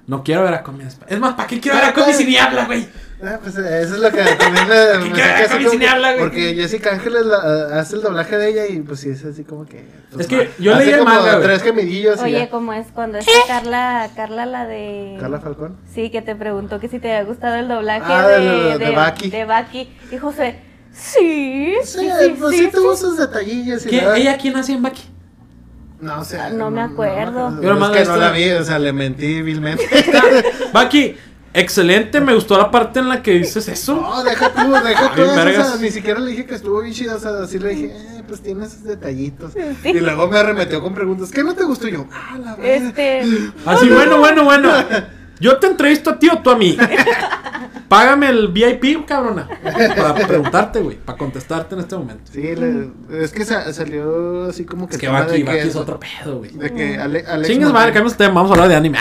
No 0.06 0.22
quiero 0.24 0.44
ver 0.44 0.54
a 0.54 0.64
Comi 0.64 0.82
en 0.82 0.88
español. 0.88 1.14
Es 1.14 1.20
más, 1.20 1.34
¿para 1.36 1.48
qué 1.48 1.60
quiero 1.60 1.78
ver 1.78 1.86
a 1.88 1.94
Comi 1.94 2.14
si 2.14 2.26
ni 2.26 2.38
habla, 2.38 2.66
güey? 2.66 2.88
Ah, 3.26 3.40
pues 3.42 3.58
eh, 3.58 3.82
eso 3.84 3.96
es 3.96 4.02
lo 4.02 4.12
que 4.12 4.22
también 4.22 4.68
le- 4.68 4.98
me 5.00 5.14
¿Qué 5.14 5.22
saca 5.22 5.34
cara, 5.34 5.46
así 5.46 5.54
Comi, 5.54 5.66
como 5.66 5.80
que- 5.80 5.88
habla, 5.88 6.12
güey? 6.12 6.24
Porque 6.24 6.56
Jessica 6.56 6.92
Ángeles 6.92 7.26
la- 7.26 7.80
hace 7.80 7.96
el 7.96 8.02
doblaje 8.02 8.38
de 8.38 8.50
ella 8.50 8.68
y 8.68 8.80
pues 8.82 9.00
sí 9.00 9.10
es 9.10 9.24
así 9.24 9.44
como 9.46 9.66
que. 9.66 9.86
pues, 10.12 10.22
Es 10.22 10.28
que 10.28 10.52
yo 10.60 10.76
leí 10.76 10.90
el 10.90 11.00
como 11.00 11.10
manga, 11.14 11.40
tres 11.42 11.64
gemidillos 11.64 12.20
Oye, 12.22 12.32
ya. 12.34 12.50
¿cómo 12.50 12.74
es 12.74 12.88
cuando 12.94 13.18
está 13.18 13.32
Carla, 13.48 14.10
Carla 14.16 14.46
la 14.46 14.66
de... 14.68 15.16
Carla 15.22 15.40
Falcón. 15.40 15.78
Sí, 15.94 16.10
que 16.10 16.22
te 16.22 16.36
preguntó 16.36 16.80
que 16.82 16.90
si 16.90 17.00
te 17.00 17.10
había 17.16 17.24
gustado 17.26 17.56
el 17.56 17.68
doblaje 17.70 18.12
Ah, 18.14 18.28
de, 18.28 18.40
de- 18.42 18.78
de 18.78 18.92
Baki. 18.92 19.30
de 19.30 19.46
Baki. 19.46 19.90
Y 20.12 20.18
José, 20.18 20.60
sí, 20.94 21.74
Sí, 21.84 22.00
sí, 22.00 22.10
sí, 22.22 22.36
pues 22.40 22.56
sí, 22.56 22.64
sí, 22.66 22.72
tuvo 22.72 22.96
sí. 22.96 23.02
sus 23.02 23.18
detallillos 23.18 23.86
y 23.86 23.90
¿Qué? 23.90 24.02
la- 24.02 24.18
¿Ella 24.18 24.38
quién 24.38 24.56
hacía 24.56 24.76
en 24.76 24.84
Baki? 24.84 25.04
No, 26.02 26.20
o 26.20 26.26
sea, 26.26 26.50
No 26.50 26.70
me 26.70 26.82
acuerdo. 26.82 27.62
Yo 27.62 27.74
nomás 27.74 27.92
es 27.96 28.02
que 28.02 28.06
no 28.10 28.18
la 28.18 28.32
vi, 28.32 28.50
o 28.52 28.64
sea, 28.64 28.78
le 28.78 28.92
mentí 28.92 29.42
vilmente. 29.42 29.88
Baki, 30.74 31.16
excelente, 31.54 32.20
me 32.20 32.34
gustó 32.36 32.58
la 32.58 32.70
parte 32.70 33.00
en 33.00 33.08
la 33.08 33.22
que 33.24 33.32
dices 33.40 33.68
eso. 33.70 33.96
No, 33.96 34.24
deja 34.24 34.50
tú, 34.54 34.72
deja 34.74 35.12
tú. 35.16 35.22
Ay, 35.22 35.28
eso, 35.30 35.32
o 35.32 35.36
vergas. 35.46 35.68
sea, 35.70 35.78
ni 35.78 35.92
siquiera 35.92 36.20
le 36.20 36.32
dije 36.32 36.46
que 36.46 36.56
estuvo 36.56 36.82
bien 36.82 36.94
chida, 36.94 37.16
o 37.16 37.20
sea, 37.20 37.32
así 37.44 37.58
le 37.58 37.70
dije, 37.70 37.86
eh, 37.96 38.24
pues 38.28 38.42
tiene 38.42 38.66
esos 38.66 38.84
detallitos. 38.84 39.54
Sí. 39.54 39.90
Y 39.90 40.00
luego 40.02 40.28
me 40.28 40.40
arremetió 40.40 40.82
con 40.82 40.94
preguntas, 40.94 41.32
¿qué 41.32 41.42
no 41.42 41.54
te 41.56 41.64
gustó? 41.64 41.88
Y 41.88 41.94
yo, 41.94 42.06
ah, 42.12 42.38
la 42.38 42.56
verdad. 42.58 42.66
Este, 42.88 43.22
Así, 43.66 43.88
bueno, 43.90 44.20
bueno, 44.20 44.44
bueno. 44.44 44.70
Yo 45.40 45.58
te 45.58 45.68
entrevisto 45.68 46.12
a 46.12 46.20
ti 46.20 46.30
o 46.30 46.40
tú 46.40 46.50
a 46.52 46.58
mí. 46.58 46.78
Págame 47.88 48.30
el 48.30 48.48
VIP, 48.48 49.06
cabrona. 49.06 49.48
Para 49.96 50.16
preguntarte, 50.16 50.80
güey. 50.80 50.98
Para 50.98 51.18
contestarte 51.18 51.76
en 51.76 51.82
este 51.82 51.96
momento. 51.96 52.32
Sí, 52.32 52.42
le- 52.56 52.90
es 53.24 53.32
que 53.32 53.46
sa- 53.46 53.72
salió 53.74 54.46
así 54.50 54.66
como 54.66 54.88
que... 54.88 54.96
Es 54.96 55.02
que 55.02 55.08
Baki, 55.08 55.40
de 55.40 55.44
Baki 55.44 55.58
que- 55.60 55.68
es 55.68 55.76
otro 55.76 56.00
pedo, 56.00 56.38
güey. 56.40 56.52
De 56.52 56.74
que 56.74 56.98
Ale, 56.98 57.24
Alex... 57.28 57.48
Chingas 57.50 57.72
madre, 57.74 57.88
cambiamos 57.88 58.18
de 58.18 58.26
tema, 58.26 58.34
vamos 58.36 58.52
a 58.52 58.54
hablar 58.54 58.70
de 58.70 58.76
anime. 58.76 58.98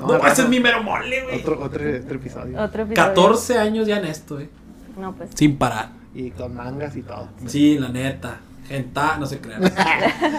No, 0.00 0.06
No, 0.06 0.18
no, 0.18 0.26
ese 0.26 0.32
es 0.32 0.38
no. 0.44 0.48
mi 0.48 0.60
mero 0.60 0.82
mole, 0.82 1.22
güey. 1.24 1.40
Otro, 1.40 1.54
otro, 1.62 1.82
otro 1.84 2.16
episodio. 2.16 2.58
otro 2.60 2.82
episodio. 2.82 2.94
14 3.08 3.58
años 3.58 3.86
ya 3.86 3.98
en 3.98 4.06
esto, 4.06 4.36
güey. 4.36 4.48
No, 4.98 5.12
pues. 5.14 5.30
Sin 5.34 5.56
parar. 5.56 5.90
Y 6.14 6.30
con 6.30 6.54
mangas 6.54 6.96
y 6.96 7.02
todo. 7.02 7.28
Sí, 7.46 7.78
la 7.78 7.88
neta. 7.90 8.38
Genta, 8.66 9.16
no 9.18 9.26
se 9.26 9.38
crean. 9.40 9.62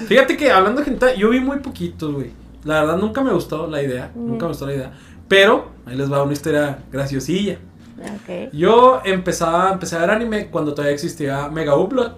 Fíjate 0.08 0.38
que 0.38 0.50
hablando 0.52 0.80
de 0.82 0.86
genta, 0.86 1.14
yo 1.14 1.30
vi 1.30 1.40
muy 1.42 1.60
poquitos, 1.60 2.14
güey. 2.14 2.32
La 2.64 2.82
verdad 2.82 2.98
nunca 2.98 3.22
me 3.22 3.32
gustó 3.32 3.68
la 3.68 3.82
idea. 3.82 4.12
Nunca 4.16 4.46
me 4.46 4.50
gustó 4.50 4.68
la 4.68 4.74
idea. 4.74 4.92
Pero, 5.28 5.72
ahí 5.86 5.96
les 5.96 6.12
va 6.12 6.24
una 6.24 6.34
historia 6.34 6.80
graciosilla. 6.92 7.58
Ok. 8.00 8.54
Yo 8.54 9.02
empezaba, 9.06 9.72
empecé 9.72 9.96
a 9.96 10.00
ver 10.00 10.12
anime 10.12 10.48
cuando 10.48 10.74
todavía 10.74 10.94
existía 10.94 11.50
Mega 11.50 11.76
Upload. 11.76 12.14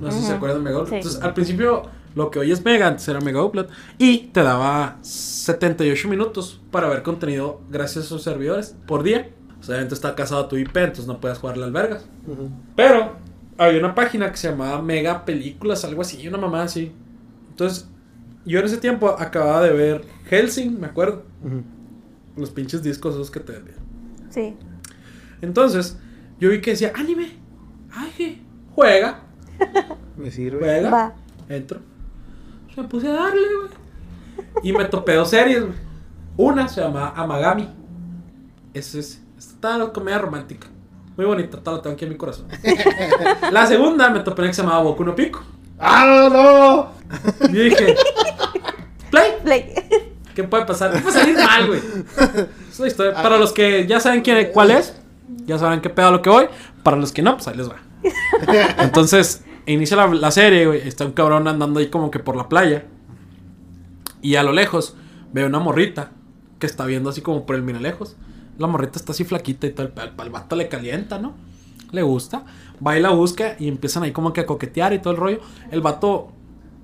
No 0.00 0.10
sé 0.10 0.20
si 0.20 0.26
se 0.26 0.32
acuerdan 0.32 0.58
de 0.58 0.64
Mega 0.64 0.78
Upload. 0.78 0.90
Sí. 0.90 0.96
Entonces, 0.96 1.22
al 1.22 1.34
principio, 1.34 1.82
lo 2.14 2.30
que 2.30 2.38
hoy 2.38 2.52
es 2.52 2.64
Mega, 2.64 2.88
antes 2.88 3.06
era 3.08 3.20
Mega 3.20 3.42
Upload. 3.42 3.66
Y 3.98 4.28
te 4.32 4.42
daba 4.42 4.98
78 5.02 6.08
minutos 6.08 6.60
para 6.70 6.88
ver 6.88 7.02
contenido 7.02 7.60
gracias 7.70 8.06
a 8.06 8.08
sus 8.08 8.22
servidores 8.22 8.76
por 8.86 9.02
día. 9.02 9.30
O 9.60 9.62
sea, 9.62 9.74
obviamente 9.74 9.94
está 9.94 10.14
casado 10.14 10.42
a 10.42 10.48
tu 10.48 10.56
IP, 10.56 10.76
entonces 10.76 11.06
no 11.06 11.20
puedes 11.20 11.38
jugarle 11.38 11.64
albergas. 11.64 12.04
Ujú. 12.26 12.50
Pero 12.76 13.12
había 13.56 13.78
una 13.78 13.94
página 13.94 14.30
que 14.30 14.36
se 14.36 14.50
llamaba 14.50 14.82
Mega 14.82 15.24
Películas, 15.24 15.84
algo 15.84 16.02
así, 16.02 16.26
una 16.28 16.38
mamá 16.38 16.64
así. 16.64 16.92
Entonces, 17.50 17.88
yo 18.44 18.58
en 18.60 18.66
ese 18.66 18.78
tiempo 18.78 19.08
acababa 19.08 19.62
de 19.62 19.72
ver 19.72 20.04
Helsing, 20.26 20.78
me 20.80 20.86
acuerdo. 20.86 21.24
Los 22.36 22.50
pinches 22.50 22.82
discos 22.82 23.14
esos 23.14 23.30
que 23.30 23.40
te 23.40 23.54
Sí. 24.30 24.56
Entonces, 25.40 25.98
yo 26.40 26.50
vi 26.50 26.60
que 26.60 26.72
decía, 26.72 26.92
anime. 26.94 27.38
Ay, 27.92 28.44
juega, 28.74 29.20
Me 30.16 30.30
sirve. 30.30 30.58
juega. 30.58 30.90
Va. 30.90 31.14
Entro. 31.48 31.80
Me 32.76 32.84
puse 32.84 33.08
a 33.08 33.12
darle, 33.12 33.40
güey. 33.56 33.70
Y 34.62 34.72
me 34.72 34.84
topé 34.86 35.14
dos 35.14 35.30
series, 35.30 35.60
güey. 35.60 35.74
Una 36.36 36.66
se 36.68 36.80
llama 36.80 37.12
Amagami. 37.14 37.68
Esa 38.72 38.98
es. 38.98 39.22
Esta 39.38 39.76
era 39.76 39.92
comedia 39.92 40.18
romántica. 40.18 40.66
Muy 41.16 41.26
bonita, 41.26 41.62
tal, 41.62 41.76
la 41.76 41.82
tengo 41.82 41.94
aquí 41.94 42.04
en 42.04 42.10
mi 42.10 42.16
corazón. 42.16 42.46
La 43.52 43.66
segunda 43.66 44.10
me 44.10 44.20
topé 44.20 44.42
una 44.42 44.50
que 44.50 44.54
se 44.54 44.62
llamaba 44.62 44.82
Boku 44.82 45.04
no 45.04 45.14
Pico. 45.14 45.42
¡Ah, 45.78 46.28
no! 46.32 47.48
Y 47.48 47.52
dije, 47.52 47.94
Play, 49.10 49.32
Play. 49.42 49.74
¿qué 50.34 50.44
puede 50.44 50.64
pasar? 50.64 50.92
¿Qué 50.92 51.00
puede 51.00 51.18
salir 51.18 51.36
mal, 51.36 51.66
güey? 51.66 51.80
Es 52.70 52.78
una 52.78 52.88
historia. 52.88 53.14
Para 53.14 53.38
los 53.38 53.52
que 53.52 53.86
ya 53.86 54.00
saben 54.00 54.22
quién, 54.22 54.50
cuál 54.52 54.70
es, 54.70 54.96
ya 55.46 55.58
saben 55.58 55.80
qué 55.80 55.90
pedo 55.90 56.08
a 56.08 56.10
lo 56.10 56.22
que 56.22 56.30
voy. 56.30 56.46
Para 56.82 56.96
los 56.96 57.12
que 57.12 57.22
no, 57.22 57.36
pues 57.36 57.46
ahí 57.48 57.56
les 57.56 57.68
va. 57.68 57.76
Entonces, 58.78 59.44
inicia 59.66 59.96
la, 59.96 60.06
la 60.08 60.30
serie, 60.30 60.66
güey. 60.66 60.86
Está 60.86 61.04
un 61.04 61.12
cabrón 61.12 61.46
andando 61.48 61.80
ahí 61.80 61.88
como 61.88 62.10
que 62.10 62.18
por 62.18 62.36
la 62.36 62.48
playa. 62.48 62.84
Y 64.22 64.36
a 64.36 64.42
lo 64.42 64.52
lejos 64.52 64.96
veo 65.32 65.46
una 65.46 65.58
morrita 65.58 66.10
que 66.58 66.66
está 66.66 66.84
viendo 66.86 67.10
así 67.10 67.20
como 67.20 67.46
por 67.46 67.56
el 67.56 67.62
mira 67.62 67.80
lejos. 67.80 68.16
La 68.58 68.66
morrita 68.66 68.98
está 68.98 69.12
así 69.12 69.24
flaquita 69.24 69.66
y 69.66 69.70
todo. 69.70 69.86
El, 69.86 69.92
el, 69.96 70.12
el 70.24 70.30
vato 70.30 70.56
le 70.56 70.68
calienta, 70.68 71.18
¿no? 71.18 71.34
Le 71.92 72.02
gusta. 72.02 72.44
Va 72.84 72.98
y 72.98 73.02
la 73.02 73.10
busca 73.10 73.56
y 73.58 73.68
empiezan 73.68 74.02
ahí 74.02 74.12
como 74.12 74.32
que 74.32 74.40
a 74.42 74.46
coquetear 74.46 74.92
y 74.92 74.98
todo 74.98 75.12
el 75.12 75.18
rollo. 75.18 75.40
El 75.70 75.80
vato, 75.80 76.32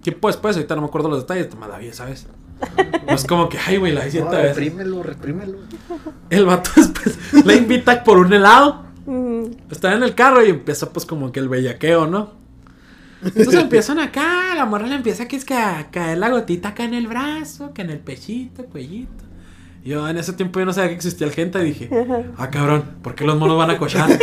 tiempo 0.03 0.29
después, 0.29 0.57
ahorita 0.57 0.75
no 0.77 0.83
me 0.83 0.89
acuerdo 0.89 1.09
los 1.09 1.21
detalles, 1.21 1.49
te 1.49 1.57
manda 1.57 1.79
bien, 1.79 1.95
¿sabes? 1.95 2.27
No 3.07 3.15
es 3.15 3.25
como 3.25 3.49
que, 3.49 3.59
ay, 3.59 3.79
güey, 3.79 3.93
la 3.93 4.05
vi 4.05 4.19
No, 4.19 4.31
veces. 4.31 4.57
reprímelo, 4.57 5.03
reprímelo. 5.03 5.59
El 6.29 6.45
vato 6.47 6.71
después 6.77 7.19
le 7.45 7.57
invita 7.57 8.05
por 8.05 8.19
un 8.19 8.33
helado. 8.33 8.85
Está 9.71 9.95
en 9.95 10.03
el 10.03 10.15
carro 10.15 10.45
y 10.45 10.51
empieza 10.51 10.93
pues 10.93 11.07
como 11.07 11.33
que 11.33 11.41
el 11.41 11.49
bellaqueo, 11.49 12.07
¿no? 12.07 12.33
Entonces 13.25 13.55
empiezan 13.61 13.99
acá, 13.99 14.55
la 14.55 14.67
morra 14.67 14.87
le 14.87 14.95
empieza 14.95 15.27
que 15.27 15.37
es 15.37 15.45
que 15.45 15.55
a 15.55 15.91
caer 15.91 16.19
la 16.19 16.29
gotita 16.29 16.69
acá 16.71 16.85
en 16.85 16.95
el 16.95 17.07
brazo, 17.09 17.73
que 17.75 17.83
en 17.83 17.91
el 17.91 17.99
pechito, 17.99 18.65
cuellito. 18.67 19.25
Yo 19.85 20.07
en 20.09 20.19
ese 20.19 20.35
tiempo 20.35 20.61
yo 20.61 20.67
no 20.67 20.73
sabía 20.75 20.91
que 20.91 20.97
existía 20.97 21.27
el 21.27 21.33
gente 21.33 21.59
y 21.61 21.65
dije, 21.65 21.91
ah 22.37 22.51
cabrón, 22.51 22.85
¿por 23.03 23.15
qué 23.15 23.25
los 23.25 23.39
monos 23.39 23.57
van 23.57 23.71
a 23.71 23.79
cochar? 23.79 24.11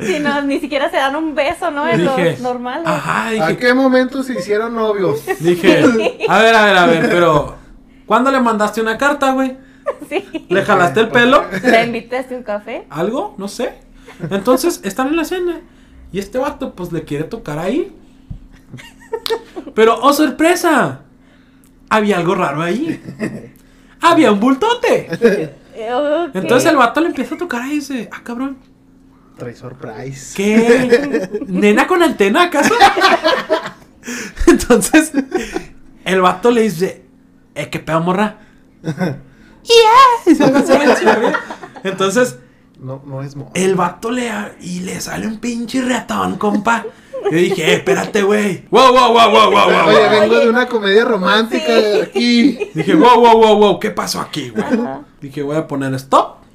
Sí, 0.00 0.18
no, 0.20 0.42
ni 0.42 0.60
siquiera 0.60 0.90
se 0.90 0.96
dan 0.96 1.16
un 1.16 1.34
beso, 1.34 1.70
¿no? 1.70 1.86
Es 1.86 1.98
dije, 1.98 2.36
lo 2.38 2.42
normal. 2.42 2.82
¿no? 2.84 2.90
ajá, 2.90 3.46
¿A 3.46 3.56
qué 3.56 3.74
momento 3.74 4.22
se 4.22 4.34
hicieron 4.34 4.74
novios? 4.74 5.24
dije, 5.40 5.78
a 6.28 6.42
ver, 6.42 6.54
a 6.54 6.64
ver, 6.64 6.76
a 6.76 6.86
ver, 6.86 7.08
pero 7.08 7.56
¿cuándo 8.06 8.30
le 8.30 8.40
mandaste 8.40 8.80
una 8.80 8.96
carta, 8.98 9.32
güey? 9.32 9.56
Sí. 10.08 10.46
¿Le 10.48 10.64
jalaste 10.64 11.00
el 11.00 11.08
pelo? 11.08 11.44
¿Le 11.62 11.84
invitaste 11.84 12.36
un 12.36 12.42
café? 12.42 12.86
algo, 12.90 13.34
no 13.38 13.48
sé. 13.48 13.74
Entonces 14.30 14.80
están 14.84 15.08
en 15.08 15.16
la 15.16 15.24
cena 15.24 15.60
y 16.12 16.18
este 16.18 16.38
vato 16.38 16.74
pues 16.74 16.92
le 16.92 17.04
quiere 17.04 17.24
tocar 17.24 17.58
ahí. 17.58 17.94
Pero, 19.74 19.98
oh 20.00 20.12
sorpresa, 20.12 21.00
había 21.88 22.18
algo 22.18 22.34
raro 22.34 22.62
ahí. 22.62 23.00
Había 24.00 24.32
un 24.32 24.40
bultote. 24.40 25.52
Entonces 26.34 26.70
el 26.70 26.76
vato 26.76 27.00
le 27.00 27.08
empieza 27.08 27.34
a 27.34 27.38
tocar 27.38 27.62
ahí 27.62 27.72
y 27.72 27.74
dice, 27.76 28.08
ah 28.12 28.20
cabrón, 28.22 28.56
Trae 29.36 29.54
surprise. 29.54 30.34
¿Qué? 30.34 31.40
¿Nena 31.46 31.86
con 31.86 32.02
antena 32.02 32.44
acaso? 32.44 32.74
Entonces, 34.46 35.12
el 36.04 36.20
vato 36.22 36.50
le 36.50 36.62
dice, 36.62 37.04
eh, 37.54 37.68
¿qué 37.70 37.78
pedo, 37.78 38.00
morra? 38.00 38.38
Yeah. 39.66 40.32
Y 40.32 40.36
se. 40.36 40.44
Entonces, 41.82 42.38
No, 42.78 43.02
no 43.04 43.20
es 43.20 43.34
el 43.54 43.74
vato 43.74 44.12
le 44.12 44.30
y 44.60 44.78
le 44.80 45.00
sale 45.00 45.26
un 45.26 45.38
pinche 45.40 45.82
ratón, 45.82 46.36
compa. 46.36 46.84
Yo 47.24 47.36
dije, 47.36 47.72
eh, 47.72 47.74
espérate, 47.74 48.22
güey. 48.22 48.64
Wow, 48.70 48.92
wow, 48.92 49.12
wow, 49.12 49.30
wow, 49.30 49.50
wow, 49.50 49.70
wow. 49.70 49.88
Oye, 49.88 50.08
wow. 50.08 50.20
vengo 50.20 50.38
de 50.38 50.48
una 50.48 50.68
comedia 50.68 51.04
romántica 51.04 51.74
de 51.74 52.02
aquí. 52.02 52.70
Dije, 52.74 52.94
wow, 52.94 53.18
wow, 53.18 53.36
wow, 53.36 53.56
wow, 53.56 53.80
¿qué 53.80 53.90
pasó 53.90 54.20
aquí, 54.20 54.50
güey? 54.50 54.64
Dije, 55.20 55.42
voy 55.42 55.56
a 55.56 55.66
poner 55.66 55.92
stop. 55.94 56.45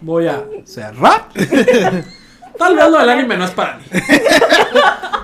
Voy 0.00 0.26
a 0.28 0.44
cerrar. 0.64 1.28
Tal 2.58 2.74
vez 2.76 2.90
lo 2.90 2.98
del 2.98 3.08
anime 3.10 3.36
no 3.36 3.44
es 3.44 3.50
para 3.52 3.78
mí. 3.78 3.84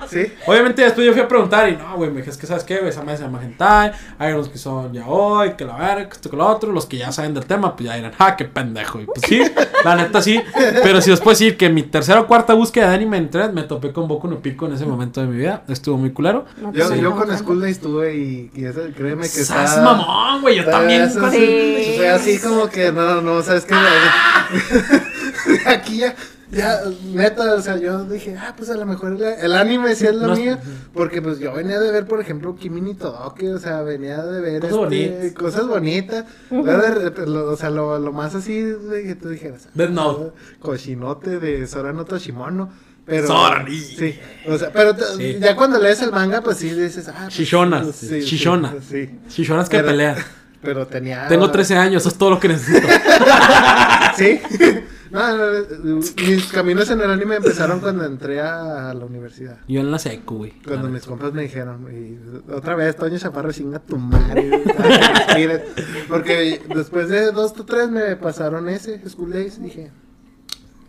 Sí. 0.09 0.31
Obviamente 0.45 0.83
después 0.83 1.07
yo 1.07 1.11
fui 1.13 1.23
a 1.23 1.27
preguntar 1.27 1.67
y 1.69 1.75
no, 1.75 1.95
güey, 1.95 2.11
me 2.11 2.17
dije, 2.17 2.29
es 2.29 2.37
que 2.37 2.45
sabes 2.45 2.63
qué, 2.63 2.77
güey, 2.77 2.89
esa 2.89 3.01
madre 3.01 3.17
se 3.17 3.23
llama 3.23 3.41
hentai, 3.41 3.93
hay 4.19 4.33
unos 4.33 4.47
que 4.47 4.59
son 4.59 4.93
ya 4.93 5.07
hoy, 5.07 5.53
que 5.53 5.65
la 5.65 5.75
verga, 5.75 6.07
que 6.07 6.13
esto, 6.13 6.29
que 6.29 6.37
lo 6.37 6.45
otro, 6.45 6.71
los 6.71 6.85
que 6.85 6.97
ya 6.97 7.11
saben 7.11 7.33
del 7.33 7.47
tema, 7.47 7.75
pues 7.75 7.89
ya 7.89 7.95
dirán, 7.95 8.11
ah, 8.19 8.35
qué 8.35 8.45
pendejo, 8.45 8.99
y 9.01 9.05
pues 9.07 9.21
sí, 9.27 9.41
la 9.83 9.95
neta 9.95 10.21
sí, 10.21 10.39
pero 10.83 11.01
si 11.01 11.09
os 11.09 11.19
puedo 11.19 11.31
decir 11.31 11.57
que 11.57 11.67
mi 11.69 11.81
tercera 11.81 12.19
o 12.21 12.27
cuarta 12.27 12.53
búsqueda 12.53 12.89
de 12.89 12.95
anime 12.95 13.17
en 13.17 13.23
internet 13.23 13.53
me 13.53 13.63
topé 13.63 13.91
con 13.91 14.07
Boku 14.07 14.27
no 14.27 14.39
Pico 14.39 14.67
en 14.67 14.73
ese 14.73 14.85
momento 14.85 15.19
de 15.19 15.25
mi 15.25 15.37
vida, 15.37 15.63
estuvo 15.67 15.97
muy 15.97 16.11
culero. 16.11 16.45
No 16.61 16.71
Yo, 16.71 16.87
damos 16.89 17.25
con. 17.25 17.35
School 17.35 17.61
Days 17.61 17.77
estuve 17.77 18.15
y, 18.15 18.51
y 18.53 18.65
eso, 18.65 18.81
créeme 18.95 19.23
que 19.23 19.29
Sas 19.29 19.71
está... 19.71 19.81
mamón, 19.81 20.41
güey, 20.41 20.57
yo 20.57 20.61
está- 20.61 20.73
también. 20.77 21.01
eso 21.01 21.21
con- 21.21 21.31
sí, 21.31 21.93
Fue 21.97 22.09
así 22.09 22.37
como 22.37 22.69
que, 22.69 22.91
no, 22.91 23.19
no, 23.21 23.41
sabes 23.41 23.65
que 23.65 23.73
aquí 25.65 25.97
ya, 25.97 26.13
ya, 26.53 26.79
neta, 27.13 27.55
o 27.55 27.61
sea, 27.61 27.77
yo 27.77 28.03
dije, 28.05 28.35
ah, 28.39 28.53
pues 28.55 28.69
a 28.69 28.75
lo 28.75 28.85
mejor 28.85 29.13
el, 29.13 29.23
el 29.23 29.53
anime 29.55 29.95
sí 29.95 30.05
es 30.05 30.15
la 30.15 30.27
No- 30.27 30.35
mía, 30.35 30.59
porque 30.93 31.21
pues 31.21 31.39
yo 31.39 31.53
venía 31.53 31.79
de 31.79 31.91
ver, 31.91 32.05
por 32.05 32.19
ejemplo, 32.21 32.55
Kimi 32.55 32.81
ni 32.81 32.93
Todoke, 32.93 33.49
o 33.53 33.59
sea, 33.59 33.81
venía 33.81 34.23
de 34.23 34.39
ver 34.41 34.61
Cosas 34.61 34.73
este, 34.73 34.77
bonitas. 34.77 35.31
cosas 35.33 35.67
bonitas, 35.67 36.25
lo- 36.51 37.51
o 37.51 37.57
sea, 37.57 37.69
lo, 37.69 37.99
lo 37.99 38.11
más 38.11 38.35
así 38.35 38.61
de 38.61 39.03
que 39.03 39.15
tú 39.15 39.29
dijeras, 39.29 39.67
Death 39.73 39.89
Note. 39.91 40.31
cochinote 40.59 41.39
de 41.39 41.67
Sorano 41.67 42.05
Toshimono. 42.05 42.69
Pero, 43.05 43.27
sí, 43.67 44.17
o 44.47 44.57
sea, 44.57 44.71
pero 44.71 44.95
Sí. 45.17 45.37
ya 45.37 45.57
cuando 45.57 45.77
lees 45.77 46.01
el 46.01 46.11
manga, 46.13 46.39
pues 46.41 46.55
sí 46.55 46.69
dices, 46.69 47.09
ah, 47.09 47.23
pues, 47.23 47.33
Shishona, 47.33 47.83
sí, 47.91 48.07
sí, 48.07 48.19
Shishona. 48.21 48.75
sí, 48.89 49.19
Chichonas 49.27 49.67
que 49.67 49.75
Pero- 49.77 49.87
pelean. 49.89 50.15
pero 50.61 50.87
tenía. 50.87 51.27
Tengo 51.27 51.51
13 51.51 51.75
años, 51.75 52.01
eso 52.03 52.07
es 52.07 52.15
todo 52.15 52.29
lo 52.29 52.39
que 52.39 52.47
necesito. 52.47 52.87
Sí. 54.17 54.39
No, 55.13 55.37
no, 55.37 55.59
no, 55.83 55.95
mis 56.27 56.51
caminos 56.51 56.89
en 56.89 56.99
el 56.99 57.11
anime 57.11 57.35
empezaron 57.35 57.79
cuando 57.79 58.03
entré 58.03 58.41
a 58.41 58.91
la 58.95 59.05
universidad. 59.05 59.59
Yo 59.67 59.81
en 59.81 59.91
la 59.91 59.99
secu, 59.99 60.37
güey. 60.37 60.53
Cuando 60.65 60.87
La 60.87 60.93
mis 60.93 61.05
compas 61.05 61.31
me 61.31 61.43
dijeron, 61.43 61.87
y 61.91 62.51
otra 62.51 62.75
vez, 62.75 62.95
Toño 62.95 63.19
Chaparro, 63.19 63.51
chinga 63.51 63.77
tu 63.77 63.97
madre. 63.97 64.49
Porque 66.09 66.63
después 66.73 67.09
de 67.09 67.31
dos 67.31 67.53
o 67.59 67.63
tres 67.63 67.91
me 67.91 68.15
pasaron 68.15 68.67
ese, 68.69 69.07
School 69.07 69.31
Days, 69.33 69.61
dije, 69.61 69.91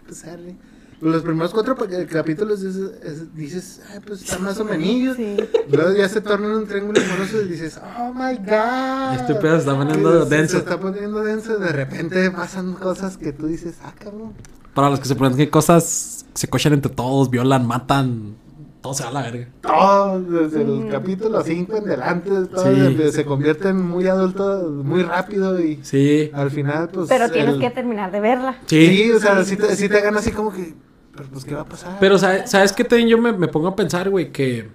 pues 0.07 0.25
arre. 0.25 0.57
Los 1.05 1.23
primeros 1.23 1.53
cuatro 1.53 1.75
pa- 1.77 1.87
capítulos 2.11 2.63
dices, 2.63 2.91
es- 3.03 3.35
dices 3.35 3.83
"Ay, 3.93 4.01
pues 4.07 4.23
están 4.23 4.43
más 4.43 4.59
o 4.59 4.65
menos. 4.65 5.17
Sí. 5.17 5.37
Luego 5.71 5.93
ya 5.95 6.09
se 6.09 6.21
torna 6.23 6.47
en 6.47 6.53
un 6.53 6.67
triángulo 6.67 6.99
amoroso 7.01 7.43
y 7.43 7.49
dices, 7.49 7.79
oh 7.99 8.13
my 8.15 8.37
god. 8.39 9.15
Este 9.21 9.35
pedo 9.35 9.53
se 9.53 9.59
está 9.59 9.77
poniendo 9.77 10.25
denso. 10.25 10.53
Se 10.53 10.59
está 10.59 10.81
poniendo 10.81 11.23
denso. 11.23 11.59
De 11.59 11.69
repente 11.73 12.31
pasan 12.31 12.73
cosas 12.73 13.19
que 13.19 13.33
tú 13.33 13.47
dices, 13.47 13.75
ah, 13.85 13.93
cabrón. 13.99 14.33
Para 14.73 14.89
los 14.89 14.99
que 14.99 15.07
se 15.07 15.15
preguntan 15.15 15.37
qué 15.37 15.51
cosas 15.51 16.25
se 16.33 16.49
cochan 16.49 16.73
entre 16.73 16.91
todos, 16.91 17.29
violan, 17.29 17.67
matan, 17.67 18.35
todo 18.81 18.95
se 18.95 19.03
va 19.05 19.11
a 19.11 19.13
la 19.13 19.23
verga. 19.23 19.49
Todo, 19.61 20.21
desde 20.23 20.63
el 20.63 20.69
Mm. 20.87 20.89
capítulo 20.89 21.43
5 21.45 21.77
en 21.77 21.85
delante, 21.85 22.31
todo 22.47 22.65
Sí. 22.75 22.97
se, 22.97 23.13
se 23.13 23.25
convierte 23.27 23.69
en 23.69 23.81
muy 23.87 24.07
adulto 24.09 24.71
muy 24.83 25.03
rápido 25.03 25.61
y 25.61 25.81
Sí. 25.85 26.31
al 26.33 26.51
final, 26.51 26.89
pues. 26.89 27.09
Pero 27.11 27.31
tienes 27.31 27.55
el- 27.57 27.61
que 27.61 27.71
terminar 27.71 28.11
de 28.11 28.21
verla. 28.21 28.57
Sí. 28.67 28.87
Sí, 28.87 29.11
o 29.13 29.21
sea, 29.21 29.45
sí 29.45 29.57
te, 29.57 29.77
sí 29.77 29.89
te 29.89 30.01
gana 30.01 30.19
así 30.21 30.31
como 30.33 30.51
que. 30.51 30.75
Pero 31.17 31.29
pues, 31.31 31.45
¿qué 31.45 31.55
va 31.55 31.63
a 31.63 31.67
pasar? 31.67 31.97
Pero, 32.01 32.19
¿sabes, 32.19 32.51
¿sabes 32.51 32.73
qué? 32.73 32.85
También 32.85 33.09
yo 33.09 33.19
me, 33.19 33.33
me 33.33 33.49
pongo 33.49 33.69
a 33.69 33.77
pensar, 33.77 34.11
güey, 34.11 34.33
que... 34.33 34.69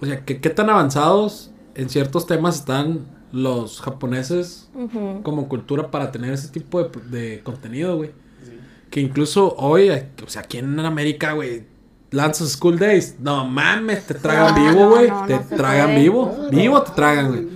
O 0.00 0.06
sea, 0.06 0.24
que 0.24 0.40
qué 0.40 0.50
tan 0.50 0.70
avanzados 0.70 1.50
en 1.74 1.88
ciertos 1.90 2.26
temas 2.26 2.56
están 2.56 3.06
los 3.32 3.80
japoneses 3.80 4.68
como 5.22 5.48
cultura 5.48 5.90
para 5.90 6.10
tener 6.10 6.32
ese 6.32 6.48
tipo 6.48 6.82
de, 6.82 6.90
de 7.18 7.40
contenido, 7.42 7.96
güey. 7.96 8.10
Que 8.90 9.00
incluso 9.00 9.54
hoy, 9.56 9.90
o 9.90 10.28
sea, 10.28 10.42
aquí 10.42 10.58
en 10.58 10.80
América, 10.80 11.32
güey, 11.32 11.64
lanzas 12.10 12.50
School 12.52 12.78
Days. 12.78 13.16
No 13.20 13.44
mames, 13.46 14.06
te 14.06 14.14
tragan 14.14 14.54
vivo, 14.54 14.88
güey. 14.88 15.08
no, 15.08 15.26
te 15.26 15.34
no 15.36 15.56
tragan 15.56 15.86
puede. 15.90 16.00
vivo. 16.00 16.36
Vivo 16.50 16.82
te 16.82 16.92
tragan, 16.92 17.28
güey. 17.28 17.48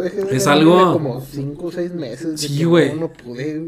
Dejé 0.00 0.24
de 0.24 0.36
Es 0.36 0.46
algo- 0.46 0.92
como 0.94 1.20
5 1.20 1.66
o 1.66 1.70
6 1.72 1.92
meses. 1.94 2.40
Sí, 2.40 2.64
güey. 2.64 2.92
No, 2.94 3.02
no 3.02 3.12
pude. 3.12 3.62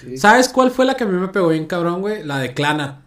sí. 0.00 0.16
¿Sabes 0.18 0.48
cuál 0.48 0.70
fue 0.70 0.84
la 0.84 0.94
que 0.94 1.04
a 1.04 1.06
mí 1.06 1.18
me 1.18 1.28
pegó 1.28 1.48
bien 1.48 1.66
cabrón, 1.66 2.00
güey? 2.00 2.22
La 2.24 2.38
de 2.38 2.52
Clana. 2.54 3.02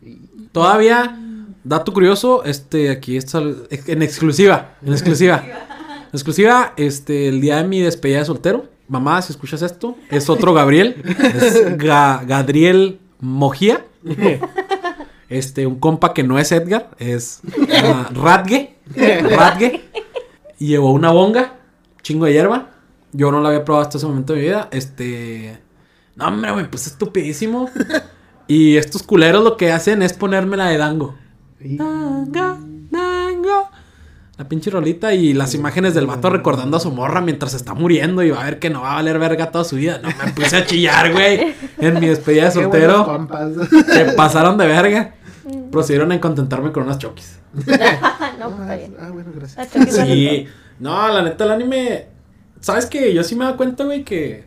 Todavía, 0.51 1.17
dato 1.63 1.93
curioso, 1.93 2.43
este, 2.43 2.89
aquí 2.89 3.17
está 3.17 3.39
en 3.41 4.01
exclusiva, 4.01 4.75
en 4.85 4.93
exclusiva. 4.93 5.43
En 5.45 6.09
exclusiva, 6.13 6.73
este, 6.77 7.27
el 7.27 7.41
día 7.41 7.57
de 7.57 7.65
mi 7.65 7.81
despedida 7.81 8.19
de 8.19 8.25
soltero. 8.25 8.65
Mamá, 8.87 9.21
si 9.21 9.33
escuchas 9.33 9.61
esto, 9.63 9.95
es 10.11 10.29
otro 10.29 10.53
Gabriel. 10.53 11.01
Es 11.35 11.65
Ga- 11.77 12.25
Gadriel 12.25 12.99
Mojía. 13.19 13.85
Este, 15.27 15.65
un 15.65 15.79
compa 15.79 16.13
que 16.13 16.21
no 16.23 16.37
es 16.37 16.51
Edgar, 16.51 16.91
es 16.99 17.39
ah, 17.83 18.09
Radge. 18.13 18.75
Radge. 18.95 19.81
Y 20.59 20.67
llevó 20.67 20.91
una 20.93 21.11
bonga, 21.11 21.55
chingo 22.05 22.25
de 22.25 22.33
hierba. 22.33 22.69
Yo 23.11 23.31
no 23.31 23.41
la 23.41 23.49
había 23.49 23.65
probado 23.65 23.83
hasta 23.83 23.97
ese 23.97 24.05
momento 24.05 24.33
de 24.33 24.39
mi 24.39 24.45
vida. 24.45 24.69
Este. 24.71 25.59
No, 26.15 26.27
hombre, 26.27 26.51
güey, 26.51 26.69
pues 26.69 26.87
estupidísimo. 26.87 27.69
Y 28.47 28.77
estos 28.77 29.01
culeros 29.01 29.43
lo 29.43 29.57
que 29.57 29.71
hacen 29.71 30.03
es 30.03 30.13
ponerme 30.13 30.55
la 30.55 30.69
de 30.69 30.77
Dango. 30.77 31.15
Dango, 31.59 32.59
Dango. 32.91 33.69
La 34.37 34.47
pinche 34.47 34.69
rolita 34.69 35.15
y 35.15 35.33
las 35.33 35.55
imágenes 35.55 35.95
del 35.95 36.05
vato 36.05 36.29
recordando 36.29 36.77
a 36.77 36.79
su 36.79 36.91
morra 36.91 37.21
mientras 37.21 37.55
está 37.55 37.73
muriendo 37.73 38.21
y 38.21 38.29
va 38.29 38.41
a 38.41 38.45
ver 38.45 38.59
que 38.59 38.69
no 38.69 38.81
va 38.81 38.91
a 38.91 38.95
valer 38.97 39.17
verga 39.17 39.49
toda 39.49 39.63
su 39.63 39.77
vida. 39.77 39.97
No 39.97 40.09
me 40.09 40.31
puse 40.33 40.57
a 40.57 40.63
chillar, 40.63 41.11
güey. 41.11 41.55
En 41.79 41.99
mi 41.99 42.05
despedida 42.05 42.45
de 42.45 42.51
soltero. 42.51 43.27
Se 43.91 44.05
pasaron 44.11 44.59
de 44.59 44.67
verga. 44.67 45.15
Procedieron 45.71 46.11
a 46.11 46.21
contentarme 46.21 46.71
con 46.71 46.83
unas 46.83 46.99
chokis. 46.99 47.39
no, 47.55 47.63
pues 47.65 48.59
está 48.61 48.75
bien. 48.75 48.95
Ah, 49.01 49.09
bueno, 49.11 49.31
gracias. 49.33 49.69
Sí. 49.89 50.47
No, 50.79 51.07
la 51.07 51.21
neta, 51.21 51.45
el 51.45 51.51
anime. 51.51 52.07
¿Sabes 52.59 52.85
qué? 52.85 53.13
Yo 53.13 53.23
sí 53.23 53.35
me 53.35 53.43
he 53.43 53.45
dado 53.45 53.57
cuenta, 53.57 53.83
güey, 53.83 54.03
que 54.03 54.43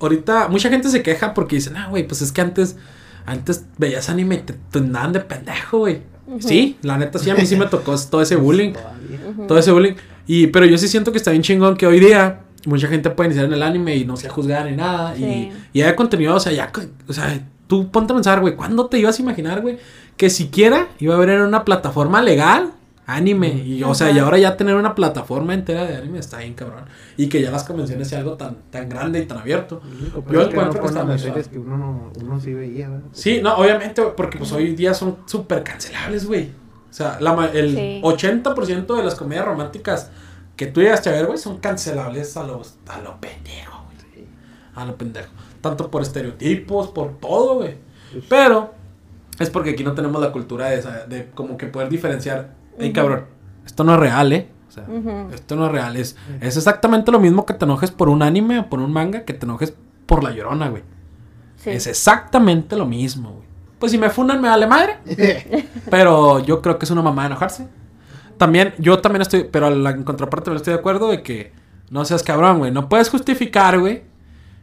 ahorita 0.00 0.48
mucha 0.48 0.68
gente 0.68 0.88
se 0.88 1.02
queja 1.02 1.34
porque 1.34 1.56
dicen, 1.56 1.76
ah, 1.76 1.88
güey, 1.88 2.06
pues 2.06 2.22
es 2.22 2.32
que 2.32 2.40
antes, 2.40 2.76
antes 3.24 3.64
veías 3.78 4.08
anime 4.08 4.36
y 4.36 4.38
te, 4.38 4.54
te 4.54 4.78
andaban 4.78 5.12
de 5.12 5.20
pendejo, 5.20 5.78
güey. 5.78 6.02
Sí, 6.38 6.78
la 6.82 6.96
neta, 6.96 7.18
sí, 7.18 7.28
a 7.30 7.34
mí 7.34 7.44
sí 7.44 7.56
me 7.56 7.66
tocó 7.66 7.94
todo 8.10 8.22
ese 8.22 8.36
bullying. 8.36 8.72
Todo 9.48 9.58
ese 9.58 9.72
bullying. 9.72 9.94
Y, 10.26 10.48
pero 10.48 10.66
yo 10.66 10.78
sí 10.78 10.88
siento 10.88 11.12
que 11.12 11.18
está 11.18 11.30
bien 11.30 11.42
chingón 11.42 11.76
que 11.76 11.86
hoy 11.86 12.00
día 12.00 12.40
mucha 12.64 12.86
gente 12.88 13.10
puede 13.10 13.28
iniciar 13.28 13.46
en 13.46 13.54
el 13.54 13.62
anime 13.62 13.96
y 13.96 14.04
no 14.04 14.16
se 14.16 14.28
juzgar 14.28 14.66
ni 14.66 14.76
nada. 14.76 15.14
Sí. 15.16 15.24
Y, 15.24 15.78
y 15.78 15.82
hay 15.82 15.94
contenido, 15.94 16.34
o 16.36 16.40
sea, 16.40 16.52
ya, 16.52 16.70
o 17.08 17.12
sea, 17.12 17.40
tú 17.66 17.90
ponte 17.90 18.12
a 18.12 18.16
pensar, 18.16 18.40
güey, 18.40 18.54
¿cuándo 18.54 18.86
te 18.86 18.98
ibas 18.98 19.18
a 19.18 19.22
imaginar, 19.22 19.60
güey, 19.60 19.78
que 20.16 20.30
siquiera 20.30 20.88
iba 20.98 21.14
a 21.14 21.16
haber 21.16 21.30
en 21.30 21.42
una 21.42 21.64
plataforma 21.64 22.22
legal 22.22 22.72
anime? 23.14 23.48
Y, 23.48 23.82
o 23.82 23.94
sea, 23.94 24.10
y 24.10 24.18
ahora 24.18 24.38
ya 24.38 24.56
tener 24.56 24.74
una 24.74 24.94
plataforma 24.94 25.54
entera 25.54 25.84
de 25.84 25.96
anime 25.96 26.18
está 26.18 26.38
bien 26.38 26.54
cabrón. 26.54 26.84
Y 27.16 27.28
que 27.28 27.40
ya 27.42 27.50
las 27.50 27.64
convenciones 27.64 28.08
sea 28.08 28.18
algo 28.20 28.34
tan, 28.34 28.56
tan 28.70 28.88
grande 28.88 29.20
y 29.20 29.26
tan 29.26 29.38
abierto. 29.38 29.80
Yo 29.82 30.22
Yo 30.32 30.42
encuentro 30.42 30.42
encuentro 30.50 30.72
que 30.72 30.80
que 30.80 30.86
está 30.86 31.04
muy 31.04 31.36
las 31.36 31.48
que 31.48 31.58
uno, 31.58 31.76
no- 31.76 32.12
uno 32.20 32.40
sí 32.40 32.52
veía, 32.54 32.88
¿verdad? 32.88 33.04
Sí, 33.12 33.40
no, 33.42 33.54
obviamente, 33.56 34.02
porque 34.16 34.38
pues 34.38 34.52
hoy 34.52 34.74
día 34.74 34.94
son 34.94 35.18
súper 35.26 35.62
cancelables, 35.62 36.26
güey. 36.26 36.50
O 36.90 36.94
sea, 36.94 37.18
la 37.20 37.46
el 37.54 37.74
Sí. 37.74 38.00
80% 38.02 38.96
de 38.96 39.02
las 39.04 39.14
comedias 39.14 39.44
románticas 39.46 40.10
que 40.56 40.66
tú 40.66 40.80
llegaste 40.82 41.08
a 41.08 41.12
ver, 41.12 41.26
güey, 41.26 41.38
son 41.38 41.58
cancelables 41.58 42.36
a 42.36 42.42
los 42.44 42.74
a 42.86 42.98
lo 43.00 43.18
pendejo, 43.20 43.84
güey. 43.86 44.26
A 44.74 44.84
lo 44.84 44.96
pendejo. 44.96 45.30
Tanto 45.62 45.90
por 45.90 46.02
estereotipos, 46.02 46.88
por 46.88 47.18
todo, 47.18 47.54
güey. 47.56 47.76
Pero 48.28 48.74
es 49.38 49.48
porque 49.48 49.70
aquí 49.70 49.84
no 49.84 49.94
tenemos 49.94 50.20
la 50.20 50.32
cultura 50.32 50.68
de, 50.68 50.78
esa- 50.80 51.06
de 51.06 51.30
como 51.30 51.56
que 51.56 51.66
poder 51.66 51.88
diferenciar. 51.88 52.54
Ey, 52.82 52.90
Ujú. 52.90 52.94
cabrón, 52.94 53.24
esto 53.64 53.84
no 53.84 53.94
es 53.94 54.00
real, 54.00 54.32
¿eh? 54.32 54.48
O 54.68 54.72
sea, 54.72 54.86
esto 55.34 55.54
no 55.56 55.66
es 55.66 55.72
real. 55.72 55.96
Es, 55.96 56.16
es 56.40 56.56
exactamente 56.56 57.12
lo 57.12 57.20
mismo 57.20 57.44
que 57.44 57.52
te 57.54 57.64
enojes 57.66 57.90
por 57.90 58.08
un 58.08 58.22
anime 58.22 58.58
o 58.60 58.70
por 58.70 58.80
un 58.80 58.92
manga 58.92 59.24
que 59.24 59.34
te 59.34 59.44
enojes 59.44 59.74
por 60.06 60.24
la 60.24 60.30
llorona, 60.30 60.68
güey. 60.70 60.82
Sí. 61.56 61.70
Es 61.70 61.86
exactamente 61.86 62.74
lo 62.76 62.86
mismo, 62.86 63.32
güey. 63.32 63.46
Pues 63.78 63.92
si 63.92 63.98
me 63.98 64.08
funan 64.10 64.40
me 64.40 64.48
vale 64.48 64.66
madre. 64.66 64.98
Pero 65.90 66.38
yo 66.40 66.62
creo 66.62 66.78
que 66.78 66.84
es 66.86 66.90
una 66.90 67.02
mamá 67.02 67.22
de 67.22 67.26
enojarse. 67.28 67.68
También, 68.38 68.72
yo 68.78 68.98
también 69.00 69.22
estoy, 69.22 69.44
pero 69.44 69.66
a 69.66 69.70
la 69.70 69.90
en 69.90 70.02
contraparte 70.04 70.50
no 70.50 70.56
estoy 70.56 70.72
de 70.72 70.80
acuerdo 70.80 71.08
de 71.10 71.22
que 71.22 71.52
no 71.90 72.04
seas 72.04 72.22
cabrón, 72.24 72.58
güey. 72.58 72.72
No 72.72 72.88
puedes 72.88 73.08
justificar, 73.10 73.78
güey, 73.78 74.02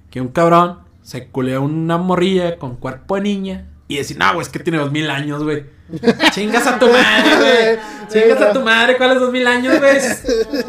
que 0.10 0.20
un 0.20 0.30
cabrón 0.30 0.80
se 1.02 1.28
culea 1.28 1.60
una 1.62 1.98
morrilla 1.98 2.58
con 2.58 2.76
cuerpo 2.76 3.16
de 3.16 3.22
niña 3.22 3.68
y 3.90 3.98
decir, 3.98 4.18
no, 4.18 4.28
güey, 4.34 4.42
es 4.44 4.50
que 4.50 4.60
tiene 4.60 4.78
dos 4.78 4.92
mil 4.92 5.10
años, 5.10 5.44
güey. 5.44 5.66
Chingas 6.32 6.66
a 6.68 6.78
tu 6.80 6.88
madre, 6.88 7.36
güey. 7.36 7.80
Chingas 8.08 8.42
a 8.42 8.54
tu 8.54 8.62
madre, 8.62 8.96
¿cuáles 8.98 9.20
dos 9.20 9.32
mil 9.32 9.46
años, 9.48 9.78
güey? 9.80 9.98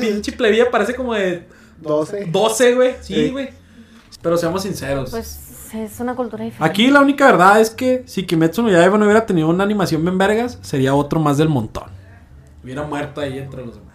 Pinche 0.00 0.32
plebilla 0.32 0.70
parece 0.70 0.94
como 0.94 1.14
de 1.14 1.46
12. 1.82 2.26
12, 2.32 2.74
güey. 2.74 2.94
Sí, 3.02 3.14
Sí. 3.14 3.30
güey. 3.30 3.50
Pero 4.22 4.36
seamos 4.36 4.62
sinceros. 4.62 5.10
Pues 5.10 5.68
es 5.74 6.00
una 6.00 6.14
cultura 6.16 6.44
diferente. 6.44 6.68
Aquí 6.68 6.90
la 6.90 7.00
única 7.00 7.26
verdad 7.26 7.60
es 7.60 7.70
que 7.70 8.02
si 8.06 8.24
Kimetsu 8.24 8.62
no 8.62 8.70
Yaiba 8.70 8.96
no 8.98 9.04
hubiera 9.04 9.24
tenido 9.26 9.48
una 9.48 9.64
animación 9.64 10.02
bien 10.02 10.16
vergas, 10.18 10.58
sería 10.62 10.94
otro 10.94 11.20
más 11.20 11.36
del 11.36 11.48
montón. 11.50 11.84
Hubiera 12.64 12.82
muerto 12.82 13.20
ahí 13.20 13.38
entre 13.38 13.64
los 13.64 13.74
demás. 13.76 13.90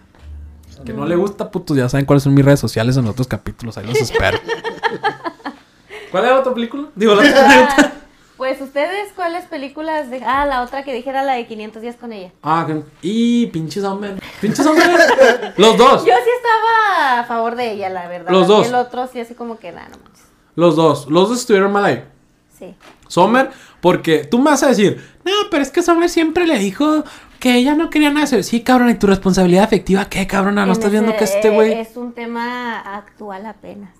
Que 0.84 0.92
no 0.92 1.04
le 1.04 1.16
gusta, 1.16 1.50
putos, 1.50 1.76
ya 1.76 1.88
saben 1.88 2.06
cuáles 2.06 2.22
son 2.22 2.32
mis 2.34 2.44
redes 2.44 2.60
sociales 2.60 2.96
en 2.96 3.06
otros 3.06 3.26
capítulos, 3.26 3.76
ahí 3.76 3.86
los 3.86 3.96
espero. 4.00 4.38
¿Cuál 6.10 6.24
era 6.24 6.34
la 6.34 6.40
otra 6.40 6.54
película? 6.54 6.88
Digo, 6.94 7.14
la 7.14 7.22
otra. 7.22 7.92
Pues 8.36 8.60
ustedes, 8.60 9.12
¿cuáles 9.14 9.46
películas? 9.46 10.10
De... 10.10 10.22
Ah, 10.22 10.44
la 10.44 10.62
otra 10.62 10.82
que 10.82 10.92
dijera 10.92 11.22
la 11.22 11.34
de 11.34 11.46
500 11.46 11.80
días 11.80 11.96
con 11.96 12.12
ella. 12.12 12.32
Ah, 12.42 12.66
y 13.00 13.46
pinches 13.46 13.82
hombres. 13.82 14.20
Pinches 14.40 14.66
hombres. 14.66 14.88
Los 15.56 15.78
dos. 15.78 16.04
Yo 16.04 16.12
sí 16.12 16.30
estaba 16.36 17.20
a 17.20 17.24
favor 17.24 17.56
de 17.56 17.72
ella, 17.72 17.88
la 17.88 18.08
verdad. 18.08 18.30
Los 18.30 18.44
Y 18.44 18.48
dos. 18.48 18.66
El 18.68 18.74
otro 18.74 19.06
sí 19.06 19.20
así 19.20 19.34
como 19.34 19.58
que 19.58 19.72
nada, 19.72 19.88
no 19.88 19.98
manches. 20.04 20.26
Los 20.54 20.76
dos. 20.76 21.08
Los 21.08 21.30
dos 21.30 21.38
estuvieron 21.40 21.72
mal 21.72 21.84
ahí. 21.86 22.04
Sí. 22.58 22.74
Sommer, 23.08 23.50
porque 23.80 24.24
tú 24.24 24.38
me 24.38 24.50
vas 24.50 24.62
a 24.62 24.68
decir, 24.68 25.02
no, 25.24 25.32
pero 25.50 25.62
es 25.62 25.70
que 25.70 25.82
Sommer 25.82 26.08
siempre 26.08 26.46
le 26.46 26.58
dijo 26.58 27.04
que 27.40 27.54
ella 27.54 27.74
no 27.74 27.88
quería 27.88 28.10
nada 28.10 28.24
hacer. 28.24 28.44
Sí, 28.44 28.62
cabrón, 28.62 28.90
¿y 28.90 28.94
tu 28.94 29.06
responsabilidad 29.06 29.64
afectiva 29.64 30.06
qué, 30.06 30.26
cabrona? 30.26 30.62
¿No 30.66 30.72
En 30.72 30.78
estás 30.78 30.90
viendo 30.90 31.16
que 31.16 31.24
este 31.24 31.50
güey... 31.50 31.72
Es 31.72 31.96
un 31.96 32.12
tema 32.12 32.80
actual 32.80 33.46
apenas. 33.46 33.94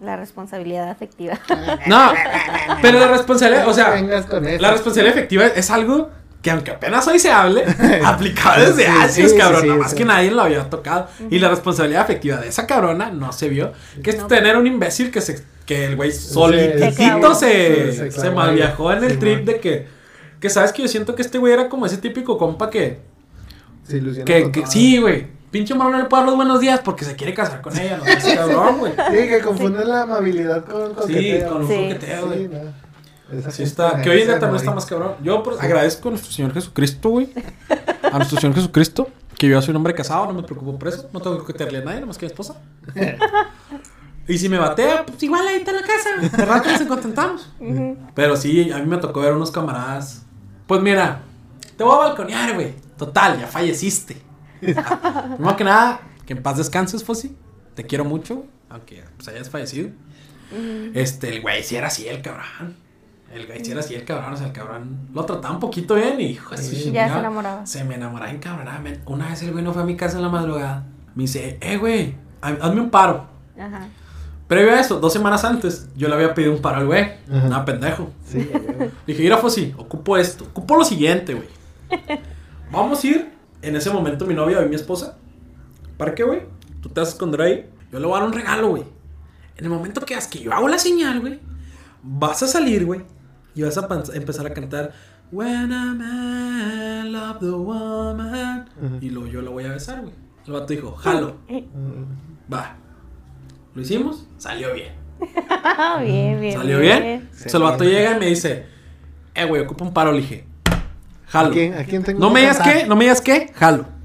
La 0.00 0.16
responsabilidad 0.16 0.90
afectiva. 0.90 1.38
No, 1.86 2.12
pero 2.82 2.98
la 3.00 3.08
responsabilidad, 3.08 3.68
o 3.68 3.72
sea, 3.72 4.00
la 4.00 4.70
responsabilidad 4.70 5.16
efectiva 5.16 5.46
es 5.46 5.70
algo 5.70 6.10
que 6.42 6.50
aunque 6.50 6.70
apenas 6.70 7.06
hoy 7.08 7.18
se 7.18 7.30
hable, 7.30 7.64
aplicado 8.04 8.60
desde 8.72 8.84
Sí, 8.84 8.90
años, 9.20 9.30
sí, 9.32 9.36
cabrón, 9.38 9.62
sí, 9.62 9.68
más 9.68 9.90
sí. 9.90 9.96
que 9.96 10.04
nadie 10.04 10.30
lo 10.30 10.42
había 10.42 10.68
tocado. 10.70 11.08
Y 11.30 11.38
la 11.40 11.48
responsabilidad 11.48 12.02
efectiva 12.02 12.36
de 12.36 12.48
esa 12.48 12.66
cabrona 12.66 13.10
no 13.10 13.32
se 13.32 13.48
vio, 13.48 13.72
que 14.02 14.10
es 14.10 14.18
No. 14.18 14.26
tener 14.28 14.56
un 14.56 14.66
imbécil 14.66 15.10
que 15.10 15.20
se 15.20 15.42
que 15.64 15.86
el 15.86 15.96
güey 15.96 16.12
solitito 16.12 17.34
se, 17.34 17.92
Se 17.92 18.10
se, 18.12 18.30
malviajó 18.30 18.92
en 18.92 19.02
el 19.02 19.18
trip 19.18 19.44
de 19.44 19.58
que, 19.58 19.88
que 20.38 20.48
sabes 20.50 20.72
que 20.72 20.82
yo 20.82 20.88
siento 20.88 21.16
que 21.16 21.22
este 21.22 21.38
güey 21.38 21.52
era 21.52 21.68
como 21.68 21.86
ese 21.86 21.96
típico 21.96 22.38
compa 22.38 22.70
que, 22.70 23.00
Se 23.82 24.00
que, 24.24 24.52
que 24.52 24.66
sí, 24.66 24.98
güey, 24.98 25.26
pinche 25.50 25.74
morro 25.74 25.90
no 25.90 25.98
le 25.98 26.04
puede 26.04 26.22
dar 26.22 26.28
los 26.28 26.36
buenos 26.36 26.60
días 26.60 26.80
porque 26.84 27.04
se 27.04 27.16
quiere 27.16 27.34
casar 27.34 27.60
con 27.62 27.76
ella, 27.78 27.98
no 27.98 28.04
es 28.04 28.24
cabrón, 28.24 28.78
güey. 28.78 28.92
Sí, 28.92 29.28
que 29.28 29.40
confunde 29.42 29.84
la 29.84 30.02
amabilidad 30.02 30.64
con 30.64 30.88
Sí, 30.90 30.94
coqueteo. 30.94 31.48
con 31.52 31.62
un 31.62 31.68
Sí. 31.68 31.74
coqueteo, 31.74 32.26
güey. 32.26 32.38
Sí, 32.38 32.48
no. 32.52 32.58
Sí 32.60 33.42
gente 33.42 33.62
está, 33.64 34.02
que 34.02 34.10
hoy 34.10 34.20
en 34.20 34.28
día 34.28 34.38
también 34.38 34.60
está 34.60 34.70
más 34.72 34.86
cabrón. 34.86 35.14
Yo 35.22 35.42
pues, 35.42 35.58
agradezco 35.60 36.08
a 36.08 36.10
nuestro 36.12 36.30
Señor 36.30 36.52
Jesucristo, 36.54 37.08
güey. 37.08 37.28
A 38.12 38.18
nuestro 38.18 38.40
Señor 38.40 38.54
Jesucristo, 38.54 39.08
que 39.36 39.48
yo 39.48 39.60
soy 39.60 39.70
un 39.70 39.76
hombre 39.76 39.94
casado, 39.94 40.26
no 40.26 40.32
me 40.34 40.42
preocupo 40.44 40.78
por 40.78 40.88
eso. 40.88 41.08
No 41.12 41.20
tengo 41.20 41.36
que 41.36 41.40
coquetearle 41.42 41.78
a 41.78 41.80
nadie, 41.82 41.94
nada 41.96 42.06
más 42.06 42.18
que 42.18 42.26
a 42.26 42.28
mi 42.28 42.32
esposa. 42.32 42.54
Y 44.28 44.38
si 44.38 44.48
me 44.48 44.58
batea, 44.58 45.06
pues 45.06 45.22
igual 45.22 45.46
ahí 45.46 45.58
está 45.58 45.70
en 45.70 45.76
la 45.76 45.82
casa. 45.82 46.36
De 46.36 46.44
rato 46.44 46.68
nos 46.68 46.82
contentamos. 46.82 47.48
Pero 48.14 48.36
sí, 48.36 48.72
a 48.72 48.78
mí 48.78 48.86
me 48.86 48.96
tocó 48.96 49.20
ver 49.20 49.32
unos 49.32 49.52
camaradas. 49.52 50.22
Pues 50.66 50.80
mira, 50.82 51.20
te 51.76 51.84
voy 51.84 51.94
a 51.94 52.08
balconear, 52.08 52.54
güey. 52.54 52.74
Total, 52.98 53.38
ya 53.38 53.46
falleciste. 53.46 54.20
Primero 54.60 55.56
que 55.56 55.64
nada, 55.64 56.00
que 56.26 56.32
en 56.34 56.42
paz 56.42 56.56
descanses, 56.58 57.04
Fossi. 57.04 57.36
Te 57.74 57.84
quiero 57.84 58.04
mucho, 58.04 58.44
aunque 58.70 59.04
pues, 59.16 59.28
hayas 59.28 59.50
fallecido. 59.50 59.90
Este, 60.94 61.28
el 61.34 61.42
güey 61.42 61.62
sí 61.62 61.76
era 61.76 61.88
así, 61.88 62.06
el 62.08 62.22
cabrón. 62.22 62.76
El 63.34 63.46
güey 63.46 63.64
sí 63.64 63.72
era 63.72 63.80
así, 63.80 63.94
el 63.94 64.04
cabrón. 64.04 64.32
O 64.32 64.36
sea, 64.36 64.46
el 64.46 64.52
cabrón 64.52 65.08
lo 65.12 65.24
trataba 65.24 65.52
un 65.54 65.60
poquito 65.60 65.94
bien 65.96 66.20
y 66.20 66.38
Sí. 66.56 66.90
Ya 66.92 67.12
se 67.12 67.18
enamoraba. 67.18 67.66
Se 67.66 67.84
me 67.84 67.96
enamoraba 67.96 68.30
encabronadamente. 68.30 69.00
Una 69.06 69.28
vez 69.28 69.42
el 69.42 69.52
güey 69.52 69.64
no 69.64 69.72
fue 69.72 69.82
a 69.82 69.84
mi 69.84 69.96
casa 69.96 70.16
en 70.16 70.22
la 70.22 70.28
madrugada. 70.28 70.84
Me 71.14 71.24
dice, 71.24 71.58
eh, 71.60 71.76
güey, 71.76 72.14
ha- 72.40 72.48
hazme 72.66 72.80
un 72.80 72.90
paro. 72.90 73.26
Ajá. 73.58 73.88
Previo 74.46 74.72
a 74.74 74.80
eso, 74.80 75.00
dos 75.00 75.12
semanas 75.12 75.44
antes, 75.44 75.88
yo 75.96 76.08
le 76.08 76.14
había 76.14 76.32
pedido 76.32 76.52
un 76.54 76.62
paro 76.62 76.76
al 76.78 76.86
güey. 76.86 77.02
Ajá. 77.28 77.48
Nada, 77.48 77.64
pendejo. 77.64 78.10
Sí. 78.24 78.48
Dije, 79.06 79.22
mira, 79.22 79.38
Fossi, 79.38 79.74
ocupo 79.76 80.16
esto. 80.16 80.44
Ocupo 80.44 80.76
lo 80.76 80.84
siguiente, 80.84 81.34
güey. 81.34 81.48
Vamos 82.70 83.02
a 83.02 83.06
ir. 83.08 83.35
En 83.66 83.74
ese 83.74 83.90
momento, 83.90 84.26
mi 84.26 84.34
novia 84.34 84.64
y 84.64 84.68
mi 84.68 84.76
esposa. 84.76 85.18
¿Para 85.98 86.14
qué, 86.14 86.22
güey? 86.22 86.42
Tú 86.80 86.88
te 86.88 87.00
vas 87.00 87.08
a 87.08 87.12
esconder 87.12 87.40
ahí. 87.42 87.68
Yo 87.90 87.98
le 87.98 88.06
voy 88.06 88.14
a 88.16 88.20
dar 88.20 88.28
un 88.28 88.32
regalo, 88.32 88.68
güey. 88.68 88.84
En 89.56 89.64
el 89.64 89.70
momento 89.70 90.00
que 90.02 90.14
hagas 90.14 90.28
que 90.28 90.38
yo 90.38 90.52
hago 90.52 90.68
la 90.68 90.78
señal, 90.78 91.20
güey, 91.20 91.40
vas 92.00 92.44
a 92.44 92.46
salir, 92.46 92.84
güey. 92.86 93.00
Y 93.56 93.62
vas 93.62 93.76
a 93.76 93.88
empezar 94.14 94.46
a 94.46 94.54
cantar. 94.54 94.92
When 95.32 95.72
a 95.72 95.94
man 95.94 97.10
love 97.12 97.40
the 97.40 97.50
woman. 97.50 98.68
Ujú. 98.80 98.98
Y 99.00 99.10
luego 99.10 99.28
yo 99.28 99.42
la 99.42 99.50
voy 99.50 99.64
a 99.64 99.72
besar, 99.72 100.00
güey. 100.02 100.14
El 100.46 100.52
vato 100.52 100.66
dijo, 100.72 100.92
jalo. 100.94 101.38
Mm, 101.48 102.52
Va. 102.52 102.76
Lo 103.74 103.82
hicimos, 103.82 104.28
salió 104.38 104.72
bien. 104.74 104.92
Bien, 106.04 106.40
bien. 106.40 106.52
¿Salió 106.52 106.78
bien? 106.78 107.02
Sí. 107.02 107.08
Entonces 107.08 107.54
el 107.54 107.62
vato 107.62 107.82
llega 107.82 108.16
y 108.16 108.20
me 108.20 108.26
dice, 108.26 108.66
eh, 109.34 109.44
güey, 109.44 109.62
ocupa 109.62 109.84
un 109.84 109.92
paro. 109.92 110.12
Le 110.12 110.18
dije, 110.20 110.46
jalo. 111.26 111.50
¿A 111.50 111.52
quién, 111.52 111.74
a 111.74 111.84
quién 111.84 112.02
tengo 112.02 112.20
No 112.20 112.30
me 112.30 112.40
digas 112.40 112.60
qué, 112.60 112.86
no 112.86 112.96
me 112.96 113.04
digas 113.04 113.20
qué, 113.20 113.52
jalo. 113.54 113.86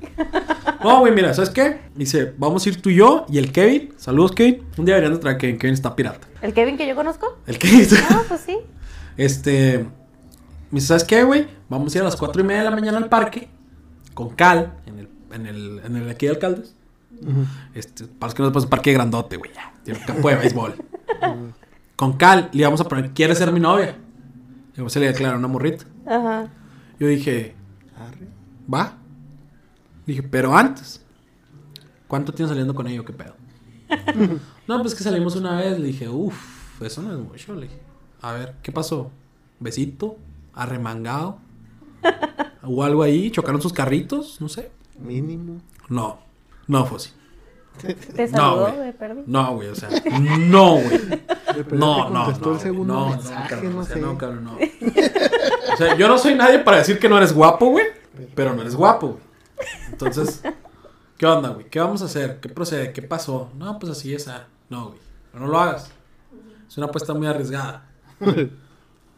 No, 0.83 0.99
güey, 0.99 1.13
mira, 1.13 1.31
¿sabes 1.35 1.51
qué? 1.51 1.79
Dice, 1.95 2.33
vamos 2.39 2.65
a 2.65 2.69
ir 2.69 2.81
tú 2.81 2.89
y 2.89 2.95
yo 2.95 3.25
y 3.29 3.37
el 3.37 3.51
Kevin. 3.51 3.93
Saludos, 3.97 4.31
Kevin. 4.31 4.63
Un 4.77 4.85
día 4.85 4.95
deberían 4.95 5.13
de 5.13 5.19
traer 5.19 5.35
a 5.35 5.37
Kevin. 5.37 5.59
Kevin 5.59 5.73
está 5.75 5.95
pirata. 5.95 6.27
¿El 6.41 6.53
Kevin 6.55 6.75
que 6.75 6.87
yo 6.87 6.95
conozco? 6.95 7.37
El 7.45 7.59
Kevin. 7.59 7.87
Ah, 8.09 8.23
pues 8.27 8.41
sí. 8.41 8.57
Este. 9.17 9.85
Me 10.71 10.77
dice, 10.77 10.87
¿sabes 10.87 11.03
qué, 11.03 11.23
güey? 11.23 11.45
Vamos 11.69 11.93
a 11.93 11.97
ir 11.97 12.01
a 12.01 12.05
las 12.05 12.15
cuatro 12.15 12.41
y 12.41 12.45
media 12.45 12.63
de 12.63 12.69
la 12.69 12.75
mañana 12.75 12.97
al 12.97 13.09
parque. 13.09 13.49
Con 14.15 14.29
Cal. 14.31 14.73
En 14.87 14.99
el, 14.99 15.09
en 15.33 15.45
el, 15.45 15.81
en 15.85 15.95
el 15.97 16.09
aquí 16.09 16.25
de 16.25 16.31
alcaldes. 16.31 16.73
Este, 17.75 18.05
para 18.05 18.29
los 18.29 18.33
que 18.33 18.41
no 18.41 18.47
sepan, 18.49 18.59
es 18.59 18.63
un 18.63 18.69
parque 18.69 18.93
grandote, 18.93 19.37
güey. 19.37 19.51
Ya. 19.53 19.71
Tiene 19.83 19.99
un 19.99 20.05
campo 20.05 20.29
de 20.29 20.35
béisbol. 20.35 20.75
Con 21.95 22.13
Cal 22.13 22.49
le 22.53 22.61
íbamos 22.61 22.81
a 22.81 22.85
poner, 22.85 23.11
¿quieres 23.11 23.37
ser 23.37 23.51
mi 23.51 23.59
novia? 23.59 23.95
Y 24.73 24.77
luego 24.77 24.89
se 24.89 24.99
le 24.99 25.07
declaró 25.07 25.37
una 25.37 25.47
morrita. 25.47 25.85
Ajá. 26.07 26.49
Yo 27.01 27.07
dije, 27.07 27.55
Arre. 27.97 28.27
va. 28.71 28.95
Dije, 30.05 30.21
pero 30.21 30.55
antes, 30.55 31.03
¿cuánto 32.07 32.31
tienes 32.31 32.49
saliendo 32.49 32.75
con 32.75 32.85
ella? 32.85 33.01
o 33.01 33.05
¿Qué 33.05 33.11
pedo? 33.13 33.33
no, 34.67 34.81
pues 34.83 34.93
que 34.93 35.03
salimos 35.03 35.35
una 35.35 35.55
vez. 35.57 35.79
Le 35.79 35.87
dije, 35.87 36.07
uff, 36.07 36.79
eso 36.79 37.01
no 37.01 37.11
es 37.11 37.17
mucho. 37.17 37.55
Le 37.55 37.63
dije, 37.63 37.81
a 38.21 38.33
ver, 38.33 38.53
¿qué 38.61 38.71
pasó? 38.71 39.09
¿Besito? 39.59 40.17
¿Arremangado? 40.53 41.39
¿O 42.61 42.83
algo 42.83 43.01
ahí? 43.01 43.31
¿Chocaron 43.31 43.63
sus 43.63 43.73
carritos? 43.73 44.39
No 44.39 44.47
sé. 44.47 44.69
Mínimo. 44.99 45.59
No, 45.89 46.19
no 46.67 46.85
fue 46.85 46.97
así. 46.97 47.09
Te 48.15 48.27
No, 48.27 48.37
saludó 48.37 48.73
güey. 48.75 48.85
de 48.85 48.93
perdí. 48.93 49.21
No, 49.25 49.55
güey, 49.55 49.69
o 49.69 49.75
sea, 49.75 49.89
no, 50.19 50.73
güey. 50.73 50.99
No, 51.49 51.63
te 51.63 51.75
no, 51.75 52.13
contestó 52.13 52.49
no. 52.49 52.53
el 52.53 52.59
segundo 52.59 52.93
no, 52.93 53.15
no, 53.15 53.21
cabrón, 53.49 53.75
no 53.75 53.95
no, 53.95 54.17
cabrón, 54.19 54.43
no. 54.43 54.57
Sea, 55.81 55.95
yo 55.95 56.07
no 56.07 56.17
soy 56.17 56.35
nadie 56.35 56.59
para 56.59 56.77
decir 56.77 56.99
que 56.99 57.09
no 57.09 57.17
eres 57.17 57.33
guapo, 57.33 57.67
güey. 57.67 57.87
Pero 58.35 58.53
no 58.53 58.61
eres 58.61 58.75
guapo, 58.75 59.07
güey. 59.07 59.23
Entonces, 59.91 60.43
¿qué 61.17 61.25
onda, 61.25 61.49
güey? 61.49 61.65
¿Qué 61.69 61.79
vamos 61.79 62.01
a 62.03 62.05
hacer? 62.05 62.39
¿Qué 62.39 62.49
procede? 62.49 62.93
¿Qué 62.93 63.01
pasó? 63.01 63.51
No, 63.57 63.79
pues 63.79 63.91
así 63.93 64.13
esa. 64.13 64.45
No, 64.69 64.89
güey. 64.89 64.99
No 65.33 65.47
lo 65.47 65.59
hagas. 65.59 65.91
Es 66.67 66.77
una 66.77 66.87
apuesta 66.87 67.13
muy 67.13 67.25
arriesgada. 67.27 67.85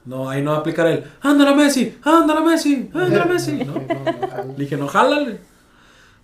No, 0.06 0.30
ahí 0.30 0.42
no 0.42 0.52
va 0.52 0.58
a 0.58 0.60
aplicar 0.60 0.88
el 0.88 1.06
ándala 1.22 1.54
Messi, 1.56 1.98
ándala 2.04 2.42
Messi, 2.42 2.90
ándala 2.94 3.26
Messi. 3.26 3.54
No. 3.54 3.74
No, 3.74 3.82
no. 4.44 4.54
Le 4.58 4.64
dije, 4.64 4.76
no, 4.76 4.88
jálale. 4.88 5.40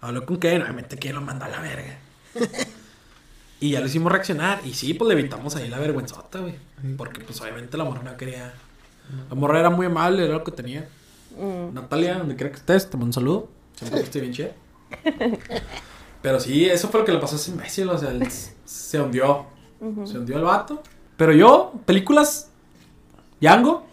Habló 0.02 0.26
con 0.26 0.38
Kevin, 0.38 0.64
obviamente 0.64 0.98
que 0.98 1.14
lo 1.14 1.22
mandó 1.22 1.46
a 1.46 1.50
la 1.50 1.62
verga. 1.62 1.98
y 3.60 3.72
ya 3.72 3.80
lo 3.80 3.88
hicimos 3.88 4.12
reaccionar. 4.12 4.60
Y 4.66 4.74
sí, 4.74 4.94
pues 4.94 5.08
le 5.08 5.20
evitamos 5.20 5.56
ahí 5.56 5.70
la 5.70 5.80
vergüenzota, 5.80 6.40
güey. 6.40 6.56
Porque 6.98 7.22
pues 7.22 7.40
obviamente 7.42 7.78
la 7.78 7.84
morra 7.84 8.04
no 8.04 8.18
quería. 8.18 8.54
La 9.30 9.36
morra 9.36 9.60
era 9.60 9.70
muy 9.70 9.86
amable, 9.88 10.24
era 10.26 10.34
lo 10.36 10.44
que 10.44 10.52
tenía. 10.52 10.88
Mm. 11.40 11.74
Natalia, 11.74 12.18
donde 12.18 12.36
quiera 12.36 12.52
que 12.52 12.58
estés, 12.58 12.90
te 12.90 12.98
mando 12.98 13.08
un 13.08 13.14
saludo. 13.14 13.50
Siempre 13.76 14.00
que 14.00 14.06
estoy 14.06 14.22
bien 14.22 14.34
chida. 14.34 14.52
Pero 16.22 16.40
sí, 16.40 16.66
eso 16.66 16.90
fue 16.90 17.00
lo 17.02 17.06
que 17.06 17.14
le 17.14 17.20
pasó 17.20 17.36
a 17.36 17.40
ese 17.40 17.52
imbécil. 17.52 17.90
O 17.90 17.98
sea, 17.98 18.12
él 18.12 18.28
se 18.66 19.02
hundió. 19.02 19.46
Se 20.06 20.18
hundió 20.18 20.38
el 20.38 20.44
vato. 20.44 20.84
Pero 21.16 21.32
yo, 21.32 21.74
películas. 21.86 22.52
Django. 23.40 23.86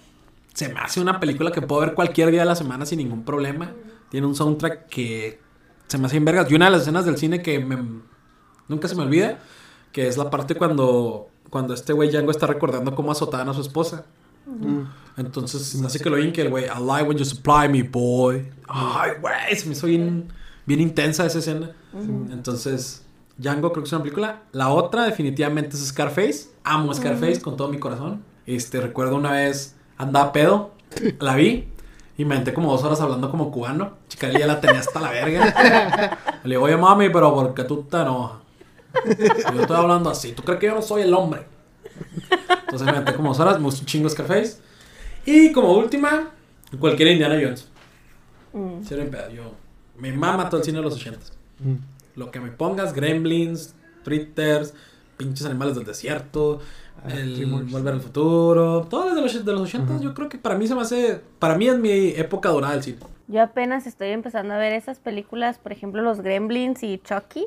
Se 0.52 0.68
me 0.70 0.80
hace 0.80 1.00
una 1.00 1.20
película 1.20 1.52
que 1.52 1.60
puedo 1.62 1.82
ver 1.82 1.94
cualquier 1.94 2.30
día 2.30 2.40
de 2.40 2.46
la 2.46 2.56
semana 2.56 2.84
sin 2.86 2.98
ningún 2.98 3.24
problema. 3.24 3.72
Tiene 4.10 4.26
un 4.26 4.34
soundtrack 4.34 4.86
que 4.88 5.38
se 5.86 5.98
me 5.98 6.06
hace 6.06 6.16
en 6.16 6.24
vergas. 6.24 6.50
Y 6.50 6.54
una 6.54 6.64
de 6.64 6.70
las 6.72 6.82
escenas 6.82 7.04
del 7.04 7.16
cine 7.18 7.42
que 7.42 7.58
me- 7.60 8.00
nunca 8.66 8.88
se 8.88 8.96
me 8.96 9.02
olvida. 9.02 9.38
Que 9.92 10.08
es 10.08 10.16
la 10.16 10.30
parte 10.30 10.56
cuando, 10.56 11.28
cuando 11.50 11.74
este 11.74 11.92
güey 11.92 12.10
Django 12.10 12.30
está 12.32 12.46
recordando 12.46 12.94
cómo 12.96 13.12
azotaban 13.12 13.48
a 13.48 13.54
su 13.54 13.60
esposa. 13.60 14.04
Entonces, 15.16 15.82
así 15.84 15.98
que 15.98 16.10
lo 16.10 16.16
oyen 16.16 16.32
que 16.32 16.42
el 16.42 16.50
güey, 16.50 16.64
I 16.64 16.80
like 16.80 17.08
when 17.08 17.16
you 17.16 17.24
supply 17.24 17.68
me, 17.68 17.82
boy. 17.82 18.48
Ay, 18.68 19.12
güey, 19.20 19.56
se 19.56 19.66
me 19.66 19.72
hizo 19.72 19.86
bien, 19.86 20.28
bien 20.66 20.80
intensa 20.80 21.24
esa 21.26 21.38
escena. 21.38 21.70
Entonces, 22.30 23.04
Django 23.38 23.72
creo 23.72 23.82
que 23.82 23.88
es 23.88 23.92
una 23.92 24.02
película. 24.02 24.42
La 24.52 24.68
otra, 24.68 25.04
definitivamente, 25.04 25.76
es 25.76 25.86
Scarface. 25.86 26.50
Amo 26.64 26.92
Scarface 26.92 27.40
con 27.40 27.56
todo 27.56 27.68
mi 27.68 27.78
corazón. 27.78 28.22
Este, 28.46 28.80
recuerdo 28.80 29.16
una 29.16 29.32
vez 29.32 29.74
andaba 29.98 30.32
pedo 30.32 30.72
La 31.18 31.34
vi 31.34 31.68
y 32.18 32.24
me 32.24 32.36
entré 32.36 32.54
como 32.54 32.70
dos 32.70 32.82
horas 32.84 33.00
hablando 33.00 33.30
como 33.30 33.50
cubano. 33.50 33.92
Chicarilla 34.08 34.40
ya 34.40 34.46
la 34.46 34.60
tenía 34.60 34.80
hasta 34.80 35.00
la 35.00 35.10
verga. 35.10 36.18
Le 36.44 36.50
digo, 36.50 36.64
oye 36.64 36.76
mami, 36.76 37.10
pero 37.10 37.34
¿por 37.34 37.52
qué 37.52 37.64
tú 37.64 37.82
te 37.82 37.98
enojas? 37.98 38.38
Yo 39.54 39.60
estoy 39.60 39.76
hablando 39.76 40.08
así. 40.08 40.32
¿Tú 40.32 40.42
crees 40.42 40.60
que 40.60 40.66
yo 40.66 40.74
no 40.74 40.80
soy 40.80 41.02
el 41.02 41.12
hombre? 41.12 41.46
Entonces 42.62 42.86
me 42.90 42.96
entré 42.96 43.14
como 43.14 43.28
dos 43.30 43.40
horas, 43.40 43.58
me 43.58 43.64
gustó 43.64 43.82
un 43.82 43.86
chingo 43.86 44.08
Scarface. 44.08 44.58
Y 45.24 45.52
como 45.52 45.72
última, 45.72 46.30
cualquier 46.78 47.10
Indiana 47.10 47.38
Jones. 47.40 47.68
Mm. 48.52 48.82
Cero 48.82 49.04
pedo. 49.10 49.30
Yo, 49.30 49.54
me 49.98 50.12
mama 50.12 50.48
todo 50.48 50.60
el 50.60 50.64
cine 50.64 50.78
de 50.78 50.84
los 50.84 50.94
ochentas. 50.94 51.32
Mm. 51.60 51.74
Lo 52.18 52.30
que 52.30 52.40
me 52.40 52.50
pongas, 52.50 52.92
Gremlins, 52.92 53.74
Fritters, 54.04 54.74
pinches 55.16 55.46
animales 55.46 55.74
del 55.74 55.84
desierto, 55.84 56.60
Ah, 57.04 57.12
el 57.12 57.36
Dreamworks. 57.36 57.72
Volver 57.72 57.94
al 57.94 58.00
Futuro, 58.00 58.88
las 58.90 59.14
de 59.14 59.20
los, 59.20 59.44
de 59.44 59.52
los 59.52 59.60
80 59.62 59.92
Ujú. 59.94 60.02
yo 60.02 60.14
creo 60.14 60.28
que 60.28 60.38
para 60.38 60.56
mí 60.56 60.66
se 60.66 60.74
me 60.74 60.80
hace, 60.80 61.20
para 61.38 61.56
mí 61.56 61.68
es 61.68 61.78
mi 61.78 61.90
época 62.10 62.48
dorada 62.48 62.74
del 62.74 62.82
cine. 62.82 62.98
Yo 63.28 63.42
apenas 63.42 63.86
estoy 63.86 64.08
empezando 64.08 64.54
a 64.54 64.58
ver 64.58 64.72
esas 64.72 64.98
películas, 64.98 65.58
por 65.58 65.72
ejemplo, 65.72 66.02
los 66.02 66.20
Gremlins 66.20 66.82
y 66.82 66.98
Chucky. 66.98 67.46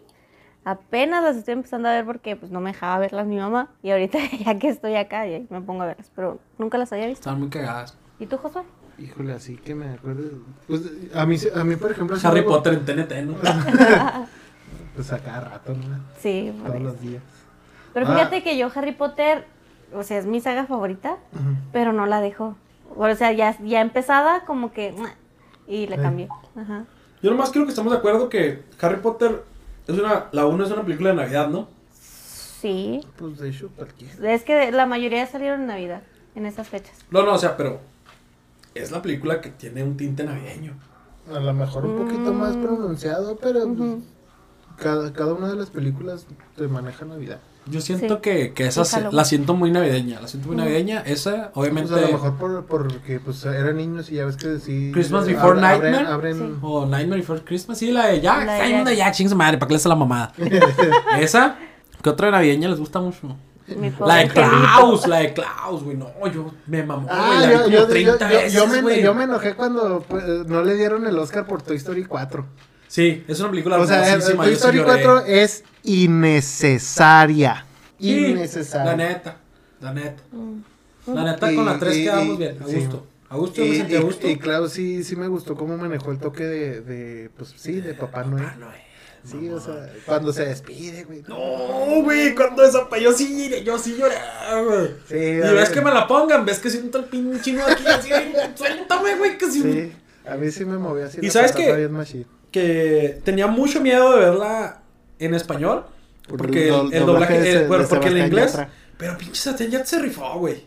Apenas 0.65 1.23
las 1.23 1.37
estoy 1.37 1.53
empezando 1.53 1.87
a 1.87 1.93
ver 1.93 2.05
porque 2.05 2.35
pues 2.35 2.51
no 2.51 2.59
me 2.59 2.71
dejaba 2.73 2.99
verlas 2.99 3.25
mi 3.27 3.37
mamá. 3.37 3.69
Y 3.81 3.91
ahorita 3.91 4.19
ya 4.45 4.59
que 4.59 4.69
estoy 4.69 4.95
acá, 4.95 5.25
ya 5.25 5.39
me 5.49 5.61
pongo 5.61 5.83
a 5.83 5.87
verlas. 5.87 6.11
Pero 6.15 6.39
nunca 6.57 6.77
las 6.77 6.91
había 6.93 7.07
visto. 7.07 7.21
Están 7.29 7.39
muy 7.39 7.49
cagadas. 7.49 7.97
¿Y 8.19 8.25
tú, 8.25 8.37
Josué? 8.37 8.63
Híjole, 8.97 9.33
así 9.33 9.55
que 9.55 9.73
me 9.75 9.89
acuerdo. 9.93 10.23
Pues, 10.67 10.81
a, 11.15 11.25
mí, 11.25 11.37
a 11.55 11.63
mí, 11.63 11.75
por 11.77 11.91
ejemplo, 11.91 12.17
Harry 12.23 12.41
Potter 12.43 12.73
en 12.73 12.85
TNT, 12.85 13.13
¿no? 13.25 13.35
Pues 14.95 15.13
a 15.13 15.19
cada 15.19 15.39
rato, 15.41 15.73
¿no? 15.73 15.97
Sí, 16.19 16.51
Todos 16.61 16.75
eso. 16.75 16.83
los 16.83 16.99
días. 17.01 17.23
Pero 17.93 18.05
Ah. 18.07 18.13
fíjate 18.15 18.43
que 18.43 18.57
yo 18.57 18.69
Harry 18.75 18.91
Potter, 18.91 19.45
o 19.93 20.03
sea, 20.03 20.17
es 20.17 20.25
mi 20.25 20.41
saga 20.41 20.65
favorita, 20.65 21.17
pero 21.71 21.93
no 21.93 22.05
la 22.05 22.19
dejo. 22.19 22.55
O 22.97 23.15
sea, 23.15 23.31
ya, 23.31 23.57
ya 23.63 23.79
empezada 23.81 24.41
como 24.41 24.73
que... 24.73 24.93
Y 25.67 25.87
la 25.87 25.95
Sí. 25.95 26.01
cambié. 26.01 26.27
Ajá. 26.57 26.83
Yo 27.21 27.31
nomás 27.31 27.51
creo 27.51 27.63
que 27.63 27.69
estamos 27.69 27.91
de 27.93 27.99
acuerdo 27.99 28.27
que 28.27 28.63
Harry 28.81 28.97
Potter 28.99 29.43
es 29.93 29.99
una, 29.99 30.25
la 30.31 30.45
1 30.45 30.63
es 30.65 30.71
una 30.71 30.83
película 30.83 31.09
de 31.09 31.15
Navidad, 31.15 31.49
¿no? 31.49 31.67
Sí. 31.93 33.01
Pues 33.17 33.37
de 33.39 33.49
hecho, 33.49 33.69
cualquiera. 33.75 34.33
Es 34.33 34.43
que 34.43 34.71
la 34.71 34.85
mayoría 34.85 35.25
salieron 35.27 35.61
en 35.61 35.67
Navidad, 35.67 36.01
en 36.35 36.45
esas 36.45 36.67
fechas. 36.67 36.93
No, 37.09 37.23
no, 37.23 37.33
o 37.33 37.37
sea, 37.37 37.55
pero 37.57 37.79
es 38.75 38.91
la 38.91 39.01
película 39.01 39.41
que 39.41 39.49
tiene 39.49 39.83
un 39.83 39.95
tinte 39.97 40.23
navideño. 40.23 40.73
A 41.33 41.39
lo 41.39 41.53
mejor 41.53 41.85
un 41.85 42.05
poquito 42.05 42.33
más 42.33 42.55
Mm. 42.55 42.61
pronunciado, 42.63 43.37
pero 43.37 43.65
cada, 44.77 45.13
cada 45.13 45.33
una 45.33 45.47
de 45.49 45.55
las 45.55 45.69
películas 45.69 46.25
te 46.55 46.67
maneja 46.67 47.05
Navidad. 47.05 47.39
Yo 47.69 47.81
siento 47.81 48.15
Sí. 48.15 48.21
que, 48.21 48.53
que 48.53 48.67
esa 48.67 48.83
se- 48.85 49.11
la 49.11 49.23
siento 49.25 49.53
muy 49.53 49.71
navideña, 49.71 50.19
la 50.21 50.27
siento 50.27 50.47
muy 50.47 50.57
navideña. 50.57 51.01
Esa, 51.05 51.51
Pues 51.53 51.69
obviamente, 51.69 51.93
a 51.93 52.01
lo 52.01 52.11
mejor 52.13 52.35
por, 52.37 52.65
porque 52.65 53.19
pues 53.19 53.43
eran 53.45 53.77
niños 53.77 54.09
y 54.11 54.15
ya 54.15 54.25
ves 54.25 54.37
que 54.37 54.59
sí. 54.59 54.91
Christmas 54.93 55.27
eh, 55.27 55.33
Before 55.33 55.59
abren- 55.59 55.61
Nightmare. 55.61 56.07
Abren, 56.07 56.37
Sí. 56.37 56.53
O 56.61 56.85
Nightmare 56.85 57.21
Before 57.21 57.41
Christmas, 57.43 57.77
sí, 57.77 57.91
la 57.91 58.07
de 58.07 58.21
Jack. 58.21 58.45
La 58.45 58.53
de 58.53 58.61
Ay, 58.61 58.73
mundo 58.73 58.91
Jack. 58.91 59.13
Ching 59.13 59.35
madre, 59.35 59.57
¿para 59.57 59.67
qué 59.67 59.73
le 59.73 59.77
hace 59.77 59.89
la 59.89 59.95
mamada? 59.95 60.33
Esa, 61.19 61.57
¿qué 62.01 62.09
otra 62.09 62.31
navideña 62.31 62.69
les 62.69 62.79
gusta 62.79 62.99
mucho? 62.99 63.35
La 64.03 64.15
de. 64.15 64.29
Klaus, 64.29 65.05
la 65.07 65.17
de 65.19 65.33
Klaus, 65.33 65.83
güey. 65.83 65.95
No, 65.95 66.07
yo 66.33 66.51
me 66.65 66.81
mamó, 66.81 67.03
güey. 67.07 67.17
Ah, 67.19 67.37
la 67.39 67.45
vi 67.47 67.53
yo, 67.53 67.59
como 67.65 67.75
yo, 67.75 67.87
30 67.87 68.17
yo- 68.17 68.31
yo- 68.33 68.37
veces, 68.39 68.53
yo 68.53 68.67
me, 68.67 68.81
güey. 68.81 69.03
yo 69.03 69.13
me 69.13 69.23
enojé 69.25 69.53
cuando 69.53 70.03
pues, 70.07 70.23
no 70.47 70.63
le 70.63 70.75
dieron 70.75 71.05
el 71.05 71.19
Oscar 71.19 71.45
por 71.45 71.61
Toy 71.61 71.77
Story 71.77 72.05
4. 72.05 72.45
Sí, 72.89 73.23
es 73.27 73.39
una 73.39 73.51
película 73.51 73.77
O 73.77 73.85
sea, 73.87 74.13
el- 74.13 74.21
Toy 74.21 74.53
Story 74.53 74.77
lloré. 74.79 75.03
4 75.03 75.25
es 75.25 75.63
innecesaria. 75.83 77.65
Sí, 77.99 78.25
innecesaria. 78.27 78.85
La 78.91 78.95
neta, 78.97 79.37
la 79.79 79.93
neta. 79.93 80.23
Mm. 80.31 81.13
La 81.13 81.23
neta, 81.23 81.51
Y- 81.51 81.55
con 81.55 81.65
la 81.65 81.77
3 81.79 81.95
y- 81.97 82.03
quedamos 82.03 82.35
y- 82.35 82.37
bien, 82.37 82.57
a 82.61 82.67
sí. 82.67 82.75
gusto. 82.75 83.07
A 83.29 83.35
gusto, 83.37 83.61
me 83.61 83.75
sentí 83.77 83.95
a 83.95 83.99
y- 83.99 84.01
gusto. 84.03 84.27
y 84.27 84.37
claro, 84.37 84.67
sí, 84.69 85.03
sí 85.03 85.15
me 85.15 85.27
gustó 85.27 85.55
cómo 85.55 85.77
manejó 85.77 86.11
el 86.11 86.17
toque 86.17 86.43
de, 86.45 86.81
de 86.81 87.29
pues 87.37 87.53
sí, 87.55 87.73
de 87.79 87.93
Papá 87.93 88.23
Noel. 88.23 88.43
Papá 88.45 88.55
Noel, 88.57 88.79
Sí, 89.23 89.49
o 89.49 89.59
sea, 89.59 89.87
cuando 90.05 90.31
se 90.33 90.45
despide, 90.45 91.03
güey. 91.03 91.23
No, 91.27 92.01
güey, 92.03 92.33
cuando 92.33 92.63
esa 92.63 92.87
yo 92.99 93.11
sí, 93.11 93.51
yo 93.63 93.77
sí 93.77 93.97
lloré, 93.99 94.15
güey. 94.65 94.87
Sí, 95.07 95.15
Y 95.15 95.53
ves 95.53 95.69
que 95.69 95.81
me 95.81 95.91
la 95.91 96.07
pongan, 96.07 96.43
ves 96.45 96.57
que 96.59 96.69
siento 96.71 96.97
el 96.99 97.05
pinche 97.05 97.61
aquí 97.61 97.85
así, 97.85 98.09
suéltame, 98.55 99.15
güey, 99.17 99.37
que 99.37 99.51
sí. 99.51 99.61
Sí, 99.61 99.91
a 100.27 100.35
mí 100.35 100.49
sí 100.49 100.65
me 100.65 100.77
movió 100.77 101.05
así. 101.05 101.19
¿Y 101.21 101.27
la 101.27 101.31
sabes 101.33 101.51
qué? 101.51 101.89
Que 102.51 103.19
tenía 103.23 103.47
mucho 103.47 103.79
miedo 103.81 104.13
de 104.15 104.19
verla 104.19 104.81
en 105.19 105.33
español. 105.35 105.85
Por 106.27 106.37
Porque 106.37 106.67
el 106.69 106.73
el, 106.73 106.79
do- 106.81 106.91
el 106.91 107.05
doblaje 107.05 107.39
de 107.41 107.67
bueno, 107.67 107.85
porque 107.89 108.03
Sebastián 108.09 108.27
inglés. 108.27 108.51
Yatra. 108.51 108.69
Pero 108.97 109.17
pinche 109.17 109.35
Sebastián 109.41 109.71
ya 109.71 109.85
se 109.85 109.99
rifó, 109.99 110.37
güey. 110.39 110.63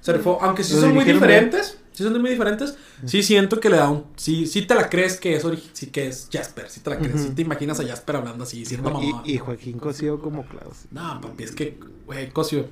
Se 0.00 0.12
rifó, 0.12 0.38
aunque 0.42 0.64
sí 0.64 0.74
son 0.74 0.94
muy 0.94 1.04
bien. 1.04 1.16
diferentes, 1.16 1.78
sí 1.92 2.02
son 2.02 2.20
muy 2.20 2.30
diferentes, 2.30 2.76
sí 3.06 3.22
siento 3.22 3.60
que 3.60 3.70
le 3.70 3.76
da 3.76 3.88
un, 3.88 4.04
sí, 4.16 4.46
sí 4.46 4.62
te 4.62 4.74
la 4.74 4.90
crees 4.90 5.18
que 5.20 5.36
es 5.36 5.44
sí 5.72 5.86
que 5.86 6.08
es 6.08 6.28
Jasper, 6.32 6.68
sí 6.68 6.80
te 6.80 6.90
la 6.90 6.98
crees, 6.98 7.22
sí 7.22 7.30
te 7.30 7.42
imaginas 7.42 7.78
a 7.78 7.86
Jasper 7.86 8.16
hablando 8.16 8.42
así, 8.44 8.64
siendo 8.64 8.90
mamá. 8.90 9.22
Y, 9.24 9.34
y 9.34 9.38
Joaquín 9.38 9.78
Cosío 9.78 10.20
como 10.20 10.44
Klaus. 10.44 10.86
No, 10.90 11.20
papi, 11.20 11.44
es 11.44 11.52
que, 11.52 11.78
güey, 12.04 12.30
Cosio. 12.30 12.66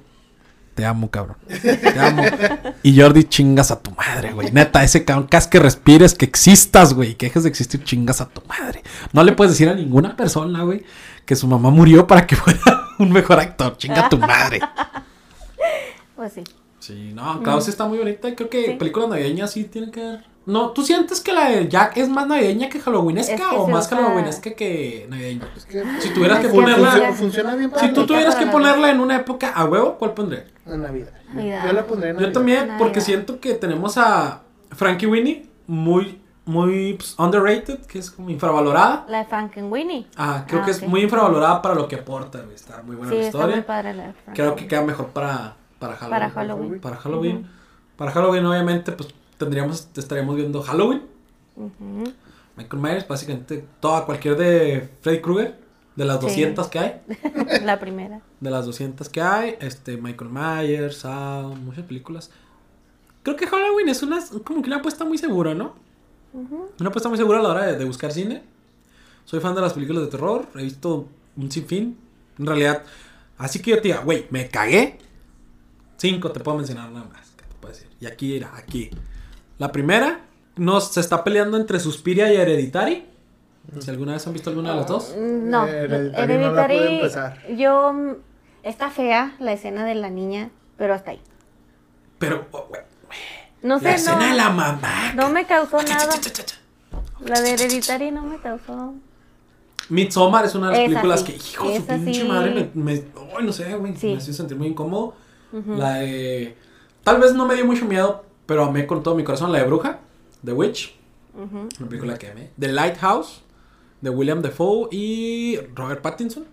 Te 0.75 0.85
amo, 0.87 1.11
cabrón. 1.11 1.37
Te 1.63 1.99
amo. 1.99 2.23
Y 2.83 2.99
Jordi, 2.99 3.25
chingas 3.25 3.71
a 3.71 3.81
tu 3.81 3.91
madre, 3.91 4.33
güey. 4.33 4.51
Neta, 4.53 4.83
ese 4.83 5.05
cabrón, 5.05 5.29
vez 5.31 5.47
que 5.47 5.59
respires, 5.59 6.15
que 6.15 6.25
existas, 6.25 6.95
güey. 6.95 7.15
Que 7.17 7.27
dejes 7.27 7.43
de 7.43 7.49
existir, 7.51 7.85
chingas 7.85 8.21
a 8.21 8.29
tu 8.29 8.41
madre. 8.47 8.83
No 9.13 9.23
le 9.23 9.33
puedes 9.33 9.53
decir 9.53 9.69
a 9.69 9.75
ninguna 9.75 10.17
persona, 10.17 10.63
güey, 10.63 10.85
que 11.27 11.37
su 11.37 11.47
mamá 11.47 11.71
murió 11.71 12.07
para 12.07 12.27
que 12.27 12.37
fuera 12.37 12.61
un 12.99 13.13
mejor 13.13 13.41
actor. 13.41 13.77
Chinga 13.77 14.07
a 14.07 14.09
tu 14.09 14.17
madre. 14.19 14.61
Pues 16.17 16.33
sí. 16.33 16.45
Sí, 16.79 17.13
no, 17.15 17.43
Klaus 17.43 17.69
está 17.69 17.87
muy 17.87 17.99
bonita. 17.99 18.35
Creo 18.35 18.49
que 18.49 18.65
Sí. 18.65 18.73
películas 18.79 19.11
navideñas 19.11 19.53
sí 19.53 19.65
tienen 19.65 19.91
que 19.91 20.01
ver. 20.01 20.25
No, 20.51 20.71
¿tú 20.71 20.83
sientes 20.83 21.21
que 21.21 21.33
la 21.33 21.49
de 21.51 21.69
Jack 21.69 21.97
es 21.97 22.09
más 22.09 22.27
navideña 22.27 22.69
que 22.69 22.81
halloweenesca 22.81 23.35
Es 23.35 23.41
que 23.41 23.57
o 23.57 23.67
más 23.69 23.87
usa- 23.87 23.97
halloweenesca 23.97 24.51
que 24.53 25.07
navideña? 25.09 25.49
Es 25.57 25.65
que 25.65 25.85
Si 26.01 26.11
tuvieras 26.11 26.41
que 26.41 26.47
Es 26.47 26.53
que 26.53 26.59
ponerla, 26.59 26.91
funciona- 26.91 27.13
funciona 27.15 27.57
bien 27.57 27.71
para 27.71 27.87
si 27.87 27.93
tú 27.95 28.07
tuvieras 28.07 28.35
para 28.35 28.39
que 28.41 28.47
la- 28.47 28.53
ponerla 28.53 28.91
en 28.91 29.01
una 29.01 29.17
época 29.17 29.51
a 29.55 29.65
huevo, 29.65 29.97
¿cuál 29.99 30.13
pondría? 30.15 30.45
en 30.67 30.83
Navidad. 30.83 31.11
Navidad. 31.33 31.67
Yo 31.67 31.73
la 31.73 31.87
pondré 31.87 32.09
en 32.11 32.15
Yo 32.17 32.21
Navidad. 32.21 32.33
también, 32.35 32.59
Navidad. 32.61 32.79
porque 32.79 33.01
siento 33.01 33.41
que 33.41 33.55
tenemos 33.55 33.97
a 33.99 34.43
Frankie 34.71 35.07
Winnie 35.07 35.49
muy, 35.67 36.21
muy 36.45 36.95
pues, 36.95 37.15
underrated, 37.19 37.81
que 37.87 37.99
es 37.99 38.11
como 38.11 38.31
infravalorada. 38.31 39.05
La 39.09 39.19
de 39.19 39.25
Frankenweenie. 39.27 40.07
Ah, 40.17 40.45
creo 40.49 40.63
Ah, 40.63 40.65
que 40.65 40.71
es 40.73 40.83
muy 40.83 41.03
infravalorada 41.03 41.63
para 41.63 41.75
lo 41.75 41.87
que 41.89 41.97
aporta. 41.97 42.41
Está 42.55 42.83
muy 42.83 42.97
buena 42.97 43.13
Sí, 43.13 43.19
la 43.19 43.25
está 43.27 43.39
muy 43.39 43.47
historia. 43.49 43.67
padre 43.67 43.95
la 43.95 44.03
de 44.09 44.15
Creo 44.35 44.57
que 44.57 44.67
queda 44.67 44.83
mejor 44.83 45.09
para, 45.09 45.55
para 45.79 45.95
Halloween. 45.97 46.21
Para 46.21 46.31
Halloween. 46.31 46.81
Para 46.81 46.97
Halloween. 46.97 47.47
Para 47.97 48.11
Halloween, 48.13 48.47
obviamente, 48.47 48.93
pues 48.93 49.09
tendríamos, 49.41 49.89
estaríamos 49.97 50.37
viendo 50.37 50.63
Halloween. 50.63 51.03
Michael 52.57 52.83
Myers, 52.83 53.09
básicamente, 53.09 53.65
toda, 53.81 54.05
cualquier 54.05 54.37
de 54.37 54.89
Freddy 55.01 55.21
Krueger, 55.21 55.59
de 55.97 56.05
las 56.05 56.19
Sí. 56.21 56.27
200 56.27 56.69
que 56.69 56.79
hay. 56.79 57.01
La 57.65 57.81
primera. 57.81 58.21
De 58.39 58.51
las 58.51 58.67
200 58.67 59.09
que 59.09 59.21
hay, 59.23 59.57
este, 59.61 59.97
Michael 59.97 60.31
Myers, 60.31 60.99
Saw, 60.99 61.57
muchas 61.57 61.85
películas. 61.85 62.31
Creo 63.23 63.37
que 63.37 63.47
Halloween 63.47 63.89
es 63.89 64.03
una, 64.03 64.21
como 64.45 64.63
que 64.63 64.69
una 64.69 64.77
apuesta 64.77 65.05
muy 65.05 65.19
segura, 65.19 65.55
¿no? 65.55 65.75
Una 66.33 66.89
apuesta 66.89 67.09
muy 67.09 67.19
segura 67.19 67.41
a 67.41 67.43
la 67.43 67.49
hora 67.49 67.67
de, 67.67 67.77
de 67.77 67.85
buscar 67.85 68.13
cine. 68.13 68.43
Soy 69.25 69.41
fan 69.41 69.55
de 69.55 69.61
las 69.61 69.73
películas 69.73 70.05
de 70.05 70.09
terror, 70.11 70.47
he 70.55 70.63
visto 70.63 71.09
un 71.37 71.51
sinfín. 71.51 71.99
En 72.39 72.47
realidad, 72.47 72.83
así 73.37 73.61
que 73.61 73.71
yo 73.73 73.77
te 73.77 73.89
diga, 73.89 74.01
güey, 74.01 74.27
me 74.31 74.49
cagué. 74.49 74.99
Cinco 75.97 76.31
te 76.31 76.41
puedo 76.41 76.57
mencionar 76.57 76.91
nada 76.91 77.07
más. 77.07 77.31
¿Qué 77.37 77.45
te 77.45 77.55
puedo 77.61 77.75
decir? 77.75 77.89
Y 78.01 78.07
aquí 78.07 78.37
era, 78.37 78.57
aquí. 78.57 78.91
La 79.61 79.71
primera, 79.73 80.21
nos 80.57 80.89
se 80.93 81.01
está 81.01 81.23
peleando 81.23 81.57
entre 81.59 81.79
Suspiria 81.81 82.33
y 82.33 82.37
Hereditary. 82.37 83.07
Si 83.79 83.91
alguna 83.91 84.15
vez 84.15 84.27
han 84.27 84.33
visto 84.33 84.51
alguna 84.51 84.71
de 84.71 84.77
las 84.79 84.87
dos. 84.87 85.15
No, 85.17 85.67
Eh, 85.67 85.85
Hereditary 85.85 86.35
no 86.39 86.51
la 86.53 86.67
pude 86.67 86.75
Hereditary, 86.75 86.97
empezar. 86.97 87.47
yo 87.57 88.17
está 88.63 88.91
fea 88.91 89.37
la 89.39 89.53
escena 89.53 89.85
de 89.85 89.95
la 89.95 90.09
niña, 90.11 90.51
pero 90.77 90.95
hasta 90.95 91.11
ahí. 91.13 91.21
Pero, 92.19 92.47
oh, 92.53 92.69
No 93.63 93.79
sé, 93.79 93.85
la 93.85 93.95
escena 93.95 94.17
no, 94.17 94.27
de 94.29 94.33
la 94.35 94.49
mamá. 94.51 95.13
no 95.15 95.29
me 95.31 95.45
causó 95.47 95.83
nada. 95.83 96.09
La 97.27 97.41
de 97.43 97.51
Hereditary 97.53 98.11
no 98.11 98.23
me 98.23 98.39
causó. 98.39 98.95
Midsommar 99.91 100.45
es 100.47 100.55
una 100.55 100.71
de 100.71 100.73
las 100.79 100.83
películas 100.89 101.23
que, 101.23 101.33
hijo 101.37 101.75
su 101.77 101.85
pinche 101.87 102.25
madre, 102.25 102.71
me, 102.75 102.83
me- 102.95 103.05
ay, 103.39 103.45
no 103.45 103.53
sé, 103.53 103.75
güey, 103.75 103.95
Sí. 103.97 104.07
me 104.13 104.17
hace 104.17 104.33
sentir 104.33 104.57
muy 104.57 104.69
incómodo. 104.69 105.15
La 105.67 105.95
de, 105.97 106.57
tal 107.05 107.21
vez 107.21 107.35
no 107.35 107.45
me 107.47 107.55
dio 107.57 107.67
mucho 107.67 107.85
miedo, 107.85 108.25
pero 108.51 108.65
amé 108.65 108.85
con 108.85 109.01
todo 109.01 109.15
mi 109.15 109.23
corazón 109.23 109.53
la 109.53 109.59
de 109.61 109.65
Bruja, 109.65 110.01
The 110.45 110.53
Witch, 110.53 110.93
Ujú. 111.37 111.69
una 111.79 111.89
película 111.89 112.19
que 112.19 112.31
amé. 112.33 112.51
The 112.59 112.67
Lighthouse, 112.73 113.43
de 114.01 114.11
William 114.11 114.43
Defoe 114.43 114.89
y 114.91 115.57
Robert 115.77 116.03
Pattinson. 116.03 116.47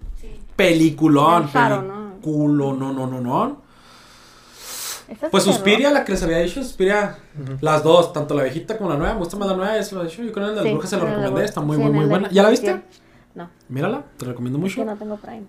Peliculón, 0.56 1.44
El 1.44 1.50
faro, 1.50 1.82
¿no? 1.82 2.10
peliculo, 2.12 2.74
no, 2.76 2.94
no, 2.94 3.08
no, 3.08 3.20
no. 3.20 3.62
Pues 5.32 5.44
sí 5.44 5.52
Suspiria, 5.52 5.90
la 5.90 6.06
que 6.06 6.12
les 6.12 6.22
había 6.22 6.38
dicho, 6.38 6.62
Suspiria, 6.62 7.18
las 7.62 7.82
dos, 7.84 8.14
tanto 8.14 8.36
la 8.36 8.44
viejita 8.44 8.78
como 8.78 8.92
la 8.92 8.98
nueva, 8.98 9.14
me 9.14 9.20
gusta 9.20 9.36
más 9.38 9.48
la 9.48 9.56
nueva, 9.56 9.76
es 9.78 9.92
lo 9.92 10.04
de 10.04 10.08
hecho, 10.10 10.22
yo 10.22 10.32
con 10.32 10.44
el 10.44 10.50
de 10.50 10.56
la 10.58 10.62
Sí, 10.62 10.70
bruja 10.72 10.88
se 10.88 10.98
de 10.98 11.02
recomendé, 11.04 11.40
la- 11.40 11.46
está 11.46 11.62
muy, 11.62 11.78
sí, 11.78 11.82
muy, 11.82 11.92
muy 11.94 12.04
de 12.04 12.10
buena. 12.10 12.30
¿Ya 12.30 12.44
la 12.44 12.50
viste? 12.52 12.80
No, 13.34 13.50
Mírala, 13.70 14.04
te 14.18 14.26
recomiendo 14.26 14.60
mucho. 14.60 14.76
que 14.76 14.86
no 14.86 14.96
tengo 14.98 15.16
Prime. 15.18 15.46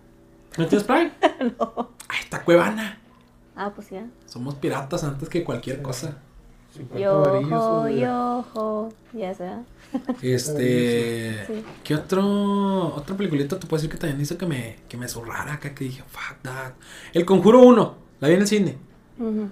¿No 0.56 0.66
tienes 0.66 0.86
Prime? 0.86 1.12
no. 1.60 1.90
Ay, 2.08 2.20
está 2.22 2.42
cuevana. 2.42 3.00
Ah, 3.54 3.70
pues 3.74 3.90
ya. 3.90 4.06
Somos 4.24 4.54
piratas 4.54 5.04
antes 5.04 5.28
que 5.28 5.44
cualquier 5.44 5.82
cosa. 5.82 6.16
50 6.78 6.98
Yojo, 6.98 7.30
varillos, 7.30 7.80
güey. 7.82 8.00
yojo. 8.00 8.92
Ya 9.12 9.34
sea. 9.34 9.62
Este. 10.22 11.46
Sí. 11.46 11.64
¿Qué 11.84 11.94
otro, 11.94 12.94
otra 12.94 13.16
peliculita 13.16 13.58
te 13.58 13.66
puedo 13.66 13.78
decir 13.80 13.90
que 13.90 13.96
también 13.98 14.20
hizo 14.20 14.36
que 14.38 14.46
me, 14.46 14.76
que 14.88 14.96
me 14.96 15.08
zurrara 15.08 15.54
acá? 15.54 15.74
Que 15.74 15.84
dije, 15.84 16.02
fuck 16.08 16.38
that. 16.42 16.72
El 17.12 17.24
Conjuro 17.24 17.60
1, 17.62 17.94
la 18.20 18.28
vi 18.28 18.34
en 18.34 18.40
el 18.40 18.46
cine. 18.46 18.78
Ujú. 19.18 19.48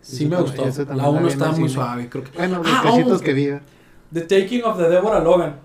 Sí, 0.00 0.24
Ese 0.24 0.28
me 0.28 0.36
gustó. 0.40 0.64
La 0.86 0.94
la 0.96 1.08
1 1.08 1.18
vi 1.20 1.24
en 1.26 1.30
estaba 1.32 1.50
muy 1.52 1.56
cine. 1.68 1.68
suave, 1.70 2.08
creo 2.08 2.24
que. 2.24 2.30
Bueno, 2.36 2.58
los 2.58 2.66
Ah, 2.68 2.80
cachitos 2.84 3.20
oh, 3.20 3.24
que 3.24 3.32
vi. 3.32 3.48
The 4.12 4.20
Taking 4.22 4.62
of 4.64 4.76
the 4.78 4.88
Deborah 4.88 5.20
Logan. 5.20 5.56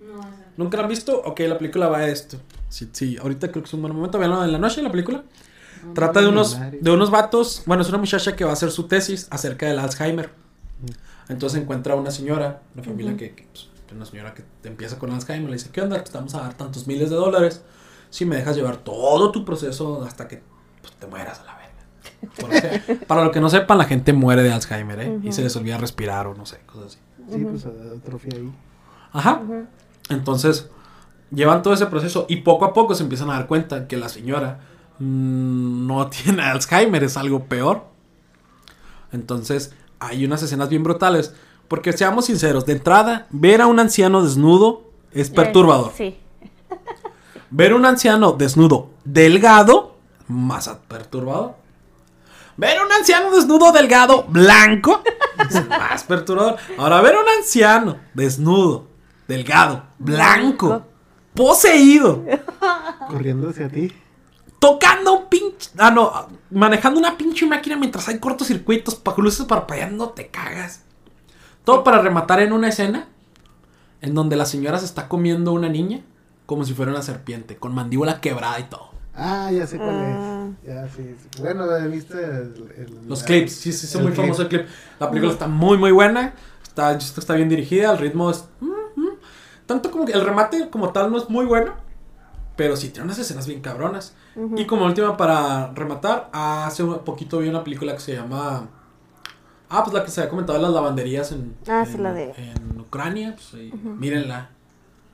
No, 0.00 0.20
esa. 0.20 0.28
¿Nunca 0.56 0.76
la 0.76 0.82
han 0.84 0.88
visto? 0.90 1.20
Ok, 1.24 1.40
la 1.40 1.58
película 1.58 1.88
va 1.88 1.98
a 1.98 2.08
esto. 2.08 2.38
Sí, 2.68 2.88
sí, 2.92 3.16
ahorita 3.20 3.50
creo 3.50 3.62
que 3.62 3.68
es 3.68 3.74
un 3.74 3.82
buen 3.82 3.94
momento. 3.94 4.18
Veanlo 4.18 4.44
en 4.44 4.52
la 4.52 4.58
noche, 4.58 4.82
la 4.82 4.90
película. 4.90 5.22
Trata 5.94 6.20
de 6.20 6.28
unos, 6.28 6.58
de 6.80 6.90
unos 6.90 7.10
vatos. 7.10 7.62
Bueno, 7.66 7.82
es 7.82 7.88
una 7.88 7.98
muchacha 7.98 8.36
que 8.36 8.44
va 8.44 8.50
a 8.50 8.54
hacer 8.54 8.70
su 8.70 8.84
tesis 8.88 9.26
acerca 9.30 9.66
del 9.66 9.78
Alzheimer. 9.78 10.30
Entonces 11.28 11.60
encuentra 11.60 11.94
a 11.94 11.96
una 11.96 12.10
señora, 12.10 12.62
una 12.74 12.82
familia 12.82 13.12
Ujú. 13.12 13.18
que, 13.18 13.34
que, 13.34 13.46
pues, 13.52 13.68
una 13.94 14.06
señora 14.06 14.34
que 14.34 14.44
empieza 14.64 14.98
con 14.98 15.10
Alzheimer. 15.12 15.50
Le 15.50 15.56
dice: 15.56 15.70
¿Qué 15.70 15.82
onda? 15.82 16.02
Te 16.02 16.10
vamos 16.12 16.34
a 16.34 16.40
dar 16.40 16.54
tantos 16.54 16.86
miles 16.86 17.10
de 17.10 17.16
dólares 17.16 17.62
si 18.10 18.24
me 18.24 18.36
dejas 18.36 18.56
llevar 18.56 18.78
todo 18.78 19.32
tu 19.32 19.44
proceso 19.44 20.04
hasta 20.04 20.28
que 20.28 20.42
pues, 20.80 20.94
te 20.94 21.06
mueras 21.06 21.40
a 21.40 21.44
la 21.44 21.56
verga. 21.56 22.80
Porque, 22.80 22.96
para 23.06 23.24
lo 23.24 23.30
que 23.32 23.40
no 23.40 23.48
sepan, 23.50 23.78
la 23.78 23.84
gente 23.84 24.12
muere 24.12 24.42
de 24.42 24.52
Alzheimer, 24.52 25.00
¿eh? 25.00 25.18
Y 25.22 25.26
Ujú. 25.28 25.32
se 25.32 25.42
les 25.42 25.54
olvida 25.56 25.78
respirar 25.78 26.26
o 26.26 26.34
no 26.34 26.46
sé, 26.46 26.60
cosas 26.66 26.86
así. 26.86 26.98
Sí, 27.32 27.44
pues 27.44 27.64
atrofia 27.66 28.32
ahí. 28.34 28.52
Ajá. 29.12 29.42
Entonces, 30.08 30.68
llevan 31.30 31.62
todo 31.62 31.74
ese 31.74 31.86
proceso 31.86 32.26
y 32.28 32.36
poco 32.36 32.64
a 32.64 32.72
poco 32.72 32.94
se 32.94 33.02
empiezan 33.02 33.30
a 33.30 33.34
dar 33.34 33.46
cuenta 33.46 33.86
que 33.88 33.96
la 33.96 34.08
señora 34.08 34.60
no 34.98 36.08
tiene 36.08 36.42
Alzheimer, 36.42 37.04
es 37.04 37.16
algo 37.16 37.44
peor. 37.44 37.84
Entonces, 39.12 39.74
hay 39.98 40.24
unas 40.24 40.42
escenas 40.42 40.68
bien 40.68 40.82
brutales. 40.82 41.34
Porque 41.68 41.92
seamos 41.92 42.26
sinceros, 42.26 42.66
de 42.66 42.74
entrada, 42.74 43.26
ver 43.30 43.62
a 43.62 43.66
un 43.66 43.80
anciano 43.80 44.22
desnudo 44.22 44.90
es 45.12 45.30
perturbador. 45.30 45.92
Sí. 45.96 46.16
Ver 47.54 47.74
un 47.74 47.84
anciano 47.84 48.32
desnudo 48.32 48.90
delgado, 49.04 49.96
más 50.26 50.68
a- 50.68 50.80
perturbador. 50.80 51.54
Ver 52.56 52.78
un 52.82 52.90
anciano 52.92 53.30
desnudo 53.30 53.72
delgado 53.72 54.24
blanco, 54.28 55.02
es 55.50 55.68
más 55.68 56.02
perturbador. 56.04 56.56
Ahora, 56.78 57.02
ver 57.02 57.14
un 57.16 57.28
anciano 57.38 57.96
desnudo 58.14 58.86
delgado 59.28 59.84
Blanco. 59.98 60.82
poseído, 61.34 62.24
Corriendo 63.08 63.50
hacia 63.50 63.68
ti. 63.68 63.92
Tocando 64.62 65.12
un 65.18 65.26
pinche. 65.26 65.70
Ah, 65.76 65.90
no, 65.90 66.28
manejando 66.52 67.00
una 67.00 67.18
pinche 67.18 67.44
máquina 67.46 67.74
mientras 67.76 68.06
hay 68.06 68.20
cortocircuitos, 68.20 68.94
pa- 68.94 69.12
luces 69.18 69.44
parpadeando, 69.44 70.10
te 70.10 70.28
cagas. 70.28 70.82
Todo 71.64 71.82
para 71.82 72.00
rematar 72.00 72.38
en 72.40 72.52
una 72.52 72.68
escena 72.68 73.08
en 74.00 74.14
donde 74.14 74.36
la 74.36 74.44
señora 74.46 74.78
se 74.78 74.84
está 74.84 75.08
comiendo 75.08 75.52
una 75.52 75.68
niña 75.68 76.02
como 76.46 76.64
si 76.64 76.74
fuera 76.74 76.92
una 76.92 77.02
serpiente, 77.02 77.56
con 77.56 77.74
mandíbula 77.74 78.20
quebrada 78.20 78.60
y 78.60 78.64
todo. 78.64 78.90
Ah, 79.16 79.50
ya 79.52 79.66
sé 79.66 79.78
cuál 79.78 79.90
Ah. 79.96 80.48
es. 80.62 80.68
Ya, 80.68 80.88
sí, 80.88 81.16
sí. 81.20 81.42
Bueno, 81.42 81.64
¿viste 81.90 82.14
el, 82.24 82.72
el- 82.76 83.08
Los 83.08 83.20
la- 83.22 83.26
clips, 83.26 83.52
sí, 83.52 83.72
sí, 83.72 83.86
es 83.86 83.94
muy 83.96 84.12
clip? 84.12 84.16
famoso 84.16 84.42
el 84.42 84.48
clip. 84.48 84.66
La 85.00 85.08
película 85.10 85.32
está 85.32 85.48
muy, 85.48 85.76
muy 85.76 85.90
buena. 85.90 86.34
Está, 86.62 86.92
está 86.92 87.34
bien 87.34 87.48
dirigida, 87.48 87.90
el 87.90 87.98
ritmo 87.98 88.30
es. 88.30 88.44
mm, 88.60 88.66
mm. 89.00 89.08
Tanto 89.66 89.90
como 89.90 90.04
que 90.04 90.12
el 90.12 90.24
remate 90.24 90.70
como 90.70 90.90
tal 90.92 91.10
no 91.10 91.18
es 91.18 91.28
muy 91.28 91.46
bueno. 91.46 91.74
Pero 92.56 92.76
sí, 92.76 92.90
tiene 92.90 93.04
unas 93.06 93.18
escenas 93.18 93.46
bien 93.46 93.60
cabronas. 93.60 94.14
Y 94.56 94.66
como 94.66 94.84
última 94.86 95.16
para 95.16 95.72
rematar, 95.74 96.28
hace 96.32 96.82
un 96.82 96.98
poquito 97.00 97.38
vi 97.38 97.48
una 97.48 97.64
película 97.64 97.92
que 97.94 98.00
se 98.00 98.14
llama. 98.14 98.68
Ah, 99.68 99.82
pues 99.84 99.94
la 99.94 100.04
que 100.04 100.10
se 100.10 100.20
había 100.20 100.30
comentado 100.30 100.58
de 100.58 100.62
las 100.64 100.72
lavanderías 100.72 101.32
en, 101.32 101.56
Ah, 101.68 101.84
sí, 101.86 101.94
en, 101.94 102.02
la 102.02 102.12
de- 102.12 102.30
en 102.36 102.80
Ucrania. 102.80 103.34
Pues 103.34 103.54
ahí, 103.54 103.72
mírenla. 103.98 104.50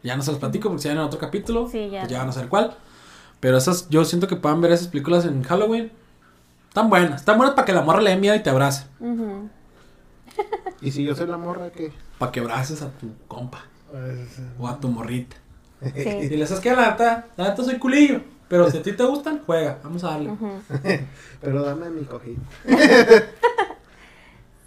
Ya 0.02 0.16
no 0.16 0.22
se 0.22 0.30
las 0.32 0.40
platico 0.40 0.68
porque 0.68 0.82
se 0.82 0.88
van 0.88 0.98
en 0.98 1.04
otro 1.04 1.18
capítulo. 1.20 1.68
Sí, 1.70 1.90
ya 1.90 2.00
pues 2.00 2.10
ya 2.10 2.18
no. 2.18 2.22
van 2.24 2.30
a 2.30 2.32
saber 2.32 2.48
cuál. 2.48 2.76
Pero 3.40 3.56
esas, 3.56 3.88
yo 3.88 4.04
siento 4.04 4.26
que 4.26 4.34
puedan 4.36 4.60
ver 4.60 4.72
esas 4.72 4.88
películas 4.88 5.24
en 5.24 5.42
Halloween. 5.44 5.92
Están 6.68 6.90
buenas. 6.90 7.20
Están 7.20 7.36
buenas 7.38 7.54
para 7.54 7.66
que 7.66 7.72
la 7.72 7.82
morra 7.82 8.00
le 8.00 8.10
dé 8.10 8.16
miedo 8.16 8.34
y 8.34 8.40
te 8.42 8.50
abrace. 8.50 8.86
Y 10.80 10.92
si 10.92 11.02
yo 11.04 11.14
soy 11.16 11.26
la 11.26 11.36
morra, 11.36 11.70
¿qué? 11.70 11.92
Para 12.18 12.30
que 12.30 12.40
abraces 12.40 12.82
a 12.82 12.90
tu 12.90 13.12
compa 13.26 13.62
Pues, 13.90 14.38
o 14.58 14.68
a 14.68 14.78
tu 14.78 14.88
morrita. 14.88 15.36
Y 15.96 16.28
Sí. 16.28 16.36
le 16.36 16.46
sabes 16.46 16.62
que 16.62 16.74
la 16.74 16.90
neta, 16.90 17.26
la 17.36 17.48
neta 17.50 17.62
soy 17.64 17.78
culillo. 17.78 18.20
Pero 18.48 18.70
si 18.70 18.78
a 18.78 18.82
ti 18.82 18.92
te 18.92 19.04
gustan, 19.04 19.42
juega. 19.44 19.78
Vamos 19.82 20.02
a 20.04 20.08
darle. 20.10 20.32
Pero 21.40 21.62
dame 21.62 21.90
mi 21.90 22.04
cojín. 22.04 22.38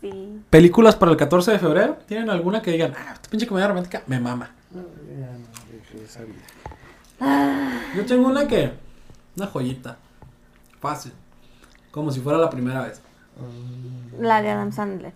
Sí. 0.02 0.42
Películas 0.50 0.96
para 0.96 1.12
el 1.12 1.18
14 1.18 1.52
de 1.52 1.60
febrero. 1.60 1.98
¿Tienen 2.08 2.32
alguna 2.32 2.60
que 2.64 2.72
digan, 2.72 2.92
ah, 2.98 3.12
esta 3.14 3.30
pinche 3.30 3.46
comedia 3.46 3.68
romántica 3.68 4.02
me 4.08 4.20
mama? 4.20 4.50
No, 4.72 4.82
ya 4.82 5.28
no, 5.32 5.48
dejé 5.72 6.04
esa 6.04 6.22
vida. 6.24 7.94
Yo 7.96 8.04
tengo 8.08 8.28
una 8.28 8.48
que. 8.48 8.72
Una 9.38 9.46
joyita. 9.46 9.98
Fácil. 10.80 11.14
Como 11.92 12.12
si 12.12 12.20
fuera 12.20 12.40
la 12.40 12.50
primera 12.50 12.82
vez. 12.82 13.00
La 14.20 14.42
de 14.42 14.50
Adam 14.50 14.72
Sandler. 14.72 15.14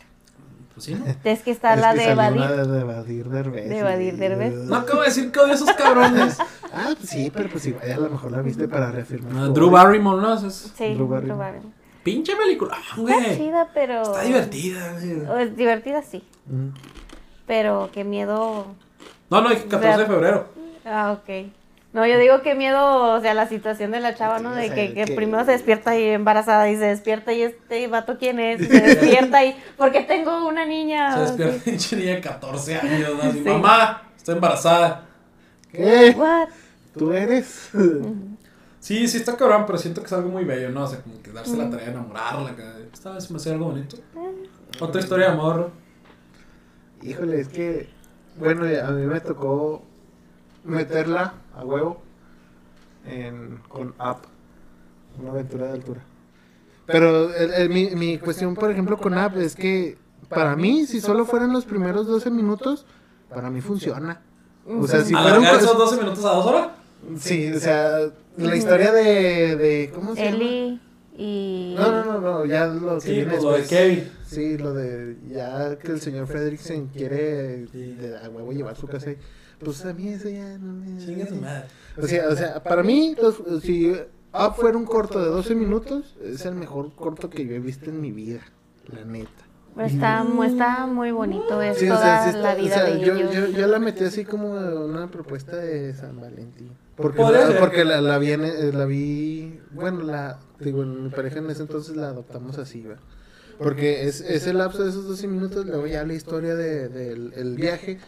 Pues 0.76 0.86
sí, 0.86 0.93
¿no? 0.93 1.05
Es 1.23 1.41
que 1.41 1.51
está 1.51 1.73
Es 1.73 1.82
la 1.82 1.93
que 1.93 1.99
de 2.01 2.11
Evadir. 2.11 2.41
de, 2.41 2.67
de 2.67 2.80
Evadir 2.82 3.30
Derbez. 3.30 3.69
De 3.69 3.80
Evadir 3.80 4.17
Derbez. 4.17 4.53
No 4.53 4.76
acabo 4.76 4.99
de 5.01 5.07
decir 5.07 5.32
que 5.32 5.39
odio 5.39 5.53
a 5.53 5.55
esos 5.55 5.71
cabrones. 5.73 6.38
Ah, 6.78 6.89
pues 6.97 7.09
sí, 7.09 7.32
pero 7.34 7.47
pues 7.49 7.65
igual 7.67 7.89
a 7.89 7.95
lo 7.95 8.09
mejor 8.09 8.32
la 8.34 8.41
viste 8.41 8.67
para 8.67 8.91
reafirmar. 8.91 9.32
Ah, 9.38 9.45
tu 9.47 9.53
Drew. 9.53 9.69
Barrymore, 9.69 10.21
¿no? 10.21 10.34
Es- 10.34 10.73
Sí, 10.76 10.93
Drew 10.93 11.07
Barrymore. 11.07 11.26
Drew 11.28 11.38
Barrymore. 11.38 11.73
pinche 12.03 12.36
película. 12.36 12.76
Ah, 12.76 12.95
Está 13.07 13.36
chida, 13.38 13.69
pero. 13.73 14.01
Está 14.01 14.21
divertida, 14.23 14.91
güey. 14.91 15.21
O 15.21 15.38
Es 15.38 15.55
divertida, 15.55 16.01
sí. 16.03 16.21
Mm. 16.47 16.67
Pero 17.47 17.89
qué 17.93 18.03
miedo. 18.03 18.65
No, 19.30 19.39
no, 19.41 19.49
dije 19.51 19.65
14 19.67 19.99
de 20.01 20.05
febrero. 20.05 20.47
Ah, 20.84 21.13
ok. 21.17 21.47
No, 21.95 22.05
yo 22.05 22.19
digo 22.19 22.41
que 22.41 22.55
miedo, 22.55 23.13
o 23.13 23.21
sea, 23.21 23.33
la 23.33 23.47
situación 23.47 23.91
de 23.91 24.01
la 24.01 24.15
chava, 24.15 24.39
¿no? 24.39 24.53
Sí, 24.53 24.67
De 24.67 24.93
que, 24.93 25.13
primero 25.15 25.45
se 25.45 25.51
despierta 25.51 25.97
y 25.97 26.09
embarazada 26.09 26.69
y 26.69 26.75
se 26.75 26.87
despierta 26.87 27.31
y 27.31 27.43
este 27.43 27.87
vato 27.87 28.17
quién 28.17 28.37
es, 28.37 28.59
y 28.59 28.65
se 28.65 28.81
despierta 28.81 29.45
y 29.45 29.55
porque 29.77 30.01
tengo 30.01 30.45
una 30.45 30.65
niña. 30.65 31.13
Se 31.13 31.21
despierta 31.21 31.53
sí. 31.55 31.61
pinche 31.71 31.95
niña 31.95 32.15
de 32.15 32.19
14 32.19 32.75
años. 32.75 33.11
¿no? 33.15 33.21
Así, 33.21 33.39
Sí. 33.41 33.49
Mamá, 33.49 34.11
estoy 34.17 34.35
embarazada. 34.35 35.05
¿Qué? 35.71 36.13
What? 36.17 36.49
¿Tú 36.97 37.13
eres? 37.13 37.69
Sí, 38.81 39.07
sí 39.07 39.17
está 39.17 39.37
cabrón, 39.37 39.63
pero 39.65 39.77
siento 39.77 40.01
que 40.01 40.07
es 40.07 40.13
algo 40.13 40.27
muy 40.27 40.43
bello, 40.43 40.71
¿no? 40.71 40.83
O 40.83 40.87
sea, 40.87 40.99
como 40.99 41.21
que 41.21 41.31
darse 41.31 41.55
la 41.55 41.69
tarea 41.69 41.85
de 41.85 41.91
enamorarla. 41.93 42.57
que 42.57 42.89
Esta 42.91 43.13
vez 43.13 43.31
me 43.31 43.37
hace 43.37 43.51
algo 43.51 43.67
bonito. 43.67 43.95
Otra 44.81 44.99
historia 44.99 45.27
de 45.27 45.31
amor. 45.31 45.71
Híjole, 47.01 47.39
es 47.39 47.47
que, 47.47 47.87
bueno, 48.37 48.65
a 48.65 48.91
mí 48.91 49.05
me 49.05 49.21
tocó 49.21 49.94
meterla 50.66 51.34
a 51.55 51.63
huevo 51.63 52.01
en, 53.07 53.59
con 53.70 53.93
App, 53.99 54.26
una 55.20 55.32
aventura 55.32 55.68
de 55.68 55.74
altura. 55.74 56.01
Pero 56.86 57.34
el- 57.34 57.53
el- 57.53 57.70
mi, 57.70 57.91
mi 57.91 58.18
cuestión, 58.18 58.53
por 58.55 58.72
ejemplo, 58.72 58.97
con 58.97 59.13
App 59.16 59.38
es 59.38 59.55
que 59.55 59.97
para 60.30 60.55
mí, 60.55 60.86
si 60.86 61.01
solo 61.01 61.26
fueran 61.26 61.53
los 61.53 61.66
primeros 61.66 62.07
12 62.07 62.30
minutos, 62.32 62.86
para 63.30 63.49
mí 63.49 63.61
funciona. 63.61 64.22
O 64.68 64.88
sea, 64.88 65.01
si 65.03 65.13
fuera 65.13 65.38
un... 65.39 65.45
¿Alargar 65.45 65.55
esos 65.61 65.72
co- 65.74 65.78
12 65.80 65.97
minutos 66.01 66.26
a 66.26 66.30
2 66.30 66.45
horas? 66.45 66.68
Sí, 67.20 67.51
o 67.51 67.59
sea, 67.59 67.99
la 68.38 68.55
historia 68.55 68.91
de... 68.91 69.55
de 69.55 69.91
¿Cómo 69.93 70.16
se 70.16 70.24
llama? 70.26 70.36
Eli 70.38 70.82
y. 71.18 71.76
No, 71.78 71.91
no, 71.91 72.03
no, 72.05 72.20
no, 72.22 72.45
ya 72.45 72.66
lo 72.68 72.95
que 72.95 73.01
Sí, 73.01 73.11
viene 73.11 73.32
pues 73.32 73.43
lo 73.43 73.51
de. 73.53 73.63
Kevin. 73.63 74.11
Sí, 74.26 74.57
lo 74.57 74.74
de 74.74 75.18
ya 75.30 75.78
que 75.78 75.91
el 75.91 76.01
señor 76.01 76.28
Fredrickson 76.28 76.88
quiere 76.88 77.66
de 77.68 78.18
a 78.22 78.28
huevo 78.30 78.51
llevar 78.51 78.76
su 78.76 78.88
casa. 78.88 79.11
ahí, 79.11 79.18
Pues 79.64 79.86
a 79.86 79.93
mí 79.93 80.10
eso 80.10 80.30
ya 80.30 80.58
no 80.58 80.74
me. 80.74 80.97
Chinga 81.03 81.28
su 81.28 81.36
madre. 81.36 81.66
O 81.97 82.06
sea, 82.08 82.28
o 82.30 82.36
sea, 82.36 82.64
para 82.64 82.84
mí, 82.84 83.16
los- 83.22 83.41
si 83.64 83.91
Up 84.34 84.56
fuera 84.58 84.78
un 84.78 84.86
corto 84.86 85.20
de 85.24 85.30
12 85.30 85.56
minutos, 85.56 86.16
es 86.22 86.45
el 86.45 86.56
mejor 86.56 86.93
corto 86.95 87.30
que 87.30 87.45
yo 87.45 87.56
he 87.56 87.60
visto 87.60 87.89
en 87.89 88.01
mi 88.01 88.12
vida, 88.12 88.41
la 88.91 89.06
neta. 89.06 89.30
Está, 89.80 90.24
mu- 90.24 90.43
está 90.43 90.86
muy 90.88 91.12
bonito, 91.12 91.62
es 91.62 91.78
Sí, 91.78 91.86
o 91.89 91.93
toda 91.95 92.01
sea, 92.01 92.24
sí 92.24 92.38
está- 92.38 92.53
la 92.53 92.60
o 92.60 92.64
vida 92.64 92.76
sea, 92.76 92.84
de 92.86 92.99
yo, 93.01 93.14
ellos. 93.14 93.34
yo, 93.34 93.47
yo 93.47 93.68
la 93.68 93.80
metí 93.80 94.03
así 94.06 94.24
como 94.26 94.51
una 94.51 95.10
propuesta 95.12 95.58
de 95.58 95.93
San 95.93 96.20
Valentín. 96.20 96.72
Porque, 96.95 97.22
la, 97.22 97.60
porque 97.60 97.84
la, 97.84 97.99
la 97.99 98.18
vi, 98.18 98.32
en- 98.32 98.45
eh, 98.45 98.72
la 98.74 98.86
vi, 98.86 99.60
bueno, 99.72 100.01
la, 100.03 100.39
digo, 100.62 100.84
en 100.84 101.03
mi 101.06 101.10
pareja 101.10 101.39
en 101.39 101.49
ese 101.49 101.64
entonces 101.64 101.95
la 101.97 102.08
adoptamos 102.10 102.58
así, 102.58 102.84
¿va? 102.84 102.95
Porque 103.58 104.08
es, 104.08 104.22
ese 104.22 104.53
lapso 104.53 104.84
de 104.84 104.89
esos 104.91 105.06
12 105.08 105.28
minutos, 105.28 105.66
luego 105.66 105.88
ya 105.88 106.06
la 106.06 106.14
historia 106.14 106.56
de- 106.56 106.88
del 106.88 107.34
el 107.36 107.56
viaje, 107.56 107.99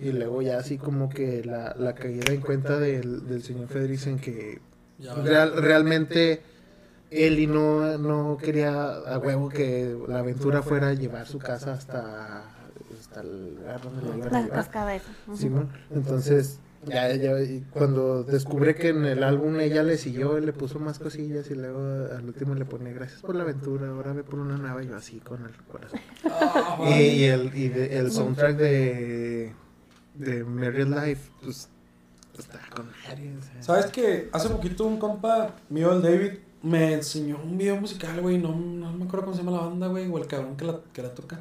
y 0.00 0.12
luego 0.12 0.40
ya 0.42 0.58
así 0.58 0.78
como 0.78 1.08
que 1.08 1.44
la, 1.44 1.74
la 1.78 1.94
caída 1.94 2.32
en 2.32 2.40
cuenta 2.40 2.78
del, 2.78 3.26
del 3.28 3.42
señor 3.42 3.68
Federico 3.68 4.16
que 4.22 4.60
Ya 4.98 5.14
real- 5.14 5.52
realmente 5.62 6.40
él 7.10 7.38
y 7.38 7.46
no, 7.46 7.98
no 7.98 8.36
quería 8.38 8.92
a 8.92 9.18
huevo 9.18 9.48
que 9.48 9.96
la 10.08 10.20
aventura 10.20 10.62
fuera 10.62 10.88
a 10.88 10.94
llevar 10.94 11.26
su 11.26 11.38
casa 11.38 11.72
hasta, 11.72 12.44
hasta 12.98 13.20
el 13.20 13.56
lugar 13.56 13.80
donde 13.82 14.08
la 14.08 14.16
iban 14.16 14.34
a 14.34 14.40
llevar. 14.42 14.56
cascada 14.58 14.94
esa. 14.94 15.10
ujú. 15.26 15.36
Simón. 15.36 15.68
Entonces, 15.90 16.60
Ya, 16.86 17.14
ya, 17.14 17.32
cuando 17.72 18.22
descubre 18.24 18.74
que 18.74 18.88
en 18.88 19.04
el 19.04 19.22
álbum 19.22 19.60
ella 19.60 19.82
le 19.82 19.98
siguió, 19.98 20.40
le 20.40 20.54
puso 20.54 20.78
más 20.78 20.98
cosillas 20.98 21.50
y 21.50 21.54
luego 21.54 21.78
al 22.16 22.24
último 22.24 22.54
le 22.54 22.64
pone 22.64 22.94
gracias 22.94 23.20
por 23.20 23.34
la 23.36 23.42
aventura, 23.42 23.88
ahora 23.90 24.14
ve 24.14 24.22
por 24.24 24.38
una 24.38 24.56
nueva, 24.56 24.82
y 24.82 24.88
yo 24.88 24.96
así 24.96 25.18
con 25.20 25.44
el 25.44 25.52
corazón. 25.70 26.00
Ah, 26.24 26.78
Y, 26.96 27.02
y 27.02 27.24
el, 27.24 27.54
y 27.54 27.68
de- 27.68 27.98
el 27.98 28.10
soundtrack 28.10 28.56
de, 28.56 29.52
de 30.20 30.44
Married 30.44 30.86
Life, 30.86 31.30
pues, 31.42 31.68
está 32.38 32.60
con 32.74 32.86
madre. 32.86 33.32
¿Sabes 33.60 33.86
que 33.86 34.28
hace 34.32 34.48
poquito 34.48 34.84
un 34.84 34.98
compa 34.98 35.56
mío, 35.68 35.92
el 35.92 36.02
David, 36.02 36.38
me 36.62 36.94
enseñó 36.94 37.38
un 37.42 37.56
video 37.56 37.76
musical, 37.76 38.20
güey? 38.20 38.38
No, 38.38 38.54
no 38.54 38.92
me 38.92 39.04
acuerdo 39.04 39.26
cómo 39.26 39.36
se 39.36 39.42
llama 39.42 39.56
la 39.56 39.66
banda, 39.66 39.86
güey, 39.88 40.08
o 40.08 40.18
el 40.18 40.26
cabrón 40.26 40.56
que 40.56 40.64
la, 40.64 40.80
que 40.92 41.02
la 41.02 41.14
toca. 41.14 41.40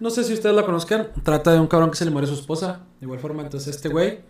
No 0.00 0.10
sé 0.10 0.24
si 0.24 0.32
ustedes 0.32 0.54
la 0.54 0.64
conozcan. 0.64 1.08
Trata 1.22 1.52
de 1.52 1.60
un 1.60 1.66
cabrón 1.66 1.90
que 1.90 1.96
se 1.96 2.04
le 2.04 2.10
muere 2.10 2.26
su 2.26 2.34
esposa. 2.34 2.80
De 3.00 3.06
igual 3.06 3.18
forma, 3.18 3.42
entonces 3.42 3.74
este 3.74 3.88
güey 3.88 4.20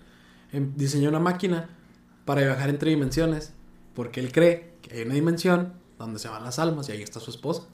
em, 0.52 0.72
diseñó 0.74 1.08
una 1.10 1.20
máquina 1.20 1.68
para 2.24 2.42
viajar 2.42 2.70
entre 2.70 2.90
dimensiones. 2.90 3.52
Porque 3.94 4.20
él 4.20 4.32
cree 4.32 4.74
que 4.82 4.96
hay 4.96 5.02
una 5.02 5.14
dimensión 5.14 5.74
donde 5.98 6.18
se 6.18 6.28
van 6.28 6.42
las 6.42 6.58
almas 6.58 6.88
y 6.88 6.92
ahí 6.92 7.02
está 7.02 7.20
su 7.20 7.30
esposa. 7.30 7.64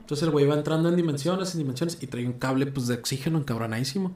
Entonces 0.00 0.22
el 0.24 0.30
güey 0.30 0.46
va 0.46 0.54
entrando 0.54 0.88
en 0.88 0.96
dimensiones, 0.96 1.54
en 1.54 1.58
dimensiones 1.58 1.98
y 2.00 2.06
trae 2.06 2.26
un 2.26 2.34
cable 2.34 2.66
pues, 2.66 2.86
de 2.86 2.94
oxígeno 2.94 3.38
encabronadísimo. 3.38 4.14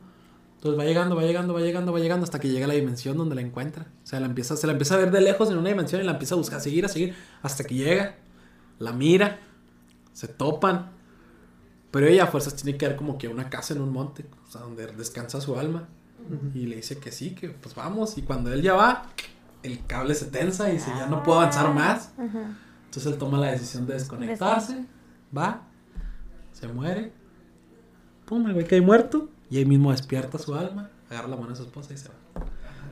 Entonces 0.66 0.84
va 0.84 0.88
llegando, 0.88 1.14
va 1.14 1.22
llegando, 1.22 1.54
va 1.54 1.60
llegando, 1.60 1.92
va 1.92 2.00
llegando 2.00 2.24
hasta 2.24 2.40
que 2.40 2.48
llega 2.48 2.64
a 2.64 2.68
la 2.68 2.74
dimensión 2.74 3.16
donde 3.16 3.36
la 3.36 3.40
encuentra. 3.40 3.86
O 4.02 4.06
sea, 4.06 4.18
la 4.18 4.26
empieza, 4.26 4.56
se 4.56 4.66
la 4.66 4.72
empieza 4.72 4.96
a 4.96 4.98
ver 4.98 5.12
de 5.12 5.20
lejos 5.20 5.48
en 5.48 5.58
una 5.58 5.68
dimensión 5.68 6.00
y 6.00 6.04
la 6.04 6.12
empieza 6.12 6.34
a 6.34 6.38
buscar, 6.38 6.58
a 6.58 6.60
seguir, 6.60 6.84
a 6.84 6.88
seguir, 6.88 7.14
hasta 7.40 7.62
que 7.62 7.76
llega, 7.76 8.16
la 8.80 8.92
mira, 8.92 9.38
se 10.12 10.26
topan. 10.26 10.90
Pero 11.92 12.08
ella 12.08 12.24
a 12.24 12.26
fuerzas 12.26 12.56
tiene 12.56 12.76
que 12.76 12.84
dar 12.84 12.96
como 12.96 13.16
que 13.16 13.28
una 13.28 13.48
casa 13.48 13.74
en 13.74 13.80
un 13.80 13.92
monte, 13.92 14.26
o 14.48 14.50
sea, 14.50 14.62
donde 14.62 14.88
descansa 14.88 15.40
su 15.40 15.56
alma. 15.56 15.88
Y 16.52 16.66
le 16.66 16.76
dice 16.76 16.98
que 16.98 17.12
sí, 17.12 17.36
que 17.36 17.50
pues 17.50 17.76
vamos. 17.76 18.18
Y 18.18 18.22
cuando 18.22 18.52
él 18.52 18.60
ya 18.60 18.74
va, 18.74 19.06
el 19.62 19.86
cable 19.86 20.16
se 20.16 20.26
tensa 20.26 20.68
y 20.68 20.72
dice, 20.72 20.90
ya 20.96 21.06
no 21.06 21.22
puedo 21.22 21.38
avanzar 21.38 21.72
más. 21.72 22.10
Ajá. 22.18 22.56
Entonces 22.86 23.12
él 23.12 23.18
toma 23.18 23.38
la 23.38 23.52
decisión 23.52 23.86
de 23.86 23.94
desconectarse, 23.94 24.84
va, 25.36 25.62
se 26.52 26.66
muere, 26.66 27.12
pum, 28.24 28.46
el 28.46 28.54
güey 28.54 28.66
cae 28.66 28.80
muerto 28.80 29.28
y 29.50 29.58
ahí 29.58 29.64
mismo 29.64 29.90
despierta 29.92 30.38
su 30.38 30.54
alma, 30.54 30.90
agarra 31.10 31.28
la 31.28 31.36
mano 31.36 31.50
de 31.50 31.56
su 31.56 31.62
esposa 31.62 31.92
y 31.94 31.96
se 31.96 32.08
va. 32.08 32.14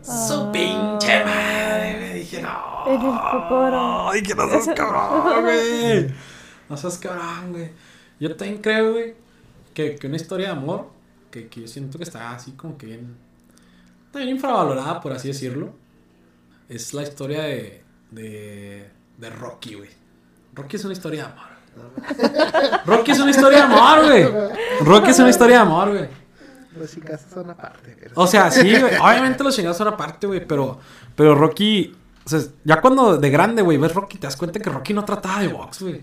Su 0.02 0.34
Ah. 0.48 0.52
pinche 0.52 1.24
madre, 1.24 1.96
me 2.00 2.14
dije, 2.14 2.42
no. 2.42 2.84
En 2.86 3.00
el 3.00 3.00
cocoro. 3.20 4.10
Ay, 4.10 4.22
que 4.22 4.34
no 4.34 4.48
seas 4.48 4.68
cabrón, 4.76 5.42
güey. 5.42 6.06
No 6.68 6.76
seas 6.78 6.96
cabrón, 6.98 7.52
güey. 7.52 7.70
Yo 8.18 8.34
también 8.36 8.62
creo, 8.62 8.92
güey, 8.92 9.14
que, 9.74 9.96
que 9.96 10.06
una 10.06 10.16
historia 10.16 10.46
de 10.46 10.52
amor, 10.52 10.88
que, 11.30 11.48
que 11.48 11.60
yo 11.62 11.68
siento 11.68 11.98
que 11.98 12.04
está 12.04 12.32
así 12.32 12.52
como 12.52 12.78
que 12.78 12.86
bien, 12.86 13.16
está 14.06 14.18
bien 14.20 14.30
infravalorada, 14.30 15.00
por 15.00 15.12
así 15.12 15.28
decirlo, 15.28 15.74
es 16.68 16.94
la 16.94 17.02
historia 17.02 17.42
de, 17.42 17.82
de, 18.10 18.90
de 19.18 19.30
Rocky, 19.30 19.74
güey. 19.74 19.90
Rocky 20.54 20.76
es 20.76 20.84
una 20.84 20.92
historia 20.94 21.26
de 21.26 21.32
amor. 21.32 22.80
Rocky 22.86 23.10
es 23.10 23.18
una 23.20 23.30
historia 23.30 23.58
de 23.58 23.64
amor, 23.64 24.04
güey. 24.06 24.24
Rocky 24.80 25.10
es 25.10 25.18
una 25.18 25.30
historia 25.30 25.56
de 25.56 25.62
amor, 25.62 25.90
güey. 25.90 26.08
Los 26.78 26.90
chicas 26.92 27.24
son 27.32 27.50
aparte. 27.50 27.96
pero- 27.98 28.12
O 28.16 28.26
sea, 28.26 28.50
sí, 28.50 28.62
güey. 28.78 28.96
Obviamente 28.96 29.42
los 29.44 29.54
chingados 29.54 29.76
son 29.76 29.88
aparte, 29.88 30.26
güey. 30.26 30.46
Pero, 30.46 30.78
pero 31.14 31.34
Rocky. 31.34 31.94
O 32.24 32.28
sea, 32.28 32.40
ya 32.64 32.80
cuando 32.80 33.18
de 33.18 33.30
grande, 33.30 33.62
güey, 33.62 33.76
ves 33.78 33.94
Rocky, 33.94 34.18
te 34.18 34.26
das 34.26 34.36
cuenta 34.36 34.58
que 34.58 34.70
Rocky 34.70 34.94
no 34.94 35.04
trataba 35.04 35.40
de 35.40 35.48
box, 35.48 35.82
güey. 35.82 36.00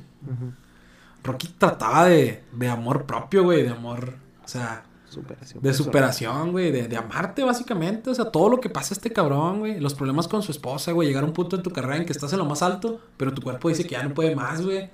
Rocky 1.24 1.48
trataba 1.58 2.06
de, 2.06 2.44
de 2.52 2.68
amor 2.68 3.06
propio, 3.06 3.44
güey. 3.44 3.64
De 3.64 3.70
amor. 3.70 4.16
O 4.44 4.48
sea, 4.48 4.84
Superación. 5.10 5.62
de 5.62 5.74
superación, 5.74 6.52
güey. 6.52 6.72
De, 6.72 6.88
de 6.88 6.98
amarte, 6.98 7.44
básicamente. 7.44 8.10
O 8.10 8.16
sea, 8.16 8.26
todo 8.32 8.50
lo 8.50 8.60
que 8.60 8.70
pasa 8.70 8.94
a 8.94 8.96
este 8.96 9.12
cabrón, 9.12 9.60
güey. 9.60 9.80
Los 9.80 9.94
problemas 9.94 10.28
con 10.28 10.42
su 10.42 10.52
esposa, 10.52 10.92
güey. 10.94 11.08
Llegar 11.10 11.24
a 11.24 11.28
un 11.28 11.34
punto 11.34 11.56
en 11.56 11.64
tu 11.64 11.72
carrera 11.72 11.98
en 11.98 12.06
que 12.06 12.14
estás 12.14 12.32
en 12.34 12.40
lo 12.40 12.46
más 12.46 12.62
alto, 12.62 13.02
pero 13.18 13.34
tu 13.34 13.42
cuerpo 13.42 13.70
dice 13.70 13.84
que 13.84 13.92
ya 13.92 14.04
no 14.04 14.14
puede 14.14 14.36
más, 14.36 14.62
güey. 14.62 14.90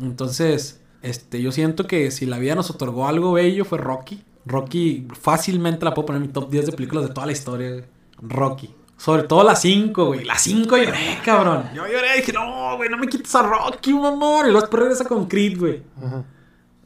Entonces, 0.00 0.80
este, 1.02 1.40
yo 1.42 1.52
siento 1.52 1.86
que 1.86 2.10
si 2.10 2.26
la 2.26 2.38
vida 2.38 2.54
nos 2.54 2.70
otorgó 2.70 3.06
algo 3.08 3.32
bello 3.32 3.64
fue 3.64 3.78
Rocky. 3.78 4.24
Rocky 4.46 5.08
fácilmente 5.18 5.84
la 5.84 5.94
puedo 5.94 6.06
poner 6.06 6.22
en 6.22 6.28
mi 6.28 6.32
top 6.32 6.50
10 6.50 6.66
de 6.66 6.72
películas 6.72 7.08
de 7.08 7.14
toda 7.14 7.26
la 7.26 7.32
historia, 7.32 7.70
güey. 7.70 7.84
Rocky. 8.20 8.74
Sobre 8.96 9.24
todo 9.24 9.42
la 9.42 9.56
5, 9.56 10.06
güey. 10.06 10.24
La 10.24 10.38
5 10.38 10.76
lloré, 10.76 11.18
cabrón. 11.24 11.64
Yo 11.74 11.86
lloré 11.86 12.14
y 12.14 12.20
dije, 12.20 12.32
no, 12.32 12.76
güey, 12.76 12.88
no 12.88 12.96
me 12.96 13.08
quites 13.08 13.34
a 13.34 13.42
Rocky, 13.42 13.92
un 13.92 14.06
amor. 14.06 14.46
Y 14.46 14.50
luego 14.50 14.60
después 14.60 14.82
regresa 14.82 15.04
con 15.04 15.26
Creed, 15.26 15.58
güey. 15.58 15.82
Ajá. 16.02 16.24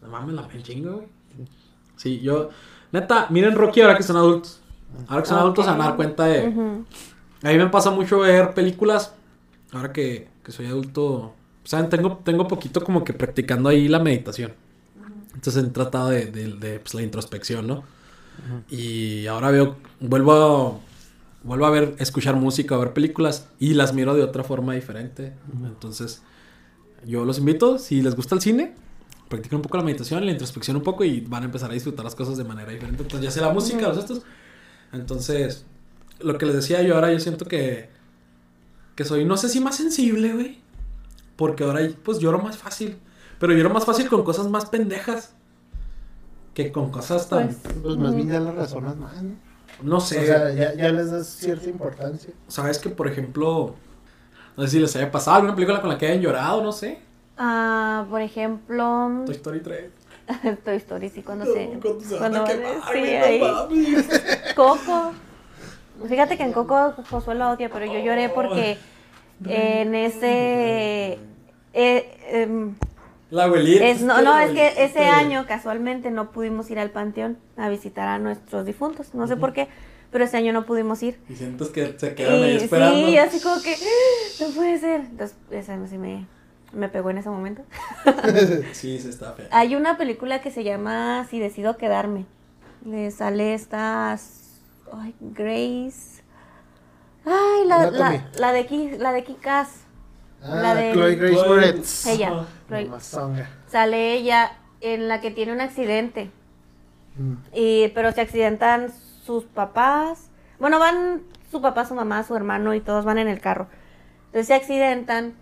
No 0.03 0.09
mames, 0.09 0.35
la 0.35 0.43
ven 0.47 0.63
chingo, 0.63 0.93
güey. 0.95 1.09
Sí, 1.97 2.21
yo. 2.21 2.51
Neta, 2.93 3.27
miren 3.31 3.55
Rocky 3.55 3.83
ahora 3.83 3.97
que 3.97 4.03
son 4.03 4.17
adultos. 4.17 4.61
Ahora 5.07 5.23
que 5.23 5.29
son 5.29 5.39
adultos 5.39 5.65
se 5.65 5.71
van 5.71 5.81
a 5.83 5.85
dar 5.85 5.97
cuenta 5.97 6.25
de. 6.25 6.47
A 7.43 7.49
mí 7.51 7.59
me 7.59 7.67
pasa 7.69 7.91
mucho 7.91 8.21
ver 8.21 8.55
películas. 8.55 9.15
Ahora 9.73 9.93
que, 9.93 10.29
que 10.43 10.53
soy 10.53 10.67
adulto. 10.67 11.35
Saben, 11.65 11.91
tengo, 11.91 12.17
tengo 12.25 12.49
poquito 12.49 12.83
como 12.83 13.05
que 13.05 13.13
practicando 13.13 13.69
ahí 13.69 13.89
la 13.89 13.99
meditación. 13.99 14.55
Entonces 15.39 15.65
he 15.65 15.69
tratado 15.69 16.09
de, 16.09 16.27
de- 16.27 16.53
de, 16.55 16.81
pues, 16.81 16.95
la 16.95 17.03
introspección, 17.03 17.69
¿no? 17.69 17.85
Y 18.69 19.27
ahora 19.29 19.51
veo, 19.53 19.77
vuelvo 20.01 20.33
a, 20.33 20.81
vuelvo 21.47 21.67
a 21.67 21.71
ver, 21.71 21.95
escuchar 22.01 22.35
música, 22.35 22.75
a 22.75 22.79
ver 22.79 22.93
películas 22.93 23.47
y 23.61 23.75
las 23.75 23.95
miro 23.95 24.15
de 24.15 24.23
otra 24.25 24.43
forma 24.43 24.75
diferente. 24.75 25.33
Entonces, 25.65 26.23
yo 27.07 27.25
los 27.25 27.39
invito, 27.39 27.79
si 27.79 28.03
les 28.03 28.17
gusta 28.17 28.35
el 28.35 28.41
cine, 28.41 28.75
practiquen 29.29 29.57
un 29.57 29.63
poco 29.63 29.77
la 29.77 29.85
meditación, 29.85 30.25
la 30.27 30.33
introspección 30.33 30.77
un 30.77 30.83
poco 30.83 31.05
y 31.05 31.21
van 31.21 31.43
a 31.45 31.47
empezar 31.47 31.71
a 31.71 31.75
disfrutar 31.75 32.05
las 32.05 32.17
cosas 32.17 32.37
de 32.37 32.45
manera 32.45 32.73
diferente. 32.73 33.03
Entonces, 33.03 33.25
ya 33.25 33.31
sea 33.31 33.47
la 33.47 33.53
música, 33.53 33.89
los 33.89 33.99
estos. 33.99 34.23
Entonces, 34.93 35.65
lo 36.21 36.37
que 36.37 36.47
les 36.47 36.57
decía 36.57 36.83
yo 36.83 36.97
ahora, 36.97 37.13
yo 37.13 37.21
siento 37.21 37.45
que, 37.45 37.91
que 38.97 39.05
soy, 39.05 39.25
no 39.25 39.37
sé 39.37 39.49
si 39.49 39.61
más 39.61 39.77
sensible, 39.77 40.33
güey. 40.33 40.59
Porque 41.37 41.63
ahora, 41.63 41.89
pues 42.03 42.19
lloro 42.19 42.39
más 42.41 42.57
fácil. 42.57 42.97
Pero 43.39 43.53
lloro 43.53 43.71
más 43.71 43.85
fácil 43.85 44.09
con 44.09 44.23
cosas 44.25 44.49
más 44.49 44.67
pendejas. 44.67 45.35
Que 46.55 46.73
con 46.73 46.91
cosas 46.91 47.29
tan. 47.29 47.49
Pues, 47.49 47.75
Pues 47.83 47.97
más 47.97 48.15
bien 48.15 48.29
ya 48.29 48.41
las 48.41 48.55
razonas 48.55 48.97
más, 48.97 49.23
¿no? 49.23 49.35
no 49.83 49.97
O 49.99 50.01
sé. 50.01 50.27
sea, 50.27 50.51
ya, 50.53 50.75
ya 50.75 50.91
les 50.91 51.11
das 51.11 51.29
cierta 51.29 51.69
importancia. 51.71 52.33
Sabes 52.49 52.79
que, 52.79 52.89
por 52.91 53.07
ejemplo. 53.09 53.75
No 54.57 54.65
sé 54.65 54.71
si 54.71 54.81
les 54.81 54.95
haya 54.97 55.11
pasado 55.13 55.37
alguna 55.37 55.55
película 55.55 55.81
con 55.81 55.89
la 55.91 55.97
que 55.99 56.07
hayan 56.09 56.21
llorado, 56.21 56.63
no 56.63 56.73
sé. 56.73 56.99
Ah, 57.37 58.05
por 58.11 58.21
ejemplo, 58.21 59.23
Toy 59.25 59.37
Story 59.37 59.61
3. 59.61 59.91
Toy 60.65 60.77
Story, 60.77 61.09
sí, 61.09 61.23
cuando 61.23 61.45
No, 61.45 61.53
se... 61.53 61.67
cuando 61.81 62.01
se 62.01 62.19
van 62.19 62.33
cuando 62.33 62.41
a 62.43 62.45
quemar, 62.45 62.93
sí, 62.93 62.99
ahí. 62.99 63.41
Coco. 64.57 65.13
Fíjate 66.09 66.37
que 66.37 66.43
en 66.43 66.53
Coco 66.53 66.93
Josué 67.09 67.37
lo 67.37 67.51
odia, 67.51 67.71
pero 67.71 67.87
yo 67.87 68.01
lloré 68.01 68.29
porque 68.31 68.79
en 69.47 69.95
ese... 69.95 71.19
eh, 71.73 72.19
em, 72.33 72.75
La 73.31 73.45
abuelita. 73.45 73.85
es, 73.87 74.01
no, 74.03 74.21
no, 74.23 74.39
es 74.39 74.53
que 74.53 74.85
ese 74.85 75.05
año 75.07 75.45
casualmente 75.47 76.11
no 76.11 76.31
pudimos 76.31 76.71
ir 76.71 76.79
al 76.79 76.91
panteón 76.91 77.37
a 77.57 77.69
visitar 77.69 78.09
a 78.09 78.19
nuestros 78.19 78.65
difuntos. 78.65 79.15
No 79.15 79.27
sé 79.27 79.37
por 79.37 79.53
qué, 79.53 79.69
pero 80.11 80.25
ese 80.25 80.37
año 80.39 80.53
no 80.53 80.65
pudimos 80.65 81.03
ir. 81.03 81.19
Y 81.29 81.37
sientes 81.37 81.69
que 81.69 81.95
se 81.99 82.15
quedan 82.15 82.43
ahí 82.43 82.57
esperando. 82.57 82.97
sí, 83.07 83.19
así 83.19 83.41
como 83.41 83.61
que 83.63 83.77
no 84.41 84.49
puede 84.55 84.79
ser. 84.79 85.01
Entonces, 85.03 85.37
esa 85.51 85.87
sí 85.89 85.99
me, 85.99 86.27
me 86.73 86.89
pegó 86.89 87.11
en 87.11 87.19
ese 87.19 87.29
momento. 87.29 87.63
Sí, 88.73 88.99
se 88.99 89.11
está 89.11 89.33
fea. 89.33 89.49
Hay 89.51 89.75
una 89.77 89.99
película 89.99 90.41
que 90.41 90.51
se 90.51 90.65
llama 90.65 91.27
Si 91.31 91.39
decido 91.39 91.77
quedarme. 91.77 92.25
Le 92.85 93.11
sale 93.11 93.53
esta 93.55 94.13
ay, 94.13 95.15
Grace. 95.21 96.23
Ay, 97.27 97.67
la, 97.67 97.91
la, 97.91 98.25
la 98.39 98.53
de 98.53 98.65
Ki- 98.67 98.97
la 98.99 99.13
de 99.13 99.25
Kikas. 99.25 99.69
Ah, 100.43 100.57
La 100.63 100.75
de- 100.75 100.93
Chloe 100.93 101.17
Grace 101.17 101.49
Moretz. 101.49 102.07
Ella. 102.07 102.47
Chloe-. 102.69 102.91
Sale 103.67 104.15
ella 104.15 104.53
en 104.81 105.09
la 105.09 105.21
que 105.21 105.31
tiene 105.31 105.53
un 105.53 105.61
accidente. 105.61 106.31
Mm. 107.17 107.35
Y, 107.55 107.89
pero 107.89 108.13
se 108.13 108.21
accidentan 108.21 108.91
sus 109.25 109.45
papás. 109.45 110.31
Bueno, 110.59 110.79
van 110.79 111.23
su 111.51 111.61
papá, 111.61 111.85
su 111.85 111.95
mamá, 111.95 112.23
su 112.25 112.37
hermano 112.37 112.75
y 112.75 112.81
todos 112.81 113.05
van 113.05 113.19
en 113.19 113.29
el 113.29 113.41
carro. 113.41 113.67
Entonces 114.27 114.47
se 114.47 114.55
accidentan 114.55 115.35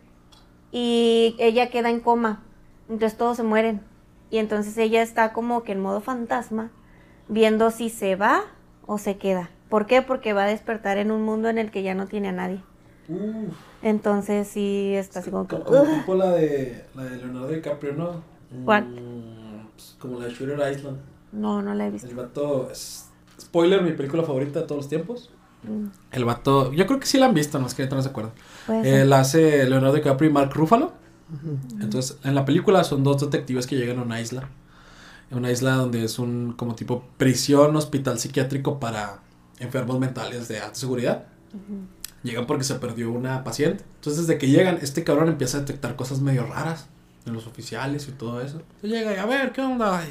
y 0.72 1.36
ella 1.38 1.70
queda 1.70 1.90
en 1.90 2.00
coma. 2.00 2.42
Entonces 2.88 3.18
todos 3.18 3.36
se 3.36 3.42
mueren. 3.42 3.82
Y 4.30 4.38
entonces 4.38 4.76
ella 4.78 5.02
está 5.02 5.32
como 5.32 5.62
que 5.62 5.72
en 5.72 5.80
modo 5.80 6.00
fantasma, 6.00 6.70
viendo 7.28 7.70
si 7.70 7.90
se 7.90 8.16
va 8.16 8.42
o 8.86 8.98
se 8.98 9.16
queda. 9.18 9.50
¿Por 9.68 9.86
qué? 9.86 10.02
Porque 10.02 10.32
va 10.32 10.44
a 10.44 10.48
despertar 10.48 10.98
en 10.98 11.10
un 11.10 11.22
mundo 11.22 11.48
en 11.48 11.58
el 11.58 11.70
que 11.70 11.82
ya 11.82 11.94
no 11.94 12.06
tiene 12.06 12.28
a 12.28 12.32
nadie. 12.32 12.62
Uf. 13.08 13.54
Entonces 13.86 14.48
sí 14.48 14.94
está 14.96 15.20
así 15.20 15.30
como 15.30 15.46
que... 15.46 15.60
Como 15.60 15.82
tipo 15.84 16.16
la 16.16 16.32
de, 16.32 16.84
la 16.96 17.04
de 17.04 17.18
Leonardo 17.18 17.46
DiCaprio, 17.48 17.92
¿no? 17.92 18.20
¿Cuál? 18.64 18.84
Mm, 18.88 19.68
pues, 19.76 19.94
como 20.00 20.18
la 20.18 20.24
de 20.26 20.32
Shooter 20.34 20.58
Island. 20.72 20.98
No, 21.30 21.62
no 21.62 21.72
la 21.72 21.86
he 21.86 21.90
visto. 21.92 22.08
El 22.08 22.16
vato. 22.16 22.68
es- 22.68 23.10
spoiler, 23.40 23.82
mi 23.82 23.92
película 23.92 24.24
favorita 24.24 24.58
de 24.60 24.66
todos 24.66 24.80
los 24.80 24.88
tiempos. 24.88 25.30
Mm, 25.62 25.86
El 26.10 26.24
vato. 26.24 26.72
Yo 26.72 26.84
creo 26.86 26.98
que 26.98 27.06
sí 27.06 27.16
la 27.16 27.26
han 27.26 27.34
visto, 27.34 27.60
no 27.60 27.66
es 27.68 27.74
que 27.74 27.86
no 27.86 28.02
se 28.02 28.08
acuerdan. 28.08 28.32
ser. 28.66 28.86
Él 28.86 29.12
hace 29.12 29.68
Leonardo 29.68 29.94
DiCaprio 29.94 30.30
y 30.30 30.32
Mark 30.32 30.50
Ruffalo. 30.54 30.92
Entonces, 31.80 32.18
en 32.24 32.34
la 32.34 32.44
película 32.44 32.82
son 32.82 33.04
dos 33.04 33.20
detectives 33.20 33.68
que 33.68 33.76
llegan 33.76 34.00
a 34.00 34.02
una 34.02 34.20
isla. 34.20 34.48
Una 35.30 35.50
isla 35.52 35.74
donde 35.74 36.04
es 36.04 36.18
un 36.18 36.54
como 36.56 36.74
tipo 36.74 37.04
prisión, 37.18 37.76
hospital 37.76 38.18
psiquiátrico 38.18 38.80
para 38.80 39.20
enfermos 39.60 39.98
mentales 40.00 40.48
de 40.48 40.58
alta 40.58 40.74
seguridad. 40.74 41.26
Llegan 42.26 42.44
porque 42.44 42.64
se 42.64 42.74
perdió 42.74 43.12
una 43.12 43.44
paciente. 43.44 43.84
Entonces, 43.94 44.26
desde 44.26 44.36
que 44.36 44.48
llegan, 44.48 44.80
este 44.82 45.04
cabrón 45.04 45.28
empieza 45.28 45.58
a 45.58 45.60
detectar 45.60 45.94
cosas 45.94 46.20
medio 46.20 46.44
raras 46.44 46.88
en 47.24 47.32
los 47.32 47.46
oficiales 47.46 48.08
y 48.08 48.12
todo 48.12 48.40
eso. 48.40 48.58
Entonces 48.58 48.90
llega 48.90 49.14
y 49.14 49.16
a 49.16 49.26
ver, 49.26 49.52
¿qué 49.52 49.60
onda? 49.60 50.02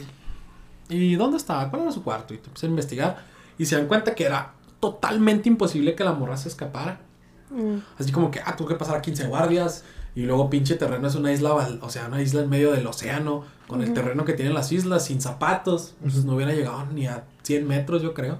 ¿Y, 0.87 1.15
dónde 1.15 1.35
estaba? 1.35 1.69
¿Cuál 1.69 1.81
era 1.81 1.91
su 1.91 2.03
cuarto? 2.03 2.33
Y 2.33 2.37
te 2.37 2.47
empieza 2.47 2.67
a 2.67 2.69
investigar. 2.69 3.25
Y 3.57 3.65
se 3.65 3.75
dan 3.75 3.87
cuenta 3.87 4.15
que 4.15 4.23
era 4.23 4.53
totalmente 4.79 5.49
imposible 5.49 5.93
que 5.93 6.05
la 6.05 6.13
morra 6.13 6.37
se 6.37 6.47
escapara. 6.47 7.01
Mm. 7.49 7.79
Así 7.99 8.13
como 8.13 8.31
que, 8.31 8.39
ah, 8.39 8.55
tuvo 8.55 8.69
que 8.69 8.75
pasar 8.75 8.95
a 8.95 9.01
15 9.01 9.27
guardias. 9.27 9.83
Y 10.15 10.21
luego 10.21 10.49
pinche 10.49 10.75
terreno 10.75 11.09
es 11.09 11.15
una 11.15 11.33
isla, 11.33 11.53
o 11.53 11.89
sea, 11.89 12.07
una 12.07 12.21
isla 12.21 12.43
en 12.43 12.49
medio 12.49 12.71
del 12.71 12.87
océano, 12.87 13.43
con 13.67 13.81
el 13.81 13.93
terreno 13.93 14.23
que 14.23 14.31
tienen 14.31 14.53
las 14.53 14.71
islas, 14.71 15.03
sin 15.03 15.19
zapatos. 15.19 15.95
Pues 16.01 16.23
no 16.23 16.35
hubiera 16.35 16.53
llegado 16.53 16.85
ni 16.93 17.07
a 17.07 17.25
100 17.43 17.67
metros, 17.67 18.01
yo 18.01 18.13
creo. 18.13 18.37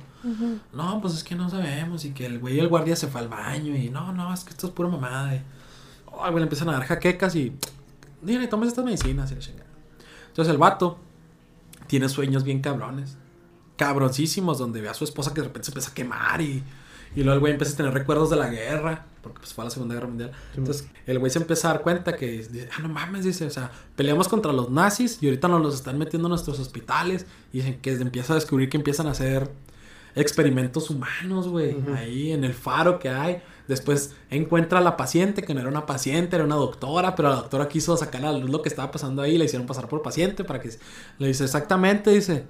No, 0.73 1.01
pues 1.01 1.13
es 1.13 1.23
que 1.23 1.35
no 1.35 1.49
sabemos. 1.49 2.05
Y 2.05 2.11
que 2.11 2.25
el 2.25 2.39
güey 2.39 2.55
y 2.55 2.59
el 2.59 2.67
guardia 2.67 2.95
se 2.95 3.07
fue 3.07 3.21
al 3.21 3.27
baño. 3.27 3.75
Y 3.75 3.89
no, 3.89 4.13
no, 4.13 4.33
es 4.33 4.43
que 4.43 4.51
esto 4.51 4.67
es 4.67 4.73
pura 4.73 4.89
mamada. 4.89 5.35
Y, 5.35 5.37
ay, 5.37 6.31
güey, 6.31 6.35
le 6.35 6.43
empiezan 6.43 6.69
a 6.69 6.73
dar 6.73 6.83
jaquecas 6.83 7.35
y. 7.35 7.55
Mira, 8.21 8.49
tomes 8.49 8.69
estas 8.69 8.85
medicinas 8.85 9.31
y 9.31 9.35
la 9.35 9.41
chingada. 9.41 9.69
Entonces 10.29 10.51
el 10.51 10.57
vato 10.57 10.97
tiene 11.87 12.09
sueños 12.09 12.43
bien 12.43 12.61
cabrones. 12.61 13.17
Cabroncísimos, 13.77 14.57
donde 14.57 14.81
ve 14.81 14.89
a 14.89 14.93
su 14.93 15.03
esposa 15.03 15.33
que 15.33 15.41
de 15.41 15.47
repente 15.47 15.65
se 15.65 15.71
empieza 15.71 15.91
a 15.91 15.93
quemar 15.93 16.41
y. 16.41 16.63
Y 17.15 17.23
luego 17.23 17.35
el 17.35 17.39
güey 17.39 17.53
empieza 17.53 17.73
a 17.73 17.77
tener 17.77 17.93
recuerdos 17.93 18.29
de 18.29 18.35
la 18.35 18.49
guerra, 18.49 19.05
porque 19.21 19.39
pues 19.39 19.53
fue 19.53 19.63
a 19.63 19.65
la 19.65 19.71
Segunda 19.71 19.95
Guerra 19.95 20.07
Mundial. 20.07 20.31
Entonces 20.57 20.89
el 21.05 21.17
güey 21.19 21.31
se 21.31 21.39
empieza 21.39 21.69
a 21.69 21.73
dar 21.73 21.81
cuenta 21.81 22.17
que, 22.17 22.29
dice, 22.29 22.69
ah, 22.77 22.81
no 22.81 22.89
mames, 22.89 23.23
dice, 23.23 23.45
o 23.45 23.49
sea, 23.49 23.71
peleamos 23.95 24.27
contra 24.27 24.51
los 24.51 24.69
nazis 24.69 25.19
y 25.21 25.27
ahorita 25.27 25.47
nos 25.47 25.61
los 25.61 25.75
están 25.75 25.97
metiendo 25.97 26.27
en 26.27 26.31
nuestros 26.31 26.59
hospitales. 26.59 27.25
Y 27.53 27.59
dicen 27.59 27.79
que 27.79 27.93
empieza 27.93 28.33
a 28.33 28.35
descubrir 28.35 28.69
que 28.69 28.75
empiezan 28.75 29.07
a 29.07 29.11
hacer 29.11 29.49
experimentos 30.15 30.89
humanos, 30.89 31.47
güey, 31.47 31.75
ahí 31.95 32.31
en 32.31 32.43
el 32.43 32.53
faro 32.53 32.99
que 32.99 33.09
hay. 33.09 33.41
Después 33.67 34.15
encuentra 34.29 34.79
a 34.79 34.81
la 34.81 34.95
paciente, 34.95 35.41
que 35.43 35.53
no 35.53 35.59
era 35.59 35.69
una 35.69 35.85
paciente, 35.85 36.35
era 36.35 36.45
una 36.45 36.55
doctora, 36.55 37.15
pero 37.15 37.29
la 37.29 37.35
doctora 37.35 37.67
quiso 37.67 37.97
sacar 37.97 38.23
a 38.25 38.31
la 38.31 38.37
luz 38.37 38.49
lo 38.49 38.61
que 38.61 38.69
estaba 38.69 38.91
pasando 38.91 39.21
ahí, 39.21 39.37
le 39.37 39.45
hicieron 39.45 39.67
pasar 39.67 39.87
por 39.87 40.01
paciente 40.01 40.43
para 40.43 40.59
que... 40.59 40.69
Le 41.17 41.27
dice, 41.27 41.43
exactamente, 41.43 42.11
dice, 42.11 42.45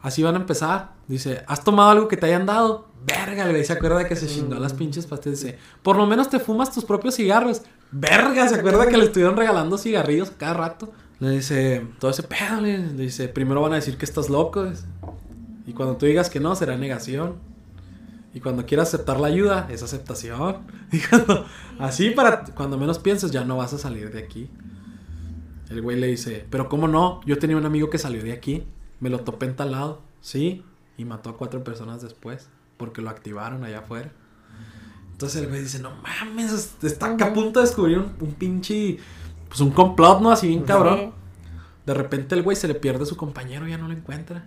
así 0.00 0.22
van 0.22 0.36
a 0.36 0.38
empezar. 0.38 0.92
Dice, 1.08 1.42
¿has 1.48 1.64
tomado 1.64 1.90
algo 1.90 2.08
que 2.08 2.16
te 2.16 2.26
hayan 2.26 2.46
dado? 2.46 2.88
Verga, 3.04 3.46
le 3.46 3.64
se 3.64 3.72
acuerda 3.72 4.06
que 4.06 4.14
se 4.14 4.28
chingó 4.28 4.54
las 4.54 4.72
pinches 4.72 5.06
pastillas. 5.06 5.40
Dice, 5.40 5.58
por 5.82 5.96
lo 5.96 6.06
menos 6.06 6.30
te 6.30 6.38
fumas 6.38 6.72
tus 6.72 6.84
propios 6.84 7.16
cigarros. 7.16 7.62
Verga, 7.90 8.48
se 8.48 8.54
acuerda 8.54 8.86
que 8.86 8.96
le 8.96 9.04
estuvieron 9.06 9.36
regalando 9.36 9.76
cigarrillos 9.76 10.30
cada 10.30 10.54
rato. 10.54 10.92
Le 11.18 11.30
dice, 11.30 11.86
todo 11.98 12.10
ese 12.10 12.22
pedo, 12.22 12.60
le, 12.60 12.78
le 12.78 13.02
dice, 13.02 13.28
primero 13.28 13.60
van 13.62 13.72
a 13.72 13.76
decir 13.76 13.96
que 13.96 14.04
estás 14.04 14.30
loco. 14.30 14.64
dice. 14.64 14.84
Y 15.66 15.72
cuando 15.72 15.96
tú 15.96 16.06
digas 16.06 16.28
que 16.30 16.40
no, 16.40 16.54
será 16.54 16.76
negación. 16.76 17.36
Y 18.34 18.40
cuando 18.40 18.64
quieras 18.64 18.88
aceptar 18.88 19.20
la 19.20 19.28
ayuda, 19.28 19.68
es 19.70 19.82
aceptación. 19.82 20.58
Y 20.92 20.98
cuando- 21.00 21.46
así 21.78 22.10
para 22.10 22.44
cuando 22.44 22.76
menos 22.78 22.98
pienses, 22.98 23.30
ya 23.30 23.44
no 23.44 23.56
vas 23.56 23.72
a 23.72 23.78
salir 23.78 24.10
de 24.12 24.18
aquí. 24.20 24.50
El 25.70 25.80
güey 25.80 25.98
le 25.98 26.06
dice, 26.08 26.46
pero 26.50 26.68
¿cómo 26.68 26.86
no? 26.88 27.20
Yo 27.24 27.38
tenía 27.38 27.56
un 27.56 27.64
amigo 27.64 27.88
que 27.88 27.98
salió 27.98 28.22
de 28.22 28.32
aquí. 28.32 28.64
Me 29.00 29.08
lo 29.08 29.20
topé 29.20 29.46
en 29.46 29.56
tal 29.56 29.72
lado. 29.72 30.02
Sí. 30.20 30.64
Y 30.98 31.04
mató 31.06 31.30
a 31.30 31.36
cuatro 31.38 31.64
personas 31.64 32.02
después. 32.02 32.48
Porque 32.76 33.00
lo 33.00 33.08
activaron 33.10 33.64
allá 33.64 33.78
afuera. 33.78 34.10
Entonces 35.12 35.42
el 35.42 35.48
güey 35.48 35.62
dice, 35.62 35.78
no 35.78 35.90
mames, 36.02 36.74
está 36.82 37.06
a 37.06 37.32
punto 37.32 37.60
de 37.60 37.66
descubrir 37.66 37.98
un, 37.98 38.12
un 38.20 38.32
pinche... 38.34 38.98
Pues 39.48 39.60
un 39.60 39.70
complot, 39.70 40.20
¿no? 40.20 40.30
Así 40.30 40.48
bien 40.48 40.62
cabrón. 40.64 41.12
De 41.86 41.94
repente 41.94 42.34
el 42.34 42.42
güey 42.42 42.56
se 42.56 42.68
le 42.68 42.74
pierde 42.74 43.02
a 43.04 43.06
su 43.06 43.16
compañero, 43.16 43.66
ya 43.68 43.76
no 43.78 43.86
lo 43.86 43.94
encuentra. 43.94 44.46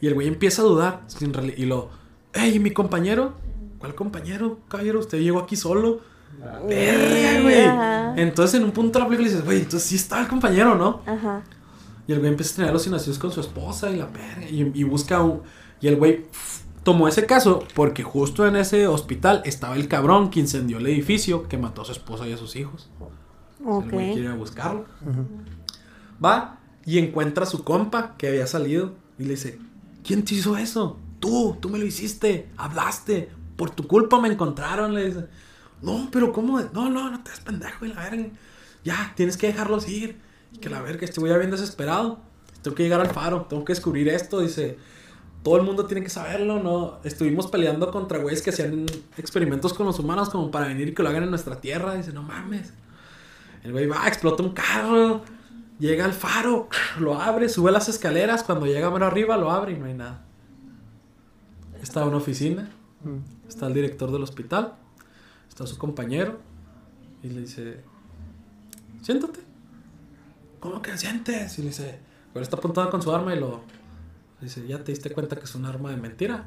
Y 0.00 0.06
el 0.06 0.14
güey 0.14 0.28
empieza 0.28 0.62
a 0.62 0.64
dudar. 0.64 1.02
Sin 1.06 1.32
y 1.56 1.66
lo, 1.66 1.90
¡Ey, 2.32 2.58
mi 2.58 2.70
compañero! 2.70 3.34
¿Cuál 3.78 3.94
compañero? 3.94 4.60
Caballero, 4.68 5.00
usted 5.00 5.18
llegó 5.18 5.40
aquí 5.40 5.56
solo. 5.56 6.00
Ah, 6.42 6.60
¡Verga, 6.66 7.42
güey! 7.42 7.64
Ajá. 7.64 8.14
Entonces 8.16 8.60
en 8.60 8.64
un 8.64 8.72
punto 8.72 8.98
de 8.98 9.04
la 9.04 9.08
película 9.08 9.28
dices, 9.28 9.44
güey, 9.44 9.58
entonces 9.58 9.88
sí 9.88 9.96
está 9.96 10.20
el 10.20 10.28
compañero, 10.28 10.74
¿no? 10.74 11.02
Ajá. 11.06 11.42
Y 12.06 12.12
el 12.12 12.18
güey 12.18 12.30
empieza 12.30 12.52
a 12.52 12.56
tener 12.56 12.70
alucinaciones 12.70 13.18
con 13.18 13.30
su 13.30 13.40
esposa 13.40 13.90
y 13.90 13.96
la 13.96 14.06
verga. 14.06 14.48
Y, 14.48 14.70
y 14.74 14.84
busca 14.84 15.22
un. 15.22 15.42
Y 15.80 15.88
el 15.88 15.96
güey 15.96 16.26
tomó 16.82 17.08
ese 17.08 17.26
caso 17.26 17.64
porque 17.74 18.02
justo 18.02 18.46
en 18.46 18.56
ese 18.56 18.86
hospital 18.86 19.42
estaba 19.44 19.76
el 19.76 19.88
cabrón 19.88 20.30
que 20.30 20.40
incendió 20.40 20.78
el 20.78 20.86
edificio 20.86 21.48
que 21.48 21.58
mató 21.58 21.82
a 21.82 21.84
su 21.84 21.92
esposa 21.92 22.26
y 22.26 22.32
a 22.32 22.36
sus 22.36 22.56
hijos. 22.56 22.90
Ok. 23.64 23.84
El 23.84 23.90
güey 23.90 24.12
quiere 24.12 24.28
ir 24.28 24.32
a 24.32 24.34
buscarlo. 24.34 24.86
Va 26.24 26.58
y 26.84 26.98
encuentra 26.98 27.44
a 27.44 27.46
su 27.46 27.64
compa 27.64 28.14
que 28.16 28.28
había 28.28 28.46
salido 28.46 28.94
y 29.18 29.24
le 29.24 29.30
dice, 29.30 29.58
¿quién 30.04 30.24
te 30.24 30.34
hizo 30.34 30.56
eso? 30.56 30.98
Tú, 31.18 31.56
tú 31.60 31.68
me 31.68 31.78
lo 31.78 31.84
hiciste, 31.84 32.50
hablaste, 32.56 33.30
por 33.56 33.70
tu 33.70 33.86
culpa 33.86 34.20
me 34.20 34.28
encontraron, 34.28 34.94
le 34.94 35.06
dice. 35.06 35.26
No, 35.82 36.08
pero 36.10 36.32
¿cómo? 36.32 36.60
No, 36.60 36.90
no, 36.90 37.10
no 37.10 37.22
te 37.22 37.30
des 37.30 37.40
pendejo 37.40 37.84
y 37.84 37.88
la 37.88 38.08
verga. 38.08 38.28
Ya, 38.84 39.12
tienes 39.16 39.36
que 39.36 39.48
dejarlos 39.48 39.88
ir. 39.88 40.18
Y 40.52 40.58
que 40.58 40.68
la 40.68 40.80
verga, 40.80 41.06
ya 41.06 41.36
bien 41.36 41.50
desesperado. 41.50 42.20
Tengo 42.62 42.74
que 42.74 42.82
llegar 42.82 43.00
al 43.00 43.10
faro, 43.10 43.46
tengo 43.48 43.64
que 43.64 43.72
descubrir 43.72 44.08
esto, 44.08 44.40
dice. 44.40 44.78
Todo 45.42 45.56
el 45.56 45.62
mundo 45.62 45.86
tiene 45.86 46.02
que 46.02 46.10
saberlo, 46.10 46.62
¿no? 46.62 47.00
Estuvimos 47.02 47.46
peleando 47.46 47.90
contra 47.90 48.18
güeyes 48.18 48.42
que 48.42 48.50
hacían 48.50 48.84
experimentos 49.16 49.72
con 49.72 49.86
los 49.86 49.98
humanos 49.98 50.28
como 50.28 50.50
para 50.50 50.66
venir 50.66 50.88
y 50.88 50.94
que 50.94 51.02
lo 51.02 51.08
hagan 51.08 51.22
en 51.22 51.30
nuestra 51.30 51.60
tierra. 51.60 51.94
Dice, 51.94 52.12
no 52.12 52.22
mames. 52.22 52.74
El 53.62 53.72
güey 53.72 53.86
va, 53.86 54.06
explota 54.06 54.42
un 54.42 54.52
carro, 54.52 55.22
llega 55.80 56.04
al 56.04 56.12
faro, 56.12 56.68
lo 57.00 57.20
abre, 57.20 57.48
sube 57.48 57.72
las 57.72 57.88
escaleras. 57.88 58.44
Cuando 58.44 58.66
llega 58.66 58.90
más 58.90 59.02
arriba, 59.02 59.36
lo 59.36 59.50
abre 59.50 59.72
y 59.72 59.78
no 59.78 59.86
hay 59.86 59.94
nada. 59.94 60.22
Está 61.82 62.04
una 62.04 62.18
oficina, 62.18 62.70
está 63.48 63.66
el 63.66 63.74
director 63.74 64.12
del 64.12 64.22
hospital, 64.22 64.74
está 65.48 65.66
su 65.66 65.78
compañero 65.78 66.38
y 67.22 67.28
le 67.30 67.40
dice: 67.40 67.80
Siéntate. 69.02 69.40
¿Cómo 70.60 70.82
que 70.82 70.96
sientes? 70.98 71.58
Y 71.58 71.62
le 71.62 71.68
dice: 71.68 72.00
Pero 72.34 72.42
está 72.42 72.56
apuntado 72.56 72.90
con 72.90 73.00
su 73.00 73.12
arma 73.12 73.34
y 73.34 73.40
lo. 73.40 73.62
le 74.40 74.46
dice: 74.46 74.66
¿Ya 74.66 74.84
te 74.84 74.92
diste 74.92 75.10
cuenta 75.10 75.36
que 75.36 75.44
es 75.44 75.54
un 75.54 75.64
arma 75.64 75.90
de 75.90 75.96
mentira? 75.96 76.44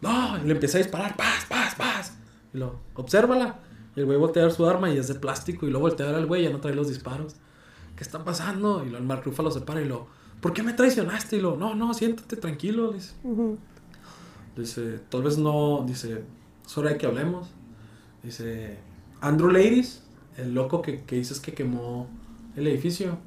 No, 0.00 0.38
y 0.38 0.46
le 0.46 0.52
empieza 0.52 0.78
a 0.78 0.82
disparar: 0.82 1.16
¡Paz, 1.16 1.44
paz, 1.46 1.74
paz! 1.74 2.14
Y 2.54 2.58
lo, 2.58 2.80
obsérvala. 2.94 3.58
Y 3.94 4.00
el 4.00 4.06
güey 4.06 4.18
voltea 4.18 4.46
a 4.46 4.50
su 4.50 4.66
arma 4.66 4.90
y 4.90 4.96
es 4.96 5.08
de 5.08 5.14
plástico. 5.14 5.66
Y 5.66 5.70
luego 5.70 5.86
voltea 5.86 6.08
a 6.08 6.16
al 6.16 6.26
güey 6.26 6.42
y 6.42 6.44
ya 6.46 6.50
no 6.50 6.60
trae 6.60 6.74
los 6.74 6.88
disparos. 6.88 7.36
¿Qué 7.96 8.02
está 8.02 8.24
pasando? 8.24 8.84
Y 8.84 8.90
lo, 8.90 8.98
el 8.98 9.04
Mark 9.04 9.22
Ruffalo 9.24 9.50
se 9.50 9.60
para 9.60 9.80
y 9.80 9.84
lo, 9.84 10.06
¿por 10.40 10.52
qué 10.52 10.62
me 10.62 10.72
traicionaste? 10.72 11.36
Y 11.36 11.40
lo, 11.40 11.56
no, 11.56 11.74
no, 11.74 11.94
siéntate 11.94 12.36
tranquilo. 12.36 12.90
Le 12.90 12.98
dice, 12.98 13.14
dice, 14.56 15.00
tal 15.08 15.22
vez 15.22 15.38
no, 15.38 15.84
dice, 15.86 16.24
es 16.64 16.78
hora 16.78 16.90
de 16.90 16.98
que 16.98 17.06
hablemos. 17.06 17.48
Dice, 18.22 18.78
Andrew 19.20 19.50
Ladies, 19.50 20.02
el 20.36 20.54
loco 20.54 20.82
que, 20.82 21.02
que 21.02 21.16
dices 21.16 21.40
que 21.40 21.52
quemó 21.52 22.08
el 22.56 22.66
edificio, 22.66 23.18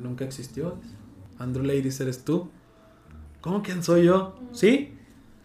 nunca 0.00 0.24
existió. 0.24 0.78
dice. 0.82 0.94
Andrew 1.38 1.64
Ladies 1.64 2.00
eres 2.00 2.24
tú. 2.24 2.48
¿Cómo 3.40 3.62
quién 3.62 3.82
soy 3.82 4.04
yo? 4.04 4.36
¿Sí? 4.52 4.94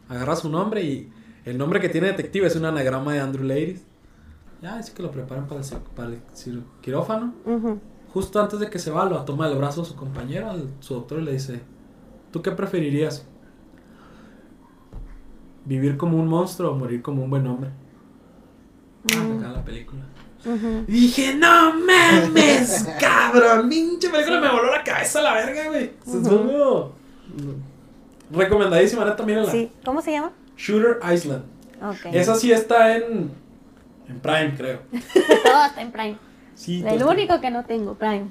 Agarra 0.07 0.35
su 0.35 0.49
nombre 0.49 0.83
y 0.83 1.11
el 1.45 1.57
nombre 1.57 1.79
que 1.79 1.89
tiene 1.89 2.07
detective 2.07 2.47
es 2.47 2.55
un 2.55 2.65
anagrama 2.65 3.13
de 3.13 3.19
Andrew 3.19 3.45
Ladies. 3.45 3.83
Ya, 4.61 4.77
dice 4.77 4.93
que 4.93 5.03
lo 5.03 5.11
preparan 5.11 5.47
para 5.47 5.61
el, 5.61 5.67
para 5.95 6.09
el 6.09 6.21
quirófano. 6.81 7.33
Justo 8.13 8.41
antes 8.41 8.59
de 8.59 8.69
que 8.69 8.79
se 8.79 8.89
va, 8.91 9.05
lo 9.05 9.23
toma 9.23 9.47
del 9.47 9.57
brazo 9.57 9.83
a 9.83 9.85
su 9.85 9.95
compañero, 9.95 10.49
al, 10.49 10.67
su 10.79 10.95
doctor, 10.95 11.19
y 11.19 11.25
le 11.25 11.33
dice, 11.33 11.61
¿tú 12.31 12.41
qué 12.41 12.51
preferirías? 12.51 13.25
¿Vivir 15.65 15.97
como 15.97 16.17
un 16.17 16.27
monstruo 16.27 16.71
o 16.71 16.75
morir 16.75 17.01
como 17.01 17.23
un 17.23 17.29
buen 17.29 17.45
hombre? 17.47 17.69
Ah, 19.13 19.17
Mm. 19.23 19.41
la 19.53 19.63
película. 19.63 20.01
Y 20.87 20.91
dije, 20.91 21.35
no 21.35 21.73
mames, 21.73 22.87
cabrón, 22.99 23.67
pinche 23.69 24.09
película 24.09 24.39
me 24.39 24.49
voló 24.49 24.71
la 24.71 24.83
cabeza 24.83 25.19
a 25.19 25.23
la 25.23 25.33
verga, 25.33 25.67
güey. 25.67 25.91
Ujú. 26.05 26.23
como- 26.29 26.91
Recomendadísima, 28.31 29.05
neta, 29.05 29.23
mírenla. 29.23 29.51
Sí. 29.51 29.71
¿Cómo 29.83 30.01
se 30.01 30.11
llama? 30.11 30.31
Shooter 30.57 30.99
Island. 31.13 31.43
Ok. 31.81 32.13
Esa 32.13 32.35
sí 32.35 32.51
está 32.51 32.95
en, 32.95 33.31
en 34.07 34.19
Prime, 34.19 34.53
creo. 34.55 34.79
Todo 35.43 35.65
está 35.67 35.81
en 35.81 35.91
Prime. 35.91 36.17
Sí, 36.59 36.83
El 36.85 37.01
único 37.03 37.39
que 37.39 37.51
no 37.51 37.63
tengo, 37.63 37.93
Prime. 37.93 38.27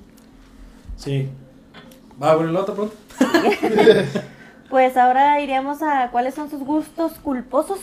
Sí. 0.96 1.30
Va, 2.22 2.36
bueno, 2.36 2.52
la 2.52 2.60
otra 2.60 2.74
pregunta. 2.74 2.94
Pues 4.68 4.98
ahora 4.98 5.40
iríamos 5.40 5.80
a 5.80 6.10
cuáles 6.10 6.34
son 6.34 6.50
sus 6.50 6.60
gustos 6.60 7.12
culposos. 7.22 7.78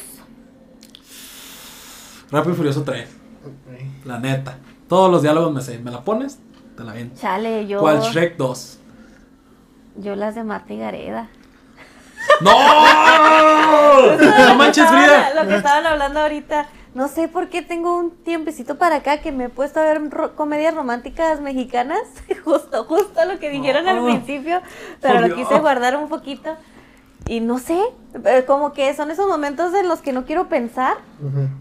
Rápido 2.30 2.54
y 2.54 2.58
Furioso 2.58 2.84
3. 2.84 3.10
Ok. 3.44 4.06
La 4.06 4.20
neta. 4.20 4.60
Todos 4.88 5.10
los 5.10 5.24
diálogos 5.24 5.52
me 5.52 5.62
sé. 5.62 5.80
¿Me 5.80 5.90
la 5.90 6.02
pones? 6.02 6.38
Te 6.78 6.84
la 6.84 6.94
viento. 6.94 7.20
Chale, 7.20 7.66
yo. 7.66 7.80
¿Cuál 7.80 8.02
Shrek 8.02 8.38
2? 8.38 8.80
Yo 9.98 10.16
las 10.16 10.36
de 10.36 10.44
Marta 10.44 10.72
y 10.74 10.78
Gareda. 10.78 11.28
¡No! 12.42 12.52
¡No 14.48 14.56
manches, 14.56 14.88
Frida! 14.88 15.34
Lo 15.34 15.48
que 15.48 15.56
estaban 15.56 15.88
hablando 15.88 16.20
ahorita. 16.20 16.68
No 16.96 17.08
sé 17.10 17.28
por 17.28 17.50
qué 17.50 17.62
tengo 17.62 17.98
un 17.98 18.10
tiempecito 18.12 18.78
para 18.78 18.96
acá 18.98 19.20
que 19.22 19.32
me 19.34 19.44
he 19.46 19.50
puesto 19.50 19.80
a 19.82 19.84
ver 19.84 20.10
ro- 20.10 20.34
comedias 20.36 20.74
románticas 20.74 21.42
mexicanas. 21.42 22.00
Justo, 22.46 22.86
justo 22.86 23.26
lo 23.26 23.38
que 23.38 23.50
dijeron 23.50 23.88
al 23.88 23.98
No. 23.98 24.06
principio. 24.06 24.62
Pero 25.02 25.20
lo 25.28 25.36
quise 25.36 25.60
guardar 25.60 25.98
un 25.98 26.08
poquito. 26.10 26.56
Y 27.28 27.42
no 27.42 27.58
sé, 27.60 27.80
Eh, 28.24 28.46
Como 28.48 28.72
que 28.72 28.94
son 28.96 29.12
esos 29.12 29.28
momentos 29.28 29.74
en 29.74 29.90
los 29.90 30.00
que 30.00 30.14
no 30.14 30.24
quiero 30.26 30.48
pensar, 30.48 30.96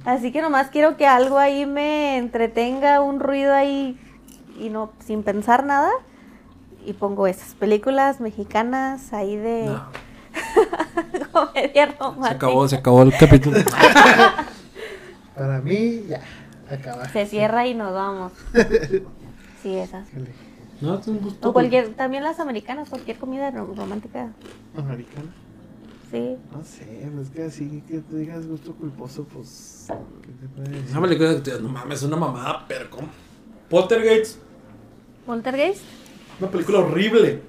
así 0.04 0.30
que 0.30 0.40
nomás 0.40 0.68
quiero 0.68 0.96
que 0.96 1.04
algo 1.06 1.36
ahí 1.38 1.66
me 1.66 2.16
entretenga, 2.16 3.00
un 3.00 3.18
ruido 3.18 3.52
ahí 3.52 3.98
y 4.60 4.68
no 4.68 4.92
sin 5.04 5.24
pensar 5.24 5.64
nada. 5.64 5.90
Y 6.86 6.92
pongo 6.92 7.26
esas 7.26 7.54
películas 7.54 8.20
mexicanas 8.20 9.12
ahí 9.12 9.34
de 9.36 9.64
No, 9.66 9.88
comedia 11.32 11.86
se 11.86 11.92
romántica. 11.98 12.34
acabó, 12.36 12.68
se 12.68 12.76
acabó 12.76 13.02
el 13.02 13.16
capítulo. 13.16 13.58
Para 15.36 15.60
mí, 15.60 16.04
ya, 16.08 16.20
acaba. 16.70 17.08
Se 17.08 17.26
cierra 17.26 17.66
y 17.66 17.74
nos 17.74 17.92
vamos. 17.92 18.32
Sí, 19.62 19.74
esas. 19.78 20.06
No, 20.82 20.98
es 20.98 21.06
un 21.08 21.20
gusto. 21.20 21.48
O 21.48 21.52
cualquier, 21.54 21.94
también 21.94 22.22
las 22.22 22.38
americanas, 22.38 22.90
cualquier 22.90 23.16
comida 23.16 23.50
ro- 23.50 23.72
romántica. 23.74 24.30
Americana. 24.76 25.32
Sí. 26.10 26.36
No 26.52 26.62
sé, 26.62 27.08
es 27.22 27.30
que 27.30 27.44
así 27.44 27.82
que 27.88 28.00
tú 28.00 28.18
digas 28.18 28.46
gusto 28.46 28.74
culposo, 28.74 29.24
pues. 29.24 29.86
¿qué 30.20 30.32
te 30.32 30.48
puede 30.54 30.68
decir? 30.68 30.90
Esa 30.90 31.00
película, 31.00 31.42
tío, 31.42 31.60
no 31.60 31.70
mames, 31.70 32.00
es 32.00 32.04
una 32.04 32.16
mamada, 32.18 32.66
pero 32.68 32.90
¿cómo? 32.90 33.08
Poltergeist, 33.70 34.36
Poltergeist. 35.24 35.80
una 36.40 36.50
película 36.50 36.80
horrible. 36.80 37.40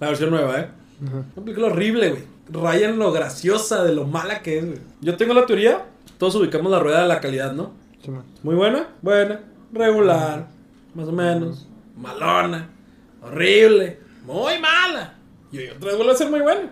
La 0.00 0.08
versión 0.08 0.30
nueva, 0.30 0.58
¿eh? 0.58 0.68
Ajá. 1.06 1.16
Una 1.36 1.44
película 1.44 1.68
horrible, 1.68 2.10
güey. 2.10 2.24
Raya 2.50 2.88
en 2.88 2.98
lo 2.98 3.12
graciosa, 3.12 3.84
de 3.84 3.94
lo 3.94 4.06
mala 4.08 4.42
que 4.42 4.58
es, 4.58 4.66
güey. 4.66 4.78
Yo 5.00 5.16
tengo 5.16 5.32
la 5.34 5.46
teoría, 5.46 5.86
todos 6.22 6.36
ubicamos 6.36 6.70
la 6.70 6.78
rueda 6.78 7.02
de 7.02 7.08
la 7.08 7.18
calidad, 7.20 7.50
¿no? 7.52 7.72
Sí, 8.00 8.08
man. 8.12 8.22
Muy 8.44 8.54
buena, 8.54 8.90
buena, 9.02 9.40
regular, 9.72 10.46
más 10.94 11.08
o 11.08 11.10
menos, 11.12 11.66
malona, 11.96 12.68
horrible, 13.20 13.98
muy 14.24 14.56
mala. 14.60 15.14
Y 15.50 15.58
hoy 15.58 15.68
otra 15.70 15.88
vez 15.88 15.96
vuelve 15.96 16.12
a 16.12 16.16
ser 16.16 16.30
muy 16.30 16.38
buena. 16.40 16.70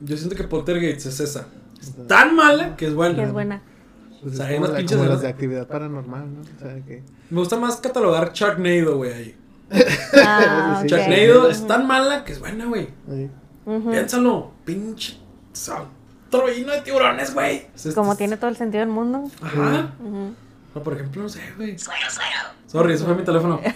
Yo 0.00 0.16
siento 0.16 0.34
que 0.36 0.44
Poltergeist 0.44 1.04
es 1.04 1.20
esa. 1.20 1.48
Es 1.82 1.94
tan 2.06 2.34
mala 2.34 2.76
que 2.78 2.86
es 2.86 2.94
buena. 2.94 3.14
Que 3.14 3.24
es 3.24 3.32
buena. 3.34 3.62
Pues 4.22 4.32
O 4.32 4.36
sea, 4.38 4.50
es 4.50 4.54
como, 4.58 4.72
la- 4.72 4.84
como 4.86 5.02
de- 5.02 5.08
las 5.10 5.20
de 5.20 5.28
actividad 5.28 5.66
paranormal, 5.68 6.34
¿no? 6.34 6.40
O 6.40 6.58
sea, 6.58 6.82
que. 6.86 7.02
Me 7.28 7.38
gusta 7.40 7.58
más 7.58 7.76
catalogar 7.76 8.32
Sharknado, 8.32 8.96
güey, 8.96 9.12
ahí. 9.12 9.36
Ah. 10.16 10.82
Sharknado 10.86 11.50
es 11.50 11.66
tan 11.66 11.86
mala 11.86 12.24
que 12.24 12.32
es 12.32 12.40
buena, 12.40 12.64
güey. 12.64 12.88
Piénsalo, 13.90 14.52
pinche 14.64 15.18
sal- 15.52 15.88
trobino 16.30 16.72
de 16.72 16.80
tiburones, 16.82 17.34
güey. 17.34 17.66
Como 17.94 18.16
tiene 18.16 18.36
todo 18.36 18.50
el 18.50 18.56
sentido 18.56 18.80
del 18.80 18.88
mundo. 18.92 19.24
Ajá. 19.42 19.92
Ujú. 20.00 20.34
No, 20.74 20.82
por 20.82 20.94
ejemplo, 20.94 21.22
no 21.22 21.28
sé, 21.28 21.40
güey. 21.56 21.76
Sorry, 22.68 22.92
ese 22.94 23.04
fue 23.04 23.14
mi 23.14 23.22
teléfono. 23.24 23.60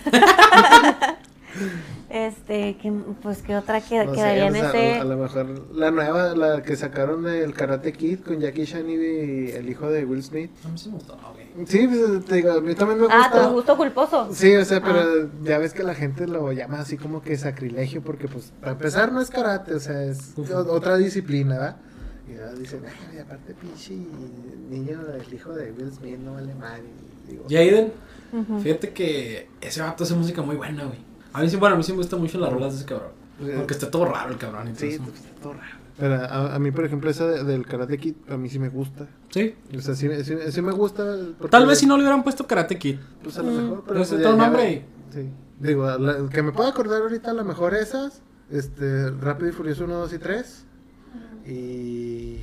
Este, 2.11 2.77
que, 2.77 2.93
pues 3.23 3.43
que 3.43 3.57
otra 3.57 3.81
que, 3.81 4.05
No 4.05 4.13
sé, 4.13 4.17
quedaría 4.17 4.47
en 4.47 4.55
ese. 4.57 4.95
a 5.01 5.05
lo 5.05 5.17
mejor 5.17 5.47
la 5.75 5.91
nueva, 5.91 6.35
la 6.37 6.63
que 6.63 6.77
sacaron 6.77 7.25
del 7.25 7.55
Karate 7.55 7.93
Kid 7.93 8.21
con 8.21 8.39
Jackie 8.41 8.67
Chan 8.67 8.89
y 8.89 9.51
el 9.51 9.69
hijo 9.69 9.89
de 9.91 10.05
Will 10.05 10.23
Smith. 10.23 10.51
A 10.65 10.69
mí 10.69 10.79
sí 10.79 10.91
me 10.91 10.95
gustaba, 10.97 11.33
güey. 11.33 11.67
Sí, 11.67 11.89
pues, 11.89 12.25
te 12.25 12.37
digo, 12.37 12.53
a 12.53 12.61
mí 12.61 12.75
también 12.77 13.01
me 13.01 13.07
Ah, 13.11 13.29
gusta. 13.31 13.49
tu 13.49 13.55
gusto 13.55 13.77
culposo. 13.77 14.29
Sí, 14.33 14.55
o 14.55 14.65
sea, 14.65 14.81
pero 14.81 15.01
Ah. 15.01 15.27
ya 15.43 15.59
ves 15.59 15.73
que 15.75 15.83
la 15.83 15.95
gente 15.95 16.29
lo 16.29 16.53
llama 16.53 16.81
así 16.81 16.97
como 16.97 17.21
que 17.21 17.37
sacrilegio, 17.37 18.01
porque 18.03 18.29
pues 18.29 18.53
para 18.61 18.73
empezar 18.73 19.11
no 19.11 19.21
es 19.21 19.31
karate, 19.31 19.75
o 19.75 19.81
sea, 19.81 20.05
es 20.05 20.35
otra 20.69 20.97
disciplina, 20.97 21.55
¿verdad? 21.59 21.77
Y 22.57 22.59
dicen, 22.61 22.83
ay, 23.13 23.19
aparte 23.19 23.55
pinche 23.55 23.95
niño, 24.71 25.01
el 25.27 25.35
hijo 25.35 25.53
de 25.53 25.73
Will 25.73 25.93
Smith 25.93 26.19
no 26.19 26.35
vale 26.35 26.55
mal. 26.55 26.81
Y 27.29 27.31
digo, 27.33 27.45
Jaden, 27.49 27.93
Ujú. 28.33 28.61
fíjate 28.61 28.93
que 28.93 29.49
ese 29.61 29.81
vato 29.83 30.05
hace 30.05 30.15
música 30.15 30.43
muy 30.43 30.57
buena, 30.57 30.85
güey. 30.85 30.99
A 31.33 31.41
mí 31.43 31.49
sí, 31.49 31.57
bueno, 31.57 31.75
a 31.75 31.79
mí 31.79 31.85
sí 31.85 31.93
me 31.93 31.99
gustan 31.99 32.21
mucho 32.21 32.39
las 32.39 32.53
rolas 32.53 32.73
de 32.73 32.79
ese 32.79 32.87
cabrón. 32.87 33.11
Pues, 33.39 33.57
Aunque 33.57 33.75
esté 33.75 33.87
todo 33.87 34.05
raro 34.05 34.31
el 34.31 34.39
cabrón 34.39 34.69
y 34.69 34.73
todo 34.73 34.81
sí, 34.81 34.87
eso. 34.95 35.03
pues, 35.03 35.17
está 35.17 35.41
todo 35.41 35.53
raro. 35.55 35.85
Pero 35.97 36.15
a, 36.15 36.55
a 36.55 36.59
mí, 36.59 36.71
por 36.73 36.85
ejemplo, 36.85 37.09
esa 37.11 37.27
de- 37.27 37.45
del 37.45 37.67
Karate 37.67 37.99
Kid, 37.99 38.15
a 38.29 38.37
mí 38.37 38.49
sí 38.49 38.59
me 38.59 38.69
gusta. 38.69 39.07
Sí. 39.31 39.55
O 39.77 39.81
sea, 39.81 39.95
sí, 39.95 40.09
sí- 40.25 40.37
sí 40.51 40.63
me 40.63 40.73
gusta. 40.73 41.05
Tal 41.51 41.67
vez 41.67 41.79
si 41.79 41.87
no 41.87 41.97
le 41.97 42.03
hubieran 42.03 42.25
puesto 42.25 42.47
Karate 42.47 42.77
Kid. 42.79 42.97
Pues 43.23 43.39
a 43.39 43.43
lo 43.43 43.53
mejor, 43.53 43.83
pero 43.83 43.85
Pero 43.87 44.01
ese 44.03 44.15
pues, 44.17 44.27
otro 44.27 44.37
ya- 44.37 44.43
ya 44.45 44.51
nombre. 44.51 44.85
Sí. 45.13 45.29
Digo, 45.61 45.87
la- 45.99 46.29
que 46.29 46.43
me 46.43 46.51
puedo 46.53 46.69
acordar 46.69 47.03
ahorita, 47.03 47.31
a 47.31 47.35
lo 47.35 47.45
mejor 47.45 47.75
esas. 47.75 48.23
Este, 48.51 49.11
Rápido 49.11 49.49
y 49.51 49.53
Furioso 49.53 49.85
1, 49.85 49.95
2 49.99 50.13
y 50.13 50.19
3. 50.19 50.65
Y. 51.47 52.41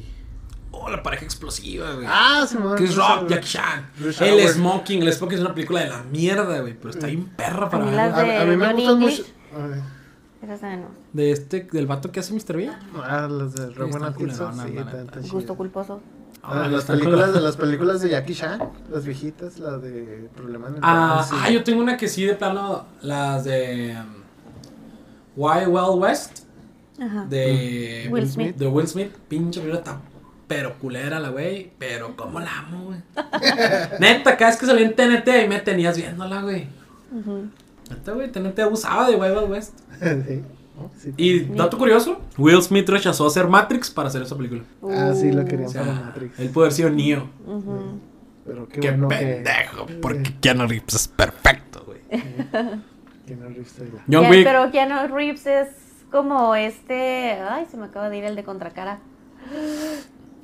Oh, 0.71 0.89
la 0.89 1.03
pareja 1.03 1.25
explosiva, 1.25 1.93
güey. 1.93 2.07
Ah, 2.09 2.45
se 2.47 2.57
me 2.57 2.75
Chris 2.75 2.95
Rock, 2.95 3.27
Jackie 3.27 3.47
Chan. 3.47 3.89
El. 4.21 4.47
Smoking. 4.47 5.03
El 5.03 5.13
Smoking 5.13 5.37
es 5.37 5.43
una 5.43 5.53
película 5.53 5.81
de 5.81 5.89
la 5.89 6.03
mierda, 6.03 6.61
güey. 6.61 6.73
Pero 6.73 6.89
está 6.91 7.07
bien 7.07 7.25
perra 7.25 7.69
para 7.69 7.83
A 7.83 7.85
mí 7.85 7.91
verla. 7.91 8.07
las 8.07 8.17
A, 8.17 8.41
a 8.41 8.45
mí 8.45 8.55
me 8.55 8.73
gustan 8.73 8.99
mucho. 8.99 9.23
ver. 9.53 10.01
De 11.13 11.31
este, 11.31 11.67
del 11.71 11.85
vato 11.85 12.11
que 12.11 12.19
hace 12.19 12.33
Mr. 12.33 12.57
B. 12.57 12.71
Ah, 12.95 13.27
las 13.29 13.53
de 13.53 13.69
Rowan 13.71 14.03
Atkinson. 14.05 14.55
Sí, 15.21 15.29
Gusto 15.29 15.55
culposo. 15.55 16.01
Ah, 16.43 16.63
Ah, 16.63 16.67
las, 16.67 16.85
películas, 16.85 17.33
de 17.33 17.41
las 17.41 17.55
películas 17.55 18.01
de 18.01 18.09
Jackie 18.09 18.33
Chan, 18.33 18.59
las 18.89 19.05
viejitas, 19.05 19.59
las 19.59 19.79
de 19.83 20.27
Problema 20.35 20.69
en 20.69 20.75
el 20.75 20.79
Ah, 20.81 21.23
ah, 21.31 21.49
yo 21.51 21.63
tengo 21.63 21.81
una 21.81 21.97
que 21.97 22.07
sí, 22.07 22.25
de 22.25 22.33
plano, 22.33 22.87
las 23.03 23.43
de 23.43 23.95
um, 23.99 24.23
Wild 25.35 25.67
Wild 25.67 26.01
West, 26.01 26.40
Ajá. 27.01 27.25
de 27.29 28.07
Will 28.11 28.27
Smith. 28.29 28.55
de 28.55 28.67
Will 28.67 28.87
Smith, 28.87 29.11
pinche 29.27 29.59
película 29.59 29.79
está 29.79 29.99
pero 30.47 30.77
culera 30.79 31.17
la 31.19 31.29
güey, 31.29 31.71
pero 31.79 32.15
cómo 32.17 32.39
la 32.41 32.59
amo, 32.59 32.83
güey. 32.87 32.99
Neta, 33.99 34.35
cada 34.35 34.51
vez 34.51 34.59
que 34.59 34.65
salía 34.65 34.85
en 34.85 34.93
TNT 34.95 35.27
ahí 35.29 35.47
me 35.47 35.59
tenías 35.61 35.95
viéndola, 35.95 36.41
güey. 36.41 36.67
Neta, 37.89 38.11
güey, 38.11 38.29
TNT 38.29 38.59
abusaba 38.59 39.09
de 39.09 39.15
Wild 39.15 39.49
West. 39.49 39.79
Sí. 40.27 40.41
Sí. 40.97 41.13
Y 41.15 41.39
dato 41.41 41.77
curioso, 41.77 42.19
Will 42.39 42.61
Smith 42.63 42.89
rechazó 42.89 43.27
hacer 43.27 43.47
Matrix 43.47 43.91
para 43.91 44.07
hacer 44.07 44.23
esa 44.23 44.35
película. 44.35 44.63
Ah, 44.83 45.13
sí, 45.15 45.31
lo 45.31 45.45
querían 45.45 45.69
O 45.69 45.73
para 45.73 45.85
sea, 45.85 45.93
Matrix. 46.05 46.39
él 46.39 46.49
pudo 46.49 46.63
haber 46.63 46.73
sido 46.73 46.89
Neo. 46.89 47.29
Pero 48.45 48.67
qué, 48.67 48.79
Qué, 48.79 48.89
bueno 48.91 49.07
pendejo, 49.09 49.85
que. 49.85 49.93
porque 49.95 50.33
Keanu 50.41 50.67
Reeves 50.67 50.95
es 50.95 51.07
perfecto, 51.07 51.83
güey. 51.85 51.99
Que 53.27 53.35
no 53.35 53.47
revista 53.47 53.83
ya. 53.83 54.03
John 54.11 54.29
Wick. 54.31 54.43
Pero 54.43 54.71
Keanu 54.71 55.15
Reeves 55.15 55.45
es 55.45 55.67
como 56.11 56.55
este. 56.55 57.31
Ay, 57.41 57.65
se 57.69 57.77
me 57.77 57.85
acaba 57.85 58.09
de 58.09 58.17
ir 58.17 58.23
el 58.25 58.35
de 58.35 58.43
contracara. 58.43 58.99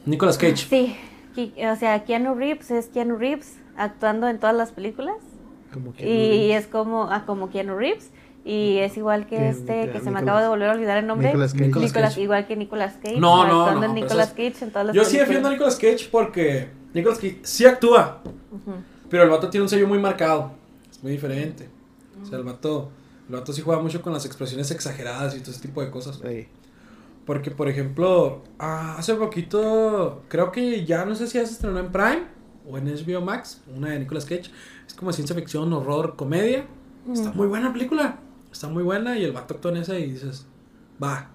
Nicolas 0.05 0.37
Cage. 0.37 0.55
Sí. 0.69 0.95
O 1.71 1.75
sea, 1.75 2.03
Keanu 2.03 2.33
Reeves 2.33 2.71
es 2.71 2.87
Keanu 2.87 3.17
Reeves 3.17 3.59
actuando 3.75 4.27
en 4.27 4.39
todas 4.39 4.55
las 4.55 4.71
películas. 4.71 5.17
Como 5.71 5.93
que. 5.93 6.07
Y 6.07 6.51
es 6.51 6.65
como, 6.67 7.03
ah, 7.11 7.23
como 7.25 7.49
Keanu 7.49 7.75
Reeves. 7.77 8.11
Y 8.45 8.77
es 8.77 8.95
igual 8.95 9.27
que 9.27 9.49
este, 9.49 9.87
que 9.87 9.91
que 9.91 9.99
se 9.99 10.09
me 10.09 10.19
acaba 10.19 10.41
de 10.41 10.47
volver 10.47 10.69
a 10.69 10.73
olvidar 10.73 10.97
el 10.97 11.05
nombre. 11.05 11.27
Nicolas 11.27 11.51
Cage. 11.51 11.65
Nicolas 11.65 11.89
Nicolas- 11.89 12.09
Cage. 12.11 12.21
igual 12.21 12.47
que 12.47 12.55
Nicolas 12.55 12.93
Cage. 13.03 13.19
No, 13.19 13.45
no, 13.45 13.61
actuando 13.65 13.81
no, 13.81 13.85
en 13.87 13.93
Nicolas 13.95 14.29
Cage 14.29 14.55
en 14.61 14.71
todas 14.71 14.87
las 14.87 14.95
Yo 14.95 15.03
sí 15.03 15.17
defiendo 15.17 15.49
a 15.49 15.51
Nicolas 15.51 15.75
Cage 15.75 16.07
porque 16.09 16.69
Nicolas 16.93 17.17
Cage 17.19 17.39
sí 17.43 17.65
actúa, 17.65 18.21
pero 19.09 19.23
el 19.23 19.29
vato 19.29 19.49
tiene 19.49 19.63
un 19.63 19.69
sello 19.69 19.85
muy 19.85 19.99
marcado. 19.99 20.53
Es 20.89 21.03
muy 21.03 21.11
diferente. 21.11 21.67
O 22.23 22.25
sea, 22.25 22.37
el 22.37 22.45
vato, 22.45 22.89
el 23.27 23.35
vato 23.35 23.53
sí 23.53 23.61
juega 23.61 23.81
mucho 23.81 24.01
con 24.01 24.13
las 24.13 24.25
expresiones 24.25 24.71
exageradas 24.71 25.35
y 25.35 25.39
todo 25.41 25.51
ese 25.51 25.61
tipo 25.61 25.81
de 25.81 25.91
cosas. 25.91 26.19
Sí. 26.23 26.47
Porque, 27.25 27.51
por 27.51 27.67
ejemplo, 27.67 28.41
ah, 28.57 28.95
hace 28.97 29.13
poquito, 29.15 30.23
creo 30.29 30.51
que 30.51 30.85
ya 30.85 31.03
no 31.03 31.13
sé 31.13 31.27
si 31.27 31.37
ya 31.37 31.45
se 31.45 31.53
estrenó 31.53 31.79
en 31.79 31.91
Prime 31.91 32.23
o 32.65 32.77
en 32.77 32.85
HBO 32.85 33.19
Max, 33.21 33.61
una 33.75 33.89
de 33.89 33.99
Nicolas 33.99 34.23
Cage. 34.23 34.49
Es 34.87 34.93
como 34.93 35.11
ciencia 35.11 35.35
ficción, 35.35 35.73
horror, 35.73 36.15
comedia. 36.15 36.65
Está 37.11 37.31
muy 37.33 37.47
buena 37.47 37.67
la 37.67 37.73
película. 37.73 38.19
Está 38.49 38.69
muy 38.69 38.83
buena 38.83 39.17
y 39.17 39.25
el 39.25 39.33
vato 39.33 39.55
actúa 39.55 39.71
en 39.71 39.77
esa 39.77 39.99
y 39.99 40.11
dices, 40.11 40.45
va. 41.03 41.29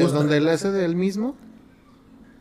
gusta. 0.00 0.18
donde 0.18 0.38
él 0.38 0.48
hace 0.48 0.72
de 0.72 0.84
él 0.84 0.96
mismo, 0.96 1.36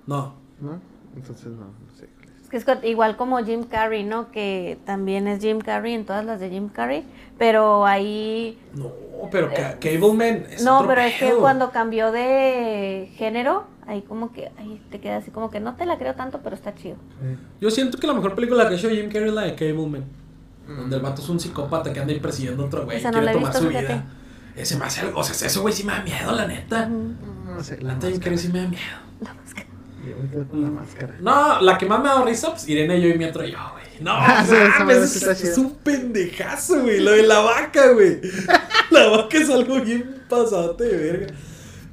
No, 0.08 0.34
¿no? 0.60 0.80
Entonces 1.16 1.48
no, 1.48 1.66
no 1.66 1.96
sé. 1.98 2.07
Es 2.52 2.64
que 2.64 2.78
igual 2.88 3.18
como 3.18 3.38
Jim 3.40 3.64
Carrey, 3.64 4.04
¿no? 4.04 4.32
Que 4.32 4.78
también 4.86 5.28
es 5.28 5.42
Jim 5.42 5.60
Carrey 5.60 5.94
en 5.94 6.06
todas 6.06 6.24
las 6.26 6.40
de 6.40 6.50
Jim 6.50 6.70
Carrey. 6.70 7.04
Pero 7.38 7.86
ahí. 7.86 8.58
no, 8.74 8.92
pero 9.32 9.50
Ca- 9.54 9.78
Cableman 9.80 10.46
es 10.50 10.64
no, 10.64 10.78
otro 10.78 10.88
pero 10.88 11.02
es 11.02 11.16
que 11.20 11.32
cuando 11.34 11.72
cambió 11.72 12.12
de 12.12 13.12
género, 13.16 13.66
ahí 13.86 14.02
como 14.02 14.32
que. 14.32 14.50
Ahí 14.58 14.82
te 14.90 15.00
queda 15.00 15.18
así 15.18 15.30
como 15.32 15.52
que 15.52 15.60
no 15.60 15.76
te 15.76 15.86
la 15.86 15.98
creo 15.98 16.16
tanto, 16.16 16.40
pero 16.42 16.56
está 16.56 16.74
chido. 16.74 16.96
Sí. 17.22 17.38
Yo 17.62 17.70
siento 17.70 17.98
que 17.98 18.08
la 18.08 18.14
mejor 18.14 18.34
película 18.34 18.68
que 18.68 18.76
ha 18.76 18.78
hecho 18.78 18.90
Jim 18.90 19.10
Carrey 19.10 19.28
es 19.30 19.34
la 19.34 19.42
de 19.42 19.56
Cableman. 19.56 20.06
Donde 20.68 20.96
el 20.98 21.02
vato 21.02 21.22
es 21.22 21.30
un 21.30 21.40
psicópata 21.40 21.94
que 21.94 22.00
anda 22.00 22.12
ahí 22.14 22.20
persiguiendo 22.20 22.64
a 22.64 22.66
otro 22.68 22.86
güey. 22.86 22.98
Esa 22.98 23.10
no 23.12 23.20
quiere 23.20 23.26
la 23.26 23.32
he 23.32 23.34
tomar 23.36 23.52
visto, 23.52 23.64
su 23.66 23.70
fíjate. 23.70 23.88
vida. 23.94 24.06
Ese 24.56 24.78
me 24.78 24.86
hace 24.86 25.02
algo. 25.02 25.20
O 25.20 25.24
sea, 25.24 25.48
eso, 25.48 25.62
güey, 25.62 25.74
sí 25.74 25.84
me 25.84 25.94
da 25.94 26.02
miedo, 26.02 26.32
la 26.34 26.48
neta. 26.48 26.86
No 26.88 27.64
sé, 27.64 27.78
La 27.82 27.90
la 27.90 27.94
neta, 27.96 28.08
Jim 28.08 28.16
máscara. 28.16 28.20
Carrey 28.24 28.38
sí 28.38 28.50
me 28.52 28.62
da 28.62 28.68
miedo. 28.70 29.08
Me 29.48 29.54
quedo 29.54 29.67
con 30.50 30.62
la 30.62 30.70
máscara. 30.70 31.16
No, 31.20 31.62
la 31.62 31.78
que 31.78 31.86
más 31.86 32.02
me 32.02 32.10
ha 32.10 32.14
dado 32.14 32.26
risa, 32.26 32.52
pues 32.52 32.68
Irene, 32.70 33.02
yo 33.02 33.10
y 33.10 33.18
mi 33.18 33.26
otro 33.26 33.44
yo, 33.44 33.58
güey. 33.74 33.86
No, 34.00 34.12
Ah, 34.16 34.46
mames, 34.80 35.10
sí 35.12 35.48
es, 35.48 35.58
un 35.58 35.76
pendejazo, 35.76 36.82
güey. 36.82 37.00
Lo 37.00 37.12
de 37.12 37.24
la 37.24 37.40
vaca, 37.40 37.92
güey. 37.94 38.22
La 38.92 39.08
vaca 39.08 39.38
es 39.38 39.50
algo 39.50 39.82
bien 39.82 40.24
pasate 40.30 40.84
de 40.84 40.98
verga. 40.98 41.34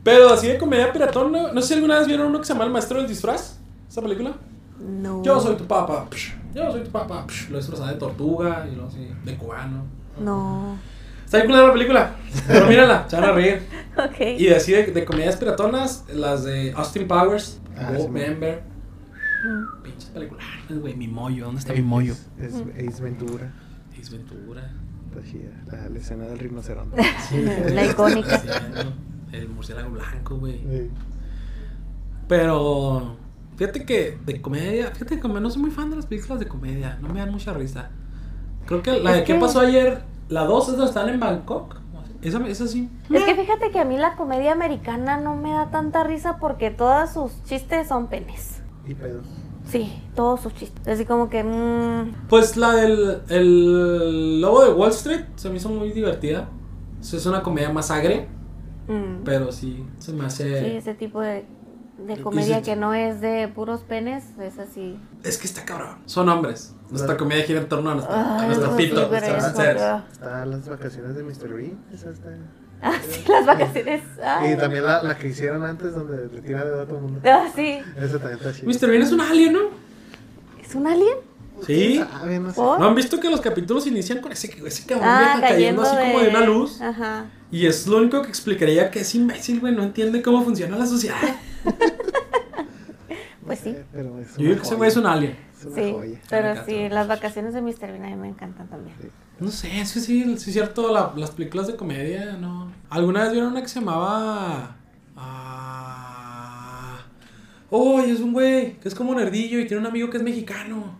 Pero 0.02 0.28
así 0.28 0.46
de 0.46 0.58
comedia 0.58 0.92
piratón, 0.92 1.32
¿no? 1.32 1.52
no 1.52 1.60
sé 1.62 1.68
si 1.68 1.74
alguna 1.74 1.98
vez 1.98 2.06
vieron 2.06 2.28
uno 2.28 2.38
que 2.38 2.44
se 2.44 2.52
llama 2.52 2.66
El 2.66 2.70
Maestro 2.70 2.98
del 2.98 3.08
Disfraz. 3.08 3.58
¿Esa 3.88 4.02
película? 4.02 4.34
No. 4.78 5.22
Yo 5.22 5.40
soy 5.40 5.56
tu 5.56 5.66
papá. 5.66 6.06
Yo 6.54 6.70
soy 6.70 6.84
tu 6.84 6.90
papá. 6.90 7.26
Lo 7.50 7.56
disfrazaba 7.56 7.92
de 7.92 7.98
tortuga 7.98 8.66
y 8.70 8.76
lo 8.76 8.86
así, 8.86 9.08
de 9.24 9.36
cubano. 9.36 9.84
No. 10.20 10.76
Está 11.34 11.38
bien 11.38 11.46
culera 11.46 11.66
la 11.66 11.72
película. 11.72 12.16
Pero 12.46 12.66
mírala, 12.66 13.08
se 13.08 13.16
van 13.16 13.24
a 13.24 13.32
reír. 13.32 13.62
Ok. 13.96 14.20
Y 14.38 14.48
así 14.48 14.72
de, 14.72 14.86
de 14.86 15.04
comedias 15.04 15.36
piratonas, 15.36 16.04
las 16.12 16.42
de 16.42 16.72
Austin 16.72 17.06
Powers, 17.06 17.60
Ah, 17.78 17.92
sí, 17.96 18.08
me- 18.08 18.28
Member. 18.28 18.62
Mm. 19.46 19.82
Pinches 19.84 20.10
películas, 20.10 20.44
güey. 20.68 20.96
Mi 20.96 21.06
mollo, 21.06 21.44
¿dónde 21.44 21.60
está 21.60 21.72
mi 21.74 21.82
mollo? 21.82 22.14
Es, 22.40 22.54
es 22.76 22.88
Ace 22.94 23.02
Ventura. 23.04 23.52
Ace 23.96 24.10
Ventura. 24.16 24.68
Está 25.14 25.30
chida. 25.30 25.50
La, 25.70 25.88
la 25.90 25.98
escena 25.98 26.24
del 26.24 26.40
rinoceronte. 26.40 27.00
La 27.72 27.84
icónica. 27.86 28.36
Sí, 28.40 28.48
¿no? 28.74 28.92
El 29.38 29.48
murciélago 29.48 29.90
blanco, 29.90 30.38
güey. 30.38 30.58
Sí. 30.58 30.90
Pero 32.28 33.16
fíjate 33.56 33.84
que 33.84 34.18
de 34.24 34.40
comedia, 34.40 34.90
fíjate 34.90 35.20
que 35.20 35.28
no 35.28 35.50
soy 35.50 35.62
muy 35.62 35.70
fan 35.70 35.90
de 35.90 35.96
las 35.96 36.06
películas 36.06 36.40
de 36.40 36.48
comedia, 36.48 36.98
no 37.00 37.08
me 37.10 37.20
dan 37.20 37.30
mucha 37.30 37.52
risa. 37.52 37.90
Creo 38.66 38.82
que 38.82 38.98
la 38.98 39.10
Es 39.10 39.16
de 39.18 39.24
qué 39.24 39.34
que- 39.34 39.38
pasó 39.40 39.60
ayer, 39.60 40.02
la 40.28 40.44
2 40.44 40.68
es 40.68 40.76
donde 40.76 40.86
están 40.86 41.08
en 41.08 41.20
Bangkok. 41.20 41.76
Esa, 42.22 42.38
esa 42.46 42.66
sí. 42.66 42.88
Es 43.12 43.22
que 43.24 43.34
fíjate 43.34 43.70
que 43.70 43.78
a 43.80 43.84
mí 43.84 43.98
la 43.98 44.16
comedia 44.16 44.52
americana 44.52 45.18
no 45.18 45.36
me 45.36 45.52
da 45.52 45.70
tanta 45.70 46.04
risa 46.04 46.38
porque 46.38 46.70
todos 46.70 47.10
sus 47.10 47.42
chistes 47.44 47.88
son 47.88 48.06
penes. 48.06 48.62
Y 48.86 48.94
pedos. 48.94 49.26
Sí, 49.66 50.02
todos 50.14 50.40
sus 50.40 50.54
chistes. 50.54 50.86
Así 50.88 51.04
como 51.04 51.28
que. 51.28 51.44
mm, 51.44 52.28
Pues 52.28 52.56
la 52.56 52.72
del 52.72 53.20
el 53.28 54.40
lobo 54.40 54.62
de 54.64 54.72
Wall 54.72 54.90
Street 54.90 55.24
se 55.36 55.50
me 55.50 55.56
hizo 55.56 55.68
muy 55.68 55.92
divertida. 55.92 56.48
Eso 57.00 57.16
Es 57.18 57.26
una 57.26 57.42
comedia 57.42 57.70
más 57.70 57.90
agre, 57.90 58.28
mm. 58.88 59.24
pero 59.24 59.52
sí 59.52 59.84
se 59.98 60.12
me 60.12 60.20
Sí, 60.20 60.26
hace. 60.44 60.76
ese 60.78 60.94
tipo 60.94 61.20
de, 61.20 61.44
comedia 62.22 62.56
sí- 62.58 62.62
que 62.62 62.76
no 62.76 62.94
es 62.94 63.20
de 63.20 63.48
puros 63.48 63.82
penes, 63.82 64.24
es 64.40 64.58
así. 64.58 64.98
Es 65.22 65.36
que 65.36 65.46
está 65.46 65.64
cabrón. 65.66 65.98
Son 66.06 66.26
hombres. 66.30 66.74
Nuestra 66.90 67.16
comedia 67.16 67.44
gira 67.44 67.60
en 67.60 67.68
torno 67.68 67.90
a 67.90 67.94
nuestro, 67.94 68.14
a 68.72 68.76
pito. 68.76 69.10
sí, 69.10 69.56
seres. 69.56 69.82
ah. 69.82 70.04
Está 70.12 70.46
las 70.46 70.68
vacaciones 70.68 71.16
de 71.16 71.22
Mr. 71.22 71.48
Bean. 71.54 71.78
Esa 71.92 72.10
está. 72.10 72.28
Ah, 72.82 72.98
sí, 73.08 73.24
las 73.28 73.46
vacaciones. 73.46 74.02
Ay. 74.22 74.52
Y 74.52 74.56
también 74.56 74.84
la, 74.84 75.02
la 75.02 75.16
que 75.16 75.28
hicieron 75.28 75.64
antes, 75.64 75.94
donde 75.94 76.28
le 76.34 76.42
tira 76.42 76.64
de 76.64 76.82
a 76.82 76.84
todo 76.84 76.96
el 76.98 77.02
mundo. 77.02 77.20
Ah, 77.24 77.48
sí. 77.54 77.78
Esa 77.96 78.18
también 78.18 78.38
está 78.38 78.52
chida. 78.52 78.66
Mr. 78.66 78.90
Bean 78.90 79.02
es 79.02 79.12
un 79.12 79.20
alien, 79.22 79.52
¿no? 79.54 79.60
¿Es 80.62 80.74
un 80.74 80.86
alien? 80.86 81.16
Sí. 81.66 81.98
Sabe, 82.12 82.38
no 82.40 82.50
sé. 82.50 82.56
¿Por? 82.56 82.78
¿No 82.80 82.86
han 82.86 82.94
visto 82.94 83.18
que 83.20 83.30
los 83.30 83.40
capítulos 83.40 83.86
inician 83.86 84.20
con 84.20 84.32
ese, 84.32 84.54
ese 84.66 84.86
cabrón 84.86 85.08
Ah, 85.08 85.18
vieja 85.36 85.40
cayendo 85.40 85.82
cayendo 85.82 85.82
así 85.82 86.12
como 86.12 86.20
de 86.20 86.28
una 86.28 86.40
luz? 86.40 86.80
Ajá. 86.82 87.24
Y 87.50 87.66
es 87.66 87.86
lo 87.86 87.96
único 87.98 88.20
que 88.22 88.28
explicaría 88.28 88.90
que 88.90 89.00
es 89.00 89.14
imbécil, 89.14 89.60
güey. 89.60 89.74
No 89.74 89.82
entiende 89.84 90.20
cómo 90.20 90.42
funciona 90.44 90.76
la 90.76 90.86
sociedad. 90.86 91.16
Pues 93.46 93.58
sí. 93.58 93.76
Pero 93.92 94.18
es 94.20 94.36
Yo 94.38 94.44
digo 94.48 94.56
que 94.56 94.62
ese 94.66 94.74
güey 94.74 94.88
es 94.88 94.96
un 94.96 95.04
alien. 95.06 95.36
Es 95.64 95.72
una 95.72 95.82
Sí, 95.82 95.92
joya. 95.92 96.20
pero 96.28 96.64
sí, 96.64 96.88
las 96.88 97.08
vacaciones 97.08 97.54
de 97.54 97.62
Mr. 97.62 97.92
Bean 97.92 98.04
a 98.04 98.08
mí 98.08 98.16
me 98.16 98.28
encantan 98.28 98.68
también. 98.68 98.94
No 99.40 99.50
sé, 99.50 99.68
que 99.70 99.84
sí, 99.86 100.00
sí 100.00 100.50
es 100.50 100.52
cierto, 100.52 100.92
la- 100.92 101.12
las 101.16 101.30
películas 101.32 101.66
de 101.66 101.76
comedia, 101.76 102.36
¿no? 102.40 102.70
¿Alguna 102.90 103.22
vez 103.24 103.32
vieron 103.32 103.50
una 103.52 103.62
que 103.62 103.68
se 103.68 103.80
llamaba... 103.80 104.76
Ah... 105.16 106.98
Oh, 107.70 107.98
es 108.00 108.20
un 108.20 108.32
güey 108.32 108.74
que 108.78 108.86
es 108.88 108.94
como 108.94 109.14
nerdillo 109.14 109.58
y 109.58 109.66
tiene 109.66 109.80
un 109.80 109.86
amigo 109.88 110.08
que 110.10 110.18
es 110.18 110.22
mexicano. 110.22 110.96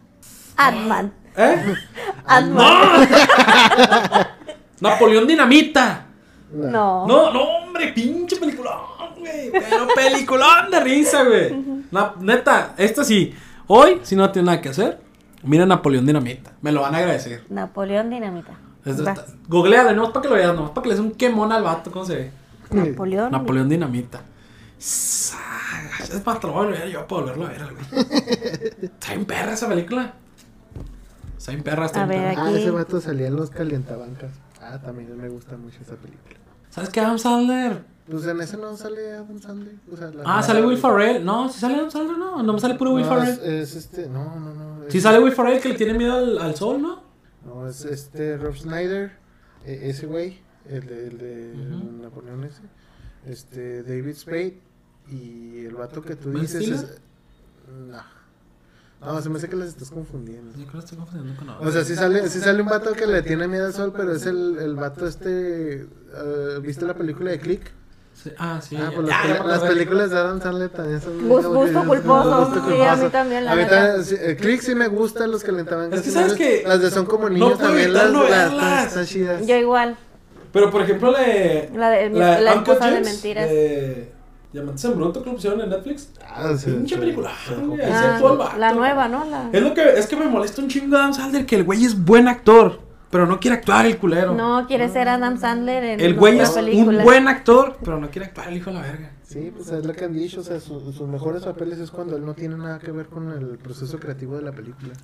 Ant-Man. 0.56 1.12
¿Eh? 1.36 1.74
Ant-Man. 2.26 3.08
Napoleón 4.80 5.26
Dinamita. 5.26 6.06
No. 6.52 7.06
No, 7.06 7.32
no, 7.32 7.40
hombre, 7.42 7.92
pinche 7.92 8.36
peliculón, 8.36 8.74
güey. 9.18 9.50
Pero 9.52 9.88
peliculón 9.94 10.70
de 10.70 10.80
risa, 10.80 11.22
güey. 11.24 11.54
Neta, 12.20 12.74
esta 12.76 13.04
sí. 13.04 13.34
Hoy, 13.66 14.00
si 14.02 14.16
no 14.16 14.30
tiene 14.30 14.46
nada 14.46 14.60
que 14.60 14.68
hacer, 14.70 15.00
mira 15.42 15.64
Napoleón 15.66 16.06
Dinamita. 16.06 16.52
Me 16.62 16.72
lo 16.72 16.82
van 16.82 16.94
a 16.94 16.98
agradecer. 16.98 17.44
Napoleón 17.48 18.10
Dinamita. 18.10 18.52
Es 18.84 19.04
Va. 19.04 19.12
esta- 19.12 19.26
Googleale, 19.48 19.94
no 19.94 20.04
es 20.04 20.10
para 20.10 20.22
que 20.22 20.28
lo 20.28 20.34
veas, 20.34 20.54
no 20.54 20.64
es 20.66 20.70
para 20.70 20.82
que 20.82 20.88
le 20.90 20.94
des 20.96 21.04
un 21.04 21.12
quemón 21.12 21.52
al 21.52 21.62
vato, 21.62 21.90
¿cómo 21.90 22.04
se 22.04 22.16
ve? 22.16 22.30
Napoleón. 22.70 23.30
Napoleón 23.32 23.68
Dinamita. 23.68 24.20
Es 24.78 25.32
más, 26.26 26.40
te 26.40 26.46
lo 26.46 26.52
voy 26.52 26.66
a 26.66 26.70
ver 26.70 26.88
yo 26.90 27.06
para 27.06 27.22
volverlo 27.22 27.46
a 27.46 27.48
ver, 27.48 27.62
güey. 27.72 28.04
Está 28.82 29.08
bien 29.14 29.24
perra 29.24 29.52
esa 29.54 29.68
película. 29.68 30.12
Está 31.38 31.52
bien 31.52 31.62
perra, 31.64 31.86
está 31.86 32.04
ver, 32.04 32.18
perra. 32.34 32.42
Ah, 32.42 32.48
Aquí. 32.48 32.58
ese 32.58 32.70
vato 32.70 33.00
salía 33.00 33.28
en 33.28 33.36
los 33.36 33.50
calientabancas. 33.50 34.30
Ah, 34.60 34.78
también 34.82 35.16
me 35.16 35.28
gusta 35.28 35.56
mucho 35.56 35.78
esa 35.80 35.94
película. 35.94 36.36
¿Sabes 36.70 36.90
qué, 36.90 37.00
Adam 37.00 37.18
Sandler? 37.18 37.84
Pues 38.10 38.26
en 38.26 38.40
ese 38.40 38.56
no 38.58 38.76
sale 38.76 39.12
Adam 39.14 39.40
Sandler. 39.40 39.76
O 39.90 39.96
sea, 39.96 40.12
Ah, 40.26 40.42
sale 40.42 40.64
Will 40.64 40.76
Ferrell. 40.78 41.24
No, 41.24 41.48
si 41.48 41.58
sale 41.60 41.76
Adam 41.76 41.90
Sandler, 41.90 42.18
no. 42.18 42.42
No 42.42 42.52
me 42.52 42.60
sale 42.60 42.74
puro 42.74 42.92
Will 42.92 43.04
No, 43.06 43.08
Ferrell. 43.10 43.30
es, 43.30 43.40
es 43.40 43.76
este, 43.76 44.08
no, 44.08 44.38
no, 44.38 44.52
no. 44.54 44.90
Si 44.90 45.00
sale 45.00 45.18
Will 45.20 45.32
Ferrell 45.32 45.60
que 45.60 45.70
le 45.70 45.74
tiene 45.74 45.94
miedo 45.94 46.14
al, 46.14 46.38
al 46.38 46.54
sol, 46.54 46.82
¿no? 46.82 47.02
No, 47.46 47.66
es 47.66 47.84
este 47.84 48.36
Rob 48.36 48.54
Snyder, 48.56 49.12
e- 49.64 49.88
ese 49.90 50.06
güey, 50.06 50.38
el 50.68 50.86
de, 50.86 51.06
el 51.08 51.18
de 51.18 51.52
Ujú. 51.76 52.02
Napoleón 52.02 52.44
ese, 52.44 52.60
este 53.26 53.82
David 53.82 54.14
Spade 54.16 54.60
y 55.08 55.64
el 55.64 55.74
vato 55.74 56.02
que 56.02 56.16
tú 56.16 56.30
¿Ben 56.30 56.42
dices 56.42 56.68
es... 56.68 57.00
No. 57.88 58.02
No, 59.00 59.20
se 59.20 59.28
me 59.28 59.36
hace 59.36 59.48
que 59.50 59.56
las 59.56 59.68
estás 59.68 59.90
confundiendo. 59.90 60.50
Yo 60.52 60.66
creo 60.66 60.72
que 60.72 60.78
estoy 60.78 60.96
confundiendo 60.98 61.38
con 61.38 61.48
O 61.66 61.70
sea, 61.70 61.84
sí 61.84 61.94
sale, 61.94 62.28
sí 62.30 62.40
sale 62.40 62.62
un 62.62 62.68
vato 62.68 62.92
que 62.92 63.06
le 63.06 63.20
tiene 63.22 63.46
miedo 63.48 63.66
al 63.66 63.74
sol, 63.74 63.92
pero 63.94 64.12
es 64.12 64.24
el, 64.26 64.56
el 64.58 64.74
vato 64.76 65.06
este... 65.06 65.82
eh, 65.82 66.58
¿Viste 66.62 66.86
la 66.86 66.94
película 66.94 67.30
de 67.30 67.38
Click? 67.38 67.70
Sí, 68.14 68.30
Ah, 68.38 68.58
sí. 68.62 68.76
Ah, 68.80 68.90
pues 68.94 69.06
ya, 69.08 69.24
las, 69.44 69.58
acordé. 69.58 69.68
películas 69.74 70.10
de 70.10 70.18
Adam 70.18 70.40
Sandler 70.40 70.70
también 70.70 71.00
son... 71.00 71.18
Que- 71.18 71.24
gusto 71.24 71.84
culposo. 71.84 72.46
gusto 72.46 72.70
Sí, 72.70 72.80
a 72.80 72.96
mí 72.96 73.08
también, 73.10 73.44
la 73.44 73.52
A 73.52 73.56
mí 73.56 73.62
neta. 73.62 73.76
también, 73.86 74.04
sí, 74.04 74.14
eh, 74.18 74.36
Click 74.36 74.60
sí 74.62 74.74
me 74.74 74.88
gustan 74.88 75.30
los 75.30 75.42
calentaban. 75.44 75.92
Es 75.92 76.02
que 76.02 76.10
sabes 76.10 76.32
que 76.34 76.62
Las 76.66 76.80
de 76.80 76.90
Son 76.90 77.04
como 77.06 77.28
niños 77.28 77.58
también, 77.58 77.92
las, 77.92 78.10
no 78.12 78.22
las, 78.28 78.86
están 78.88 79.04
chidas. 79.06 79.46
Yo 79.46 79.56
igual. 79.56 79.96
Pero 80.52 80.70
por 80.70 80.82
ejemplo. 80.82 81.10
La 81.12 81.20
de 81.90 82.08
mi- 82.10 82.18
la, 82.18 82.40
la 82.40 82.54
Uncle 82.54 82.72
esposa 82.74 82.90
de 82.90 82.96
James 82.96 83.12
mentiras. 83.12 83.48
De 83.50 84.12
Diamantes 84.52 84.84
en 84.84 84.94
Bruto 84.94 85.20
que 85.20 85.30
lo 85.30 85.34
pusieron 85.34 85.60
en 85.62 85.68
Netflix. 85.70 86.10
Ah, 86.24 86.52
sí, 86.56 86.70
Pinche 86.70 86.96
película, 86.96 87.32
Ah, 87.92 88.18
vato. 88.22 88.56
la 88.56 88.72
nueva, 88.72 89.08
¿no? 89.08 89.24
La... 89.24 89.48
Es 89.52 89.60
lo 89.60 89.74
que 89.74 89.98
es 89.98 90.06
que 90.06 90.14
me 90.14 90.26
molesta 90.26 90.62
un 90.62 90.68
chingo 90.68 90.94
de 90.96 91.02
Adam 91.02 91.12
Sandler 91.12 91.44
que 91.44 91.56
el 91.56 91.64
güey 91.64 91.84
es 91.84 92.02
buen 92.04 92.28
actor, 92.28 92.78
pero 93.14 93.28
no 93.28 93.38
quiere 93.38 93.58
actuar 93.58 93.86
el 93.86 93.96
culero. 93.96 94.34
No 94.34 94.66
quiere 94.66 94.88
ser 94.88 95.08
Adam 95.08 95.38
Sandler 95.38 95.84
en 95.84 96.00
el 96.00 96.14
güey 96.16 96.40
es 96.40 96.50
película. 96.50 96.98
un 96.98 97.04
buen 97.04 97.28
actor, 97.28 97.78
pero 97.84 98.00
no 98.00 98.10
quiere 98.10 98.26
actuar 98.26 98.48
el 98.48 98.56
hijo 98.56 98.70
de 98.70 98.74
la 98.74 98.82
verga. 98.82 99.12
Sí, 99.22 99.52
pues 99.54 99.68
es 99.68 99.86
lo 99.86 99.92
que 99.92 100.04
han 100.06 100.12
dicho, 100.14 100.40
o 100.40 100.42
sea, 100.42 100.58
su- 100.58 100.92
sus 100.92 101.06
mejores 101.06 101.44
papeles 101.44 101.78
es 101.78 101.92
cuando 101.92 102.16
él 102.16 102.24
no 102.26 102.34
tiene 102.34 102.56
nada 102.56 102.80
que 102.80 102.90
ver 102.90 103.06
con 103.06 103.30
el 103.30 103.56
proceso 103.58 104.00
creativo 104.00 104.34
de 104.34 104.42
la 104.42 104.50
película. 104.50 104.94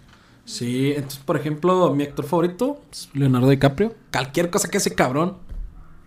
Sí, 0.44 0.90
entonces, 0.96 1.20
por 1.20 1.36
ejemplo, 1.36 1.94
mi 1.94 2.02
actor 2.02 2.24
favorito 2.24 2.80
es 2.90 3.08
Leonardo 3.14 3.48
DiCaprio. 3.48 3.94
Cualquier 4.12 4.50
cosa 4.50 4.68
que 4.68 4.78
ese 4.78 4.92
cabrón, 4.96 5.36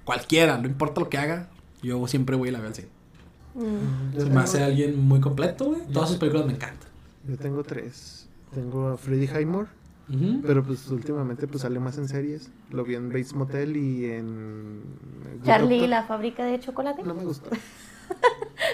cualquiera, 0.04 0.58
no 0.58 0.68
importa 0.68 1.00
lo 1.00 1.08
que 1.08 1.18
haga, 1.18 1.48
yo 1.82 2.06
siempre 2.08 2.36
voy 2.36 2.50
a 2.50 2.52
la 2.52 2.60
ver 2.60 2.68
al 2.68 2.76
cine. 2.76 2.90
Mm. 3.56 4.20
Se 4.20 4.26
me 4.30 4.42
hace 4.42 4.62
alguien 4.62 5.00
muy 5.00 5.22
completo, 5.22 5.68
güey. 5.68 5.84
Todas 5.94 6.10
sus 6.10 6.18
películas 6.18 6.46
me 6.48 6.52
encantan. 6.52 6.90
yo 7.26 7.38
tengo 7.38 7.64
tres. 7.64 8.28
Tengo 8.54 8.90
a 8.90 8.98
Freddie 8.98 9.30
Highmore, 9.40 9.70
Pero 10.46 10.64
pues 10.64 10.88
últimamente 10.90 11.48
pues 11.48 11.62
sale 11.62 11.80
más 11.80 11.98
en 11.98 12.08
series. 12.08 12.52
Lo 12.72 12.84
vi 12.84 12.96
en 12.96 13.08
Bates 13.10 13.34
Motel 13.34 13.78
y 13.78 14.06
en... 14.06 14.82
Charlie, 15.44 15.76
Doctor. 15.78 15.90
la 15.90 16.04
fábrica 16.04 16.46
de 16.46 16.60
chocolate. 16.60 17.04
No 17.04 17.16
me 17.16 17.24
gustó. 17.24 17.50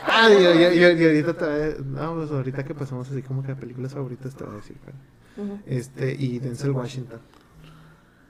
ah, 0.07 0.27
y, 0.29 0.33
y- 0.33 0.79
y- 0.79 1.01
y 1.01 1.05
ahorita 1.05 1.33
te 1.37 1.45
voy 1.45 1.61
a- 1.61 2.03
no, 2.05 2.15
pues 2.15 2.31
ahorita 2.31 2.65
que 2.65 2.73
pasamos 2.75 3.09
así 3.09 3.21
como 3.21 3.43
que 3.43 3.51
a 3.51 3.55
películas 3.55 3.93
favoritas 3.93 4.35
te 4.35 4.43
voy 4.43 4.53
a 4.53 4.55
decir, 4.57 4.75
pero. 4.83 4.97
Este, 5.65 6.13
y 6.19 6.39
Denzel 6.39 6.71
Washington. 6.71 7.19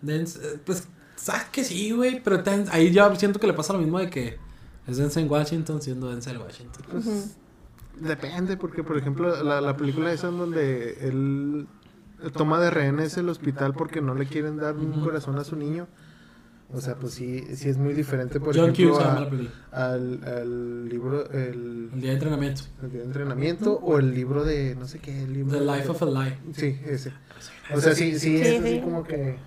Denz- 0.04 0.40
eh, 0.42 0.60
pues, 0.64 0.88
sabes 1.16 1.46
que 1.52 1.64
sí, 1.64 1.92
güey, 1.92 2.22
pero 2.24 2.44
ten- 2.44 2.66
ahí 2.72 2.92
ya 2.92 3.14
siento 3.16 3.40
que 3.40 3.48
le 3.48 3.54
pasa 3.54 3.74
lo 3.74 3.80
mismo 3.80 3.98
de 3.98 4.10
que 4.10 4.38
es 4.86 4.98
Denzel 4.98 5.28
Washington 5.28 5.82
siendo 5.82 6.10
Denzel 6.10 6.38
Washington. 6.38 6.84
Pues. 6.92 7.36
Depende, 8.00 8.56
porque 8.58 8.84
por 8.84 8.98
ejemplo, 8.98 9.42
la, 9.44 9.60
la 9.60 9.76
película 9.76 10.14
esa 10.14 10.30
en 10.30 10.38
donde 10.38 11.08
él 11.08 11.68
toma 12.34 12.60
de 12.60 12.70
rehenes 12.70 13.18
el 13.18 13.30
hospital 13.30 13.74
porque 13.74 14.02
no 14.02 14.14
le 14.16 14.26
quieren 14.26 14.58
dar 14.58 14.76
un 14.76 15.02
corazón 15.04 15.38
a 15.40 15.44
su 15.44 15.56
niño. 15.56 15.88
O 16.72 16.82
sea, 16.82 16.96
pues 16.96 17.14
sí, 17.14 17.44
sí 17.56 17.68
es 17.68 17.78
muy 17.80 17.94
diferente, 17.96 18.40
por 18.40 18.56
John 18.56 18.70
ejemplo, 18.70 19.00
a- 19.00 19.28
al, 19.72 20.24
al 20.24 20.88
libro, 20.88 21.28
el, 21.32 21.90
El 21.94 22.00
día 22.02 22.10
de 22.12 22.14
entrenamiento. 22.18 22.62
el 22.84 22.92
de 22.92 23.04
entrenamiento 23.06 23.74
o 23.82 23.98
el 23.98 24.14
libro 24.14 24.44
de, 24.44 24.76
no 24.76 24.88
sé 24.88 25.00
qué, 25.00 25.24
el 25.24 25.34
libro. 25.34 25.58
The 25.58 25.66
Life 25.66 25.90
of 25.90 26.04
a 26.04 26.06
Lie. 26.06 26.38
Sí, 26.54 26.80
ese. 26.86 27.12
O 27.74 27.82
sea, 27.82 27.96
sí, 27.96 28.20
sí, 28.20 28.36
es 28.38 28.48
Sí, 28.48 28.56
así 28.58 28.70
sí. 28.76 28.82
como 28.82 29.04
que... 29.04 29.38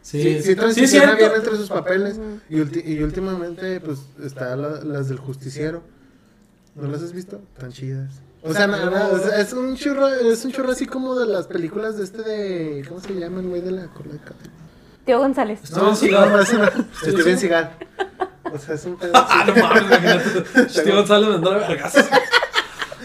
Sí, 0.00 0.22
Sí, 0.22 0.42
sí, 0.42 0.54
transiciona 0.54 1.14
bien 1.16 1.32
entre 1.34 1.56
sus 1.56 1.68
papeles. 1.70 2.20
Y, 2.48 2.56
ulti- 2.58 2.84
y 2.86 3.02
últimamente, 3.02 3.80
pues, 3.80 4.06
está 4.22 4.54
la- 4.54 4.84
las 4.84 5.08
del 5.08 5.18
justiciero. 5.18 5.82
¿No 6.76 6.86
las 6.88 7.02
has 7.02 7.12
visto? 7.12 7.40
Tan 7.58 7.72
chidas. 7.72 8.20
O 8.46 8.52
sea, 8.52 8.66
no, 8.66 8.90
no, 8.90 9.08
o 9.10 9.18
sea, 9.18 9.40
es 9.40 9.54
un 9.54 9.74
churro, 9.74 10.06
es 10.06 10.44
un 10.44 10.52
churro 10.52 10.72
así 10.72 10.84
como 10.84 11.14
de 11.14 11.26
las 11.26 11.46
películas 11.46 11.96
de 11.96 12.04
este 12.04 12.22
de, 12.22 12.84
¿cómo 12.86 13.00
se 13.00 13.14
llama 13.14 13.40
el 13.40 13.48
güey 13.48 13.62
de 13.62 13.70
la 13.70 13.86
cola 13.86 14.12
de 14.12 14.18
cabello? 14.18 14.50
Tío 15.06 15.18
González. 15.18 15.70
No, 15.70 15.82
no. 15.82 15.94
Steven 15.96 17.38
Seagal. 17.38 17.70
O 18.52 18.58
sea, 18.58 18.74
es 18.74 18.84
un 18.84 18.96
pedo 18.98 19.16
así. 19.16 19.26
Ah, 19.30 19.44
no 19.46 19.62
mames, 19.62 19.82
imagínate. 19.82 20.68
Steven 20.68 20.96
González 20.96 21.28
mandándole 21.30 21.66
vergazos. 21.66 22.04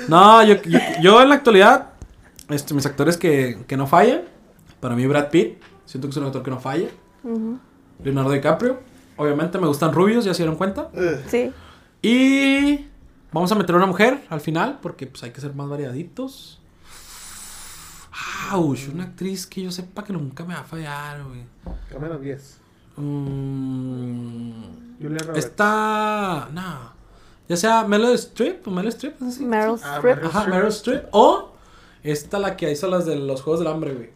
No, 0.10 0.44
yo, 0.44 0.56
yo, 0.64 0.80
yo 1.02 1.22
en 1.22 1.30
la 1.30 1.36
actualidad, 1.36 1.90
este, 2.49 2.74
mis 2.74 2.86
actores 2.86 3.16
que, 3.16 3.64
que 3.66 3.78
no 3.78 3.88
fallan, 3.88 4.24
para 4.82 4.95
mí 4.95 5.07
Brad 5.07 5.30
Pitt, 5.30 5.61
siento 5.86 6.07
que 6.07 6.11
es 6.11 6.18
un 6.18 6.26
actor 6.26 6.44
que 6.44 6.52
no 6.52 6.60
falla. 6.60 6.90
Leonardo 8.03 8.32
DiCaprio, 8.32 8.80
Obviamente 9.16 9.57
me 9.57 9.68
gustan 9.68 9.94
rubios, 9.94 10.24
ya 10.24 10.34
se 10.34 10.44
dieron 10.44 10.56
cuenta. 10.56 10.90
Sí. 11.28 11.52
Y 12.02 12.88
vamos 13.31 13.51
a 13.51 13.56
meter 13.56 13.76
una 13.76 13.85
mujer 13.85 14.23
al 14.30 14.41
final, 14.41 14.80
porque 14.81 15.07
pues 15.07 15.23
hay 15.23 15.31
que 15.31 15.41
ser 15.41 15.53
más 15.53 15.68
variaditos. 15.69 16.60
Ouch, 18.51 18.89
una 18.93 19.03
actriz 19.06 19.45
que 19.45 19.61
yo 19.64 19.72
sepa 19.72 20.03
que 20.03 20.11
nunca 20.14 20.43
me 20.43 20.53
va 20.53 20.61
a 20.61 20.64
fallar, 20.64 21.23
güey. 21.23 21.43
Cameron 21.89 22.22
10. 22.22 22.57
Mm, 22.97 24.51
Julia 25.01 25.19
Roberts. 25.19 25.38
está. 25.45 26.49
No. 26.51 26.99
Ya 27.47 27.57
sea 27.57 27.84
Meryl 27.88 28.14
Streep 28.15 28.68
o 28.68 28.72
Meryl 28.72 28.89
Streep, 28.89 29.22
¿es 29.22 29.27
así? 29.35 29.45
Meryl 29.45 29.76
Ah, 29.84 29.95
Streep. 29.97 30.26
Ajá, 30.26 30.45
Meryl 30.47 30.68
Streep. 30.69 31.06
O 31.11 31.53
esta 32.03 32.39
la 32.39 32.56
que 32.57 32.72
hizo 32.72 32.88
las 32.88 33.06
de 33.06 33.15
los 33.15 33.41
Juegos 33.41 33.60
del 33.60 33.69
Hambre, 33.69 33.93
güey. 33.93 34.10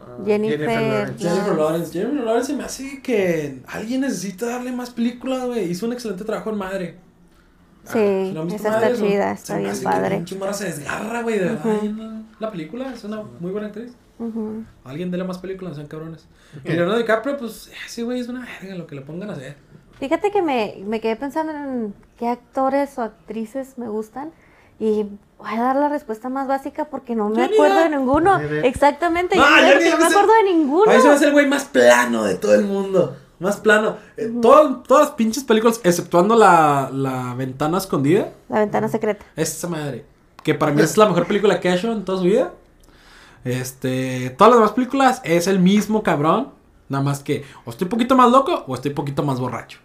Ah, 0.00 0.16
Jennifer 0.24 0.60
Lawrence. 0.68 1.22
Ya. 1.24 1.30
Jennifer 1.30 1.56
Lawrence. 1.56 1.92
Jennifer 1.92 2.24
Lawrence 2.24 2.46
se 2.52 2.56
me 2.56 2.64
hace 2.64 3.02
que 3.02 3.62
alguien 3.66 4.00
necesita 4.02 4.46
darle 4.46 4.72
más 4.72 4.90
películas, 4.90 5.44
güey. 5.46 5.70
Hizo 5.70 5.86
un 5.86 5.92
excelente 5.92 6.24
trabajo 6.24 6.50
en 6.50 6.56
Madre. 6.58 6.98
Sí, 7.92 8.32
¿No 8.32 8.40
han 8.42 8.46
visto 8.48 8.68
esa 8.68 8.76
está 8.76 8.88
Madre? 8.88 8.96
Chida, 8.96 9.32
está 9.32 9.58
bien 9.58 9.82
padre. 9.82 10.24
morra 10.38 10.52
se 10.52 10.64
desgarra, 10.66 11.22
güey, 11.22 11.38
de 11.38 11.48
ahí 11.50 11.86
en 11.86 12.26
La 12.38 12.50
película 12.50 12.92
es 12.92 13.04
una 13.04 13.22
muy 13.40 13.50
buena 13.52 13.68
actriz. 13.68 13.92
Ujú. 14.18 14.64
Alguien 14.84 15.10
dele 15.10 15.24
más 15.24 15.38
películas, 15.38 15.76
sean 15.76 15.86
cabrones. 15.86 16.26
Y 16.64 16.72
Leonardo 16.72 16.98
DiCaprio, 16.98 17.36
pues, 17.38 17.70
sí, 17.88 18.02
güey, 18.02 18.20
es 18.20 18.28
una 18.28 18.46
verga 18.60 18.74
lo 18.76 18.86
que 18.86 18.94
le 18.94 19.00
pongan 19.00 19.30
a 19.30 19.32
hacer. 19.32 19.56
Fíjate 19.98 20.30
que 20.30 20.42
me, 20.42 20.76
me 20.86 21.00
quedé 21.00 21.16
pensando 21.16 21.52
en 21.52 21.94
qué 22.18 22.28
actores 22.28 22.98
o 22.98 23.02
actrices 23.02 23.76
me 23.78 23.88
gustan 23.88 24.30
y 24.78 25.06
voy 25.38 25.52
a 25.52 25.60
dar 25.60 25.76
la 25.76 25.88
respuesta 25.90 26.30
más 26.30 26.48
básica 26.48 26.86
porque 26.86 27.14
no 27.14 27.28
me 27.28 27.44
acuerdo 27.44 27.80
de 27.80 27.90
ninguno. 27.90 28.40
Exactamente, 28.40 29.36
No, 29.36 29.42
me 29.42 30.04
acuerdo 30.04 30.32
de 30.32 30.52
ninguno. 30.54 30.90
A 30.90 30.94
mí 30.94 31.00
se 31.02 31.08
me 31.08 31.14
hace 31.14 31.26
el 31.26 31.32
güey 31.32 31.46
más 31.46 31.66
plano 31.66 32.24
de 32.24 32.36
todo 32.36 32.54
el 32.54 32.64
mundo. 32.64 33.16
Más 33.40 33.56
plano. 33.56 33.96
Eh, 34.16 34.32
todo- 34.40 34.76
todas 34.86 35.06
las 35.08 35.14
pinches 35.16 35.42
películas, 35.44 35.80
exceptuando 35.82 36.36
la, 36.36 36.90
la 36.92 37.34
ventana 37.34 37.78
escondida, 37.78 38.32
La 38.48 38.60
ventana 38.60 38.88
secreta. 38.88 39.24
esa 39.34 39.66
madre. 39.66 40.04
Que 40.44 40.54
para 40.54 40.72
mí 40.72 40.80
es 40.82 40.96
la 40.96 41.06
mejor 41.08 41.26
película 41.26 41.58
que 41.58 41.68
ha 41.68 41.74
hecho 41.74 41.90
en 41.90 42.04
toda 42.04 42.18
su 42.18 42.24
vida. 42.24 42.52
Este, 43.44 44.30
todas 44.30 44.50
las 44.52 44.60
demás 44.60 44.72
películas 44.72 45.20
es 45.24 45.46
el 45.46 45.58
mismo 45.58 46.02
cabrón. 46.02 46.48
Nada 46.88 47.04
más 47.04 47.22
que 47.22 47.44
o 47.64 47.70
estoy 47.70 47.86
un 47.86 47.90
poquito 47.90 48.16
más 48.16 48.30
loco 48.30 48.64
o 48.66 48.74
estoy 48.74 48.90
un 48.90 48.94
poquito 48.96 49.22
más 49.22 49.38
borracho. 49.40 49.78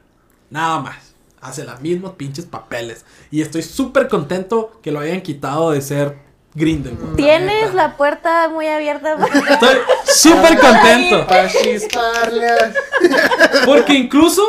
Nada 0.49 0.79
más. 0.79 1.13
Hace 1.41 1.63
los 1.63 1.79
mismos 1.79 2.13
pinches 2.13 2.45
papeles. 2.45 3.05
Y 3.29 3.41
estoy 3.41 3.61
súper 3.61 4.07
contento 4.07 4.79
que 4.81 4.91
lo 4.91 4.99
hayan 4.99 5.21
quitado 5.21 5.71
de 5.71 5.81
ser 5.81 6.17
Grindelwald. 6.55 7.15
Tienes 7.17 7.73
la 7.73 7.97
puerta 7.97 8.47
muy 8.49 8.67
abierta. 8.67 9.17
Estoy 9.49 9.77
súper 10.05 10.57
contento. 10.59 11.27
Para. 11.27 11.49
Porque 13.65 13.93
incluso, 13.93 14.41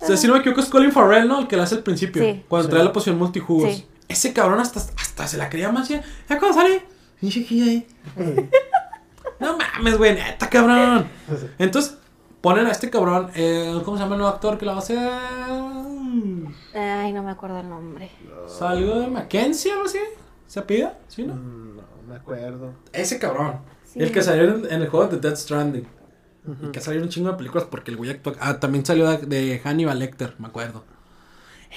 o 0.00 0.06
sea, 0.06 0.16
si 0.16 0.26
no 0.26 0.34
me 0.34 0.40
equivoco, 0.40 0.60
es 0.60 0.68
Colin 0.68 0.92
Farrell, 0.92 1.28
¿no? 1.28 1.40
El 1.40 1.48
que 1.48 1.56
le 1.56 1.62
hace 1.62 1.74
al 1.74 1.82
principio. 1.82 2.22
Sí. 2.22 2.44
Cuando 2.48 2.68
Sí. 2.68 2.72
trae 2.72 2.84
la 2.84 2.92
poción 2.92 3.18
multijugos. 3.18 3.74
Sí. 3.74 3.86
Ese 4.08 4.32
cabrón 4.32 4.60
hasta, 4.60 4.80
hasta 4.98 5.26
se 5.28 5.36
la 5.36 5.48
creía 5.50 5.70
más. 5.70 5.88
Ya, 5.88 6.02
ya 6.28 6.38
cuando 6.38 6.58
sale. 6.60 6.82
ahí. 7.22 7.86
No 9.40 9.56
mames, 9.56 9.96
güey, 9.96 10.14
neta, 10.14 10.50
cabrón. 10.50 11.08
Entonces, 11.58 11.96
ponen 12.42 12.66
a 12.66 12.72
este 12.72 12.90
cabrón. 12.90 13.30
eh, 13.34 13.80
¿Cómo 13.86 13.96
se 13.96 14.02
llama 14.02 14.16
el 14.16 14.20
nuevo 14.20 14.34
actor 14.34 14.58
que 14.58 14.66
la 14.66 14.72
va 14.72 14.78
a 14.78 14.82
hacer? 14.82 14.98
Ay, 16.74 17.12
no 17.14 17.22
me 17.22 17.30
acuerdo 17.30 17.58
el 17.60 17.68
nombre. 17.70 18.10
¿Salió 18.46 19.00
de 19.00 19.06
Mackenzie 19.06 19.70
o 19.72 19.76
algo 19.76 19.86
así? 19.86 19.98
¿Se 20.50 20.62
pide? 20.62 20.90
¿Sí, 21.06 21.22
no? 21.22 21.34
Mm, 21.34 21.76
No, 21.76 21.82
me 22.08 22.16
acuerdo. 22.16 22.72
Ese 22.92 23.20
cabrón. 23.20 23.60
Sí. 23.84 24.00
El 24.00 24.10
que 24.10 24.20
salió 24.20 24.44
en, 24.56 24.64
en 24.66 24.82
el 24.82 24.88
juego 24.88 25.06
de 25.06 25.18
Dead 25.18 25.36
Stranding. 25.36 25.86
Y 26.64 26.72
que 26.72 26.80
salió 26.80 27.00
un 27.02 27.08
chingo 27.08 27.30
de 27.30 27.36
películas 27.36 27.68
porque 27.70 27.92
el 27.92 27.96
güey 27.96 28.10
actúa. 28.10 28.32
Ah, 28.40 28.58
también 28.58 28.84
salió 28.84 29.08
de, 29.08 29.18
de 29.26 29.60
Hannibal 29.62 30.00
Lecter, 30.00 30.34
me 30.38 30.48
acuerdo. 30.48 30.82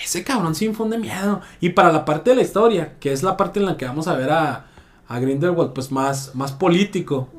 Ese 0.04 0.24
cabrón 0.24 0.56
sí 0.56 0.66
infunde 0.66 0.98
miedo. 0.98 1.42
Y 1.60 1.70
para 1.70 1.92
la 1.92 2.04
parte 2.04 2.32
de 2.32 2.38
la 2.38 2.42
historia, 2.42 2.98
que 3.00 3.14
es 3.14 3.22
la 3.22 3.38
parte 3.38 3.60
en 3.60 3.68
la 3.68 3.78
que 3.78 3.86
vamos 3.86 4.08
a 4.08 4.16
ver 4.16 4.32
a, 4.32 4.66
a 5.08 5.20
Grindelwald, 5.20 5.74
pues 5.74 5.92
más, 5.92 6.34
más 6.34 6.52
político, 6.52 7.30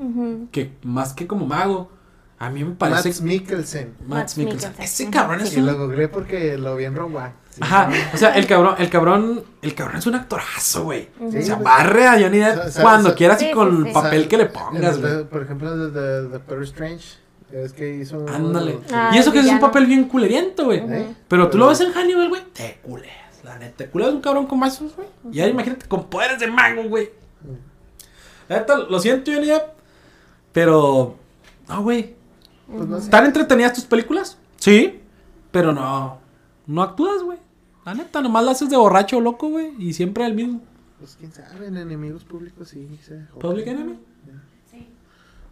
que 0.52 0.74
más 0.85 1.15
que 1.15 1.27
como 1.27 1.47
mago. 1.47 1.90
A 2.39 2.48
mí 2.51 2.62
me 2.62 2.74
parece. 2.77 3.09
Max 3.09 3.23
Mikkelsen. 3.23 3.94
Mads 4.06 4.39
Mikkelsen. 4.39 4.70
Mikkelsen. 4.70 4.85
Ese 4.85 5.11
cabrón 5.11 5.40
es 5.40 5.48
sí. 5.48 5.56
Y 5.56 5.61
un 5.61 5.66
lo 5.66 5.78
googleé 5.78 6.06
porque 6.09 6.56
lo 6.59 6.77
vi 6.77 6.85
en 6.85 6.97
One. 6.97 7.32
Sí. 7.55 7.60
Ajá, 7.62 7.89
o 8.12 8.16
sea, 8.16 8.31
el 8.36 8.47
cabrón, 8.48 8.74
el 8.78 8.90
cabrón, 8.90 9.44
el 9.62 9.74
cabrón 9.76 9.97
es 9.98 10.06
un 10.09 10.16
actorazo, 10.16 10.85
güey. 10.85 11.09
Ujú. 11.20 11.28
O 11.28 11.43
sea, 11.43 11.56
Sí, 11.56 11.62
barre 11.62 12.06
a 12.06 12.12
Johnny 12.20 12.39
Depp 12.39 12.81
cuando 12.82 13.14
quieras 13.14 13.40
y 13.43 13.47
Sí, 13.47 13.52
con 13.52 13.70
sí, 13.70 13.76
el 13.82 13.86
sí. 13.86 13.93
papel 13.93 14.28
que 14.28 14.36
le 14.36 14.47
pongas, 14.47 15.01
güey. 15.01 15.24
Por 15.24 15.43
ejemplo, 15.43 15.76
de, 15.76 15.90
de, 15.90 16.22
de 16.22 16.28
Doctor 16.31 16.62
Strange. 16.64 17.18
Es 17.52 17.72
que 17.72 17.94
hizo 17.97 18.18
un. 18.18 18.28
Ándale. 18.28 18.81
Ah, 18.93 19.12
y 19.14 19.18
eso 19.18 19.31
que 19.31 19.39
es 19.39 19.47
un 19.47 19.60
papel 19.60 19.86
bien 19.86 20.05
culeriento, 20.09 20.64
güey. 20.64 20.82
Pero 21.28 21.48
tú 21.48 21.59
lo 21.59 21.68
ves 21.68 21.81
en 21.81 21.93
Hannibal, 21.93 22.28
güey, 22.28 22.43
te 22.52 22.81
culeas. 22.82 23.14
La 23.44 23.56
neta, 23.59 23.76
te 23.76 23.90
culeas 23.90 24.12
un 24.12 24.20
cabrón 24.20 24.47
con 24.47 24.60
esos, 24.64 24.97
güey. 24.97 25.06
Y 25.31 25.39
ahora 25.39 25.52
imagínate 25.52 25.86
con 25.86 26.09
poderes 26.09 26.40
de 26.40 26.48
mago, 26.48 26.82
güey. 26.89 27.10
La 28.48 28.59
neta, 28.59 28.78
lo 28.78 28.98
siento, 28.98 29.31
Johnny 29.32 29.47
Depp. 29.47 29.68
Pero, 30.52 31.16
no, 31.68 31.82
güey. 31.82 32.16
Pues 32.66 32.89
no 32.89 32.98
sé. 32.98 33.05
¿Están 33.05 33.26
entretenidas 33.26 33.74
tus 33.74 33.85
películas? 33.85 34.39
Sí. 34.56 35.01
Pero 35.51 35.72
no, 35.72 36.18
no 36.66 36.82
actúas, 36.82 37.22
güey. 37.22 37.39
La 37.85 37.94
neta, 37.94 38.20
nomás 38.23 38.44
la 38.44 38.52
haces 38.52 38.70
de 38.70 38.77
borracho 38.77 39.20
loco, 39.20 39.48
güey. 39.48 39.73
Y 39.78 39.93
siempre 39.93 40.24
el 40.27 40.35
mismo. 40.35 40.62
Pues 40.98 41.16
quién 41.19 41.32
sabe, 41.32 41.66
en 41.66 41.77
enemigos 41.77 42.24
públicos 42.24 42.69
sí. 42.69 42.89
sí 43.02 43.12
Public 43.39 43.66
Enemy. 43.66 43.98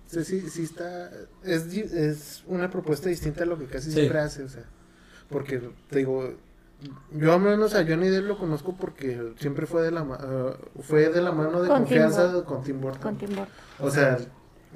Sí, 0.09 0.25
sí, 0.25 0.41
sí 0.51 0.63
está. 0.65 1.11
Es, 1.43 1.67
es 1.75 2.45
una 2.47 2.69
propuesta 2.71 3.09
distinta 3.09 3.45
a 3.45 3.47
lo 3.47 3.59
que 3.59 3.65
casi 3.67 3.89
Sí. 3.91 3.95
siempre 3.97 4.19
hace, 4.19 4.43
o 4.45 4.49
sea. 4.49 4.65
Porque, 5.31 5.71
te 5.89 5.99
digo, 6.01 6.35
yo 7.13 7.33
al 7.33 7.41
menos 7.41 7.75
a 7.75 7.85
Johnny 7.87 8.09
Depp 8.09 8.27
lo 8.27 8.37
conozco 8.39 8.75
porque 8.77 9.33
siempre 9.39 9.65
fue 9.67 9.81
de 9.83 9.91
la, 9.91 10.05
ma- 10.05 10.19
ah, 10.21 10.53
fue 10.83 11.09
de 11.09 11.23
la 11.23 11.33
mano 11.33 11.63
de 11.63 11.69
Con 11.69 11.79
Tim 11.79 11.85
confianza 11.87 12.25
Burton. 12.27 12.45
con 12.45 12.63
Tim 12.65 12.81
Burton. 12.81 13.01
Con 13.03 13.17
Tim 13.17 13.29
Burton. 13.31 13.47
O 13.81 13.91
sea, 13.91 14.19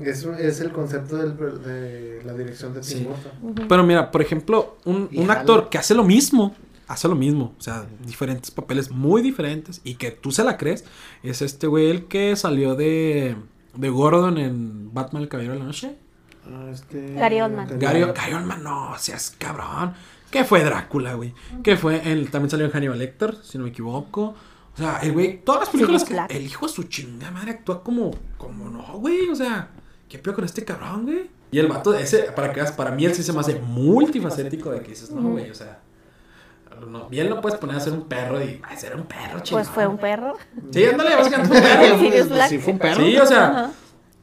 es, 0.00 0.24
es 0.24 0.60
el 0.60 0.72
concepto 0.72 1.18
del, 1.18 1.36
de 1.62 2.22
la 2.24 2.32
dirección 2.32 2.72
de 2.72 2.80
Tim 2.80 2.98
Sí. 3.00 3.04
Burton. 3.42 3.68
Pero 3.68 3.84
mira, 3.84 4.10
por 4.10 4.22
ejemplo, 4.22 4.78
un, 4.86 5.10
un 5.14 5.30
actor 5.30 5.68
que 5.68 5.76
hace 5.76 5.94
lo 5.94 6.04
mismo, 6.04 6.54
hace 6.88 7.08
lo 7.08 7.14
mismo, 7.14 7.54
o 7.58 7.62
sea, 7.62 7.86
diferentes 8.04 8.50
papeles 8.50 8.90
muy 8.90 9.22
diferentes 9.22 9.80
y 9.84 9.94
que 9.94 10.10
tú 10.10 10.30
se 10.30 10.44
la 10.44 10.56
crees, 10.56 10.84
es 11.22 11.42
este 11.42 11.66
güey 11.66 11.90
el 11.90 12.06
que 12.06 12.36
salió 12.36 12.74
de, 12.74 13.36
de 13.74 13.88
Gordon 13.88 14.38
en 14.38 14.94
Batman 14.94 15.22
el 15.22 15.28
Caballero 15.28 15.54
de 15.54 15.58
la 15.60 15.64
Noche. 15.64 15.96
Ah, 16.46 16.68
este, 16.70 17.14
Gary 17.14 17.40
Oldman. 17.40 17.78
Gary, 17.78 18.00
Gary 18.00 18.34
Oldman, 18.34 18.62
no, 18.62 18.94
seas 18.98 19.34
cabrón. 19.36 19.94
¿Qué 20.30 20.44
fue 20.44 20.62
Drácula, 20.62 21.14
güey? 21.14 21.34
¿Qué 21.62 21.76
fue? 21.76 22.02
Él 22.10 22.30
también 22.30 22.50
salió 22.50 22.66
en 22.66 22.72
Hannibal 22.72 22.98
Lecter, 22.98 23.36
si 23.42 23.58
no 23.58 23.64
me 23.64 23.70
equivoco. 23.70 24.34
O 24.74 24.76
sea, 24.76 24.98
el 24.98 25.12
güey, 25.12 25.42
todas 25.42 25.62
las 25.62 25.68
películas 25.70 26.04
que 26.04 26.12
Black. 26.12 26.30
el 26.30 26.44
hijo 26.44 26.66
de 26.66 26.72
su 26.72 26.82
chingada 26.84 27.32
madre 27.32 27.52
actúa 27.52 27.82
como, 27.82 28.10
como 28.36 28.68
no, 28.68 28.98
güey. 28.98 29.30
O 29.30 29.34
sea, 29.34 29.70
¿qué 30.08 30.18
peor 30.18 30.36
con 30.36 30.44
este 30.44 30.64
cabrón, 30.64 31.04
güey? 31.04 31.30
Y 31.50 31.58
el 31.58 31.68
vato, 31.68 31.94
ese, 31.94 32.24
para 32.32 32.52
que 32.52 32.60
veas, 32.60 32.72
para 32.72 32.90
mí 32.90 33.06
él 33.06 33.14
sí 33.14 33.22
se 33.22 33.32
me 33.32 33.40
hace 33.40 33.58
multifacético 33.60 34.70
de 34.70 34.80
que 34.80 34.90
dices, 34.90 35.10
no, 35.10 35.30
güey, 35.30 35.50
o 35.50 35.54
sea. 35.54 35.80
No, 36.80 37.08
bien 37.08 37.28
lo 37.30 37.40
puedes 37.40 37.58
poner 37.58 37.76
a 37.76 37.80
ser 37.80 37.92
un 37.92 38.02
perro 38.08 38.42
y 38.42 38.60
a 38.68 38.76
ser 38.76 38.94
un 38.96 39.04
perro, 39.04 39.40
chingón. 39.40 39.62
Pues 39.62 39.68
fue 39.68 39.86
un 39.86 39.98
perro. 39.98 40.36
Sí, 40.72 40.84
ándale, 40.84 41.16
básicamente 41.16 41.48
fue 41.60 41.92
un 41.92 42.10
perro. 42.10 42.28
Black. 42.34 42.48
Sí, 42.48 42.58
fue 42.58 42.72
un 42.72 42.78
perro. 42.78 43.04
Sí, 43.04 43.16
o 43.16 43.26
sea, 43.26 43.46
Ajá. 43.48 43.70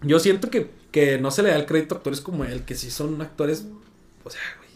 yo 0.02 0.20
siento 0.20 0.50
que, 0.50 0.72
que 0.92 1.18
no 1.20 1.32
se 1.32 1.44
le 1.44 1.50
da 1.50 1.56
el 1.56 1.66
crédito 1.66 1.96
a 1.96 1.98
actores 1.98 2.22
como 2.22 2.44
él, 2.46 2.64
que 2.64 2.76
sí 2.76 2.92
son 2.92 3.22
actores, 3.22 3.66
o 4.24 4.30
sea, 4.30 4.42
güey, 4.60 4.70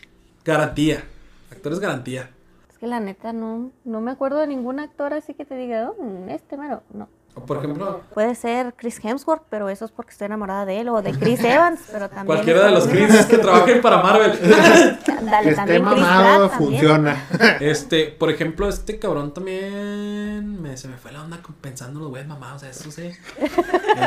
garantía. 0.44 1.04
Actores 1.52 1.80
garantía. 1.80 2.30
Es 2.72 2.78
que 2.78 2.88
la 2.88 3.00
neta 3.00 3.34
no, 3.34 3.72
no 3.86 4.02
me 4.02 4.12
acuerdo 4.12 4.40
de 4.40 4.48
ningún 4.48 4.80
actor 4.80 5.14
así 5.14 5.34
que 5.34 5.46
te 5.46 5.56
diga, 5.56 5.92
"Oh, 5.98 6.26
este 6.30 6.58
mero. 6.58 6.84
No. 6.94 7.08
O 7.38 7.46
por 7.46 7.58
ejemplo, 7.58 8.02
Puede 8.14 8.34
ser 8.36 8.74
Chris 8.76 9.00
Hemsworth, 9.04 9.44
pero 9.50 9.70
eso 9.70 9.86
es 9.86 9.92
porque 9.92 10.12
estoy 10.12 10.26
enamorada 10.26 10.66
de 10.66 10.80
él. 10.82 10.90
O 10.90 11.02
de 11.02 11.12
Chris 11.14 11.40
Evans, 11.44 11.80
pero 11.92 12.10
también. 12.10 12.26
cualquiera 12.26 12.66
de 12.66 12.72
los 12.72 12.88
Chris 12.88 13.26
que 13.28 13.38
trabajen 13.38 13.80
para 13.82 14.02
Marvel. 14.02 14.32
Dale, 14.42 15.44
Que 15.44 15.50
esté 15.52 15.64
Chris 15.66 15.82
mamado, 15.82 16.48
Pratt 16.48 16.52
también. 16.52 16.80
funciona. 16.80 17.28
Este, 17.60 18.08
por 18.08 18.30
ejemplo, 18.32 18.68
este 18.68 19.00
cabrón 19.00 19.34
también 19.34 20.62
me, 20.62 20.76
se 20.78 20.88
me 20.88 20.98
fue 20.98 21.12
la 21.12 21.24
onda 21.24 21.40
pensando 21.62 22.00
en 22.00 22.04
los 22.04 22.10
güeyes 22.10 22.28
mamados, 22.28 22.64
eso 22.64 22.92
sí. 22.92 23.12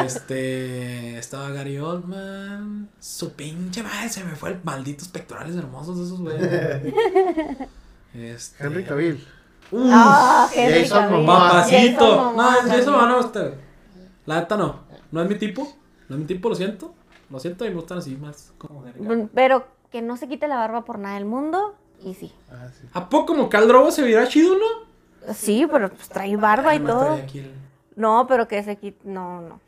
Este, 0.04 1.18
estaba 1.18 1.50
Gary 1.50 1.78
Oldman. 1.78 2.88
Su 3.00 3.32
pinche 3.32 3.82
madre, 3.82 4.08
se 4.08 4.24
me 4.24 4.34
fue 4.36 4.50
el 4.50 4.60
malditos 4.64 5.08
pectorales 5.08 5.56
hermosos 5.56 5.98
de 5.98 6.04
esos 6.04 6.20
güeyes. 6.20 6.94
Este, 8.12 8.64
Henry 8.66 8.82
Cavill. 8.82 9.24
Uf, 9.72 9.90
Ah, 9.92 10.48
Henry 10.54 10.80
Jason. 10.82 11.10
Momoa. 11.10 11.38
papacito. 11.48 11.76
Jason 12.00 12.16
No, 12.16 12.24
Momoa 12.32 12.54
eso 12.58 12.66
también. 12.68 12.86
no, 12.86 13.06
no, 13.08 13.20
este, 13.20 13.54
La 14.26 14.40
neta 14.40 14.56
no. 14.56 14.76
No 15.12 15.22
es 15.22 15.28
mi 15.28 15.34
tipo. 15.36 15.62
No 16.08 16.16
es 16.16 16.20
mi 16.20 16.26
tipo, 16.26 16.48
lo 16.48 16.54
siento. 16.54 16.92
Lo 17.30 17.38
siento 17.38 17.64
y 17.64 17.68
me 17.68 17.74
gustan 17.76 17.98
así 17.98 18.16
más 18.16 18.52
como 18.58 18.82
Cavill. 18.82 19.28
Pero 19.34 19.66
que 19.90 20.02
no 20.02 20.16
se 20.16 20.28
quite 20.28 20.48
la 20.48 20.56
barba 20.56 20.84
por 20.84 20.98
nada 20.98 21.14
del 21.14 21.24
mundo. 21.24 21.74
Y 22.02 22.14
sí. 22.14 22.32
Ah, 22.50 22.68
sí. 22.72 22.86
¿A 22.92 23.08
poco 23.08 23.26
como 23.34 23.48
Cal 23.48 23.68
Drogo 23.68 23.90
se 23.92 24.02
viera 24.02 24.26
chido, 24.26 24.54
no? 24.56 25.32
Sí, 25.34 25.66
pero 25.70 25.90
pues 25.90 26.08
trae 26.08 26.36
barba 26.36 26.74
y 26.74 26.80
todo. 26.80 27.14
el- 27.16 27.54
No, 27.96 28.26
pero 28.26 28.48
que 28.48 28.62
se 28.62 28.76
quite. 28.76 28.98
No, 29.08 29.40
no. 29.42 29.60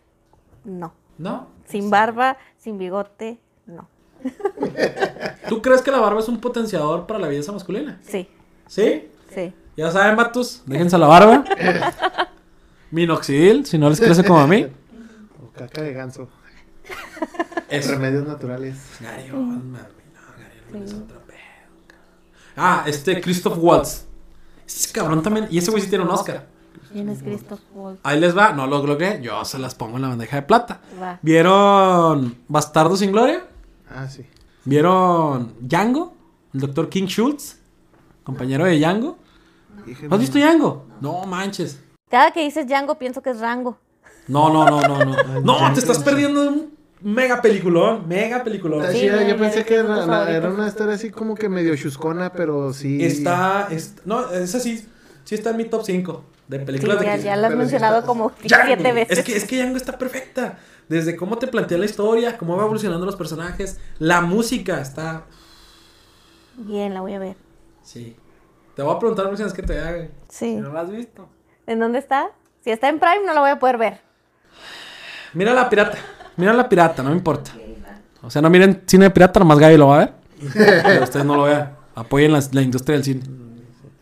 No. 0.64 0.92
¿No? 1.18 1.48
Sin 1.66 1.90
barba, 1.90 2.36
sin 2.58 2.78
bigote, 2.78 3.38
no. 3.66 3.86
¿Tú 5.48 5.60
crees 5.62 5.82
que 5.82 5.90
la 5.90 6.00
barba 6.00 6.20
es 6.20 6.28
un 6.28 6.40
potenciador 6.40 7.06
para 7.06 7.18
la 7.20 7.28
belleza 7.28 7.52
masculina? 7.52 8.00
Sí, 8.02 8.28
¿Sí? 8.66 9.08
sí. 9.34 9.52
Ya 9.77 9.90
saben, 9.90 10.16
vatos, 10.16 10.62
déjense 10.66 10.99
la 10.99 11.07
barba. 11.07 11.44
Minoxidil, 12.90 13.65
si 13.65 13.78
no 13.78 13.89
les 13.89 14.01
crece 14.01 14.24
como 14.24 14.40
a 14.40 14.47
mí. 14.47 14.66
O 15.43 15.51
caca 15.53 15.82
de 15.82 15.93
ganso. 15.93 16.28
Eso. 17.69 17.93
Remedios 17.93 18.27
naturales. 18.27 18.77
Gary 19.01 19.31
Oldman, 19.31 19.70
güey, 19.70 20.07
no, 20.12 20.20
Gary 20.36 20.59
Oldman 20.66 20.82
es 20.82 20.93
otro 20.93 21.20
pedo, 21.20 21.36
cabrón. 21.86 22.53
Ah, 22.57 22.85
este 22.86 23.20
Christoph 23.20 23.57
Waltz. 23.59 24.05
Ese 24.66 24.93
cabrón 24.93 25.23
también. 25.23 25.49
Y 25.51 25.59
ese 25.59 25.70
güey 25.70 25.82
sí 25.82 25.89
tiene 25.89 26.05
un 26.05 26.11
Oscar. 26.11 26.47
¿Quién 26.93 27.09
es 27.09 27.23
Christoph 27.23 27.61
Waltz? 27.73 28.01
Ahí 28.03 28.20
les 28.20 28.36
va, 28.36 28.53
no 28.53 28.66
lo 28.66 28.85
logré. 28.85 29.23
Yo 29.23 29.43
se 29.47 29.59
las 29.59 29.74
pongo 29.74 29.97
en 29.97 30.03
la 30.03 30.09
bandeja 30.09 30.36
de 30.36 30.43
plata. 30.43 30.82
Va. 31.01 31.19
¿Vieron 31.23 32.36
Bastardo 32.49 32.94
sin 32.99 33.12
Gloria? 33.12 33.47
Ah, 33.89 34.07
sí. 34.09 34.27
¿Vieron 34.66 35.55
Django? 35.61 36.15
El 36.53 36.61
doctor 36.61 36.90
King 36.90 37.07
Schultz, 37.07 37.57
compañero 38.23 38.66
de 38.66 38.78
Django. 38.78 39.16
Dije, 39.86 40.09
¿No 40.09 40.15
has 40.15 40.20
visto 40.20 40.39
Django? 40.39 40.86
No 41.01 41.24
manches. 41.27 41.78
Cada 42.11 42.31
que 42.31 42.43
dices 42.43 42.66
Django 42.66 42.99
pienso 42.99 43.23
que 43.23 43.31
es 43.31 43.40
Rango. 43.40 43.78
No, 44.28 44.53
no, 44.53 44.65
no, 44.69 44.81
no, 44.86 45.05
no. 45.05 45.40
No, 45.44 45.73
te 45.73 45.81
estás 45.81 45.99
perdiendo 46.01 46.43
de 46.43 46.49
un 46.49 46.78
mega 47.01 47.43
peliculón. 47.43 48.07
Mega 48.07 48.44
peliculón. 48.44 48.81
Está 48.82 48.93
Sí, 48.93 49.07
yo 49.07 49.12
me 49.16 49.35
pensé 49.35 49.65
que 49.65 49.74
era, 49.77 50.07
la- 50.07 50.49
una 50.51 50.69
historia 50.69 50.94
así 50.94 51.11
como 51.11 51.35
que 51.35 51.49
medio 51.49 51.74
chuscona, 51.77 52.32
pero 52.32 52.73
sí. 52.73 53.05
Está, 53.05 53.69
est- 53.70 54.01
No, 54.05 54.31
esa 54.31 54.61
sí. 54.61 54.86
Sí 55.24 55.35
está 55.35 55.51
en 55.51 55.57
mi 55.57 55.65
top 55.65 55.82
5 55.85 56.24
de 56.49 56.59
Sí, 56.61 56.65
películas 56.65 56.99
de 57.01 57.07
ya, 57.07 57.16
que- 57.16 57.23
ya 57.23 57.36
lo 57.36 57.47
has 57.49 57.55
mencionado 57.55 57.97
está- 57.97 58.07
como 58.07 58.31
Django. 58.44 58.66
siete 58.66 58.93
veces. 58.93 59.19
Es 59.19 59.24
que, 59.24 59.36
es 59.36 59.44
que 59.44 59.57
Django 59.57 59.77
está 59.77 59.99
perfecta. 59.99 60.59
Desde 60.89 61.16
cómo 61.16 61.39
te 61.39 61.47
plantea 61.47 61.78
la 61.78 61.85
historia, 61.86 62.36
cómo 62.36 62.57
va 62.57 62.65
evolucionando 62.65 63.07
los 63.07 63.16
personajes, 63.16 63.78
la 63.99 64.20
música 64.20 64.81
está. 64.81 65.24
Bien, 66.57 66.93
la 66.93 67.01
voy 67.01 67.15
a 67.15 67.19
ver. 67.19 67.36
Sí. 67.82 68.16
Te 68.77 68.82
voy 68.82 68.94
a 68.94 68.99
preguntar 68.99 69.27
próximas 69.27 69.53
que 69.53 69.62
te 69.62 69.78
haga. 69.78 70.09
Sí. 70.28 70.57
¿No 70.57 70.73
la 70.73 70.81
has 70.81 70.90
visto? 70.90 71.28
¿En 71.66 71.78
dónde 71.81 71.99
está? 71.99 72.31
Si 72.65 72.70
está 72.70 72.89
en 72.89 72.99
Prime 72.99 73.20
no 73.27 73.35
la 73.35 73.40
voy 73.40 73.51
a 73.51 73.59
poder 73.59 73.77
ver. 73.78 74.01
Mira 75.35 75.53
la 75.55 75.69
pirata. 75.69 75.99
Mira 76.36 76.53
la 76.53 76.69
pirata, 76.69 77.03
no 77.03 77.11
me 77.11 77.16
importa. 77.16 77.53
O 78.23 78.31
sea, 78.31 78.40
no 78.40 78.49
miren 78.51 78.82
cine 78.86 79.07
de 79.07 79.11
pirata, 79.11 79.40
nomás 79.40 79.59
Gaby 79.59 79.77
lo 79.77 79.89
va 79.89 79.97
a 79.97 79.99
ver. 80.01 80.12
Pero 80.85 81.05
ustedes 81.05 81.27
no 81.27 81.36
lo 81.36 81.44
vean. 81.44 81.77
Apoyen 81.94 82.32
la, 82.32 82.43
la 82.53 82.62
industria 82.62 82.94
del 82.97 83.05
cine. 83.05 83.23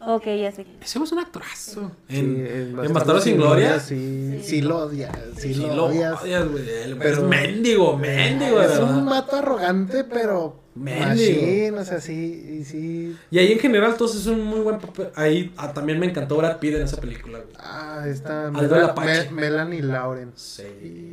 Ok, 0.07 0.25
ya 0.27 0.51
sé. 0.53 0.67
Ese 0.81 0.99
es 1.03 1.13
un 1.13 1.19
actorazo. 1.19 1.91
Sí, 2.09 2.19
En, 2.19 2.79
en 2.83 2.93
Bastardos 2.93 3.25
sin 3.25 3.37
Gloria. 3.37 3.79
Sí, 3.81 4.41
sí 4.43 4.63
lo 4.63 4.79
odias. 4.85 5.11
Sí, 5.37 5.55
Sí, 5.55 5.61
lo 5.67 5.75
lo 5.75 5.85
odias. 5.87 6.21
güey. 6.23 6.65
Pero- 6.99 7.11
Es 7.17 7.23
mendigo, 7.23 7.97
mendigo, 7.99 8.63
Es 8.63 8.79
un 8.79 9.07
vato 9.07 9.37
arrogante, 9.37 10.05
pero. 10.05 10.57
Machín, 10.75 11.77
o 11.77 11.85
sea, 11.85 12.01
sí. 12.01 12.59
Y 12.61 12.65
sí. 12.65 13.17
Y 13.31 13.39
ahí 13.39 13.53
en 13.53 13.59
general, 13.59 13.97
todos 13.97 14.15
es 14.15 14.27
un 14.27 14.45
muy 14.45 14.61
buen 14.61 14.79
papel. 14.79 15.11
Ahí 15.17 15.53
ah, 15.57 15.73
también 15.73 15.99
me 15.99 16.07
encantó 16.07 16.37
Brad 16.37 16.59
Pitt 16.59 16.75
en 16.77 16.83
esa 16.83 17.01
película, 17.01 17.39
güey. 17.41 17.55
Ah, 17.59 18.05
está. 18.07 18.51
Mel- 18.51 18.73
Apache. 18.85 19.31
Me- 19.31 19.43
Melanie 19.43 19.83
Lauren. 19.83 20.33
Sí. 20.37 20.63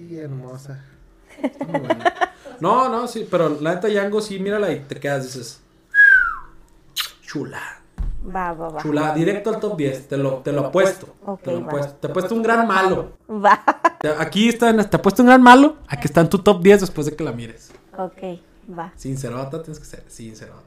Sí, 0.10 0.18
hermosa. 0.18 0.84
Está 1.42 1.66
muy 1.66 1.80
buena. 1.80 2.14
No, 2.60 2.90
no, 2.90 3.08
sí, 3.08 3.28
pero 3.30 3.58
la 3.62 3.76
neta 3.76 3.88
Django, 3.88 4.22
sí, 4.22 4.40
mírala 4.40 4.72
y 4.72 4.80
te 4.82 4.96
quedas, 5.00 5.24
dices. 5.24 5.62
Chula. 7.22 7.62
Va, 8.36 8.54
va, 8.54 8.70
va. 8.70 8.82
Chula, 8.82 9.14
directo 9.14 9.50
al 9.52 9.60
top 9.60 9.78
10, 9.78 10.08
te 10.08 10.18
lo, 10.18 10.38
te 10.38 10.52
lo 10.52 10.66
apuesto. 10.66 11.16
Ok, 11.26 11.42
te 11.44 11.52
lo 11.52 11.66
apuesto. 11.66 11.94
Te 11.96 12.08
he 12.08 12.10
puesto 12.10 12.36
un 12.36 12.44
gran 12.44 12.68
malo. 12.68 13.18
Va. 13.30 13.64
Aquí 14.20 14.50
está, 14.50 14.70
en- 14.70 14.90
te 14.90 14.98
he 14.98 15.00
puesto 15.00 15.22
un 15.22 15.28
gran 15.28 15.42
malo. 15.42 15.78
Aquí 15.88 16.06
está 16.06 16.22
en 16.22 16.30
tu 16.30 16.40
top 16.40 16.62
10 16.62 16.82
después 16.82 17.06
de 17.08 17.16
que 17.16 17.24
la 17.24 17.32
mires. 17.32 17.72
Ok, 17.98 18.40
va. 18.68 18.91
Sincerota, 18.95 19.61
tienes 19.64 19.80
que 19.80 19.85
ser 19.85 20.03
sincerota. 20.07 20.61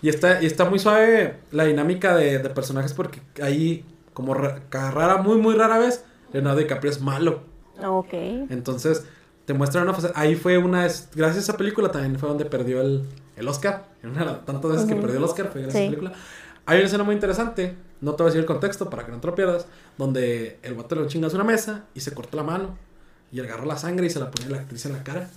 Y 0.00 0.08
está, 0.08 0.42
y 0.42 0.46
está 0.46 0.64
muy 0.64 0.78
suave 0.78 1.36
la 1.52 1.64
dinámica 1.64 2.16
de, 2.16 2.38
de 2.38 2.50
personajes 2.50 2.92
porque 2.92 3.20
ahí, 3.42 3.84
como 4.14 4.34
ra- 4.34 4.60
rara, 4.70 5.18
muy, 5.18 5.36
muy 5.38 5.54
rara 5.54 5.78
vez, 5.78 6.04
Leonardo 6.32 6.58
DiCaprio 6.58 6.90
es 6.90 7.00
malo. 7.00 7.42
Ok. 7.84 8.12
Entonces, 8.12 9.04
te 9.44 9.54
muestran 9.54 9.84
una 9.84 9.94
faceta. 9.94 10.18
Ahí 10.18 10.34
fue 10.34 10.58
una. 10.58 10.86
es- 10.86 11.08
Gracias 11.14 11.36
a 11.36 11.40
esa 11.52 11.56
película 11.56 11.90
también 11.90 12.18
fue 12.18 12.28
donde 12.28 12.44
perdió 12.44 12.80
el, 12.80 13.04
el 13.36 13.48
Oscar. 13.48 13.86
En 14.02 14.10
una 14.10 14.44
tantas 14.44 14.70
veces 14.72 14.86
que 14.86 14.94
perdió 14.96 15.18
el 15.18 15.24
Oscar 15.24 15.48
fue 15.52 15.62
gracias 15.62 15.80
a 15.80 15.84
esa 15.84 15.90
película. 15.90 16.12
Hay 16.66 16.76
una 16.78 16.86
escena 16.86 17.04
muy 17.04 17.14
interesante. 17.14 17.74
No 18.00 18.14
te 18.14 18.22
voy 18.22 18.28
a 18.28 18.30
decir 18.30 18.40
el 18.40 18.46
contexto 18.46 18.88
para 18.90 19.04
que 19.04 19.12
no 19.12 19.18
te 19.20 19.26
lo 19.26 19.34
pierdas. 19.34 19.66
Donde 19.98 20.58
el 20.62 20.74
vato 20.74 20.94
le 20.96 21.06
chingas 21.06 21.34
una 21.34 21.44
mesa 21.44 21.84
y 21.94 22.00
se 22.00 22.12
corta 22.12 22.36
la 22.36 22.42
mano. 22.44 22.76
Y 23.32 23.40
agarra 23.40 23.64
la 23.66 23.76
sangre 23.76 24.06
y 24.06 24.10
se 24.10 24.20
la 24.20 24.30
pone 24.30 24.48
la 24.48 24.58
actriz 24.58 24.84
en 24.86 24.92
la 24.92 25.02
cara. 25.02 25.28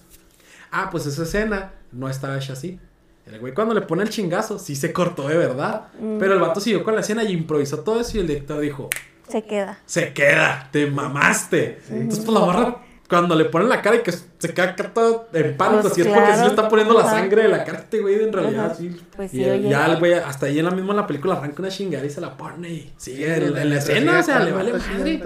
Ah, 0.77 0.89
pues 0.91 1.05
esa 1.05 1.23
escena 1.23 1.73
no 1.91 2.09
estaba 2.09 2.37
hecha 2.37 2.53
así. 2.53 2.79
El 3.25 3.39
güey 3.39 3.53
cuando 3.53 3.73
le 3.73 3.81
pone 3.81 4.03
el 4.03 4.09
chingazo, 4.09 4.59
sí 4.59 4.75
se 4.75 4.91
cortó 4.93 5.27
de 5.27 5.37
verdad. 5.37 5.87
Mm. 5.99 6.17
Pero 6.19 6.33
el 6.33 6.39
vato 6.39 6.59
siguió 6.59 6.83
con 6.83 6.93
la 6.95 7.01
escena 7.01 7.23
y 7.23 7.31
improvisó 7.31 7.79
todo 7.79 7.99
eso 8.01 8.17
y 8.17 8.21
el 8.21 8.27
director 8.27 8.59
dijo, 8.59 8.89
Se 9.29 9.43
queda. 9.43 9.79
se 9.85 10.13
queda, 10.13 10.69
te 10.71 10.85
mamaste. 10.91 11.79
Entonces, 11.89 12.25
pues 12.25 12.37
la 12.39 12.45
barra, 12.45 12.77
cuando 13.09 13.35
le 13.35 13.45
ponen 13.45 13.69
la 13.69 13.81
cara 13.81 13.95
y 13.95 13.99
que 14.03 14.11
se 14.11 14.53
queda 14.53 14.75
todo 14.75 15.27
en 15.33 15.57
pánico, 15.57 15.81
Pues, 15.83 15.93
si 15.93 16.01
es 16.01 16.07
porque 16.07 16.21
sí 16.21 16.27
claro. 16.33 16.41
le 16.43 16.47
está 16.49 16.69
poniendo 16.69 16.93
la 16.93 17.03
sangre 17.09 17.43
de 17.43 17.47
la 17.49 17.63
cara 17.63 17.79
a 17.79 17.81
este 17.81 17.99
güey, 17.99 18.23
en 18.23 18.33
realidad, 18.33 18.65
Ajá. 18.65 18.75
sí. 18.75 18.95
Pues 19.15 19.33
y 19.33 19.37
sí, 19.37 19.43
el- 19.43 19.59
oye. 19.61 19.69
ya 19.69 19.85
el 19.87 19.97
güey, 19.97 20.13
hasta 20.13 20.45
ahí 20.47 20.59
en 20.59 20.65
la 20.65 20.71
misma 20.71 20.91
en 20.91 20.97
la 20.97 21.07
película 21.07 21.35
arranca 21.35 21.61
una 21.63 21.69
chingada 21.69 22.05
y 22.05 22.09
se 22.11 22.21
la 22.21 22.35
pone 22.37 22.69
y 22.69 22.93
sigue 22.97 23.33
en, 23.37 23.57
en 23.57 23.69
la 23.71 23.77
escena, 23.77 24.19
o 24.19 24.23
sea, 24.23 24.39
le 24.43 24.51
vale 24.51 24.71
madre. 24.73 25.19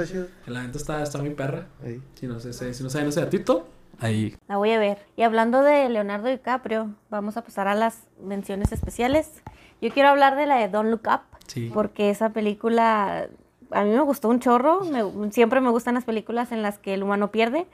La 0.47 0.61
gente 0.61 0.77
está, 0.77 1.03
está 1.03 1.17
muy 1.17 1.31
perra. 1.31 1.67
Si 2.15 2.27
no, 2.27 2.39
sé, 2.39 2.73
si 2.73 2.83
no 2.83 2.89
saben 2.89 3.09
ese 3.09 3.19
datito, 3.21 3.67
ahí. 4.01 4.35
La 4.47 4.57
voy 4.57 4.71
a 4.71 4.79
ver. 4.79 4.97
Y 5.15 5.23
hablando 5.23 5.61
de 5.61 5.87
Leonardo 5.89 6.27
DiCaprio, 6.29 6.89
vamos 7.09 7.37
a 7.37 7.43
pasar 7.43 7.67
a 7.67 7.75
las 7.75 8.03
menciones 8.21 8.71
especiales. 8.71 9.43
Yo 9.81 9.89
quiero 9.91 10.09
hablar 10.09 10.35
de 10.35 10.45
la 10.45 10.55
de 10.57 10.67
Don't 10.69 10.89
Look 10.89 11.03
Up, 11.07 11.21
Sí. 11.47 11.71
porque 11.73 12.09
esa 12.09 12.29
película 12.29 13.27
a 13.71 13.83
mí 13.83 13.89
me 13.91 14.01
gustó 14.01 14.29
un 14.29 14.39
chorro. 14.39 14.81
Me- 14.85 15.31
siempre 15.31 15.61
me 15.61 15.69
gustan 15.69 15.93
las 15.95 16.03
películas 16.03 16.51
en 16.51 16.61
las 16.61 16.77
que 16.79 16.93
el 16.93 17.03
humano 17.03 17.31
pierde, 17.31 17.67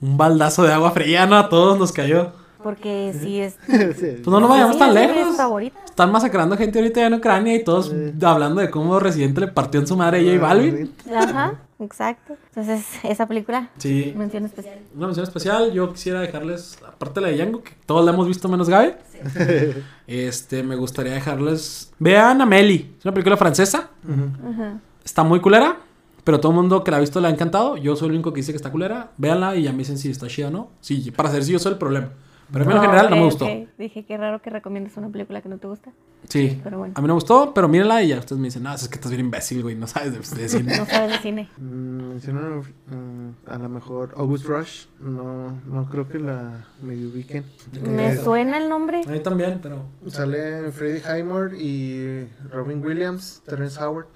Un 0.00 0.16
baldazo 0.16 0.64
de 0.64 0.72
agua 0.72 0.90
fría, 0.90 1.26
¿no? 1.26 1.36
A 1.36 1.48
todos 1.48 1.78
nos 1.78 1.92
cayó. 1.92 2.32
Porque 2.62 3.14
sí 3.20 3.40
es... 3.40 3.56
Sí. 3.66 4.16
Pues 4.22 4.26
no 4.26 4.40
nos 4.40 4.48
vayamos 4.48 4.74
sí, 4.74 4.78
tan 4.78 4.94
lejos. 4.94 5.36
Están 5.84 6.10
masacrando 6.12 6.56
gente 6.56 6.78
ahorita 6.78 7.06
en 7.06 7.14
Ucrania 7.14 7.54
y 7.54 7.64
todos 7.64 7.92
hablando 8.22 8.60
de 8.60 8.70
cómo 8.70 8.98
Residente 8.98 9.40
le 9.40 9.48
partió 9.48 9.80
en 9.80 9.86
su 9.86 9.96
madre 9.96 10.20
a 10.20 10.32
J 10.34 10.40
Balvin. 10.46 10.92
Ajá, 11.14 11.54
exacto. 11.80 12.34
Entonces, 12.48 12.86
esa 13.02 13.26
película, 13.26 13.68
Sí. 13.78 14.14
mención 14.16 14.44
especial. 14.46 14.78
Una 14.96 15.06
mención 15.06 15.24
especial, 15.24 15.72
yo 15.72 15.92
quisiera 15.92 16.20
dejarles, 16.20 16.78
aparte 16.86 17.20
de 17.20 17.26
la 17.26 17.28
de 17.32 17.36
Django, 17.36 17.62
que 17.62 17.72
todos 17.86 18.04
la 18.04 18.12
hemos 18.12 18.26
visto 18.26 18.48
menos 18.48 18.68
Gaby, 18.68 18.92
este, 20.06 20.62
me 20.62 20.76
gustaría 20.76 21.12
dejarles... 21.12 21.92
Vean 21.98 22.40
Amélie, 22.40 22.90
es 22.98 23.04
una 23.04 23.12
película 23.14 23.36
francesa, 23.36 23.90
Ajá. 24.08 24.80
está 25.04 25.22
muy 25.24 25.40
culera, 25.40 25.78
pero 26.24 26.40
todo 26.40 26.52
el 26.52 26.56
mundo 26.56 26.82
que 26.84 26.90
la 26.90 26.98
ha 26.98 27.00
visto 27.00 27.20
le 27.20 27.28
ha 27.28 27.30
encantado, 27.30 27.76
yo 27.76 27.96
soy 27.96 28.08
el 28.08 28.14
único 28.14 28.32
que 28.32 28.40
dice 28.40 28.52
que 28.52 28.56
está 28.56 28.70
culera, 28.70 29.10
véanla 29.16 29.56
y 29.56 29.64
ya 29.64 29.72
me 29.72 29.78
dicen 29.78 29.98
si 29.98 30.10
está 30.10 30.26
chida 30.28 30.48
o 30.48 30.50
no, 30.50 30.70
sí, 30.80 31.10
para 31.10 31.28
saber 31.28 31.44
si 31.44 31.52
yo 31.52 31.58
soy 31.58 31.72
el 31.72 31.78
problema, 31.78 32.08
pero 32.52 32.64
a 32.64 32.68
mí 32.68 32.74
en 32.74 32.80
general 32.82 33.10
no 33.10 33.16
me 33.16 33.24
gustó. 33.24 33.46
Dije, 33.78 34.04
qué 34.04 34.16
raro 34.16 34.40
que 34.42 34.50
recomiendes 34.50 34.96
una 34.96 35.08
película 35.08 35.40
que 35.40 35.48
no 35.48 35.58
te 35.58 35.66
gusta. 35.66 35.90
sí, 36.28 36.60
Pero 36.62 36.78
bueno. 36.78 36.94
a 36.96 37.00
mí 37.00 37.06
no 37.06 37.14
me 37.14 37.16
gustó, 37.16 37.52
pero 37.54 37.68
mírenla 37.68 38.02
y 38.02 38.08
ya 38.08 38.18
ustedes 38.18 38.38
me 38.40 38.48
dicen, 38.48 38.62
no, 38.62 38.74
es 38.74 38.86
que 38.88 38.94
estás 38.96 39.10
bien 39.10 39.24
imbécil, 39.24 39.62
güey, 39.62 39.74
no 39.74 39.86
sabes 39.86 40.12
de, 40.12 40.42
de 40.42 40.48
cine. 40.48 40.76
No 40.76 40.86
sabes 40.86 41.12
de 41.12 41.18
cine. 41.18 41.48
Mm, 41.58 42.08
mencionaron 42.10 42.60
mm, 42.60 43.48
a 43.50 43.58
lo 43.58 43.68
mejor 43.68 44.14
August 44.16 44.44
Rush. 44.46 44.86
No, 45.00 45.60
no 45.66 45.88
creo 45.88 46.08
que 46.08 46.18
la 46.18 46.66
medio 46.82 47.08
ubiquen. 47.08 47.44
Me 47.82 48.12
Eh, 48.12 48.16
suena 48.16 48.58
el 48.58 48.68
nombre. 48.68 49.02
A 49.06 49.10
mí 49.10 49.20
también, 49.20 49.60
pero... 49.62 49.84
Sale 50.08 50.70
Freddie 50.72 51.00
Highmore 51.00 51.56
y 51.58 52.28
Robin 52.50 52.84
Williams, 52.84 53.42
Terrence 53.46 53.82
Howard. 53.82 54.06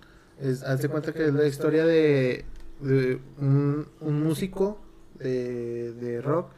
Es, 0.41 0.63
haz 0.63 0.83
de 0.83 0.89
cuenta 0.89 1.13
que 1.13 1.27
es 1.27 1.33
la 1.35 1.47
historia 1.47 1.85
de, 1.87 2.45
de 2.81 3.19
un, 3.39 3.87
un 4.01 4.23
músico 4.23 4.79
de, 5.15 5.93
de 5.95 6.21
rock 6.21 6.51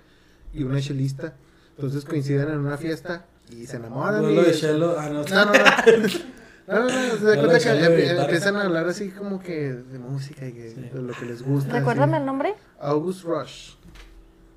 y 0.52 0.64
una 0.64 0.80
chelista. 0.80 1.36
Entonces 1.78 2.05
coinciden 2.05 2.48
en 2.50 2.59
una 2.59 2.76
fiesta 2.76 3.24
y 3.50 3.66
se 3.66 3.76
enamoran. 3.76 4.20
No 4.22 4.30
y- 4.30 4.34
lo 4.34 4.42
de 4.42 4.52
Shelo, 4.52 4.98
ah, 4.98 5.09
no, 5.09 5.22
No, 5.22 5.44
no, 5.44 5.52
no. 5.52 6.09
No, 6.68 6.80
no, 6.80 6.84
no, 6.84 6.90
se 7.16 7.24
da 7.24 7.36
cuenta 7.38 7.59
que 7.60 8.10
empiezan 8.20 8.56
a 8.56 8.64
hablar 8.64 8.86
así 8.88 9.09
como 9.09 9.40
que 9.40 9.72
de 9.72 9.98
música 9.98 10.46
y 10.46 10.52
que 10.52 10.70
Sí. 10.72 10.80
de 10.92 11.00
lo 11.00 11.14
que 11.14 11.24
les 11.24 11.42
gusta. 11.42 11.72
Recuérdame 11.72 12.12
así. 12.16 12.20
el 12.20 12.26
nombre. 12.26 12.55
August 12.78 13.24
Rush. 13.24 13.70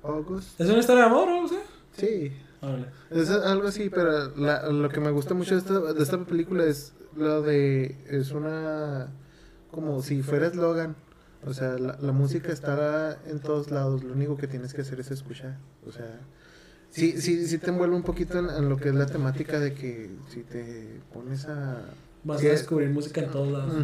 August. 0.02 0.60
¿Es 0.60 0.68
una 0.68 0.80
historia 0.80 1.04
de 1.04 1.08
amor 1.08 1.28
o 1.28 1.40
no 1.42 1.48
sé? 1.48 1.58
Sí. 1.96 2.32
Órale. 2.60 2.86
Es 3.10 3.30
algo 3.30 3.68
así, 3.68 3.88
pero 3.88 4.28
la- 4.36 4.68
lo 4.68 4.88
que 4.90 5.00
me 5.00 5.10
gusta 5.10 5.32
mucho 5.32 5.54
de 5.54 5.60
esta, 5.60 5.80
de 5.80 6.02
esta 6.02 6.18
película 6.24 6.64
es 6.64 6.92
lo 7.16 7.40
de. 7.40 7.96
Es 8.10 8.32
una. 8.32 9.08
Como 9.70 10.02
si 10.02 10.22
fuera 10.22 10.48
eslogan. 10.48 10.96
O 11.46 11.54
sea, 11.54 11.78
la, 11.78 11.96
la 11.98 12.12
música 12.12 12.52
está 12.52 13.16
en 13.26 13.40
todos 13.40 13.70
lados. 13.70 14.04
Lo 14.04 14.12
único 14.12 14.36
que 14.36 14.46
tienes 14.48 14.74
que 14.74 14.82
hacer 14.82 15.00
es 15.00 15.10
escuchar. 15.10 15.56
O 15.86 15.92
sea. 15.92 16.20
Sí, 16.92 17.20
sí, 17.20 17.46
sí 17.46 17.58
te 17.58 17.70
envuelve 17.70 17.96
un 17.96 18.02
poquito 18.02 18.38
en, 18.38 18.50
en 18.50 18.68
lo 18.68 18.76
que 18.76 18.90
es 18.90 18.94
la 18.94 19.06
temática 19.06 19.58
de 19.58 19.72
que 19.72 20.10
si 20.30 20.42
te 20.42 21.00
pones 21.12 21.46
a. 21.46 21.80
Vas 22.22 22.40
a 22.40 22.48
descubrir 22.48 22.90
música 22.90 23.22
en 23.22 23.30
todos 23.30 23.48
lados. 23.50 23.74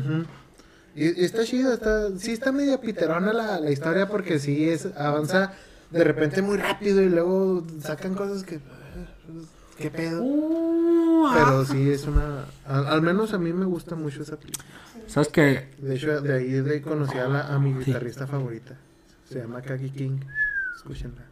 Y, 0.95 1.21
y 1.21 1.25
está 1.25 1.45
chido, 1.45 1.73
está, 1.73 2.17
sí 2.19 2.33
está 2.33 2.53
medio 2.53 2.81
piterona 2.81 3.33
la, 3.33 3.61
la 3.61 3.71
historia 3.71 4.09
porque 4.09 4.39
sí 4.39 4.69
es, 4.69 4.87
avanza 4.97 5.53
de 5.91 6.05
repente 6.05 6.43
muy 6.43 6.59
rápido 6.59 7.01
y 7.03 7.09
luego 7.09 7.65
sacan 7.81 8.15
cosas 8.15 8.43
que... 8.43 8.61
qué 9.79 9.91
pedo. 9.91 10.23
Uh, 10.23 11.27
ah. 11.29 11.35
Pero 11.35 11.65
sí 11.65 11.91
es 11.91 12.07
una. 12.07 12.45
Al, 12.67 12.87
al 12.87 13.03
menos 13.03 13.33
a 13.33 13.39
mí 13.39 13.53
me 13.53 13.65
gusta 13.65 13.95
mucho 13.95 14.23
esa 14.23 14.37
película. 14.37 14.67
¿Sabes 15.07 15.29
qué? 15.29 15.71
De 15.79 15.95
hecho, 15.95 16.21
de 16.21 16.35
ahí 16.35 16.51
de 16.51 16.83
conocí 16.83 17.17
a, 17.17 17.27
la, 17.29 17.55
a 17.55 17.59
mi 17.59 17.73
guitarrista 17.73 18.27
favorita. 18.27 18.77
Se 19.31 19.39
llama 19.41 19.63
Kaki 19.63 19.91
King. 19.91 20.21
Escúchenla. 20.77 21.28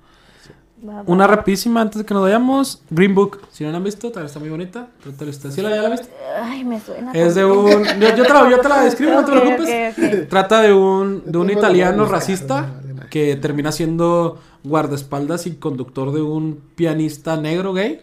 Una 1.07 1.27
rapidísima 1.27 1.81
antes 1.81 1.99
de 1.99 2.05
que 2.05 2.13
nos 2.13 2.23
vayamos. 2.23 2.83
Green 2.91 3.15
Book. 3.15 3.41
Si 3.51 3.65
no 3.65 3.71
la 3.71 3.79
han 3.79 3.85
visto, 3.85 4.11
también 4.11 4.27
está 4.27 4.39
muy 4.41 4.51
bonita. 4.51 4.89
Trata 5.03 5.25
de 5.25 5.31
usted. 5.31 5.51
¿Sí 5.51 5.63
la, 5.63 5.71
ya 5.71 5.83
la 5.83 5.91
viste? 5.91 6.09
Ay, 6.41 6.65
me 6.65 6.79
suena. 6.81 7.13
Es 7.13 7.35
de 7.35 7.45
un. 7.45 7.85
Yo, 7.85 8.15
yo 8.15 8.25
te, 8.25 8.33
la, 8.33 8.51
yo 8.51 8.61
te 8.61 8.69
la 8.69 8.81
describo, 8.83 9.13
no 9.13 9.25
te 9.25 9.33
preocupes. 9.41 10.29
Trata 10.29 10.61
de 10.61 10.75
un, 10.75 11.23
de 11.25 11.39
un 11.39 11.51
italiano 11.51 12.05
racista 12.05 12.81
que 13.11 13.37
termina 13.37 13.73
siendo 13.73 14.39
guardaespaldas 14.65 15.47
y 15.47 15.55
conductor 15.57 16.13
de 16.13 16.23
un 16.23 16.61
pianista 16.75 17.37
negro 17.37 17.73
gay. 17.73 18.03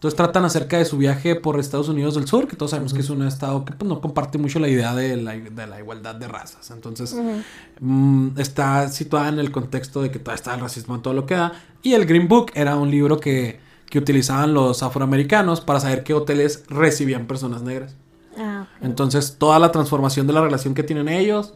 Entonces 0.00 0.16
tratan 0.16 0.46
acerca 0.46 0.78
de 0.78 0.86
su 0.86 0.96
viaje 0.96 1.36
por 1.36 1.60
Estados 1.60 1.90
Unidos 1.90 2.14
del 2.14 2.26
Sur, 2.26 2.48
que 2.48 2.56
todos 2.56 2.70
sabemos 2.70 2.94
que 2.94 3.00
es 3.00 3.10
un 3.10 3.22
estado 3.26 3.66
que 3.66 3.74
pues, 3.74 3.86
no 3.86 4.00
comparte 4.00 4.38
mucho 4.38 4.58
la 4.58 4.68
idea 4.68 4.94
de 4.94 5.14
la, 5.18 5.32
de 5.36 5.66
la 5.66 5.78
igualdad 5.78 6.14
de 6.14 6.26
razas. 6.26 6.70
Entonces 6.70 7.14
mm, 7.80 8.28
está 8.38 8.88
situada 8.88 9.28
en 9.28 9.38
el 9.38 9.50
contexto 9.52 10.00
de 10.00 10.10
que 10.10 10.18
todavía 10.18 10.36
está 10.36 10.54
el 10.54 10.60
racismo 10.62 10.94
en 10.94 11.02
todo 11.02 11.12
lo 11.12 11.26
que 11.26 11.34
da. 11.34 11.52
Y 11.82 11.92
el 11.92 12.06
Green 12.06 12.28
Book 12.28 12.50
era 12.54 12.76
un 12.76 12.90
libro 12.90 13.20
que, 13.20 13.60
que 13.90 13.98
utilizaban 13.98 14.54
los 14.54 14.82
afroamericanos 14.82 15.60
para 15.60 15.80
saber 15.80 16.02
qué 16.02 16.14
hoteles 16.14 16.64
recibían 16.70 17.26
personas 17.26 17.60
negras. 17.60 17.94
Ah. 18.38 18.66
Entonces, 18.80 19.36
toda 19.38 19.58
la 19.58 19.70
transformación 19.70 20.26
de 20.26 20.32
la 20.32 20.40
relación 20.40 20.72
que 20.72 20.82
tienen 20.82 21.10
ellos 21.10 21.52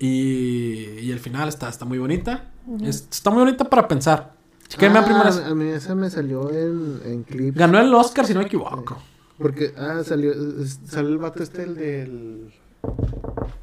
y, 0.00 0.98
y 1.00 1.10
el 1.12 1.20
final 1.20 1.48
está, 1.48 1.68
está 1.68 1.84
muy 1.84 1.98
bonita. 1.98 2.44
Es- 2.82 3.06
está 3.10 3.30
muy 3.30 3.40
bonita 3.44 3.64
para 3.64 3.86
pensar. 3.86 4.32
Ah, 4.80 5.42
a 5.50 5.54
mí 5.54 5.68
esa 5.68 5.94
me 5.94 6.10
salió 6.10 6.50
en, 6.50 7.00
en 7.04 7.22
clip. 7.24 7.56
Ganó 7.56 7.80
el 7.80 7.92
Oscar, 7.94 8.26
si 8.26 8.34
no 8.34 8.40
me 8.40 8.46
equivoco. 8.46 8.98
Porque, 9.38 9.72
ah, 9.78 10.02
salió, 10.04 10.32
sale 10.86 11.08
el 11.08 11.18
vato 11.18 11.42
este, 11.42 11.62
el 11.62 11.74
del 11.76 12.50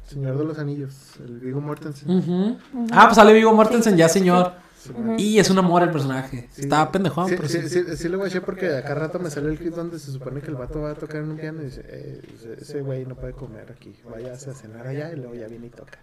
Señor 0.08 0.38
de 0.38 0.44
los 0.44 0.58
Anillos, 0.58 0.94
el 1.24 1.38
Vigo 1.38 1.60
Mortensen. 1.60 2.58
Ah, 2.92 3.04
pues 3.06 3.16
sale 3.16 3.32
Vigo 3.34 3.52
Mortensen, 3.52 3.96
ya 3.96 4.08
señor. 4.08 4.52
Sí, 4.78 4.92
Y 5.18 5.38
es 5.40 5.50
un 5.50 5.58
amor 5.58 5.82
el 5.82 5.90
personaje. 5.90 6.48
sí. 6.52 6.62
Está 6.62 6.90
pendejón, 6.92 7.28
Sí, 7.28 7.34
pero 7.36 7.48
sí, 7.48 7.60
sí. 7.68 7.82
sí, 7.88 7.96
sí 7.96 8.08
lo 8.08 8.18
guaché 8.18 8.40
porque 8.40 8.72
acá 8.76 8.94
rato 8.94 9.18
me 9.18 9.30
sale 9.30 9.50
el 9.50 9.58
clip 9.58 9.74
donde 9.74 9.98
se 9.98 10.12
supone 10.12 10.40
que 10.40 10.46
el 10.48 10.54
vato 10.56 10.80
va 10.80 10.92
a 10.92 10.94
tocar 10.94 11.22
en 11.22 11.30
un 11.30 11.36
piano 11.36 11.60
y 11.62 11.66
dice, 11.66 11.82
eh, 11.88 12.20
ese- 12.36 12.54
ese 12.62 12.82
güey 12.82 13.04
no 13.04 13.16
puede 13.16 13.32
comer 13.32 13.66
aquí, 13.72 13.94
váyase 14.08 14.50
a 14.50 14.54
cenar 14.54 14.86
allá 14.86 15.12
y 15.12 15.16
luego 15.16 15.34
ya 15.34 15.48
viene 15.48 15.66
y 15.66 15.70
toca. 15.70 15.98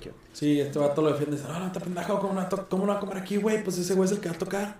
Kiosco. 0.00 0.18
Sí, 0.32 0.60
este 0.60 0.78
vato 0.78 1.02
lo 1.02 1.10
defiende. 1.12 1.36
Dice, 1.36 1.48
no, 1.48 1.58
no, 1.58 1.66
está 1.66 1.80
pendejo, 1.80 2.18
¿cómo 2.18 2.32
no, 2.34 2.40
va 2.40 2.46
a 2.46 2.48
to- 2.48 2.68
cómo 2.68 2.86
no 2.86 2.92
va 2.92 2.98
a 2.98 3.00
comer 3.00 3.18
aquí, 3.18 3.36
güey? 3.36 3.62
Pues 3.62 3.78
ese 3.78 3.94
güey 3.94 4.06
es 4.06 4.12
el 4.12 4.20
que 4.20 4.28
va 4.28 4.34
a 4.34 4.38
tocar. 4.38 4.76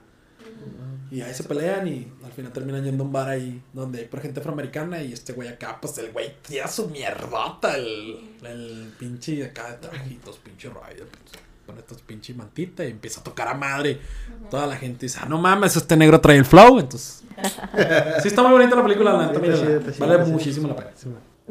Y 1.11 1.21
ahí 1.21 1.35
se 1.35 1.45
pelean 1.45 1.87
y 1.89 2.11
al 2.25 2.33
final 2.33 2.53
terminan 2.53 2.83
yendo 2.85 3.03
a 3.05 3.07
un 3.07 3.13
bar 3.13 3.29
ahí 3.29 3.63
donde 3.75 3.99
hay 3.99 4.07
por 4.07 4.21
gente 4.23 4.41
afroamericana 4.41 5.03
y 5.03 5.13
este 5.13 5.35
güey 5.35 5.47
acá, 5.49 5.79
pues 5.79 5.99
el 5.99 6.11
güey 6.11 6.35
tira 6.41 6.67
su 6.69 6.89
mierdota, 6.89 7.77
el, 7.77 8.31
el 8.43 8.93
pinche 8.99 9.45
acá 9.45 9.73
de 9.73 9.77
trajitos, 9.77 10.39
pinche 10.39 10.71
Ryder. 10.71 11.07
Pues, 11.07 11.43
pone 11.67 11.81
estos 11.81 12.01
pinche 12.01 12.33
mantita 12.35 12.83
y 12.85 12.91
empieza 12.93 13.21
a 13.21 13.25
tocar 13.25 13.47
a 13.49 13.55
madre. 13.55 14.01
Toda 14.51 14.67
la 14.67 14.75
gente 14.77 15.05
dice, 15.05 15.19
ah, 15.23 15.27
no 15.29 15.37
mames, 15.39 15.77
este 15.77 15.97
negro 15.99 16.19
trae 16.19 16.39
el 16.39 16.47
flow. 16.47 16.79
Entonces, 16.79 17.23
sí 18.23 18.29
está 18.29 18.43
muy 18.43 18.53
bonita 18.53 18.75
la 18.75 18.83
película, 18.83 19.13
la 19.13 19.27
neta, 19.27 19.93
Sí, 19.93 19.99
Vale 20.01 20.25
muchísimo 20.25 20.69
la 20.69 20.77
pena. 20.77 20.91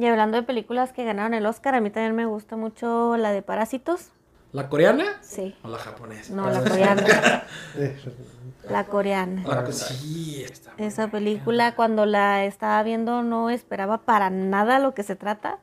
Y 0.01 0.07
hablando 0.07 0.35
de 0.35 0.41
películas 0.41 0.93
que 0.93 1.05
ganaron 1.05 1.35
el 1.35 1.45
Oscar, 1.45 1.75
a 1.75 1.79
mí 1.79 1.91
también 1.91 2.15
me 2.15 2.25
gusta 2.25 2.55
mucho 2.57 3.17
la 3.17 3.31
de 3.31 3.43
Parásitos. 3.43 4.09
¿La 4.51 4.67
coreana 4.67 5.05
Sí. 5.21 5.55
o 5.61 5.67
la 5.67 5.77
japonesa? 5.77 6.33
No, 6.33 6.49
la 6.49 6.59
coreana. 6.63 7.43
La 8.67 8.85
coreana. 8.85 9.43
La 9.47 9.63
co- 9.63 9.71
sí, 9.71 10.43
está 10.43 10.71
Esa 10.77 11.09
película, 11.09 11.75
cuando 11.75 12.07
la 12.07 12.45
estaba 12.45 12.81
viendo, 12.81 13.21
no 13.21 13.51
esperaba 13.51 13.99
para 13.99 14.31
nada 14.31 14.79
lo 14.79 14.95
que 14.95 15.03
se 15.03 15.15
trata. 15.15 15.59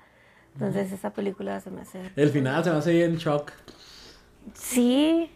Entonces, 0.54 0.92
esa 0.92 1.10
película 1.10 1.58
se 1.60 1.70
me 1.72 1.80
hace. 1.82 2.12
El 2.14 2.30
final 2.30 2.62
se 2.62 2.70
me 2.70 2.76
hace 2.78 2.92
bien 2.92 3.16
shock. 3.16 3.50
Sí. 4.54 5.32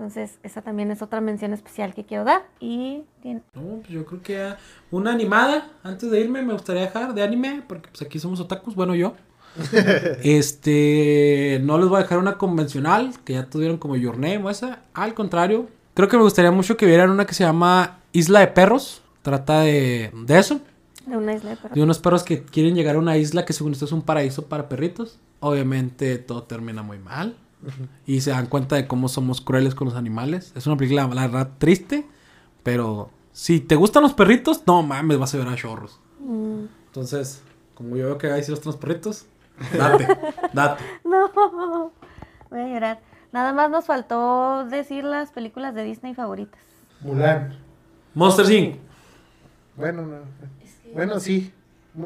Entonces, 0.00 0.38
esa 0.42 0.62
también 0.62 0.90
es 0.90 1.02
otra 1.02 1.20
mención 1.20 1.52
especial 1.52 1.92
que 1.92 2.06
quiero 2.06 2.24
dar. 2.24 2.46
Y 2.58 3.02
tiene- 3.20 3.42
No, 3.52 3.80
pues 3.80 3.88
yo 3.90 4.06
creo 4.06 4.22
que 4.22 4.54
una 4.90 5.12
animada, 5.12 5.68
antes 5.82 6.10
de 6.10 6.18
irme, 6.18 6.40
me 6.42 6.54
gustaría 6.54 6.80
dejar 6.80 7.12
de 7.12 7.22
anime, 7.22 7.62
porque 7.68 7.90
pues 7.90 8.00
aquí 8.00 8.18
somos 8.18 8.40
otakus, 8.40 8.74
bueno, 8.74 8.94
yo. 8.94 9.12
este, 10.22 11.60
no 11.64 11.76
les 11.76 11.88
voy 11.90 11.98
a 11.98 12.02
dejar 12.04 12.16
una 12.16 12.38
convencional, 12.38 13.12
que 13.26 13.34
ya 13.34 13.44
tuvieron 13.44 13.76
como 13.76 13.94
Your 13.94 14.14
Name 14.14 14.38
o 14.38 14.48
esa. 14.48 14.80
Al 14.94 15.12
contrario, 15.12 15.68
creo 15.92 16.08
que 16.08 16.16
me 16.16 16.22
gustaría 16.22 16.50
mucho 16.50 16.78
que 16.78 16.86
vieran 16.86 17.10
una 17.10 17.26
que 17.26 17.34
se 17.34 17.44
llama 17.44 17.98
Isla 18.12 18.40
de 18.40 18.46
Perros. 18.46 19.02
Trata 19.20 19.60
de, 19.60 20.10
de 20.14 20.38
eso, 20.38 20.60
de 21.04 21.14
una 21.18 21.34
isla 21.34 21.50
de 21.50 21.56
perros. 21.56 21.74
de 21.74 21.82
unos 21.82 21.98
perros 21.98 22.22
que 22.22 22.42
quieren 22.42 22.74
llegar 22.74 22.96
a 22.96 22.98
una 22.98 23.18
isla 23.18 23.44
que 23.44 23.52
según 23.52 23.72
esto 23.72 23.84
es 23.84 23.92
un 23.92 24.00
paraíso 24.00 24.46
para 24.46 24.66
perritos. 24.66 25.18
Obviamente 25.40 26.16
todo 26.16 26.44
termina 26.44 26.82
muy 26.82 26.98
mal. 26.98 27.36
Y 28.06 28.20
se 28.22 28.30
dan 28.30 28.46
cuenta 28.46 28.76
de 28.76 28.86
cómo 28.86 29.08
somos 29.08 29.40
crueles 29.40 29.74
con 29.74 29.86
los 29.86 29.96
animales. 29.96 30.52
Es 30.56 30.66
una 30.66 30.76
película, 30.76 31.06
la 31.06 31.26
verdad, 31.26 31.50
triste. 31.58 32.06
Pero 32.62 33.10
si 33.32 33.60
te 33.60 33.76
gustan 33.76 34.02
los 34.02 34.14
perritos, 34.14 34.62
no 34.66 34.82
mames, 34.82 35.18
vas 35.18 35.34
a 35.34 35.38
ver 35.38 35.48
a 35.48 35.56
chorros. 35.56 36.00
Mm, 36.20 36.64
Entonces, 36.86 37.42
como 37.74 37.96
yo 37.96 38.06
veo 38.06 38.18
que 38.18 38.30
ahí 38.30 38.42
sí 38.42 38.52
los 38.64 38.76
perritos, 38.76 39.26
date, 39.76 40.06
date. 40.52 40.82
No, 41.04 41.92
voy 42.50 42.60
a 42.60 42.68
llorar. 42.68 43.00
Nada 43.32 43.52
más 43.52 43.70
nos 43.70 43.84
faltó 43.86 44.64
decir 44.66 45.04
las 45.04 45.30
películas 45.30 45.74
de 45.74 45.84
Disney 45.84 46.14
favoritas. 46.14 46.60
Mulan. 47.00 47.56
Monster 48.14 48.50
Inc. 48.50 48.76
Bueno, 49.76 50.02
no. 50.02 50.16
Bueno, 50.92 51.20
sí. 51.20 51.52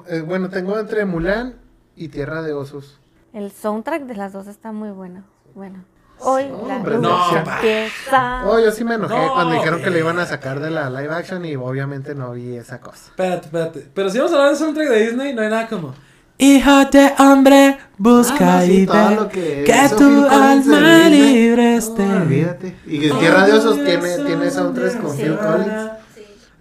Eh, 0.09 0.21
bueno, 0.21 0.51
tengo 0.51 0.79
entre 0.79 1.05
Mulan 1.05 1.57
y 1.97 2.09
Tierra 2.09 2.43
de 2.43 2.53
Osos. 2.53 2.99
El 3.33 3.51
soundtrack 3.51 4.03
de 4.05 4.15
las 4.15 4.33
dos 4.33 4.47
está 4.47 4.71
muy 4.71 4.91
bueno. 4.91 5.25
Bueno. 5.55 5.85
Hoy 6.21 6.45
la 6.67 6.77
Hombre, 6.77 6.99
no, 6.99 7.11
pa. 7.45 7.57
empieza. 7.57 8.45
Oh, 8.47 8.59
yo 8.59 8.71
sí 8.71 8.85
me 8.85 8.95
enojé 8.95 9.15
No, 9.15 9.35
cuando 9.35 9.55
dijeron 9.55 9.83
que 9.83 9.91
le 9.91 9.99
iban 9.99 10.19
a 10.19 10.27
sacar 10.27 10.61
de 10.61 10.71
la 10.71 10.89
live 10.89 11.13
action 11.13 11.45
y 11.45 11.57
obviamente 11.57 12.15
no 12.15 12.33
vi 12.33 12.57
esa 12.57 12.81
cosa. 12.81 13.07
Espérate, 13.11 13.47
espérate. 13.47 13.89
Pero 13.93 14.09
si 14.11 14.19
vamos 14.19 14.33
a 14.33 14.37
hablar 14.37 14.53
de 14.53 14.57
soundtrack 14.59 14.89
de 14.89 15.07
Disney, 15.07 15.35
no 15.35 15.43
hay 15.43 15.49
nada 15.51 15.67
como. 15.69 15.93
Hijo 16.39 16.85
de 16.87 17.13
hombre, 17.19 17.79
busca 17.99 18.59
Ah, 18.59 18.61
no, 18.61 18.67
sí, 18.67 18.81
y 18.83 18.87
todo 18.87 19.09
ve 19.09 19.15
lo 19.17 19.29
que 19.29 19.65
que 19.65 19.89
tu 19.97 20.27
alma 20.27 21.09
libre 21.09 21.77
esté. 21.77 22.07
No, 22.07 22.17
olvídate. 22.23 22.77
Y 22.87 23.01
que 23.01 23.11
Tierra 23.11 23.47
de 23.47 23.53
Osos 23.53 23.85
tiene, 23.85 24.17
tiene 24.25 24.51
soundtracks 24.51 24.97
con 24.97 25.11
Sí. 25.17 25.23
Phil 25.23 25.37
Collins. 25.37 25.91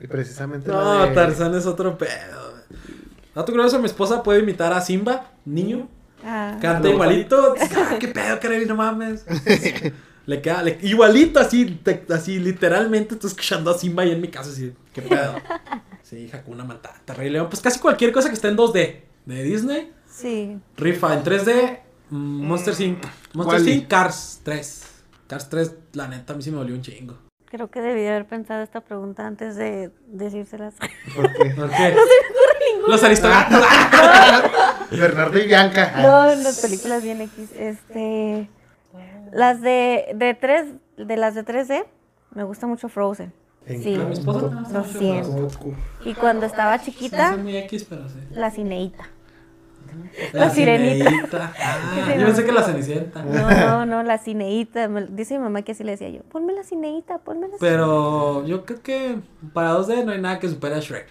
Y 0.01 0.07
precisamente 0.07 0.69
la 0.71 0.75
No, 0.83 1.05
de- 1.05 1.13
Tarzán 1.13 1.55
es 1.55 1.65
otro 1.65 1.97
pedo. 1.97 2.53
Dato 3.33 3.51
curioso, 3.51 3.79
mi 3.79 3.85
esposa 3.85 4.21
puede 4.21 4.39
imitar 4.41 4.73
a 4.73 4.81
Simba, 4.81 5.27
niño. 5.45 5.87
Ah, 6.23 6.57
Canta 6.61 6.89
igualito. 6.89 7.55
Ah, 7.75 7.97
¿Qué 7.99 8.07
pedo, 8.07 8.39
Karevi? 8.39 8.65
No 8.65 8.75
mames. 8.75 9.25
Le 10.25 10.41
queda 10.41 10.63
le- 10.63 10.79
igualito, 10.83 11.37
así, 11.37 11.65
te- 11.83 12.05
así, 12.13 12.39
literalmente 12.39 13.15
estoy 13.15 13.27
escuchando 13.29 13.69
a 13.71 13.77
Simba 13.77 14.03
ahí 14.03 14.11
en 14.11 14.21
mi 14.21 14.29
casa, 14.29 14.51
así, 14.51 14.73
¿qué 14.93 15.01
pedo? 15.01 15.35
Sí, 16.01 16.29
Hakuna 16.31 16.63
Matata, 16.63 17.13
Rey 17.13 17.29
León, 17.29 17.47
pues 17.49 17.61
casi 17.61 17.79
cualquier 17.79 18.11
cosa 18.13 18.29
que 18.29 18.35
esté 18.35 18.47
en 18.47 18.55
2D 18.57 18.99
de 19.25 19.43
Disney, 19.43 19.91
sí. 20.07 20.57
rifa 20.77 21.13
en 21.13 21.23
3D, 21.23 21.79
mm, 22.09 22.15
Monster 22.45 22.79
Inc. 22.79 23.03
Monster. 23.33 23.67
Inc. 23.67 23.87
Cars 23.87 24.39
3. 24.43 24.83
Cars 25.27 25.49
3, 25.49 25.71
la 25.93 26.07
neta, 26.07 26.31
a 26.33 26.35
mí 26.37 26.41
sí 26.43 26.51
me 26.51 26.57
dolió 26.57 26.75
un 26.75 26.81
chingo. 26.83 27.17
Creo 27.53 27.69
que 27.69 27.81
debí 27.81 28.01
de 28.01 28.09
haber 28.09 28.25
pensado 28.25 28.63
esta 28.63 28.81
pregunta 28.81 29.27
antes 29.27 29.55
de 29.55 29.91
decírselas. 30.07 30.73
¿Por 31.15 31.31
qué? 31.33 31.51
¿Por 31.51 31.69
qué? 31.69 31.95
Los 32.87 33.03
aristogatos. 33.03 33.63
Bernardo 34.91 35.37
y 35.37 35.45
Bianca. 35.45 35.93
No, 36.01 36.25
las 36.33 36.61
películas 36.61 37.03
bien 37.03 37.21
X. 37.21 37.51
Este. 37.55 38.49
Las 39.31 39.61
de, 39.61 40.13
de 40.15 40.33
tres, 40.33 40.65
de 40.97 41.15
las 41.15 41.35
de 41.35 41.45
3D, 41.45 41.85
me 42.33 42.43
gusta 42.43 42.65
mucho 42.65 42.89
Frozen. 42.89 43.31
En 43.67 43.83
Sí, 43.83 43.97
mi 43.99 44.13
esposa 44.13 44.47
me 44.49 44.73
lo 44.73 44.83
siento. 44.83 45.47
Y 46.05 46.15
cuando 46.15 46.47
estaba 46.47 46.79
Se 46.79 46.85
chiquita, 46.85 47.33
hace 47.33 47.37
muy 47.37 47.55
X, 47.57 47.85
pero 47.87 48.09
sí. 48.09 48.15
la 48.31 48.49
cineíta. 48.49 49.09
La, 50.33 50.39
La 50.45 50.49
sirenita. 50.49 51.09
sirenita. 51.09 51.53
Ah, 51.59 52.15
yo 52.17 52.25
pensé 52.25 52.45
que 52.45 52.51
la 52.51 52.63
cenicienta. 52.63 53.23
No, 53.23 53.49
no, 53.49 53.85
no, 53.85 54.03
la 54.03 54.17
cineíta. 54.17 54.87
Dice 55.09 55.37
mi 55.37 55.43
mamá 55.43 55.61
que 55.61 55.71
así 55.73 55.83
le 55.83 55.91
decía 55.91 56.09
yo. 56.09 56.21
Ponme 56.23 56.53
la 56.53 56.63
cineíta, 56.63 57.17
ponme 57.19 57.47
la 57.47 57.57
cineíta. 57.57 57.65
Pero 57.65 58.45
yo 58.45 58.65
creo 58.65 58.81
que 58.81 59.17
para 59.53 59.73
2D 59.77 60.05
no 60.05 60.11
hay 60.11 60.21
nada 60.21 60.39
que 60.39 60.49
supere 60.49 60.75
a 60.75 60.79
Shrek. 60.79 61.07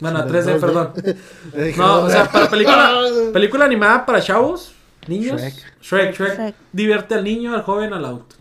Bueno, 0.00 0.18
a 0.18 0.26
3D, 0.26 0.56
2D. 0.56 0.60
perdón. 0.60 0.92
No, 1.76 2.00
o 2.00 2.10
sea, 2.10 2.24
para 2.30 2.48
película, 2.50 2.90
película 3.32 3.64
animada 3.66 4.04
para 4.06 4.20
chavos, 4.20 4.74
niños. 5.06 5.40
Shrek. 5.40 5.54
Shrek, 5.80 6.14
Shrek. 6.14 6.34
Shrek. 6.34 6.54
Divierte 6.72 7.14
al 7.14 7.24
niño, 7.24 7.54
al 7.54 7.62
joven, 7.62 7.92
al 7.92 8.04
adulto. 8.04 8.36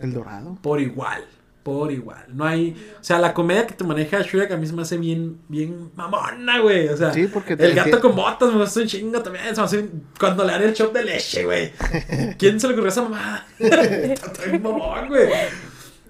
El 0.00 0.12
dorado. 0.12 0.56
Por 0.62 0.80
igual. 0.80 1.24
Por 1.66 1.90
igual. 1.90 2.24
No 2.32 2.44
hay. 2.44 2.76
O 3.00 3.02
sea, 3.02 3.18
la 3.18 3.34
comedia 3.34 3.66
que 3.66 3.74
te 3.74 3.82
maneja 3.82 4.22
Shrek 4.22 4.52
a 4.52 4.56
mí 4.56 4.68
se 4.68 4.72
me 4.72 4.82
hace 4.82 4.96
bien, 4.98 5.38
bien 5.48 5.90
mamona, 5.96 6.60
güey. 6.60 6.86
O 6.90 6.96
sea, 6.96 7.12
Sí, 7.12 7.26
porque 7.26 7.56
te- 7.56 7.66
el 7.66 7.74
gato 7.74 8.00
con 8.00 8.14
botas 8.14 8.52
me 8.52 8.60
gusta 8.60 8.78
un 8.82 8.86
chingo 8.86 9.20
también. 9.20 9.46
Se 9.52 9.60
me 9.60 9.64
hace 9.64 9.78
un- 9.80 10.04
Cuando 10.16 10.44
le 10.44 10.52
dan 10.52 10.62
el 10.62 10.72
shot 10.74 10.92
de 10.92 11.02
leche, 11.04 11.44
güey. 11.44 11.72
¿Quién 12.38 12.60
se 12.60 12.68
le 12.68 12.74
ocurrió 12.74 12.88
a 12.88 12.92
esa 12.92 13.02
mamá? 13.02 13.46
Está 13.58 14.44
bien 14.48 14.62
mamón, 14.62 15.08
güey. 15.08 15.28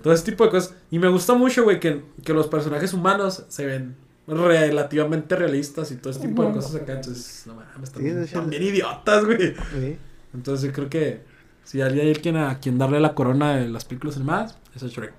Todo 0.03 0.13
ese 0.13 0.25
tipo 0.27 0.45
de 0.45 0.51
cosas. 0.51 0.75
Y 0.91 0.99
me 0.99 1.09
gusta 1.09 1.33
mucho, 1.33 1.65
güey, 1.65 1.81
que, 1.81 2.03
que 2.23 2.35
los 2.35 2.49
personajes 2.49 2.93
humanos 2.93 3.45
se 3.49 3.65
ven 3.65 3.97
relativamente 4.27 5.37
realistas 5.37 5.91
y 5.91 5.97
todo 5.97 6.11
ese 6.11 6.21
tipo 6.21 6.45
de 6.45 6.53
cosas 6.53 6.75
acá. 6.75 6.93
Entonces, 6.93 7.45
no 7.47 7.55
mames, 7.55 7.89
están, 7.89 8.45
Sí, 8.45 8.51
bien 8.51 8.63
idiotas, 8.63 9.25
güey. 9.25 9.55
Sí. 9.73 9.97
Entonces, 10.35 10.67
yo 10.69 10.73
creo 10.75 10.91
que 10.91 11.23
si 11.65 11.81
alguien 11.81 12.07
hay 12.09 12.15
quien 12.15 12.37
a 12.37 12.59
quien 12.61 12.77
darle 12.77 13.01
la 13.01 13.15
corona 13.15 13.57
de 13.57 13.69
las 13.69 13.85
películas 13.87 14.17
animadas, 14.17 14.59
es 14.75 14.83
a 14.83 14.87
Shrek. 14.89 15.13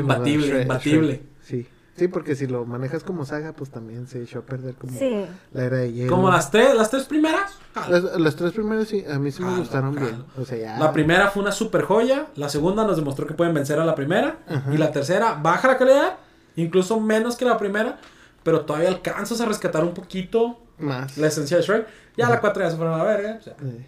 Bueno, 0.00 0.04
imbatible, 0.14 0.46
Shrek- 0.58 0.62
imbatible. 0.62 1.12
Shrek, 1.12 1.22
Sí. 1.42 1.66
Sí, 1.94 2.08
porque 2.08 2.34
si 2.34 2.46
lo 2.46 2.64
manejas 2.64 3.04
como 3.04 3.26
saga, 3.26 3.52
pues 3.52 3.70
también 3.70 4.06
se 4.06 4.22
echó 4.22 4.38
a 4.38 4.42
perder 4.42 4.74
como 4.76 4.98
Sí. 4.98 5.26
la 5.52 5.64
era 5.64 5.76
de 5.76 5.92
hielo. 5.92 6.10
Como 6.10 6.30
las 6.30 6.50
tres, 6.50 6.74
las 6.74 6.88
tres 6.90 7.04
primeras. 7.04 7.58
Las, 7.88 8.02
las 8.18 8.34
tres 8.34 8.52
primeras 8.52 8.88
sí, 8.88 9.04
a 9.08 9.18
mí 9.18 9.30
sí 9.30 9.42
me 9.42 9.58
gustaron 9.58 9.94
bien. 9.94 10.24
O 10.38 10.44
sea, 10.46 10.56
ya. 10.56 10.78
La 10.78 10.90
primera 10.92 11.28
fue 11.28 11.42
una 11.42 11.52
super 11.52 11.82
joya. 11.82 12.28
La 12.34 12.48
segunda 12.48 12.84
nos 12.86 12.96
demostró 12.96 13.26
que 13.26 13.34
pueden 13.34 13.52
vencer 13.52 13.78
a 13.78 13.84
la 13.84 13.94
primera. 13.94 14.38
Ajá. 14.48 14.72
Y 14.72 14.78
la 14.78 14.90
tercera 14.90 15.34
baja 15.34 15.68
la 15.68 15.76
calidad. 15.76 16.16
Incluso 16.56 16.98
menos 16.98 17.36
que 17.36 17.44
la 17.44 17.58
primera. 17.58 17.98
Pero 18.42 18.62
todavía 18.62 18.88
alcanzas 18.88 19.40
a 19.42 19.44
rescatar 19.44 19.84
un 19.84 19.92
poquito 19.92 20.60
Más. 20.78 21.18
la 21.18 21.26
esencia 21.26 21.58
de 21.58 21.62
Shrek. 21.62 21.86
Ya 22.16 22.28
la 22.30 22.40
cuatro 22.40 22.62
ya 22.62 22.70
se 22.70 22.76
fueron 22.76 22.94
a 22.94 22.98
la 22.98 23.04
verga. 23.04 23.36
o 23.38 23.42
sea. 23.42 23.54
Eh, 23.62 23.86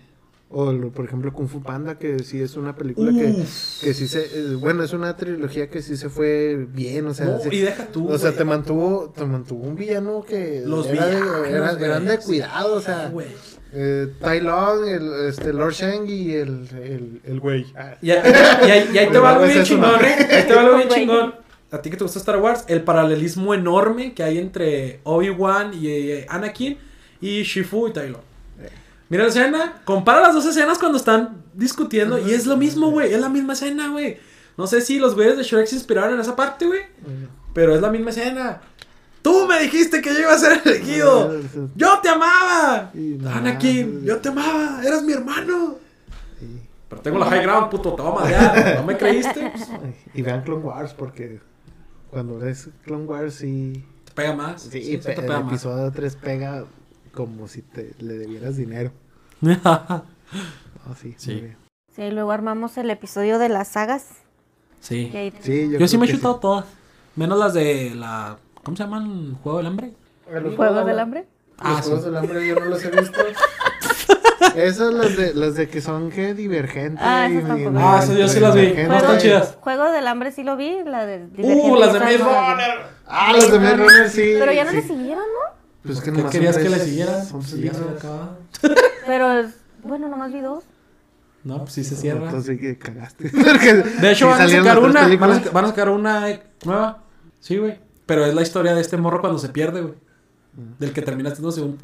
O, 0.57 0.73
lo- 0.73 0.91
por 0.93 1.05
ejemplo, 1.05 1.33
Kung 1.33 1.49
Fu 1.49 1.63
Panda, 1.63 1.99
que 1.99 2.21
sí 2.21 2.41
es 2.41 2.57
una 2.57 2.77
película 2.77 3.11
que, 3.13 3.27
Uf. 3.33 3.81
que 3.83 3.93
sí 3.93 4.07
se. 4.07 4.21
eh, 4.23 4.55
bueno, 4.55 4.85
es 4.85 4.93
una 4.93 5.17
trilogía 5.17 5.69
que 5.69 5.83
sí 5.83 5.97
se 5.97 6.09
fue 6.09 6.67
bien. 6.71 7.07
O 7.09 7.15
sea, 7.15 7.27
No, 7.27 7.41
sí- 7.41 7.49
y 7.51 7.59
deja 7.61 7.87
tú. 7.87 8.09
o 8.09 8.17
sea 8.19 8.33
te 8.33 8.45
mantuvo, 8.45 9.13
te 9.17 9.25
mantuvo 9.27 9.65
un 9.67 9.75
villano 9.75 10.23
que. 10.23 10.63
Los 10.65 10.87
era 10.87 11.07
de- 11.07 11.17
villanos, 11.17 11.47
era- 11.49 11.73
eran 11.87 12.05
de 12.07 12.19
cuidado, 12.19 12.75
o 12.77 12.81
sea. 12.81 13.09
Güey. 13.09 13.27
Eh, 13.73 14.07
Tai 14.21 14.41
Lung, 14.41 14.87
el, 14.87 15.29
este, 15.29 15.53
Lord 15.53 15.73
Shang 15.73 16.09
y 16.09 16.31
el, 16.35 16.69
el, 16.81 17.21
el 17.25 17.41
güey. 17.41 17.67
Ah, 17.75 17.97
Y, 18.01 18.13
ahí- 18.13 18.23
y 18.67 18.71
ahí, 18.71 18.91
y 18.95 18.99
ahí 18.99 19.09
te 19.11 19.19
va 19.19 19.33
algo 19.33 19.47
bien 19.47 19.65
chingón. 19.65 20.05
¿eh? 20.05 20.15
Ahí 20.31 20.47
te 20.47 20.55
va 20.55 20.61
algo 20.61 20.77
bien 20.77 20.89
chingón. 20.89 21.35
A 21.73 21.83
ti 21.83 21.91
que 21.91 21.97
te 21.97 22.05
gusta 22.05 22.21
Star 22.21 22.37
Wars, 22.41 22.65
el 22.69 22.83
paralelismo 22.85 23.53
enorme 23.53 24.15
que 24.15 24.23
hay 24.23 24.39
entre 24.39 25.01
Obi-Wan 25.03 25.73
y 25.75 25.89
eh, 25.89 26.27
Anakin 26.29 26.79
y 27.21 27.43
Shifu 27.43 27.89
y 27.89 27.93
Tylo. 27.93 28.21
Mira 29.09 29.25
la 29.25 29.29
escena, 29.29 29.83
compara 29.85 30.21
las 30.21 30.35
dos 30.35 30.47
escenas 30.47 30.79
cuando 30.79 30.99
están 30.99 31.43
discutiendo 31.53 32.19
y 32.19 32.33
es 32.33 32.47
lo 32.47 32.57
mismo, 32.57 32.91
güey, 32.91 33.13
es 33.13 33.21
la 33.21 33.29
misma 33.29 33.53
escena, 33.53 33.89
güey. 33.89 34.19
No 34.57 34.67
sé 34.67 34.81
si 34.81 34.99
los 34.99 35.15
güeyes 35.15 35.37
de 35.37 35.43
Shrek 35.43 35.67
se 35.67 35.75
inspiraron 35.77 36.15
en 36.15 36.21
esa 36.21 36.35
parte, 36.37 36.67
güey, 36.67 36.83
pero 37.53 37.75
es 37.75 37.81
la 37.81 37.91
misma 37.91 38.11
escena. 38.11 38.61
Tú 39.23 39.47
me 39.47 39.59
dijiste 39.61 40.01
que 40.03 40.13
yo 40.13 40.21
iba 40.21 40.33
a 40.35 40.39
ser 40.39 40.61
elegido. 40.65 41.41
Yo 41.75 41.99
te 42.03 42.09
amaba. 42.11 42.91
Nada, 42.95 43.37
Anakin, 43.39 44.05
yo 44.05 44.19
te 44.19 44.29
amaba, 44.29 44.83
eras 44.85 45.03
mi 45.03 45.13
hermano. 45.13 45.77
sí. 46.39 46.61
Pero 46.89 47.01
tengo 47.03 47.19
la 47.19 47.27
high 47.27 47.43
ground, 47.43 47.71
puto, 47.71 47.95
te 47.95 48.03
voy 48.03 48.13
a 48.13 48.15
madrear. 48.21 48.77
¿No 48.77 48.85
me 48.85 48.97
creíste? 48.97 49.51
Pues, 49.51 49.69
Y 50.15 50.23
vean 50.23 50.43
Clone 50.43 50.63
Wars, 50.63 50.93
porque 50.95 51.41
cuando 52.11 52.39
ves 52.39 52.69
Clone 52.85 53.05
Wars, 53.05 53.35
sí. 53.37 53.85
Te 54.05 54.13
pega 54.13 54.35
más. 54.35 54.63
Sí, 54.63 54.83
sí, 54.83 54.97
pe- 54.99 55.03
te 55.03 55.13
el 55.13 55.21
pega 55.23 55.41
más. 55.41 55.53
episodio 55.53 55.91
3 55.91 56.17
pega 56.17 56.65
como 57.15 57.49
si 57.49 57.63
te 57.63 57.95
le 57.99 58.15
debieras 58.15 58.57
dinero. 58.57 58.91
No, 60.87 60.95
sí, 61.01 61.15
Sí. 61.17 61.33
muy 61.33 61.41
bien. 61.43 61.57
Sí, 61.95 62.11
luego 62.11 62.33
armamos 62.33 62.77
el 62.77 62.91
episodio 62.91 63.39
de 63.39 63.49
las 63.49 63.69
sagas. 63.69 64.07
sí. 64.81 65.11
Sí, 65.41 65.71
Yo 65.79 65.87
sí 65.87 65.97
creo 65.97 66.01
me 66.01 66.07
he 66.07 66.11
chutado 66.15 66.37
todas. 66.37 66.65
Menos 67.17 67.39
las 67.39 67.55
de 67.55 67.93
la. 67.95 68.37
¿Cómo 68.63 68.77
se 68.77 68.83
llaman? 68.83 69.37
¿Juego 69.43 69.59
del 69.59 69.67
hambre? 69.69 69.93
Los 70.31 70.57
¿Juegos 70.57 70.85
del 70.87 70.99
hambre? 70.99 71.27
Los 71.59 71.67
Ah, 71.67 71.81
Juegos 71.83 72.01
sí. 72.01 72.07
del 72.07 72.17
hambre 72.17 72.49
yo 72.49 72.55
no 72.57 72.65
los 72.67 72.85
he 72.85 72.91
visto. 72.91 73.19
Esas 74.57 74.93
las 74.93 75.17
de, 75.17 75.35
las 75.35 75.55
de 75.55 75.69
que 75.69 75.81
son 75.81 76.11
que 76.11 76.35
divergentes. 76.35 77.01
Ah, 77.03 77.29
esas 77.29 77.45
y- 77.45 77.47
tampoco. 77.47 77.79
Ah, 77.79 78.01
esas 78.03 78.19
yo 78.19 78.29
sí 78.29 78.41
las 78.41 78.55
vi. 78.55 78.73
No 78.87 78.97
están 78.97 79.19
chidas. 79.19 79.57
Juego 79.61 79.91
del 79.91 80.07
hambre 80.07 80.33
sí 80.33 80.43
lo 80.43 80.57
vi, 80.57 80.83
la 80.85 81.07
de... 81.07 81.27
Uh, 81.39 81.77
las 81.77 81.93
de 81.95 82.01
Maze. 82.01 82.19
Runner. 82.19 82.79
Ah, 83.07 83.33
las 83.33 83.51
de 83.51 83.59
Maze 83.59 83.77
Runner 83.77 84.11
sí. 84.11 84.35
Pero 84.39 84.53
ya 84.53 84.65
no 84.65 84.71
sí. 84.71 84.77
le 84.77 84.83
siguieron, 84.83 85.25
¿no? 85.25 85.54
Pues 85.85 86.01
que 86.01 86.11
¿Qué 86.11 86.17
nomás 86.17 86.33
querías 86.33 86.57
que 86.57 86.65
le 86.69 86.77
tres- 86.77 86.85
siguiera? 86.85 87.25
Son 87.25 87.43
Sí, 87.43 87.51
tres 87.61 87.65
ya 87.65 87.73
se 87.75 87.79
libros. 87.81 87.99
acababa. 87.99 88.39
Pero, 89.07 89.51
bueno, 89.83 90.09
nomás 90.09 90.33
vi 90.33 90.41
dos. 90.41 90.65
No, 91.45 91.59
pues 91.59 91.75
sí 91.75 91.85
se 91.85 91.95
cierra. 91.97 92.25
Entonces 92.27 92.59
que 92.59 92.79
cagaste. 92.79 93.29
De 94.01 94.11
hecho, 94.13 94.25
sí 94.27 94.39
van 94.39 94.41
a 94.41 94.49
sacar 94.49 94.79
una. 94.79 95.09
Van 95.17 95.33
a, 95.33 95.51
van 95.51 95.67
sacar 95.67 95.89
una 95.91 96.41
nueva. 96.65 97.03
Sí, 97.41 97.59
güey. 97.59 97.79
Pero 98.07 98.25
es 98.25 98.35
la 98.35 98.41
historia 98.43 98.75
de 98.75 98.81
este 98.81 98.97
morro 98.97 99.21
cuando 99.21 99.39
se 99.39 99.51
pierde, 99.51 99.83
güey. 99.83 99.95
Del 100.79 100.93
que 100.93 101.03
termina 101.03 101.31
haciéndose 101.31 101.61
un. 101.61 101.79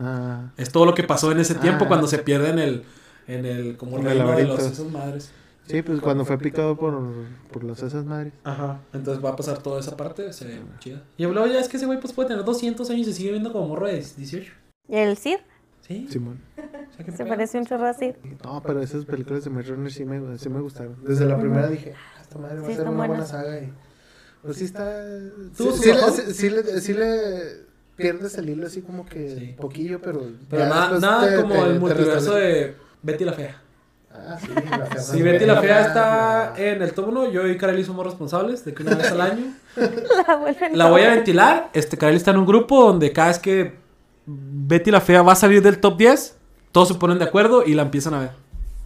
Ah, 0.00 0.50
Es 0.56 0.70
todo 0.72 0.84
lo 0.86 0.94
que 0.94 1.04
pasó 1.04 1.30
en 1.30 1.38
ese 1.38 1.54
tiempo 1.54 1.84
Ah. 1.84 1.88
cuando 1.88 2.08
se 2.08 2.18
pierde 2.18 2.50
en 2.50 2.58
el. 2.58 2.84
En 3.28 3.44
el. 3.46 3.76
Como 3.76 3.98
el 3.98 4.04
reino 4.04 4.32
de 4.32 4.44
los, 4.44 4.60
esas 4.60 4.86
madres. 4.90 5.30
Sí, 5.68 5.82
pues 5.82 6.00
cuando 6.00 6.24
fue 6.24 6.38
picado 6.38 6.76
por, 6.76 7.00
por 7.52 7.64
las 7.64 7.82
esas 7.82 8.04
madres. 8.04 8.32
Ajá. 8.44 8.80
Entonces 8.92 9.24
va 9.24 9.30
a 9.30 9.36
pasar 9.36 9.58
toda 9.62 9.80
esa 9.80 9.96
parte. 9.96 10.32
Se 10.32 10.44
ve 10.46 10.60
chida. 10.80 11.02
Y 11.16 11.24
luego 11.24 11.46
ya 11.46 11.60
es 11.60 11.68
que 11.68 11.76
ese 11.76 11.86
güey 11.86 12.00
pues 12.00 12.12
puede 12.12 12.28
tener 12.28 12.44
200 12.44 12.88
años 12.90 13.02
y 13.02 13.04
se 13.04 13.12
sigue 13.12 13.30
viendo 13.30 13.52
como 13.52 13.68
morro 13.68 13.86
de 13.86 13.94
18. 13.94 14.52
¿Y 14.88 14.96
el 14.96 15.16
Cid? 15.16 15.36
Sí. 15.80 16.06
Simón. 16.10 16.40
O 16.56 16.94
sea, 16.96 17.04
¿qué 17.04 17.12
Se 17.12 17.24
parece 17.24 17.58
un 17.58 17.64
chorro 17.66 17.86
a 17.86 17.94
Cid. 17.94 18.14
No, 18.44 18.62
pero 18.62 18.82
esas 18.82 19.04
películas 19.04 19.44
de 19.44 19.50
Maze 19.50 19.70
Runner 19.70 19.90
sí 19.92 20.04
me, 20.04 20.36
sí 20.38 20.48
me 20.48 20.60
gustaron. 20.60 20.96
Desde 21.04 21.24
la 21.26 21.38
primera 21.38 21.68
dije, 21.68 21.94
ah, 21.96 22.20
esta 22.20 22.38
madre 22.38 22.60
va 22.60 22.66
Sí, 22.66 22.72
a 22.72 22.76
ser 22.76 22.88
una 22.88 23.06
buena 23.06 23.24
saga. 23.24 23.58
Y, 23.60 23.72
pues 24.42 24.56
sí 24.58 24.64
está. 24.64 25.02
¿Tuvo 25.56 25.72
Sí, 25.72 25.90
le, 25.92 26.10
sí, 26.10 26.34
sí 26.34 26.50
le, 26.50 26.62
sí 26.80 26.92
le 26.94 27.68
pierdes 27.96 28.36
el 28.38 28.48
hilo 28.50 28.66
así 28.66 28.82
como 28.82 29.04
que 29.06 29.34
Sí. 29.38 29.54
poquillo, 29.58 30.00
pero. 30.00 30.22
Pero 30.50 30.66
nada, 30.66 30.98
nada 31.00 31.28
te- 31.28 31.42
como 31.42 31.54
te- 31.54 31.60
el 31.60 31.72
te 31.74 31.78
multiverso 31.80 32.34
de 32.34 32.76
Betty 33.02 33.24
la 33.24 33.32
Fea. 33.32 33.62
Ah, 34.26 34.38
sí, 34.40 34.48
la 34.70 34.86
fea. 34.86 35.00
Si 35.00 35.22
Betty 35.22 35.44
la 35.46 35.60
Fea 35.60 35.80
está 35.86 36.52
en 36.56 36.82
el 36.82 36.92
top 36.92 37.08
1, 37.08 37.30
yo 37.30 37.46
y 37.46 37.56
Kareli 37.56 37.84
somos 37.84 38.04
responsables 38.04 38.64
de 38.64 38.74
que 38.74 38.82
una 38.82 38.94
vez 38.96 39.10
al 39.12 39.20
año 39.20 39.44
La 40.72 40.90
voy 40.90 41.02
a 41.02 41.10
ventilar. 41.10 41.70
Este 41.72 41.96
Kareli 41.96 42.16
está 42.18 42.30
en 42.32 42.38
un 42.38 42.46
grupo 42.46 42.84
donde 42.84 43.12
cada 43.12 43.28
vez 43.28 43.38
que 43.38 43.76
Betty 44.26 44.90
la 44.90 45.00
Fea 45.00 45.22
va 45.22 45.32
a 45.32 45.36
salir 45.36 45.62
del 45.62 45.78
top 45.80 45.96
10, 45.96 46.36
todos 46.72 46.88
se 46.88 46.94
ponen 46.94 47.18
de 47.18 47.24
acuerdo 47.24 47.64
y 47.64 47.74
la 47.74 47.82
empiezan 47.82 48.14
a 48.14 48.20
ver. 48.20 48.30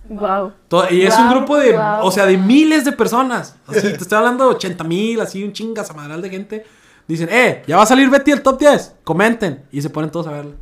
Wow. 0.08 0.52
Todo- 0.68 0.86
y 0.90 1.02
es 1.02 1.16
un 1.18 1.30
grupo 1.30 1.56
de, 1.56 1.76
o 2.02 2.10
sea, 2.10 2.26
de 2.26 2.36
miles 2.36 2.84
de 2.84 2.92
personas. 2.92 3.56
Así, 3.66 3.80
te 3.80 3.88
estoy 3.96 4.18
hablando 4.18 4.48
de 4.48 4.54
80 4.56 4.84
mil, 4.84 5.20
así 5.20 5.42
un 5.44 5.52
chingas 5.52 5.90
amadral 5.90 6.20
de 6.22 6.28
gente. 6.30 6.64
Dicen, 7.08 7.28
eh, 7.32 7.62
ya 7.66 7.76
va 7.76 7.82
a 7.82 7.86
salir 7.86 8.08
Betty 8.10 8.30
del 8.30 8.42
top 8.42 8.58
10. 8.60 8.94
Comenten. 9.04 9.64
Y 9.72 9.80
se 9.82 9.90
ponen 9.90 10.10
todos 10.10 10.26
a 10.26 10.32
verla. 10.32 10.52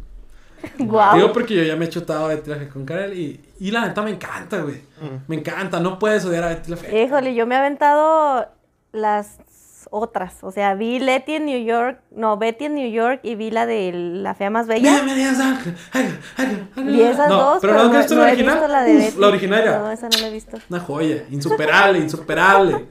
Wow. 0.79 1.15
Digo 1.17 1.33
porque 1.33 1.55
yo 1.55 1.63
ya 1.63 1.77
me 1.77 1.87
he 1.87 1.89
chutado 1.89 2.25
a 2.25 2.29
Betty 2.29 2.51
la 2.51 2.57
Fea 2.57 2.69
con 2.69 2.85
Karel 2.85 3.13
y, 3.19 3.41
y 3.61 3.71
la 3.71 3.87
neta 3.87 4.03
me 4.03 4.11
encanta, 4.11 4.59
güey. 4.63 4.77
Mm. 5.01 5.25
Me 5.29 5.37
encanta, 5.37 5.81
no 5.81 5.99
puedes 5.99 6.25
odiar 6.25 6.45
a 6.45 6.49
Betty 6.49 6.71
la 6.71 6.77
Fea. 6.77 7.03
Híjole, 7.05 7.35
yo 7.35 7.47
me 7.47 7.55
he 7.55 7.59
aventado 7.59 8.49
las 8.93 9.39
otras. 9.91 10.39
O 10.43 10.51
sea, 10.53 10.75
vi 10.75 10.99
Letty 11.01 11.35
en 11.37 11.47
New 11.47 11.65
York. 11.65 12.01
No, 12.11 12.37
Betty 12.37 12.67
en 12.67 12.75
New 12.75 12.91
York 12.91 13.21
y 13.23 13.35
vi 13.35 13.51
la 13.51 13.67
de 13.67 13.91
La 13.93 14.35
Fea 14.35 14.51
Más 14.51 14.67
Bella. 14.67 15.01
Vi 16.77 17.01
esas 17.03 17.29
no, 17.29 17.37
dos, 17.37 17.59
pero 17.61 17.75
no, 17.75 17.81
has 17.81 17.97
visto 17.99 18.15
la 18.15 18.29
he 18.29 18.33
original. 18.33 18.55
visto 18.55 18.69
la 18.69 18.83
de 18.83 18.93
Uf, 18.97 19.05
Betty. 19.05 19.19
la 19.21 19.27
original 19.29 19.61
era 19.63 19.79
No, 19.79 19.91
esa 19.91 20.09
no 20.09 20.19
la 20.19 20.29
he 20.29 20.33
visto. 20.33 20.59
una 20.69 20.81
joya, 20.81 21.25
insuperable, 21.31 21.99
insuperable. 21.99 22.87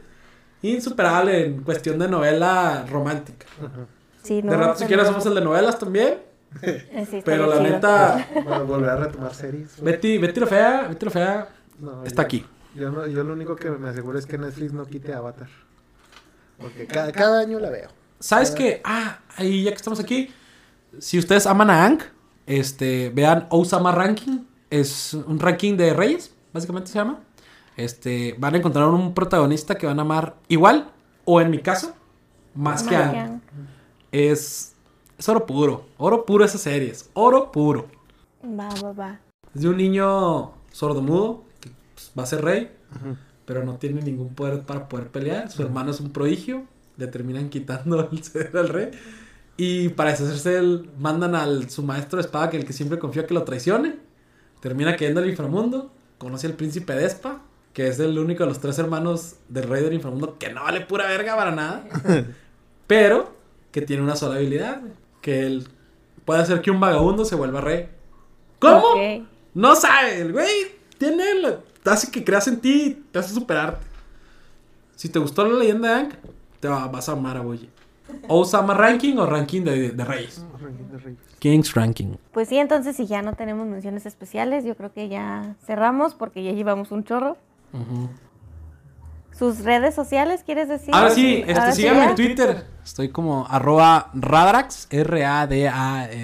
Insuperable 0.61 1.45
en 1.45 1.63
cuestión 1.63 1.97
de 1.99 2.07
novela 2.07 2.85
romántica. 2.89 3.45
Sí, 4.23 4.41
no. 4.41 4.51
de 4.51 4.57
rato 4.57 4.75
si 4.75 4.83
no 4.83 4.87
quieres 4.87 5.05
la- 5.05 5.09
hacemos 5.11 5.25
el 5.25 5.35
de 5.35 5.41
novelas 5.41 5.79
también. 5.79 6.15
Eh, 6.61 7.05
sí, 7.09 7.21
Pero 7.23 7.45
la 7.47 7.57
chido. 7.59 7.69
neta, 7.69 8.27
Para 8.45 8.59
volver 8.63 8.89
a 8.89 8.95
retomar 8.97 9.33
series. 9.33 9.81
Betty, 9.81 10.17
Betty 10.17 10.39
la 10.39 10.47
Fea, 10.47 10.87
Betty 10.89 11.05
la 11.05 11.11
Fea 11.11 11.49
No, 11.79 12.03
está 12.03 12.23
yo- 12.23 12.25
aquí. 12.25 12.45
Yo, 12.75 12.91
no, 12.91 13.07
yo 13.07 13.23
lo 13.23 13.33
único 13.33 13.55
que 13.55 13.69
me 13.71 13.89
aseguro 13.89 14.17
es 14.19 14.25
que 14.25 14.37
Netflix 14.37 14.73
no 14.73 14.85
quite 14.85 15.13
Avatar. 15.13 15.47
Porque 16.59 16.85
cada, 16.87 17.11
cada 17.11 17.39
año 17.41 17.59
la 17.59 17.69
veo. 17.69 17.89
¿Sabes 18.19 18.51
qué? 18.51 18.81
Ah, 18.83 19.19
ahí 19.37 19.63
ya 19.63 19.71
que 19.71 19.77
estamos 19.77 19.99
aquí, 19.99 20.29
si 20.99 21.17
ustedes 21.17 21.47
aman 21.47 21.69
a 21.69 21.85
Ang, 21.85 21.99
este, 22.45 23.11
vean 23.13 23.47
Osama 23.49 23.91
Ranking, 23.91 24.39
es 24.69 25.13
un 25.13 25.39
ranking 25.39 25.77
de 25.77 25.93
reyes, 25.93 26.33
básicamente 26.53 26.89
se 26.91 26.95
llama. 26.99 27.19
Este, 27.77 28.35
van 28.37 28.55
a 28.55 28.57
encontrar 28.57 28.87
un 28.89 29.13
protagonista 29.13 29.75
que 29.75 29.85
van 29.87 29.99
a 29.99 30.01
amar 30.01 30.35
igual, 30.47 30.91
o 31.25 31.39
en 31.41 31.49
mi 31.49 31.59
caso, 31.59 31.95
más 32.55 32.83
que 32.83 32.95
Ang. 32.95 33.41
Es, 34.11 34.75
es 35.19 35.27
oro 35.27 35.45
puro, 35.45 35.85
oro 35.97 36.25
puro 36.25 36.45
esas 36.45 36.61
series, 36.61 37.09
oro 37.13 37.51
puro. 37.51 37.87
Va, 38.41 38.69
va, 38.81 38.93
va. 38.93 39.19
Es 39.53 39.61
de 39.61 39.67
un 39.67 39.75
niño 39.75 40.53
sordomudo 40.71 41.43
que 41.59 41.69
pues, 41.93 42.11
va 42.17 42.23
a 42.23 42.25
ser 42.25 42.41
rey, 42.41 42.71
pero 43.45 43.65
no 43.65 43.75
tiene 43.75 44.01
ningún 44.01 44.33
poder 44.33 44.61
para 44.61 44.87
poder 44.87 45.09
pelear. 45.09 45.51
Su 45.51 45.61
hermano 45.61 45.91
es 45.91 45.99
un 45.99 46.11
prodigio, 46.11 46.63
le 46.95 47.07
terminan 47.07 47.49
quitando 47.49 47.99
el 48.11 48.23
ceder 48.23 48.55
al 48.55 48.69
rey. 48.69 48.91
Y 49.57 49.89
para 49.89 50.11
deshacerse 50.11 50.57
él, 50.57 50.89
mandan 50.97 51.35
al 51.35 51.69
su 51.69 51.83
maestro 51.83 52.15
de 52.15 52.21
espada, 52.21 52.49
que 52.49 52.55
el 52.55 52.65
que 52.65 52.71
siempre 52.71 52.97
confió 52.97 53.27
que 53.27 53.33
lo 53.33 53.43
traicione. 53.43 53.97
Termina 54.61 54.95
cayendo 54.95 55.19
al 55.19 55.29
inframundo. 55.29 55.91
Conoce 56.17 56.47
al 56.47 56.53
príncipe 56.53 56.93
Despa, 56.93 57.41
que 57.73 57.89
es 57.89 57.99
el 57.99 58.17
único 58.17 58.43
de 58.43 58.49
los 58.49 58.61
tres 58.61 58.79
hermanos 58.79 59.35
del 59.49 59.67
rey 59.67 59.83
del 59.83 59.93
inframundo 59.93 60.37
que 60.37 60.53
no 60.53 60.63
vale 60.63 60.79
pura 60.81 61.07
verga 61.07 61.35
para 61.35 61.51
nada. 61.51 61.83
pero 62.87 63.33
que 63.71 63.81
tiene 63.81 64.01
una 64.01 64.15
sola 64.15 64.35
habilidad, 64.35 64.79
güey, 64.79 64.93
que 65.21 65.45
él 65.45 65.67
puede 66.25 66.41
hacer 66.41 66.61
que 66.61 66.71
un 66.71 66.79
vagabundo 66.79 67.25
se 67.25 67.35
vuelva 67.35 67.61
rey. 67.61 67.89
¿Cómo? 68.59 68.95
No 69.53 69.75
sabe, 69.75 70.21
el 70.21 70.31
güey 70.33 70.49
tiene 70.97 71.35
la- 71.35 71.59
hace 71.85 72.11
que 72.11 72.23
creas 72.23 72.47
en 72.47 72.59
ti 72.61 72.83
y 72.83 72.89
te 73.11 73.19
hace 73.19 73.33
superarte. 73.33 73.85
Si 74.95 75.09
te 75.09 75.17
gustó 75.19 75.45
la 75.47 75.57
leyenda 75.57 75.87
de 75.87 75.93
Aang, 75.95 76.09
te 76.59 76.67
va- 76.67 76.87
vas 76.87 77.09
a 77.09 77.13
amar 77.13 77.37
a 77.37 77.41
Boye. 77.41 77.69
O 78.27 78.43
Sama 78.43 78.73
Ranking 78.73 79.15
o 79.17 79.25
Ranking 79.25 79.61
de, 79.63 79.91
de 79.91 80.03
Reyes. 80.05 80.43
King's 81.39 81.73
Ranking. 81.73 82.15
Pues 82.33 82.49
sí, 82.49 82.57
entonces 82.57 82.95
si 82.95 83.05
ya 83.07 83.21
no 83.21 83.33
tenemos 83.33 83.65
menciones 83.67 84.05
especiales, 84.05 84.65
yo 84.65 84.75
creo 84.75 84.91
que 84.91 85.07
ya 85.07 85.55
cerramos 85.65 86.15
porque 86.15 86.43
ya 86.43 86.51
llevamos 86.51 86.91
un 86.91 87.03
chorro. 87.03 87.37
¿Sus 89.39 89.59
redes 89.59 89.95
sociales 89.95 90.43
quieres 90.45 90.67
decir? 90.67 90.93
Ahora 90.93 91.09
sí, 91.11 91.37
este, 91.37 91.53
Ahora 91.53 91.71
sí 91.71 91.81
síganme 91.81 92.09
en 92.09 92.15
Twitter. 92.15 92.65
Estoy 92.83 93.07
como 93.07 93.47
arroba 93.47 94.11
Radarax, 94.13 94.87
R-A-D-A-R-A-X. 94.89 96.17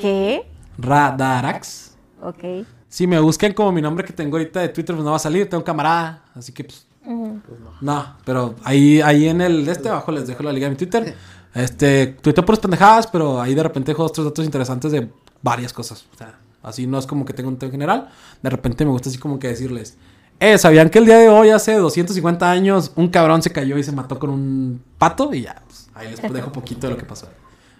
¿Qué? 0.00 0.46
Radarax. 0.76 1.96
Ok. 2.22 2.44
Si 2.88 3.06
me 3.06 3.18
buscan 3.18 3.54
como 3.54 3.72
mi 3.72 3.80
nombre 3.80 4.04
que 4.04 4.12
tengo 4.12 4.36
ahorita 4.36 4.60
de 4.60 4.68
Twitter, 4.68 4.94
pues 4.94 5.04
no 5.04 5.10
va 5.12 5.16
a 5.16 5.20
salir, 5.20 5.48
tengo 5.48 5.64
camarada. 5.64 6.24
Así 6.34 6.52
que 6.52 6.64
pues 6.64 6.86
Ujú. 7.06 7.40
No, 7.80 8.16
pero 8.24 8.54
ahí, 8.62 9.00
ahí 9.00 9.28
en 9.28 9.40
el 9.40 9.64
de 9.64 9.72
este 9.72 9.88
abajo 9.88 10.12
les 10.12 10.26
dejo 10.26 10.42
la 10.42 10.52
liga 10.52 10.66
de 10.66 10.70
mi 10.72 10.76
Twitter. 10.76 11.14
Este, 11.54 12.08
tuiteo 12.20 12.44
por 12.44 12.60
pendejadas, 12.60 13.06
pero 13.06 13.40
ahí 13.40 13.54
de 13.54 13.62
repente 13.62 13.92
dejo 13.92 14.02
dos, 14.02 14.12
tres 14.12 14.26
datos 14.26 14.44
interesantes 14.44 14.92
de 14.92 15.08
varias 15.42 15.72
cosas. 15.72 16.04
O 16.12 16.16
sea, 16.16 16.38
así 16.62 16.86
no 16.86 16.98
es 16.98 17.06
como 17.06 17.24
que 17.24 17.32
tenga 17.32 17.48
un 17.48 17.56
tema 17.56 17.72
general. 17.72 18.10
De 18.42 18.50
repente 18.50 18.84
me 18.84 18.90
gusta 18.90 19.08
así 19.08 19.18
como 19.18 19.38
que 19.38 19.48
decirles, 19.48 19.96
eh, 20.40 20.58
¿sabían 20.58 20.88
que 20.90 20.98
el 20.98 21.04
día 21.04 21.18
de 21.18 21.28
hoy, 21.28 21.50
hace 21.50 21.74
250 21.74 22.50
años, 22.50 22.92
un 22.96 23.08
cabrón 23.08 23.42
se 23.42 23.52
cayó 23.52 23.76
y 23.78 23.84
se 23.84 23.92
mató 23.92 24.18
con 24.18 24.30
un 24.30 24.82
pato? 24.98 25.32
Y 25.34 25.42
ya, 25.42 25.62
pues, 25.66 25.90
ahí 25.94 26.10
les 26.10 26.32
dejo 26.32 26.50
poquito 26.52 26.86
de 26.86 26.94
lo 26.94 26.98
que 26.98 27.04
pasó. 27.04 27.28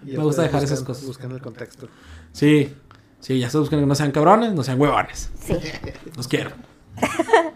Me 0.03 0.17
gusta 0.17 0.43
dejar 0.43 0.63
esas 0.63 0.81
cosas. 0.81 1.05
Buscan 1.05 1.31
el 1.31 1.41
contexto. 1.41 1.87
Sí, 2.31 2.73
sí, 3.19 3.39
ya 3.39 3.49
se 3.49 3.57
buscan 3.57 3.79
que 3.79 3.85
no 3.85 3.95
sean 3.95 4.11
cabrones, 4.11 4.53
no 4.53 4.63
sean 4.63 4.79
huevones. 4.79 5.31
Sí. 5.39 5.55
Los 6.15 6.27
quiero. 6.27 6.51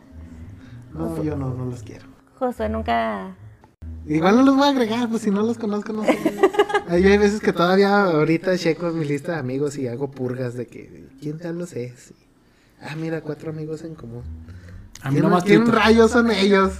No, 0.93 1.21
yo 1.21 1.35
no, 1.35 1.53
no 1.53 1.65
los 1.65 1.83
quiero. 1.83 2.05
Josué 2.39 2.69
nunca... 2.69 3.35
Igual 4.07 4.37
no 4.37 4.43
los 4.43 4.55
voy 4.55 4.65
a 4.65 4.69
agregar, 4.69 5.09
pues 5.09 5.23
si 5.23 5.29
no 5.29 5.41
los 5.41 5.57
conozco, 5.57 5.91
no 5.91 6.05
sé. 6.05 6.17
Hay 6.87 7.03
hay 7.03 7.17
veces 7.17 7.41
que 7.41 7.51
todavía 7.51 8.03
ahorita 8.03 8.57
checo 8.57 8.91
mi 8.91 9.03
lista 9.03 9.33
de 9.33 9.39
amigos 9.39 9.77
y 9.77 9.89
hago 9.89 10.09
purgas 10.09 10.53
de 10.53 10.67
que, 10.67 11.09
¿quién 11.19 11.37
tal 11.37 11.59
los 11.59 11.73
es? 11.73 12.13
Ah, 12.81 12.95
mira, 12.95 13.19
cuatro 13.19 13.49
amigos 13.49 13.83
en 13.83 13.95
común. 13.95 14.23
A 15.05 15.09
mí 15.09 15.13
¿Quién, 15.19 15.23
nomás 15.23 15.43
quién 15.43 15.67
rayos 15.67 16.09
son 16.09 16.31
ellos? 16.31 16.73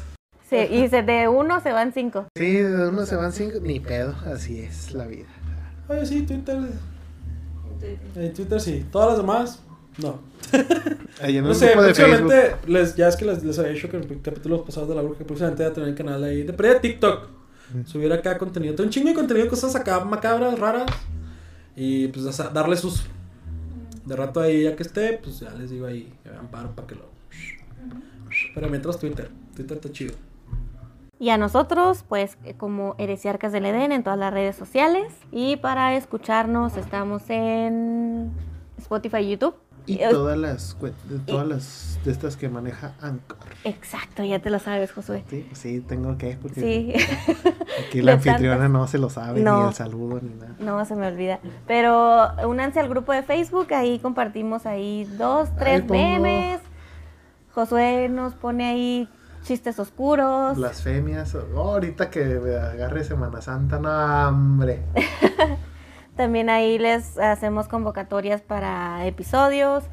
Sí, 0.50 0.56
y 0.58 0.88
se- 0.90 1.04
de 1.04 1.28
uno 1.28 1.62
se 1.62 1.72
van 1.72 1.94
cinco. 1.94 2.26
Sí, 2.36 2.54
de 2.54 2.90
uno 2.90 3.06
se 3.06 3.16
van 3.16 3.32
cinco, 3.32 3.60
ni 3.62 3.80
pedo, 3.80 4.16
así 4.34 4.60
es 4.62 4.94
la 4.94 5.06
vida. 5.06 5.28
Oye, 5.88 6.04
sí, 6.08 6.24
Twitter. 6.24 6.58
En 8.16 8.34
Twitter 8.34 8.60
sí. 8.60 8.84
Todas 8.92 9.10
las 9.10 9.18
demás, 9.18 9.60
no. 10.00 10.20
Ahí 11.22 11.38
en 11.38 11.44
No 11.44 11.54
sé, 11.54 11.70
próximamente, 11.76 12.56
les, 12.66 12.96
ya 12.96 13.08
es 13.10 13.16
que 13.16 13.26
les, 13.26 13.44
les 13.44 13.60
había 13.60 13.74
dicho 13.74 13.90
que 13.90 13.98
en 13.98 14.20
capítulos 14.20 14.62
pasados 14.62 14.90
de 14.90 14.96
la 14.96 15.04
bruja, 15.04 15.24
próximamente 15.24 15.62
voy 15.64 15.72
a 15.72 15.74
tener 15.76 15.90
el 15.90 15.96
canal 15.96 16.24
ahí 16.24 16.42
de, 16.42 16.54
pero 16.54 16.74
de 16.74 16.80
TikTok. 16.80 17.28
Subir 17.86 18.12
acá 18.12 18.40
contenido. 18.40 18.74
Tengo 18.74 18.88
un 18.88 18.92
chingo 18.92 19.10
de 19.10 19.14
contenido, 19.16 19.48
cosas 19.50 19.76
acá 19.76 20.00
macabras, 20.04 20.58
raras. 20.58 20.86
Y 21.76 22.08
pues 22.08 22.26
o 22.26 22.32
sea, 22.32 22.50
darle 22.50 22.76
sus. 22.76 23.04
De 24.04 24.16
rato 24.16 24.40
ahí, 24.40 24.64
ya 24.64 24.76
que 24.76 24.82
esté, 24.84 25.20
pues 25.24 25.40
ya 25.42 25.52
les 25.52 25.70
digo 25.70 25.86
ahí, 25.86 26.12
que 26.24 26.30
vean 26.30 26.48
paro 26.48 26.76
para 26.76 26.88
que 26.88 26.96
lo. 26.96 27.14
Pero 28.54 28.70
mientras 28.70 28.98
Twitter. 29.00 29.30
Twitter 29.56 29.78
está 29.78 29.92
chido. 29.92 30.16
Y 31.18 31.30
a 31.30 31.38
nosotros, 31.38 32.04
pues 32.08 32.38
eh, 32.44 32.56
como 32.56 32.96
Heresiarcas 32.98 33.52
del 33.54 33.66
Edén 33.66 33.92
en 33.94 34.04
todas 34.04 34.20
las 34.20 34.34
redes 34.34 34.56
sociales. 34.56 35.14
Y 35.32 35.56
para 35.58 35.96
escucharnos 35.96 36.76
estamos 36.78 37.24
en 37.30 38.32
Spotify 38.78 39.18
y 39.20 39.30
YouTube. 39.32 39.56
Y 39.88 40.02
Eh, 40.02 40.08
todas 40.10 40.36
las, 40.36 40.76
cuen- 40.80 40.94
todas 41.28 41.48
las 41.48 42.00
de 42.04 42.12
estas 42.12 42.36
que 42.36 42.50
maneja 42.50 42.96
Anchor. 43.02 43.38
Exacto, 43.64 44.24
ya 44.24 44.40
te 44.40 44.50
lo 44.50 44.58
sabes, 44.58 44.92
Josué. 44.92 45.24
Sí, 45.30 45.48
sí, 45.54 45.80
tengo 45.80 46.18
que, 46.18 46.38
porque 46.42 46.60
Sí, 46.60 46.94
aquí 47.88 48.02
la 48.02 48.14
De 48.14 48.18
anfitriona 48.18 48.56
tantas. 48.56 48.72
no 48.72 48.88
se 48.88 48.98
lo 48.98 49.10
sabe, 49.12 49.42
No. 49.42 49.62
ni 49.62 49.68
el 49.70 49.74
saludo, 49.76 50.20
ni 50.24 50.34
nada. 50.34 50.56
no 50.60 50.84
se 50.86 50.96
me 50.96 51.06
olvida. 51.08 51.40
Pero 51.68 52.28
únanse 52.48 52.80
al 52.80 52.90
grupo 52.90 53.12
de 53.14 53.22
Facebook, 53.22 53.74
ahí 53.76 54.00
compartimos 54.00 54.66
ahí 54.66 55.06
dos, 55.20 55.50
tres 55.56 55.86
memes. 55.88 56.60
Josué 57.56 58.10
nos 58.10 58.36
pone 58.36 58.66
ahí 58.66 59.10
chistes 59.42 59.80
oscuros. 59.80 60.58
Blasfemias. 60.58 61.34
Oh, 61.36 61.72
ahorita 61.72 62.10
que 62.10 62.26
me 62.26 62.54
agarre 62.54 63.06
Semana 63.06 63.40
Santa, 63.42 63.80
no, 63.80 64.28
hombre. 64.28 64.84
También 66.18 66.50
ahí 66.50 66.78
les 66.78 67.18
hacemos 67.18 67.70
convocatorias 67.70 68.42
para 68.42 69.06
episodios. 69.08 69.86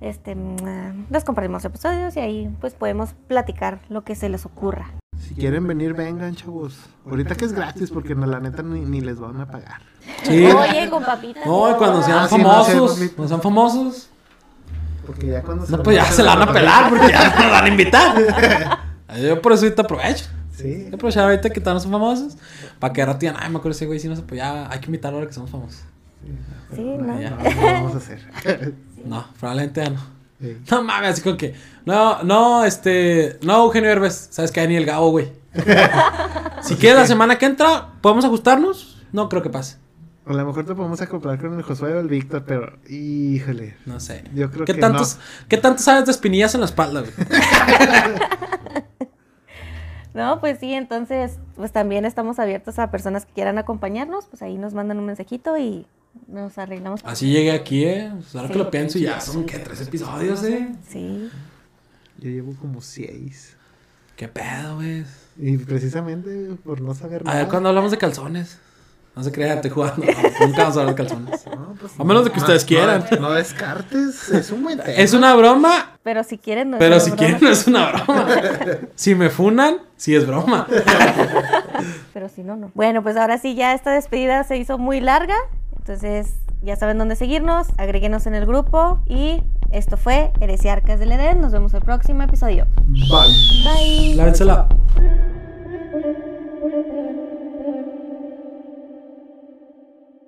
Este, 0.00 0.34
mm, 0.34 0.56
ah, 0.64 0.92
les 1.10 1.24
compartimos 1.24 1.62
episodios 1.66 2.16
y 2.16 2.20
ahí 2.20 2.56
pues 2.58 2.72
podemos 2.72 3.12
platicar 3.28 3.80
lo 3.90 4.02
que 4.02 4.14
se 4.14 4.30
les 4.30 4.46
ocurra. 4.46 4.90
Si 5.18 5.34
quieren 5.34 5.66
venir, 5.66 5.92
vengan, 5.92 6.34
chavos. 6.34 6.88
Ahorita 7.06 7.34
que 7.34 7.44
es 7.44 7.52
gratis, 7.52 7.90
porque 7.90 8.14
no, 8.14 8.24
la 8.24 8.40
neta 8.40 8.62
ni, 8.62 8.80
ni 8.80 9.02
les 9.02 9.20
van 9.20 9.42
a 9.42 9.46
pagar. 9.50 9.82
Sí. 10.22 10.46
Oye, 10.46 10.88
con 10.88 11.04
papitas. 11.04 11.44
No, 11.44 11.70
y 11.70 11.74
cuando 11.74 12.02
sean 12.02 12.20
Ah, 12.20 12.28
sí, 12.28 12.38
no 12.38 12.64
sé, 12.64 12.72
famosos, 12.72 13.10
cuando 13.14 13.28
sean 13.28 13.42
famosos, 13.42 14.10
Porque 15.06 15.26
ya 15.26 15.42
cuando 15.42 15.66
no, 15.66 15.82
pues 15.82 15.96
ya 15.96 16.04
se 16.04 16.22
la 16.22 16.36
van 16.36 16.48
a 16.48 16.52
pelar 16.52 16.90
porque 16.90 17.08
ya 17.08 17.34
nos 17.38 17.50
van 17.50 17.64
a 17.64 17.68
invitar. 17.68 18.78
Yo 19.22 19.40
por 19.40 19.52
eso 19.52 19.64
ahorita 19.64 19.82
aprovecho. 19.82 20.26
Sí. 20.56 20.88
Aprovechar 20.92 21.24
ahorita 21.24 21.50
que 21.50 21.60
todos 21.60 21.82
son 21.82 21.92
famosos. 21.92 22.36
Para 22.78 22.92
que 22.92 23.02
ahora 23.02 23.14
digan, 23.14 23.36
ay, 23.38 23.50
me 23.50 23.58
acuerdo 23.58 23.76
ese 23.76 23.86
güey, 23.86 23.98
si 23.98 24.08
nos 24.08 24.20
apoyaba. 24.20 24.70
Hay 24.70 24.80
que 24.80 24.86
invitarlo 24.86 25.18
ahora 25.18 25.28
que 25.28 25.34
somos 25.34 25.50
famosos. 25.50 25.82
Sí, 26.74 26.82
¿no? 26.82 27.20
Ya. 27.20 27.30
No, 27.38 27.50
no 27.50 27.60
lo 27.60 27.62
vamos 27.62 27.94
a 27.94 27.98
hacer. 27.98 28.20
No, 29.04 29.26
probablemente 29.38 29.82
ya 29.82 29.90
no. 29.90 30.00
Sí. 30.40 30.56
No 30.70 30.82
mames, 30.82 31.10
así 31.10 31.22
como 31.22 31.36
que. 31.36 31.54
No, 31.84 32.22
no, 32.22 32.64
este. 32.64 33.38
No, 33.42 33.64
Eugenio 33.64 33.90
Herbes. 33.90 34.28
Sabes 34.30 34.50
que 34.50 34.60
hay 34.60 34.68
ni 34.68 34.76
el 34.76 34.86
Gabo, 34.86 35.10
güey. 35.10 35.30
si 36.62 36.76
quieres 36.76 36.98
la 37.00 37.06
semana 37.06 37.36
que 37.36 37.44
entra, 37.44 37.88
¿podemos 38.00 38.24
ajustarnos? 38.24 39.02
No 39.12 39.28
creo 39.28 39.42
que 39.42 39.50
pase. 39.50 39.76
A 40.26 40.32
lo 40.32 40.46
mejor 40.46 40.64
te 40.64 40.74
podemos 40.74 41.00
acoplar 41.02 41.38
con 41.38 41.52
el 41.54 41.62
Josué 41.62 41.92
o 41.94 42.00
el 42.00 42.08
Víctor, 42.08 42.44
pero 42.46 42.78
híjole. 42.88 43.76
No 43.84 44.00
sé. 44.00 44.24
Yo 44.34 44.50
creo 44.50 44.64
¿Qué 44.64 44.74
que 44.74 44.80
tantos, 44.80 45.18
¿Qué 45.48 45.58
tanto 45.58 45.82
sabes 45.82 46.06
de 46.06 46.12
espinillas 46.12 46.54
en 46.54 46.60
la 46.60 46.66
espalda, 46.66 47.00
güey? 47.00 47.12
No, 50.14 50.38
pues 50.38 50.60
sí, 50.60 50.72
entonces 50.72 51.38
pues 51.56 51.72
también 51.72 52.04
estamos 52.04 52.38
abiertos 52.38 52.78
a 52.78 52.92
personas 52.92 53.26
que 53.26 53.32
quieran 53.32 53.58
acompañarnos, 53.58 54.26
pues 54.26 54.42
ahí 54.42 54.56
nos 54.58 54.72
mandan 54.72 55.00
un 55.00 55.06
mensajito 55.06 55.58
y 55.58 55.86
nos 56.28 56.56
arreglamos. 56.56 57.00
Así 57.04 57.32
llegué 57.32 57.50
aquí, 57.50 57.84
eh. 57.84 58.12
Pues 58.14 58.32
ahora 58.36 58.46
que 58.46 58.52
Sí. 58.54 58.58
lo 58.60 58.70
pienso, 58.70 58.98
ya 59.00 59.20
son, 59.20 59.44
¿qué? 59.44 59.58
Tres 59.58 59.80
episodios, 59.80 60.44
eh. 60.44 60.72
Sí. 60.88 61.28
Yo 62.18 62.30
llevo 62.30 62.54
como 62.60 62.80
seis. 62.80 63.56
¿Qué 64.14 64.28
pedo, 64.28 64.76
güey? 64.76 65.04
Y 65.36 65.56
precisamente 65.58 66.54
por 66.64 66.80
no 66.80 66.94
saber 66.94 67.22
A 67.22 67.24
nada. 67.24 67.38
ver, 67.40 67.48
cuando 67.48 67.70
hablamos 67.70 67.90
de 67.90 67.98
calzones. 67.98 68.60
No 69.16 69.22
se 69.22 69.30
crean, 69.30 69.60
te 69.60 69.70
jugando. 69.70 70.04
No, 70.04 70.12
nunca 70.46 70.62
vamos 70.62 70.76
a 70.76 70.80
hablar 70.80 70.94
de 70.94 71.02
calzones. 71.04 71.44
No, 71.54 71.74
pues, 71.80 71.92
A 71.98 72.04
menos 72.04 72.24
de 72.24 72.30
que 72.30 72.38
ustedes 72.38 72.62
no, 72.62 72.68
quieran. 72.68 73.04
No, 73.20 73.30
descartes, 73.32 74.28
es 74.30 74.50
un 74.50 74.62
buen 74.62 74.78
tema. 74.78 74.90
Es 74.92 75.12
una 75.12 75.34
broma, 75.34 75.96
Pero 76.02 76.22
si 76.24 76.38
quieren, 76.38 76.70
no 76.70 76.76
es 76.76 76.80
pero 76.80 76.94
una 76.96 77.00
si 77.04 77.10
broma. 77.10 77.18
quieren 77.18 77.40
no 77.42 77.48
es 77.50 77.66
una 77.66 77.90
broma. 77.92 78.26
Si 78.94 79.14
me 79.14 79.30
funan, 79.30 79.78
sí 79.96 80.14
es 80.14 80.26
broma. 80.26 80.66
Pero 82.12 82.28
si 82.28 82.42
no, 82.42 82.56
no. 82.56 82.70
Bueno, 82.74 83.02
pues 83.02 83.16
ahora 83.16 83.38
sí, 83.38 83.54
ya 83.54 83.74
esta 83.74 83.90
despedida 83.92 84.42
se 84.44 84.56
hizo 84.56 84.78
muy 84.78 85.00
larga. 85.00 85.34
Entonces, 85.78 86.34
ya 86.62 86.76
saben 86.76 86.98
dónde 86.98 87.16
seguirnos. 87.16 87.68
Agréguenos 87.76 88.26
en 88.26 88.34
el 88.34 88.46
grupo. 88.46 89.00
Y 89.06 89.42
esto 89.70 89.96
fue 89.96 90.32
Heresiarcas 90.40 90.98
del 91.00 91.12
Edén. 91.12 91.40
Nos 91.40 91.52
vemos 91.52 91.74
el 91.74 91.82
próximo 91.82 92.22
episodio. 92.22 92.66
Bye. 92.86 93.64
Bye. 93.64 94.14
Lávensela. 94.14 94.68